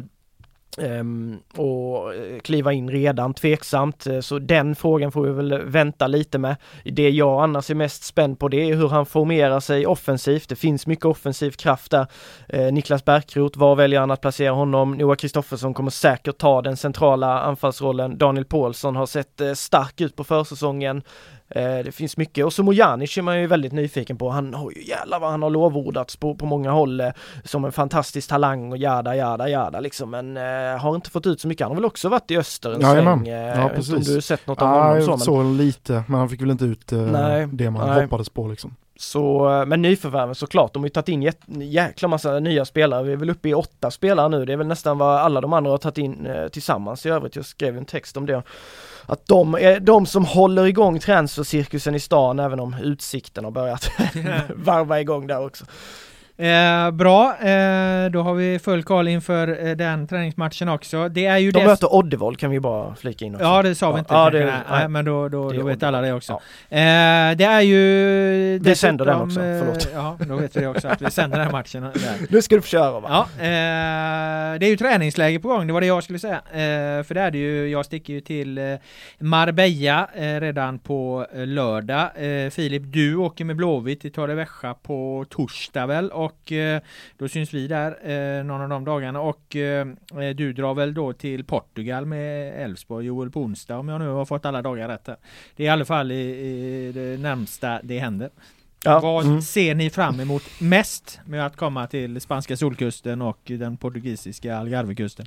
Ehm, 0.77 1.39
och 1.55 2.15
eh, 2.15 2.39
kliva 2.39 2.73
in 2.73 2.89
redan 2.89 3.33
tveksamt, 3.33 4.07
eh, 4.07 4.19
så 4.19 4.39
den 4.39 4.75
frågan 4.75 5.11
får 5.11 5.23
vi 5.23 5.31
väl 5.31 5.61
vänta 5.61 6.07
lite 6.07 6.37
med. 6.37 6.55
Det 6.83 7.09
jag 7.09 7.43
annars 7.43 7.69
är 7.69 7.75
mest 7.75 8.03
spänd 8.03 8.39
på 8.39 8.47
det 8.47 8.69
är 8.69 8.75
hur 8.75 8.89
han 8.89 9.05
formerar 9.05 9.59
sig 9.59 9.87
offensivt. 9.87 10.49
Det 10.49 10.55
finns 10.55 10.87
mycket 10.87 11.05
offensiv 11.05 11.51
kraft 11.51 11.91
där. 11.91 12.07
Eh, 12.49 12.73
Niklas 12.73 13.05
Bärkroth, 13.05 13.59
var 13.59 13.75
väljer 13.75 13.99
han 13.99 14.11
att 14.11 14.21
placera 14.21 14.51
honom? 14.51 14.91
Noah 14.91 15.15
Kristoffersson 15.15 15.73
kommer 15.73 15.91
säkert 15.91 16.37
ta 16.37 16.61
den 16.61 16.77
centrala 16.77 17.39
anfallsrollen. 17.41 18.17
Daniel 18.17 18.45
Paulsson 18.45 18.95
har 18.95 19.05
sett 19.05 19.41
stark 19.55 20.01
ut 20.01 20.15
på 20.15 20.23
försäsongen. 20.23 21.01
Eh, 21.49 21.77
det 21.85 21.91
finns 21.91 22.17
mycket 22.17 22.45
och 22.45 22.53
så 22.53 22.63
Mojanic 22.63 23.17
är 23.17 23.21
man 23.21 23.41
ju 23.41 23.47
väldigt 23.47 23.73
nyfiken 23.73 24.17
på. 24.17 24.29
Han 24.29 24.53
har 24.53 24.71
ju 24.71 24.83
jävlar 24.83 25.19
vad 25.19 25.31
han 25.31 25.41
har 25.41 25.49
lovordats 25.49 26.15
på, 26.15 26.35
på 26.35 26.45
många 26.45 26.71
håll 26.71 27.01
eh, 27.01 27.09
som 27.43 27.65
en 27.65 27.71
fantastisk 27.71 28.29
talang 28.29 28.71
och 28.71 28.77
jada 28.77 29.15
jada 29.15 29.49
jada 29.49 29.79
liksom 29.79 30.09
men 30.09 30.37
eh, 30.37 30.81
har 30.81 30.95
inte 30.95 31.09
fått 31.09 31.27
ut 31.27 31.41
så 31.41 31.47
mycket. 31.47 31.65
Han 31.65 31.71
har 31.71 31.75
väl 31.75 31.85
också 31.85 32.09
varit 32.09 32.31
i 32.31 32.37
öster 32.37 32.71
en 32.71 32.81
sväng. 32.81 33.27
Eh, 33.27 33.59
ja, 33.59 33.69
precis. 33.75 33.93
Om 33.93 34.01
du 34.01 34.13
har 34.13 34.21
sett 34.21 34.47
något 34.47 34.61
av 34.61 34.67
ja, 34.67 34.83
honom 34.83 35.01
så. 35.01 35.11
Men... 35.11 35.19
såg 35.19 35.45
lite 35.45 36.03
men 36.07 36.19
han 36.19 36.29
fick 36.29 36.41
väl 36.41 36.51
inte 36.51 36.65
ut 36.65 36.91
eh, 36.91 36.99
nej, 36.99 37.47
det 37.51 37.69
man 37.69 37.89
nej. 37.89 38.03
hoppades 38.03 38.29
på 38.29 38.47
liksom. 38.47 38.75
Så, 39.01 39.49
men 39.67 39.81
nyförvärven 39.81 40.35
såklart, 40.35 40.73
de 40.73 40.79
har 40.79 40.85
ju 40.87 40.89
tagit 40.89 41.09
in 41.09 41.31
jäkla 41.61 42.07
massa 42.07 42.39
nya 42.39 42.65
spelare. 42.65 43.03
Vi 43.03 43.11
är 43.11 43.17
väl 43.17 43.29
uppe 43.29 43.49
i 43.49 43.53
åtta 43.53 43.91
spelare 43.91 44.29
nu. 44.29 44.45
Det 44.45 44.53
är 44.53 44.57
väl 44.57 44.67
nästan 44.67 44.97
vad 44.97 45.19
alla 45.19 45.41
de 45.41 45.53
andra 45.53 45.71
har 45.71 45.77
tagit 45.77 45.97
in 45.97 46.25
eh, 46.25 46.47
tillsammans 46.47 47.05
i 47.05 47.09
övrigt. 47.09 47.35
Jag 47.35 47.45
skrev 47.45 47.77
en 47.77 47.85
text 47.85 48.17
om 48.17 48.25
det 48.25 48.43
att 49.09 49.27
de 49.27 49.55
är 49.55 49.79
de 49.79 50.05
som 50.05 50.25
håller 50.25 50.65
igång 50.65 50.99
transfercirkusen 50.99 51.95
i 51.95 51.99
stan 51.99 52.39
även 52.39 52.59
om 52.59 52.75
utsikten 52.83 53.43
har 53.43 53.51
börjat 53.51 53.91
varva 54.55 55.01
igång 55.01 55.27
där 55.27 55.45
också. 55.45 55.65
Eh, 56.39 56.91
bra, 56.91 57.37
eh, 57.37 58.11
då 58.11 58.21
har 58.21 58.33
vi 58.33 58.59
full 58.59 58.83
koll 58.83 59.07
inför 59.07 59.67
eh, 59.67 59.75
den 59.75 60.07
träningsmatchen 60.07 60.69
också. 60.69 61.09
Det 61.09 61.25
är 61.25 61.37
ju 61.37 61.51
De 61.51 61.63
möter 61.63 61.93
Oddevold 61.93 62.39
kan 62.39 62.51
vi 62.51 62.59
bara 62.59 62.95
flika 62.95 63.25
in 63.25 63.35
också. 63.35 63.45
Ja 63.45 63.63
det 63.63 63.75
sa 63.75 63.91
vi 63.91 63.99
inte. 63.99 64.13
Ja, 64.13 64.29
det, 64.29 64.45
nej, 64.45 64.53
nej, 64.69 64.87
men 64.87 65.05
då, 65.05 65.29
då, 65.29 65.51
då 65.51 65.63
vet 65.63 65.83
alla 65.83 66.01
det 66.01 66.13
också. 66.13 66.39
Ja. 66.69 66.77
Eh, 66.77 67.35
det 67.35 67.43
är 67.43 67.61
ju... 67.61 68.59
Vi 68.59 68.75
sänder 68.75 69.05
den 69.05 69.21
också, 69.21 69.41
eh, 69.41 69.59
förlåt. 69.59 69.87
ja, 69.93 70.17
då 70.27 70.35
vet 70.35 70.55
vi 70.55 70.61
det 70.61 70.67
också 70.67 70.87
att 70.87 71.01
vi 71.01 71.11
sänder 71.11 71.39
den 71.39 71.51
matchen. 71.51 71.81
Där. 71.81 71.91
Nu 72.29 72.41
ska 72.41 72.55
du 72.55 72.61
få 72.61 72.67
köra 72.67 72.99
va? 72.99 73.09
Ja, 73.09 73.43
eh, 73.43 74.59
det 74.59 74.65
är 74.65 74.69
ju 74.69 74.77
träningsläge 74.77 75.39
på 75.39 75.47
gång, 75.47 75.67
det 75.67 75.73
var 75.73 75.81
det 75.81 75.87
jag 75.87 76.03
skulle 76.03 76.19
säga. 76.19 76.41
för 77.03 77.13
det 77.13 77.21
är 77.21 77.31
det 77.31 77.37
ju, 77.37 77.69
jag 77.69 77.85
sticker 77.85 78.13
ju 78.13 78.21
till 78.21 78.77
Marbella 79.19 80.09
redan 80.15 80.79
på 80.79 81.25
lördag. 81.33 82.09
Filip, 82.51 82.83
du 82.85 83.15
åker 83.15 83.45
med 83.45 83.55
Blåvitt 83.55 84.01
till 84.01 84.11
Torrevieja 84.11 84.75
på 84.83 85.25
torsdag 85.29 85.85
väl? 85.85 86.11
Och 86.11 86.28
och 86.29 86.51
eh, 86.51 86.81
då 87.17 87.27
syns 87.27 87.53
vi 87.53 87.67
där 87.67 88.09
eh, 88.09 88.43
någon 88.43 88.61
av 88.61 88.69
de 88.69 88.85
dagarna 88.85 89.21
och 89.21 89.55
eh, 89.55 89.87
du 90.35 90.53
drar 90.53 90.73
väl 90.73 90.93
då 90.93 91.13
till 91.13 91.43
Portugal 91.43 92.05
med 92.05 92.63
Elfsborg, 92.63 93.05
Joel 93.05 93.29
på 93.29 93.41
onsdag 93.41 93.77
om 93.77 93.89
jag 93.89 94.01
nu 94.01 94.07
har 94.07 94.25
fått 94.25 94.45
alla 94.45 94.61
dagar 94.61 94.87
rätt. 94.87 95.07
Här. 95.07 95.17
Det 95.55 95.63
är 95.63 95.67
i 95.67 95.69
alla 95.69 95.85
fall 95.85 96.11
i, 96.11 96.15
i 96.15 96.91
det 96.91 97.17
närmsta 97.21 97.79
det 97.83 97.99
händer. 97.99 98.29
Ja. 98.83 98.99
Vad 98.99 99.25
mm. 99.25 99.41
ser 99.41 99.75
ni 99.75 99.89
fram 99.89 100.19
emot 100.19 100.43
mest 100.59 101.19
med 101.25 101.45
att 101.45 101.55
komma 101.55 101.87
till 101.87 102.21
spanska 102.21 102.57
solkusten 102.57 103.21
och 103.21 103.39
den 103.45 103.77
portugisiska 103.77 104.57
Algarvekusten? 104.57 105.25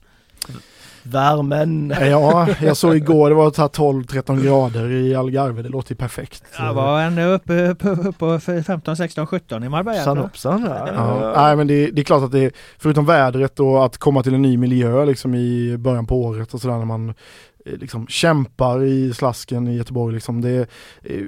Värmen! 1.03 1.95
Ja, 2.01 2.49
jag 2.61 2.77
såg 2.77 2.97
igår 2.97 3.29
det 3.29 3.35
var 3.35 3.51
12-13 3.51 4.45
grader 4.45 4.91
i 4.91 5.15
Algarve, 5.15 5.63
det 5.63 5.69
låter 5.69 5.93
ju 5.93 5.97
perfekt. 5.97 6.45
Jag 6.59 6.75
var 6.75 7.03
ändå 7.03 7.23
uppe, 7.23 7.69
uppe, 7.69 7.89
uppe 7.89 8.13
på 8.13 8.41
15, 8.41 8.97
16, 8.97 9.27
17 9.27 9.65
i 9.65 9.69
Marbella. 9.69 10.05
Sanopsan, 10.05 10.63
ja. 10.67 10.89
ja. 10.95 11.33
Nej 11.37 11.57
men 11.57 11.67
det, 11.67 11.91
det, 11.91 12.03
är 12.03 12.05
klart 12.05 12.23
att 12.23 12.33
det, 12.33 12.55
förutom 12.79 13.07
vädret 13.07 13.61
och 13.61 13.85
att 13.85 13.99
komma 13.99 14.23
till 14.23 14.35
en 14.35 14.43
ny 14.43 14.57
miljö 14.57 15.05
liksom 15.05 15.35
i 15.35 15.77
början 15.79 16.07
på 16.07 16.23
året 16.23 16.55
och 16.55 16.61
sådär 16.61 16.79
när 16.79 16.85
man 16.85 17.09
eh, 17.09 17.15
liksom 17.65 18.07
kämpar 18.07 18.85
i 18.85 19.15
slasken 19.15 19.69
i 19.69 19.77
Göteborg 19.77 20.15
liksom, 20.15 20.41
det 20.41 20.51
är, 20.51 20.67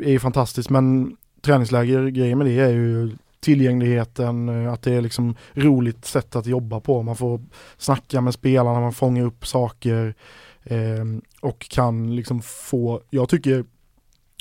är 0.08 0.18
fantastiskt 0.18 0.70
men 0.70 1.16
träningsläger, 1.44 2.08
grejen 2.08 2.38
med 2.38 2.46
det 2.46 2.60
är 2.60 2.70
ju 2.70 3.10
tillgängligheten, 3.44 4.48
eh, 4.48 4.72
att 4.72 4.82
det 4.82 4.94
är 4.94 5.00
liksom 5.00 5.34
roligt 5.52 6.04
sätt 6.04 6.36
att 6.36 6.46
jobba 6.46 6.80
på. 6.80 7.02
Man 7.02 7.16
får 7.16 7.40
snacka 7.76 8.20
med 8.20 8.34
spelarna, 8.34 8.80
man 8.80 8.92
fångar 8.92 9.24
upp 9.24 9.46
saker 9.46 10.14
eh, 10.62 11.04
och 11.40 11.68
kan 11.70 12.16
liksom 12.16 12.42
få, 12.42 13.00
jag 13.10 13.28
tycker 13.28 13.64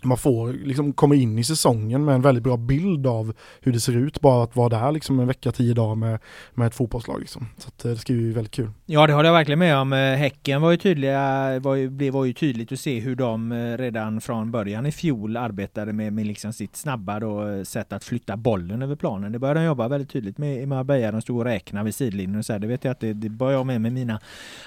man 0.05 0.17
får 0.17 0.53
liksom 0.53 0.93
komma 0.93 1.15
in 1.15 1.39
i 1.39 1.43
säsongen 1.43 2.05
med 2.05 2.15
en 2.15 2.21
väldigt 2.21 2.43
bra 2.43 2.57
bild 2.57 3.07
av 3.07 3.33
hur 3.61 3.71
det 3.71 3.79
ser 3.79 3.97
ut 3.97 4.21
bara 4.21 4.43
att 4.43 4.55
vara 4.55 4.69
där 4.69 4.91
liksom 4.91 5.19
en 5.19 5.27
vecka, 5.27 5.51
tio 5.51 5.73
dagar 5.73 5.95
med, 5.95 6.19
med 6.53 6.67
ett 6.67 6.75
fotbollslag 6.75 7.19
liksom. 7.19 7.47
Så 7.57 7.67
att, 7.67 7.85
eh, 7.85 7.91
det 7.91 7.97
ska 7.97 8.13
ju 8.13 8.33
väldigt 8.33 8.53
kul. 8.53 8.69
Ja 8.85 9.07
det 9.07 9.13
håller 9.13 9.29
jag 9.29 9.33
verkligen 9.33 9.59
med 9.59 9.77
om. 9.77 9.93
Eh, 9.93 9.99
Häcken 9.99 10.61
var 10.61 10.71
ju 10.71 10.77
tydliga, 10.77 11.59
var 11.59 11.75
ju, 11.75 11.89
det 11.89 12.11
var 12.11 12.25
ju 12.25 12.33
tydligt 12.33 12.71
att 12.71 12.79
se 12.79 12.99
hur 12.99 13.15
de 13.15 13.51
eh, 13.51 13.77
redan 13.77 14.21
från 14.21 14.51
början 14.51 14.85
i 14.85 14.91
fjol 14.91 15.37
arbetade 15.37 15.93
med, 15.93 16.13
med 16.13 16.25
liksom 16.25 16.53
sitt 16.53 16.75
snabba 16.75 17.19
då, 17.19 17.65
sätt 17.65 17.93
att 17.93 18.03
flytta 18.03 18.37
bollen 18.37 18.81
över 18.81 18.95
planen. 18.95 19.31
Det 19.31 19.39
började 19.39 19.59
de 19.59 19.65
jobba 19.65 19.87
väldigt 19.87 20.09
tydligt 20.09 20.37
med 20.37 20.61
i 20.61 20.65
Marbella. 20.65 21.11
De 21.11 21.21
stod 21.21 21.37
och 21.37 21.45
räknade 21.45 21.85
vid 21.85 21.95
sidlinjen 21.95 22.39
och 22.39 22.45
så 22.45 22.53
här. 22.53 22.59
Det 22.59 22.67
vet 22.67 22.83
jag 22.83 22.91
att 22.91 22.99
det, 22.99 23.13
det 23.13 23.29
började 23.29 23.57
jag 23.57 23.65
med 23.65 23.81
med 23.81 23.93
mina 23.93 24.19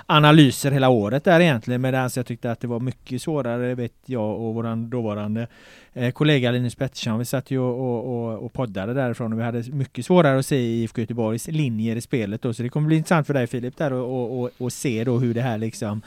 analyser 0.07 0.71
hela 0.71 0.89
året 0.89 1.25
där 1.25 1.41
egentligen. 1.41 1.81
Medan 1.81 2.11
jag 2.17 2.27
tyckte 2.27 2.51
att 2.51 2.61
det 2.61 2.67
var 2.67 2.81
mycket 2.81 3.23
svårare, 3.23 3.75
vet 3.75 3.95
jag 4.07 4.41
och 4.41 4.55
våran 4.55 4.91
dåvarande 4.91 5.26
eh, 5.95 6.11
kollega 6.11 6.51
Linus 6.51 6.75
Pettersson. 6.75 7.19
Vi 7.19 7.25
satt 7.25 7.51
ju 7.51 7.59
och, 7.59 8.05
och, 8.05 8.45
och 8.45 8.53
poddade 8.53 8.95
därifrån 8.95 9.33
och 9.33 9.39
vi 9.39 9.43
hade 9.43 9.63
mycket 9.73 10.07
svårare 10.07 10.39
att 10.39 10.47
se 10.47 10.57
IFK 10.57 11.01
Göteborgs 11.01 11.49
linjer 11.49 11.97
i 11.97 12.01
spelet 12.01 12.43
då. 12.43 12.55
Så 12.55 12.63
det 12.63 12.69
kommer 12.69 12.87
bli 12.87 12.97
intressant 12.97 13.27
för 13.27 13.35
dig 13.35 13.47
Filip 13.47 13.77
där 13.77 13.93
och, 13.93 14.41
och, 14.41 14.51
och 14.59 14.73
se 14.73 15.05
då 15.05 15.19
hur 15.19 15.35
det 15.35 15.43
här 15.43 15.59
liksom 15.59 16.03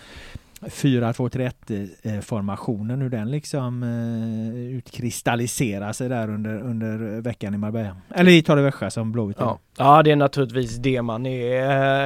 4-2-3-1 0.61 2.21
formationen, 2.21 3.01
hur 3.01 3.09
den 3.09 3.31
liksom 3.31 3.83
eh, 3.83 4.77
utkristalliserar 4.77 5.93
sig 5.93 6.09
där 6.09 6.29
under, 6.29 6.61
under 6.61 7.21
veckan 7.21 7.53
i 7.53 7.57
Marbella. 7.57 7.97
Eller 8.15 8.31
i 8.31 8.41
Torrevieja 8.41 8.89
som 8.89 9.11
Blåvitt 9.11 9.37
ja 9.39 9.59
ja, 9.79 10.03
det 10.03 10.11
är 10.11 10.15
naturligtvis 10.15 10.77
det 10.77 11.01
man 11.01 11.25
är, 11.25 11.61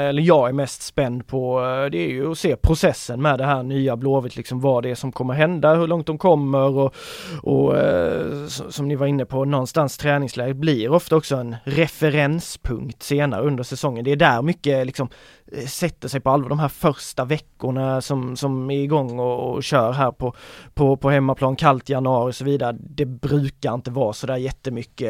eller 0.09 0.21
jag 0.21 0.49
är 0.49 0.53
mest 0.53 0.81
spänd 0.81 1.27
på. 1.27 1.59
Eh, 1.59 1.91
det 1.91 1.97
är 1.97 2.09
ju 2.09 2.31
att 2.31 2.37
se 2.37 2.55
processen 2.55 3.21
med 3.21 3.39
det 3.39 3.45
här 3.45 3.63
nya 3.63 3.95
Blåvitt, 3.95 4.35
liksom 4.35 4.61
vad 4.61 4.83
det 4.83 4.89
är 4.89 4.95
som 4.95 5.11
kommer 5.11 5.33
hända, 5.33 5.75
hur 5.75 5.87
långt 5.87 6.07
de 6.07 6.17
kommer 6.17 6.77
och, 6.77 6.95
och 7.43 7.77
eh, 7.77 8.47
som 8.47 8.87
ni 8.87 8.95
var 8.95 9.07
inne 9.07 9.25
på, 9.25 9.45
någonstans 9.45 9.97
träningsläget 9.97 10.55
blir 10.57 10.91
ofta 10.91 11.15
också 11.15 11.35
en 11.35 11.55
referenspunkt 11.63 13.03
senare 13.03 13.41
under 13.41 13.63
säsongen. 13.63 14.05
Det 14.05 14.11
är 14.11 14.15
där 14.15 14.41
mycket 14.41 14.85
liksom 14.85 15.09
eh, 15.51 15.65
sätter 15.65 16.07
sig 16.07 16.19
på 16.19 16.29
allvar 16.29 16.49
de 16.49 16.59
här 16.59 16.67
första 16.67 17.25
veckorna 17.25 18.01
som, 18.01 18.35
som 18.35 18.71
är 18.71 18.83
igång 18.83 19.19
och, 19.19 19.53
och 19.53 19.63
kör 19.63 19.91
här 19.91 20.11
på, 20.11 20.35
på, 20.73 20.97
på 20.97 21.09
hemmaplan, 21.09 21.55
kallt 21.55 21.89
januari 21.89 22.31
och 22.31 22.35
så 22.35 22.45
vidare. 22.45 22.77
Det 22.79 23.05
brukar 23.05 23.73
inte 23.73 23.91
vara 23.91 24.13
sådär 24.13 24.37
jättemycket 24.37 25.09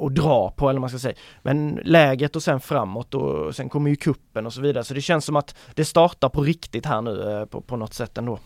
att 0.00 0.14
dra 0.14 0.50
på 0.50 0.70
eller 0.70 0.80
man 0.80 0.90
ska 0.90 0.98
säga. 0.98 1.11
Men 1.42 1.80
läget 1.84 2.36
och 2.36 2.42
sen 2.42 2.60
framåt 2.60 3.14
och 3.14 3.56
sen 3.56 3.68
kommer 3.68 3.90
ju 3.90 3.96
kuppen 3.96 4.46
och 4.46 4.52
så 4.52 4.60
vidare. 4.60 4.84
Så 4.84 4.94
det 4.94 5.00
känns 5.00 5.24
som 5.24 5.36
att 5.36 5.54
det 5.74 5.84
startar 5.84 6.28
på 6.28 6.42
riktigt 6.42 6.86
här 6.86 7.02
nu 7.02 7.30
eh, 7.30 7.44
på, 7.44 7.60
på 7.60 7.76
något 7.76 7.94
sätt 7.94 8.18
ändå. 8.18 8.38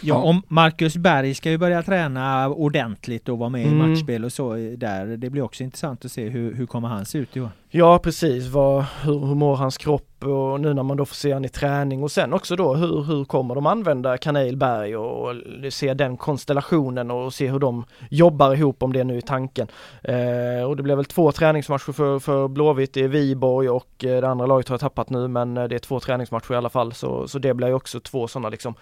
Ja, 0.00 0.14
om 0.14 0.42
Marcus 0.48 0.96
Berg 0.96 1.34
ska 1.34 1.50
ju 1.50 1.58
börja 1.58 1.82
träna 1.82 2.48
ordentligt 2.48 3.28
och 3.28 3.38
vara 3.38 3.48
med 3.48 3.66
mm. 3.66 3.74
i 3.74 3.88
matchspel 3.88 4.24
och 4.24 4.32
så 4.32 4.54
där. 4.54 5.16
Det 5.16 5.30
blir 5.30 5.42
också 5.42 5.62
intressant 5.62 6.04
att 6.04 6.12
se 6.12 6.28
hur, 6.28 6.54
hur 6.54 6.66
kommer 6.66 6.88
han 6.88 7.04
se 7.04 7.18
ut 7.18 7.36
i 7.36 7.40
år? 7.40 7.50
Ja 7.70 7.98
precis, 7.98 8.46
Vad, 8.46 8.84
hur, 9.02 9.26
hur 9.26 9.34
mår 9.34 9.56
hans 9.56 9.78
kropp 9.78 10.13
och 10.26 10.60
nu 10.60 10.74
när 10.74 10.82
man 10.82 10.96
då 10.96 11.04
får 11.04 11.14
se 11.14 11.32
han 11.32 11.44
i 11.44 11.48
träning 11.48 12.02
och 12.02 12.10
sen 12.10 12.32
också 12.32 12.56
då 12.56 12.74
hur, 12.74 13.02
hur 13.02 13.24
kommer 13.24 13.54
de 13.54 13.66
använda 13.66 14.18
Kanelberg 14.18 14.96
och, 14.96 15.28
och 15.28 15.34
se 15.70 15.94
den 15.94 16.16
konstellationen 16.16 17.10
och 17.10 17.34
se 17.34 17.50
hur 17.50 17.58
de 17.58 17.84
jobbar 18.10 18.54
ihop 18.54 18.82
om 18.82 18.92
det 18.92 19.04
nu 19.04 19.16
är 19.16 19.20
tanken. 19.20 19.68
Eh, 20.02 20.64
och 20.68 20.76
det 20.76 20.82
blir 20.82 20.96
väl 20.96 21.04
två 21.04 21.32
träningsmatcher 21.32 21.92
för, 21.92 22.18
för 22.18 22.48
Blåvitt, 22.48 22.94
det 22.94 23.04
är 23.04 23.08
Viborg 23.08 23.68
och 23.68 24.04
eh, 24.04 24.20
det 24.20 24.28
andra 24.28 24.46
laget 24.46 24.68
har 24.68 24.74
jag 24.74 24.80
tappat 24.80 25.10
nu 25.10 25.28
men 25.28 25.56
eh, 25.56 25.64
det 25.64 25.74
är 25.74 25.78
två 25.78 26.00
träningsmatcher 26.00 26.52
i 26.52 26.56
alla 26.56 26.70
fall 26.70 26.92
så, 26.92 27.28
så 27.28 27.38
det 27.38 27.54
blir 27.54 27.68
ju 27.68 27.74
också 27.74 28.00
två 28.00 28.28
sådana 28.28 28.48
liksom 28.48 28.74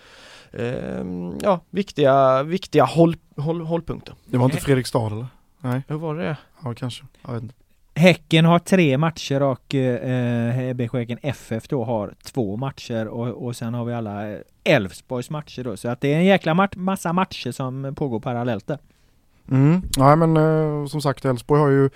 eh, 0.51 1.05
ja, 1.43 1.61
viktiga, 1.71 2.43
viktiga 2.43 2.85
håll, 2.85 3.17
håll, 3.37 3.61
hållpunkter. 3.61 4.15
Det 4.25 4.39
var 4.39 4.45
inte 4.45 4.57
Fredrikstad 4.57 5.07
eller? 5.07 5.27
Nej. 5.61 5.83
Hur 5.89 5.97
var 5.97 6.15
det? 6.15 6.37
Ja, 6.65 6.75
kanske. 6.75 7.05
Jag 7.23 7.33
vet 7.33 7.43
inte. 7.43 7.55
Häcken 7.95 8.45
har 8.45 8.59
tre 8.59 8.99
matcher 8.99 9.43
och 9.43 9.75
eh, 9.75 10.69
eh 10.69 10.75
BK 10.75 10.93
Häcken 10.93 11.19
FF 11.23 11.69
då 11.69 11.85
har 11.85 12.15
två 12.23 12.57
matcher 12.57 13.09
och, 13.09 13.47
och 13.47 13.57
sen 13.57 13.75
har 13.75 13.85
vi 13.85 13.95
alla 13.95 14.39
Elfsborgs 14.65 15.31
matcher 15.31 15.65
då. 15.65 15.77
Så 15.77 15.89
att 15.89 16.01
det 16.01 16.13
är 16.13 16.17
en 16.17 16.25
jäkla 16.25 16.55
mat 16.55 16.77
massa 16.77 17.13
matcher 17.13 17.51
som 17.51 17.95
pågår 17.95 18.21
parallellt 18.21 18.67
där. 18.67 18.79
Mm. 19.53 19.83
Ja 19.97 20.17
men 20.17 20.37
eh, 20.37 20.87
som 20.87 21.01
sagt 21.01 21.25
Elfsborg 21.25 21.61
har 21.61 21.69
ju 21.69 21.91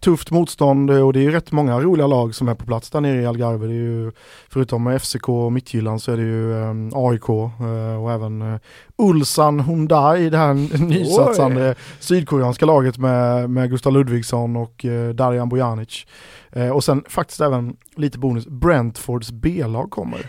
tufft 0.00 0.30
motstånd 0.30 0.90
och 0.90 1.12
det 1.12 1.18
är 1.18 1.22
ju 1.22 1.30
rätt 1.30 1.52
många 1.52 1.80
roliga 1.80 2.06
lag 2.06 2.34
som 2.34 2.48
är 2.48 2.54
på 2.54 2.66
plats 2.66 2.90
där 2.90 3.00
nere 3.00 3.22
i 3.22 3.26
Algarve. 3.26 3.66
Det 3.66 3.72
är 3.72 3.76
ju, 3.76 4.12
förutom 4.48 4.98
FCK 4.98 5.28
och 5.28 5.52
Midtjylland 5.52 6.02
så 6.02 6.12
är 6.12 6.16
det 6.16 6.22
ju 6.22 6.62
eh, 6.62 6.74
AIK 6.92 7.28
eh, 7.28 8.02
och 8.02 8.12
även 8.12 8.42
eh, 8.42 8.60
Ulsan 8.98 9.60
Hyundai, 9.60 10.30
det 10.30 10.38
här 10.38 10.54
nysatsande 10.86 11.74
sydkoreanska 12.00 12.66
laget 12.66 12.98
med, 12.98 13.50
med 13.50 13.70
Gustav 13.70 13.92
Ludvigsson 13.92 14.56
och 14.56 14.84
eh, 14.84 15.14
Darijan 15.14 15.48
Bojanic. 15.48 16.06
Eh, 16.52 16.68
och 16.68 16.84
sen 16.84 17.04
faktiskt 17.08 17.40
även 17.40 17.76
lite 17.96 18.18
bonus, 18.18 18.46
Brentfords 18.46 19.32
B-lag 19.32 19.90
kommer. 19.90 20.26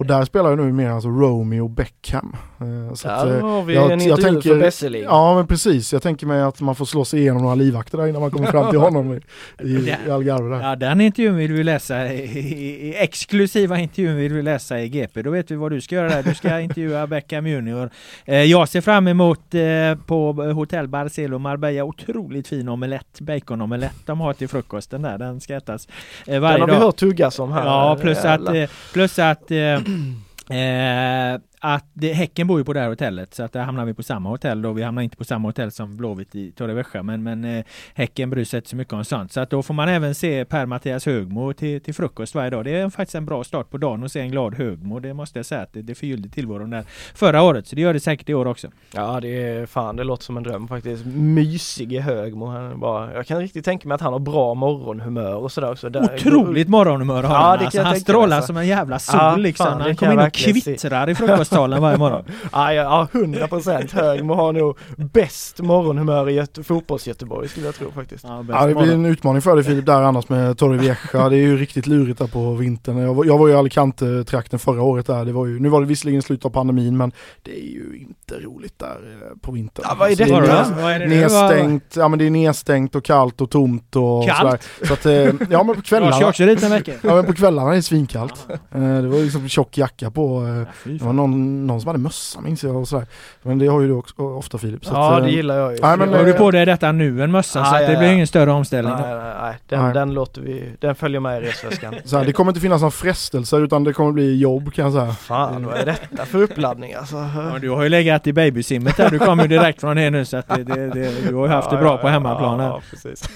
Och 0.00 0.06
där 0.06 0.24
spelar 0.24 0.50
ju 0.50 0.56
nu 0.56 0.72
mer 0.72 0.90
alltså 0.90 1.08
Romeo 1.08 1.68
Beckham. 1.68 2.36
Eh, 2.60 2.94
så 2.94 3.08
där 3.08 3.36
att, 3.36 3.42
har 3.42 3.62
vi 3.62 3.74
jag, 3.74 3.92
en 3.92 4.00
intervju 4.00 4.24
tänker, 4.24 4.50
för 4.50 4.60
Besseling. 4.60 5.02
Ja 5.02 5.34
men 5.34 5.46
precis, 5.46 5.92
jag 5.92 6.02
tänker 6.02 6.26
mig 6.26 6.42
att 6.42 6.60
man 6.60 6.74
får 6.74 6.84
slå 6.84 7.04
sig 7.04 7.20
igenom 7.20 7.42
några 7.42 7.54
livvakter 7.54 7.98
där 7.98 8.06
innan 8.06 8.20
man 8.20 8.30
kommer 8.30 8.46
fram 8.46 8.70
till 8.70 8.78
honom 8.86 9.14
i, 9.14 9.20
i, 9.64 9.96
i 10.06 10.10
Algarve 10.10 10.56
där. 10.56 10.68
Ja 10.68 10.76
den 10.76 11.00
intervjun 11.00 11.36
vill 11.36 11.52
vi 11.52 11.64
läsa, 11.64 12.12
i, 12.12 12.18
i, 12.18 12.94
exklusiva 12.96 13.78
intervjun 13.78 14.16
vill 14.16 14.32
vi 14.32 14.42
läsa 14.42 14.80
i 14.80 14.88
GP. 14.88 15.22
Då 15.22 15.30
vet 15.30 15.50
vi 15.50 15.54
vad 15.54 15.72
du 15.72 15.80
ska 15.80 15.94
göra 15.94 16.08
där. 16.08 16.22
Du 16.22 16.34
ska 16.34 16.60
intervjua 16.60 17.06
Beckham 17.06 17.46
Junior. 17.46 17.90
Eh, 18.24 18.42
jag 18.42 18.68
ser 18.68 18.80
fram 18.80 19.08
emot 19.08 19.54
eh, 19.54 19.60
på 20.06 20.32
Hotell 20.32 20.88
Barcelo 20.88 21.38
Marbella 21.38 21.84
otroligt 21.84 22.48
fin 22.48 22.68
omelett, 22.68 23.20
baconomelett 23.20 24.06
de 24.06 24.20
har 24.20 24.32
till 24.32 24.48
frukosten 24.48 25.02
där. 25.02 25.18
Den 25.18 25.40
ska 25.40 25.56
ätas 25.56 25.88
varje 26.26 26.40
dag. 26.40 26.52
Den 26.52 26.60
har 26.60 26.68
vi 26.68 26.74
hört 26.74 26.96
tuggas 26.96 27.38
om 27.38 27.52
här. 27.52 27.64
Ja 27.64 27.98
plus 28.00 28.24
att, 28.24 28.70
plus 28.92 29.18
att 29.18 29.50
Eh, 30.50 31.38
att 31.60 31.84
det, 31.92 32.12
Häcken 32.12 32.46
bor 32.46 32.58
ju 32.58 32.64
på 32.64 32.72
det 32.72 32.80
här 32.80 32.88
hotellet 32.88 33.34
så 33.34 33.42
att 33.42 33.52
där 33.52 33.62
hamnar 33.62 33.84
vi 33.84 33.94
på 33.94 34.02
samma 34.02 34.28
hotell 34.28 34.62
då. 34.62 34.72
Vi 34.72 34.82
hamnar 34.82 35.02
inte 35.02 35.16
på 35.16 35.24
samma 35.24 35.48
hotell 35.48 35.70
som 35.70 35.96
Blåvitt 35.96 36.34
i 36.34 36.52
Torrevieja 36.52 37.02
men, 37.02 37.22
men 37.22 37.44
eh, 37.44 37.64
Häcken 37.94 38.30
bryr 38.30 38.44
sig 38.44 38.58
inte 38.58 38.68
så 38.68 38.76
mycket 38.76 38.94
om 38.94 39.04
sånt. 39.04 39.32
Så 39.32 39.40
att 39.40 39.50
då 39.50 39.62
får 39.62 39.74
man 39.74 39.88
även 39.88 40.14
se 40.14 40.44
Per-Mattias 40.44 41.06
Högmo 41.06 41.52
till, 41.52 41.80
till 41.80 41.94
frukost 41.94 42.34
varje 42.34 42.50
dag. 42.50 42.64
Det 42.64 42.76
är 42.76 42.90
faktiskt 42.90 43.14
en 43.14 43.26
bra 43.26 43.44
start 43.44 43.70
på 43.70 43.78
dagen 43.78 44.04
att 44.04 44.12
se 44.12 44.20
en 44.20 44.30
glad 44.30 44.54
Högmo. 44.54 45.00
Det 45.00 45.14
måste 45.14 45.38
jag 45.38 45.46
säga 45.46 45.60
att 45.60 45.72
det, 45.72 45.82
det 45.82 45.94
förgyllde 45.94 46.28
tillvaron 46.28 46.70
där 46.70 46.84
förra 47.14 47.42
året. 47.42 47.66
Så 47.66 47.76
det 47.76 47.82
gör 47.82 47.92
det 47.92 48.00
säkert 48.00 48.28
i 48.28 48.34
år 48.34 48.46
också. 48.46 48.68
Ja 48.92 49.20
det 49.20 49.28
är 49.28 49.66
fan 49.66 49.96
det 49.96 50.04
låter 50.04 50.24
som 50.24 50.36
en 50.36 50.42
dröm 50.42 50.68
faktiskt. 50.68 51.04
Mysig 51.06 52.00
Högmo. 52.00 52.46
Han 52.46 52.80
bara, 52.80 53.14
jag 53.14 53.26
kan 53.26 53.38
riktigt 53.38 53.64
tänka 53.64 53.88
mig 53.88 53.94
att 53.94 54.00
han 54.00 54.12
har 54.12 54.20
bra 54.20 54.54
morgonhumör 54.54 55.34
och 55.34 55.52
sådär 55.52 55.72
också. 55.72 55.88
Där, 55.88 56.14
Otroligt 56.14 56.68
morgonhumör 56.68 57.22
har 57.22 57.34
ja, 57.34 57.40
han. 57.40 57.58
Alltså, 57.58 57.82
han 57.82 57.96
strålar 57.96 58.36
alltså. 58.36 58.46
som 58.46 58.56
en 58.56 58.66
jävla 58.66 58.98
sol 58.98 59.20
ja, 59.20 59.36
liksom. 59.36 59.66
Fan, 59.66 59.80
han 59.80 59.96
kommer 59.96 60.12
in 60.12 60.18
och 60.18 60.32
kvittrar 60.32 61.10
i 61.10 61.14
frukosttalen 61.50 61.82
varje 61.82 61.98
morgon. 61.98 62.24
ja, 62.52 62.72
ja, 62.72 63.08
100 63.12 63.48
procent. 63.48 63.92
Högmo 63.92 64.34
har 64.34 64.52
nog 64.52 64.78
bäst 64.96 65.60
morgonhumör 65.60 66.30
i 66.30 66.46
fotbolls-Göteborg 66.62 67.48
skulle 67.48 67.66
jag 67.66 67.74
tro 67.74 67.90
faktiskt. 67.90 68.24
Ja, 68.24 68.44
ja 68.48 68.66
det 68.66 68.74
blir 68.74 68.92
en 68.92 69.06
utmaning 69.06 69.42
för 69.42 69.54
dig 69.54 69.64
Filip 69.64 69.86
där 69.86 70.02
annars 70.02 70.28
med 70.28 70.58
Torrevieja. 70.58 70.96
det 71.12 71.18
är 71.18 71.32
ju 71.32 71.56
riktigt 71.56 71.86
lurigt 71.86 72.18
där 72.18 72.26
på 72.26 72.54
vintern. 72.54 72.96
Jag 72.96 73.14
var, 73.14 73.24
jag 73.24 73.38
var 73.38 73.48
ju 73.48 73.54
i 73.54 73.56
Alicante-trakten 73.56 74.58
förra 74.58 74.82
året 74.82 75.06
där. 75.06 75.24
Det 75.24 75.32
var 75.32 75.46
ju, 75.46 75.60
nu 75.60 75.68
var 75.68 75.80
det 75.80 75.86
visserligen 75.86 76.22
slut 76.22 76.44
av 76.44 76.50
pandemin 76.50 76.96
men 76.96 77.12
det 77.42 77.60
är 77.60 77.72
ju 77.72 77.98
inte 77.98 78.46
roligt 78.46 78.78
där 78.78 78.86
eh, 78.86 79.38
på 79.40 79.52
vintern. 79.52 79.84
Ja, 79.88 79.96
vad 79.98 80.10
är 80.10 80.16
det? 80.16 80.34
Alltså, 80.34 80.74
det, 80.74 80.82
är 80.82 80.98
det 80.98 81.06
nedstängt, 81.06 81.96
ja 81.96 82.08
men 82.08 82.18
det 82.18 82.26
är 82.26 82.30
nedstängt 82.30 82.94
och 82.94 83.04
kallt 83.04 83.40
och 83.40 83.50
tomt 83.50 83.96
och 83.96 84.26
kallt? 84.26 84.38
sådär. 84.38 84.86
Så 84.86 84.92
att, 84.92 85.06
eh, 85.06 85.48
ja 85.50 85.62
men 85.62 85.74
på 85.76 85.82
kvällarna. 85.82 86.16
Jag 86.20 86.28
också 86.28 86.46
dit 86.46 86.62
en 86.62 86.70
vecka. 86.70 86.92
Ja 87.02 87.14
men 87.14 87.26
på 87.26 87.32
kvällarna 87.32 87.70
är 87.70 87.74
det 87.74 87.82
svinkallt. 87.82 88.46
Eh, 88.50 88.80
det 88.80 89.08
var 89.08 89.18
liksom 89.18 89.48
tjock 89.48 89.78
jacka 89.78 90.10
på. 90.10 90.40
Det 90.84 91.02
var 91.02 91.12
någon, 91.12 91.39
någon 91.40 91.80
som 91.80 91.88
hade 91.88 91.98
mössa 91.98 92.40
minns 92.40 92.64
jag 92.64 92.76
och 92.76 92.88
sådär. 92.88 93.06
Men 93.42 93.58
det 93.58 93.66
har 93.66 93.80
ju 93.80 93.88
du 93.88 93.94
också 93.94 94.14
ofta 94.22 94.58
Filip. 94.58 94.84
Så 94.84 94.94
ja 94.94 95.16
att, 95.16 95.24
det 95.24 95.30
gillar 95.30 95.56
jag 95.56 95.72
ju. 95.72 95.78
Nej, 95.82 95.96
men, 95.96 96.14
har 96.14 96.24
du 96.24 96.32
på 96.32 96.50
dig 96.50 96.66
detta 96.66 96.92
nu, 96.92 97.22
en 97.22 97.30
mössa, 97.30 97.64
så 97.64 97.74
att 97.74 97.86
det 97.86 97.96
blir 97.96 98.12
ingen 98.12 98.26
större 98.26 98.50
omställning. 98.50 98.94
Nej, 98.94 99.14
nej, 99.14 99.34
nej. 99.40 99.54
Den, 99.68 99.82
nej. 99.82 99.94
den 99.94 100.14
låter 100.14 100.42
vi, 100.42 100.72
den 100.78 100.94
följer 100.94 101.20
med 101.20 101.42
i 101.42 101.46
resväskan. 101.46 101.94
Så 102.04 102.18
här, 102.18 102.24
det 102.24 102.32
kommer 102.32 102.50
inte 102.50 102.60
finnas 102.60 102.82
någon 102.82 102.92
frestelse 102.92 103.56
utan 103.56 103.84
det 103.84 103.92
kommer 103.92 104.12
bli 104.12 104.38
jobb 104.38 104.72
kan 104.72 104.84
jag 104.84 104.92
säga. 104.92 105.12
Fan 105.12 105.66
vad 105.66 105.76
är 105.76 105.86
detta 105.86 106.26
för 106.26 106.42
uppladdning 106.42 106.94
alltså? 106.94 107.16
Ja, 107.16 107.58
du 107.60 107.70
har 107.70 107.82
ju 107.82 107.88
legat 107.88 108.26
i 108.26 108.32
babysimmet 108.32 108.96
där, 108.96 109.10
du 109.10 109.18
kommer 109.18 109.42
ju 109.42 109.48
direkt 109.48 109.80
från 109.80 109.96
det 109.96 110.10
nu 110.10 110.24
så 110.24 110.36
att 110.36 110.48
det, 110.48 110.64
det, 110.64 110.90
det, 110.90 111.28
du 111.28 111.34
har 111.34 111.46
ju 111.46 111.52
haft 111.52 111.70
det 111.70 111.76
bra 111.76 111.96
på 111.96 112.08
hemmaplan 112.08 112.60
Ja, 112.60 112.80
precis 112.90 113.28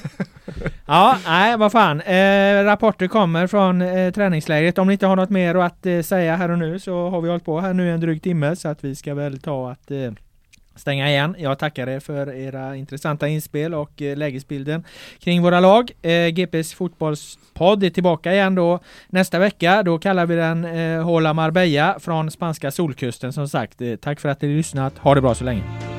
ja, 0.86 1.18
nej 1.26 1.56
vad 1.56 1.72
fan. 1.72 2.00
Eh, 2.00 2.64
rapporter 2.64 3.08
kommer 3.08 3.46
från 3.46 3.82
eh, 3.82 4.12
träningslägret. 4.12 4.78
Om 4.78 4.86
ni 4.86 4.92
inte 4.92 5.06
har 5.06 5.16
något 5.16 5.30
mer 5.30 5.54
att 5.54 5.86
eh, 5.86 6.00
säga 6.00 6.36
här 6.36 6.50
och 6.50 6.58
nu 6.58 6.78
så 6.78 7.08
har 7.08 7.20
vi 7.20 7.28
hållit 7.28 7.44
på 7.44 7.60
här 7.60 7.74
nu 7.74 7.90
en 7.90 8.00
dryg 8.00 8.22
timme 8.22 8.56
så 8.56 8.68
att 8.68 8.84
vi 8.84 8.94
ska 8.94 9.14
väl 9.14 9.40
ta 9.40 9.70
att 9.70 9.90
eh, 9.90 10.12
stänga 10.76 11.08
igen. 11.08 11.36
Jag 11.38 11.58
tackar 11.58 11.88
er 11.88 12.00
för 12.00 12.34
era 12.34 12.76
intressanta 12.76 13.28
inspel 13.28 13.74
och 13.74 14.02
eh, 14.02 14.16
lägesbilden 14.16 14.84
kring 15.18 15.42
våra 15.42 15.60
lag. 15.60 15.90
Eh, 16.02 16.28
GPs 16.28 16.74
fotbollspodd 16.74 17.84
är 17.84 17.90
tillbaka 17.90 18.32
igen 18.32 18.54
då 18.54 18.78
nästa 19.08 19.38
vecka. 19.38 19.82
Då 19.82 19.98
kallar 19.98 20.26
vi 20.26 20.36
den 20.36 20.64
eh, 20.64 21.02
Hola 21.02 21.34
Marbella 21.34 21.96
från 22.00 22.30
spanska 22.30 22.70
solkusten 22.70 23.32
som 23.32 23.48
sagt. 23.48 23.80
Eh, 23.80 23.96
tack 23.96 24.20
för 24.20 24.28
att 24.28 24.42
ni 24.42 24.56
lyssnat. 24.56 24.98
Ha 24.98 25.14
det 25.14 25.20
bra 25.20 25.34
så 25.34 25.44
länge. 25.44 25.93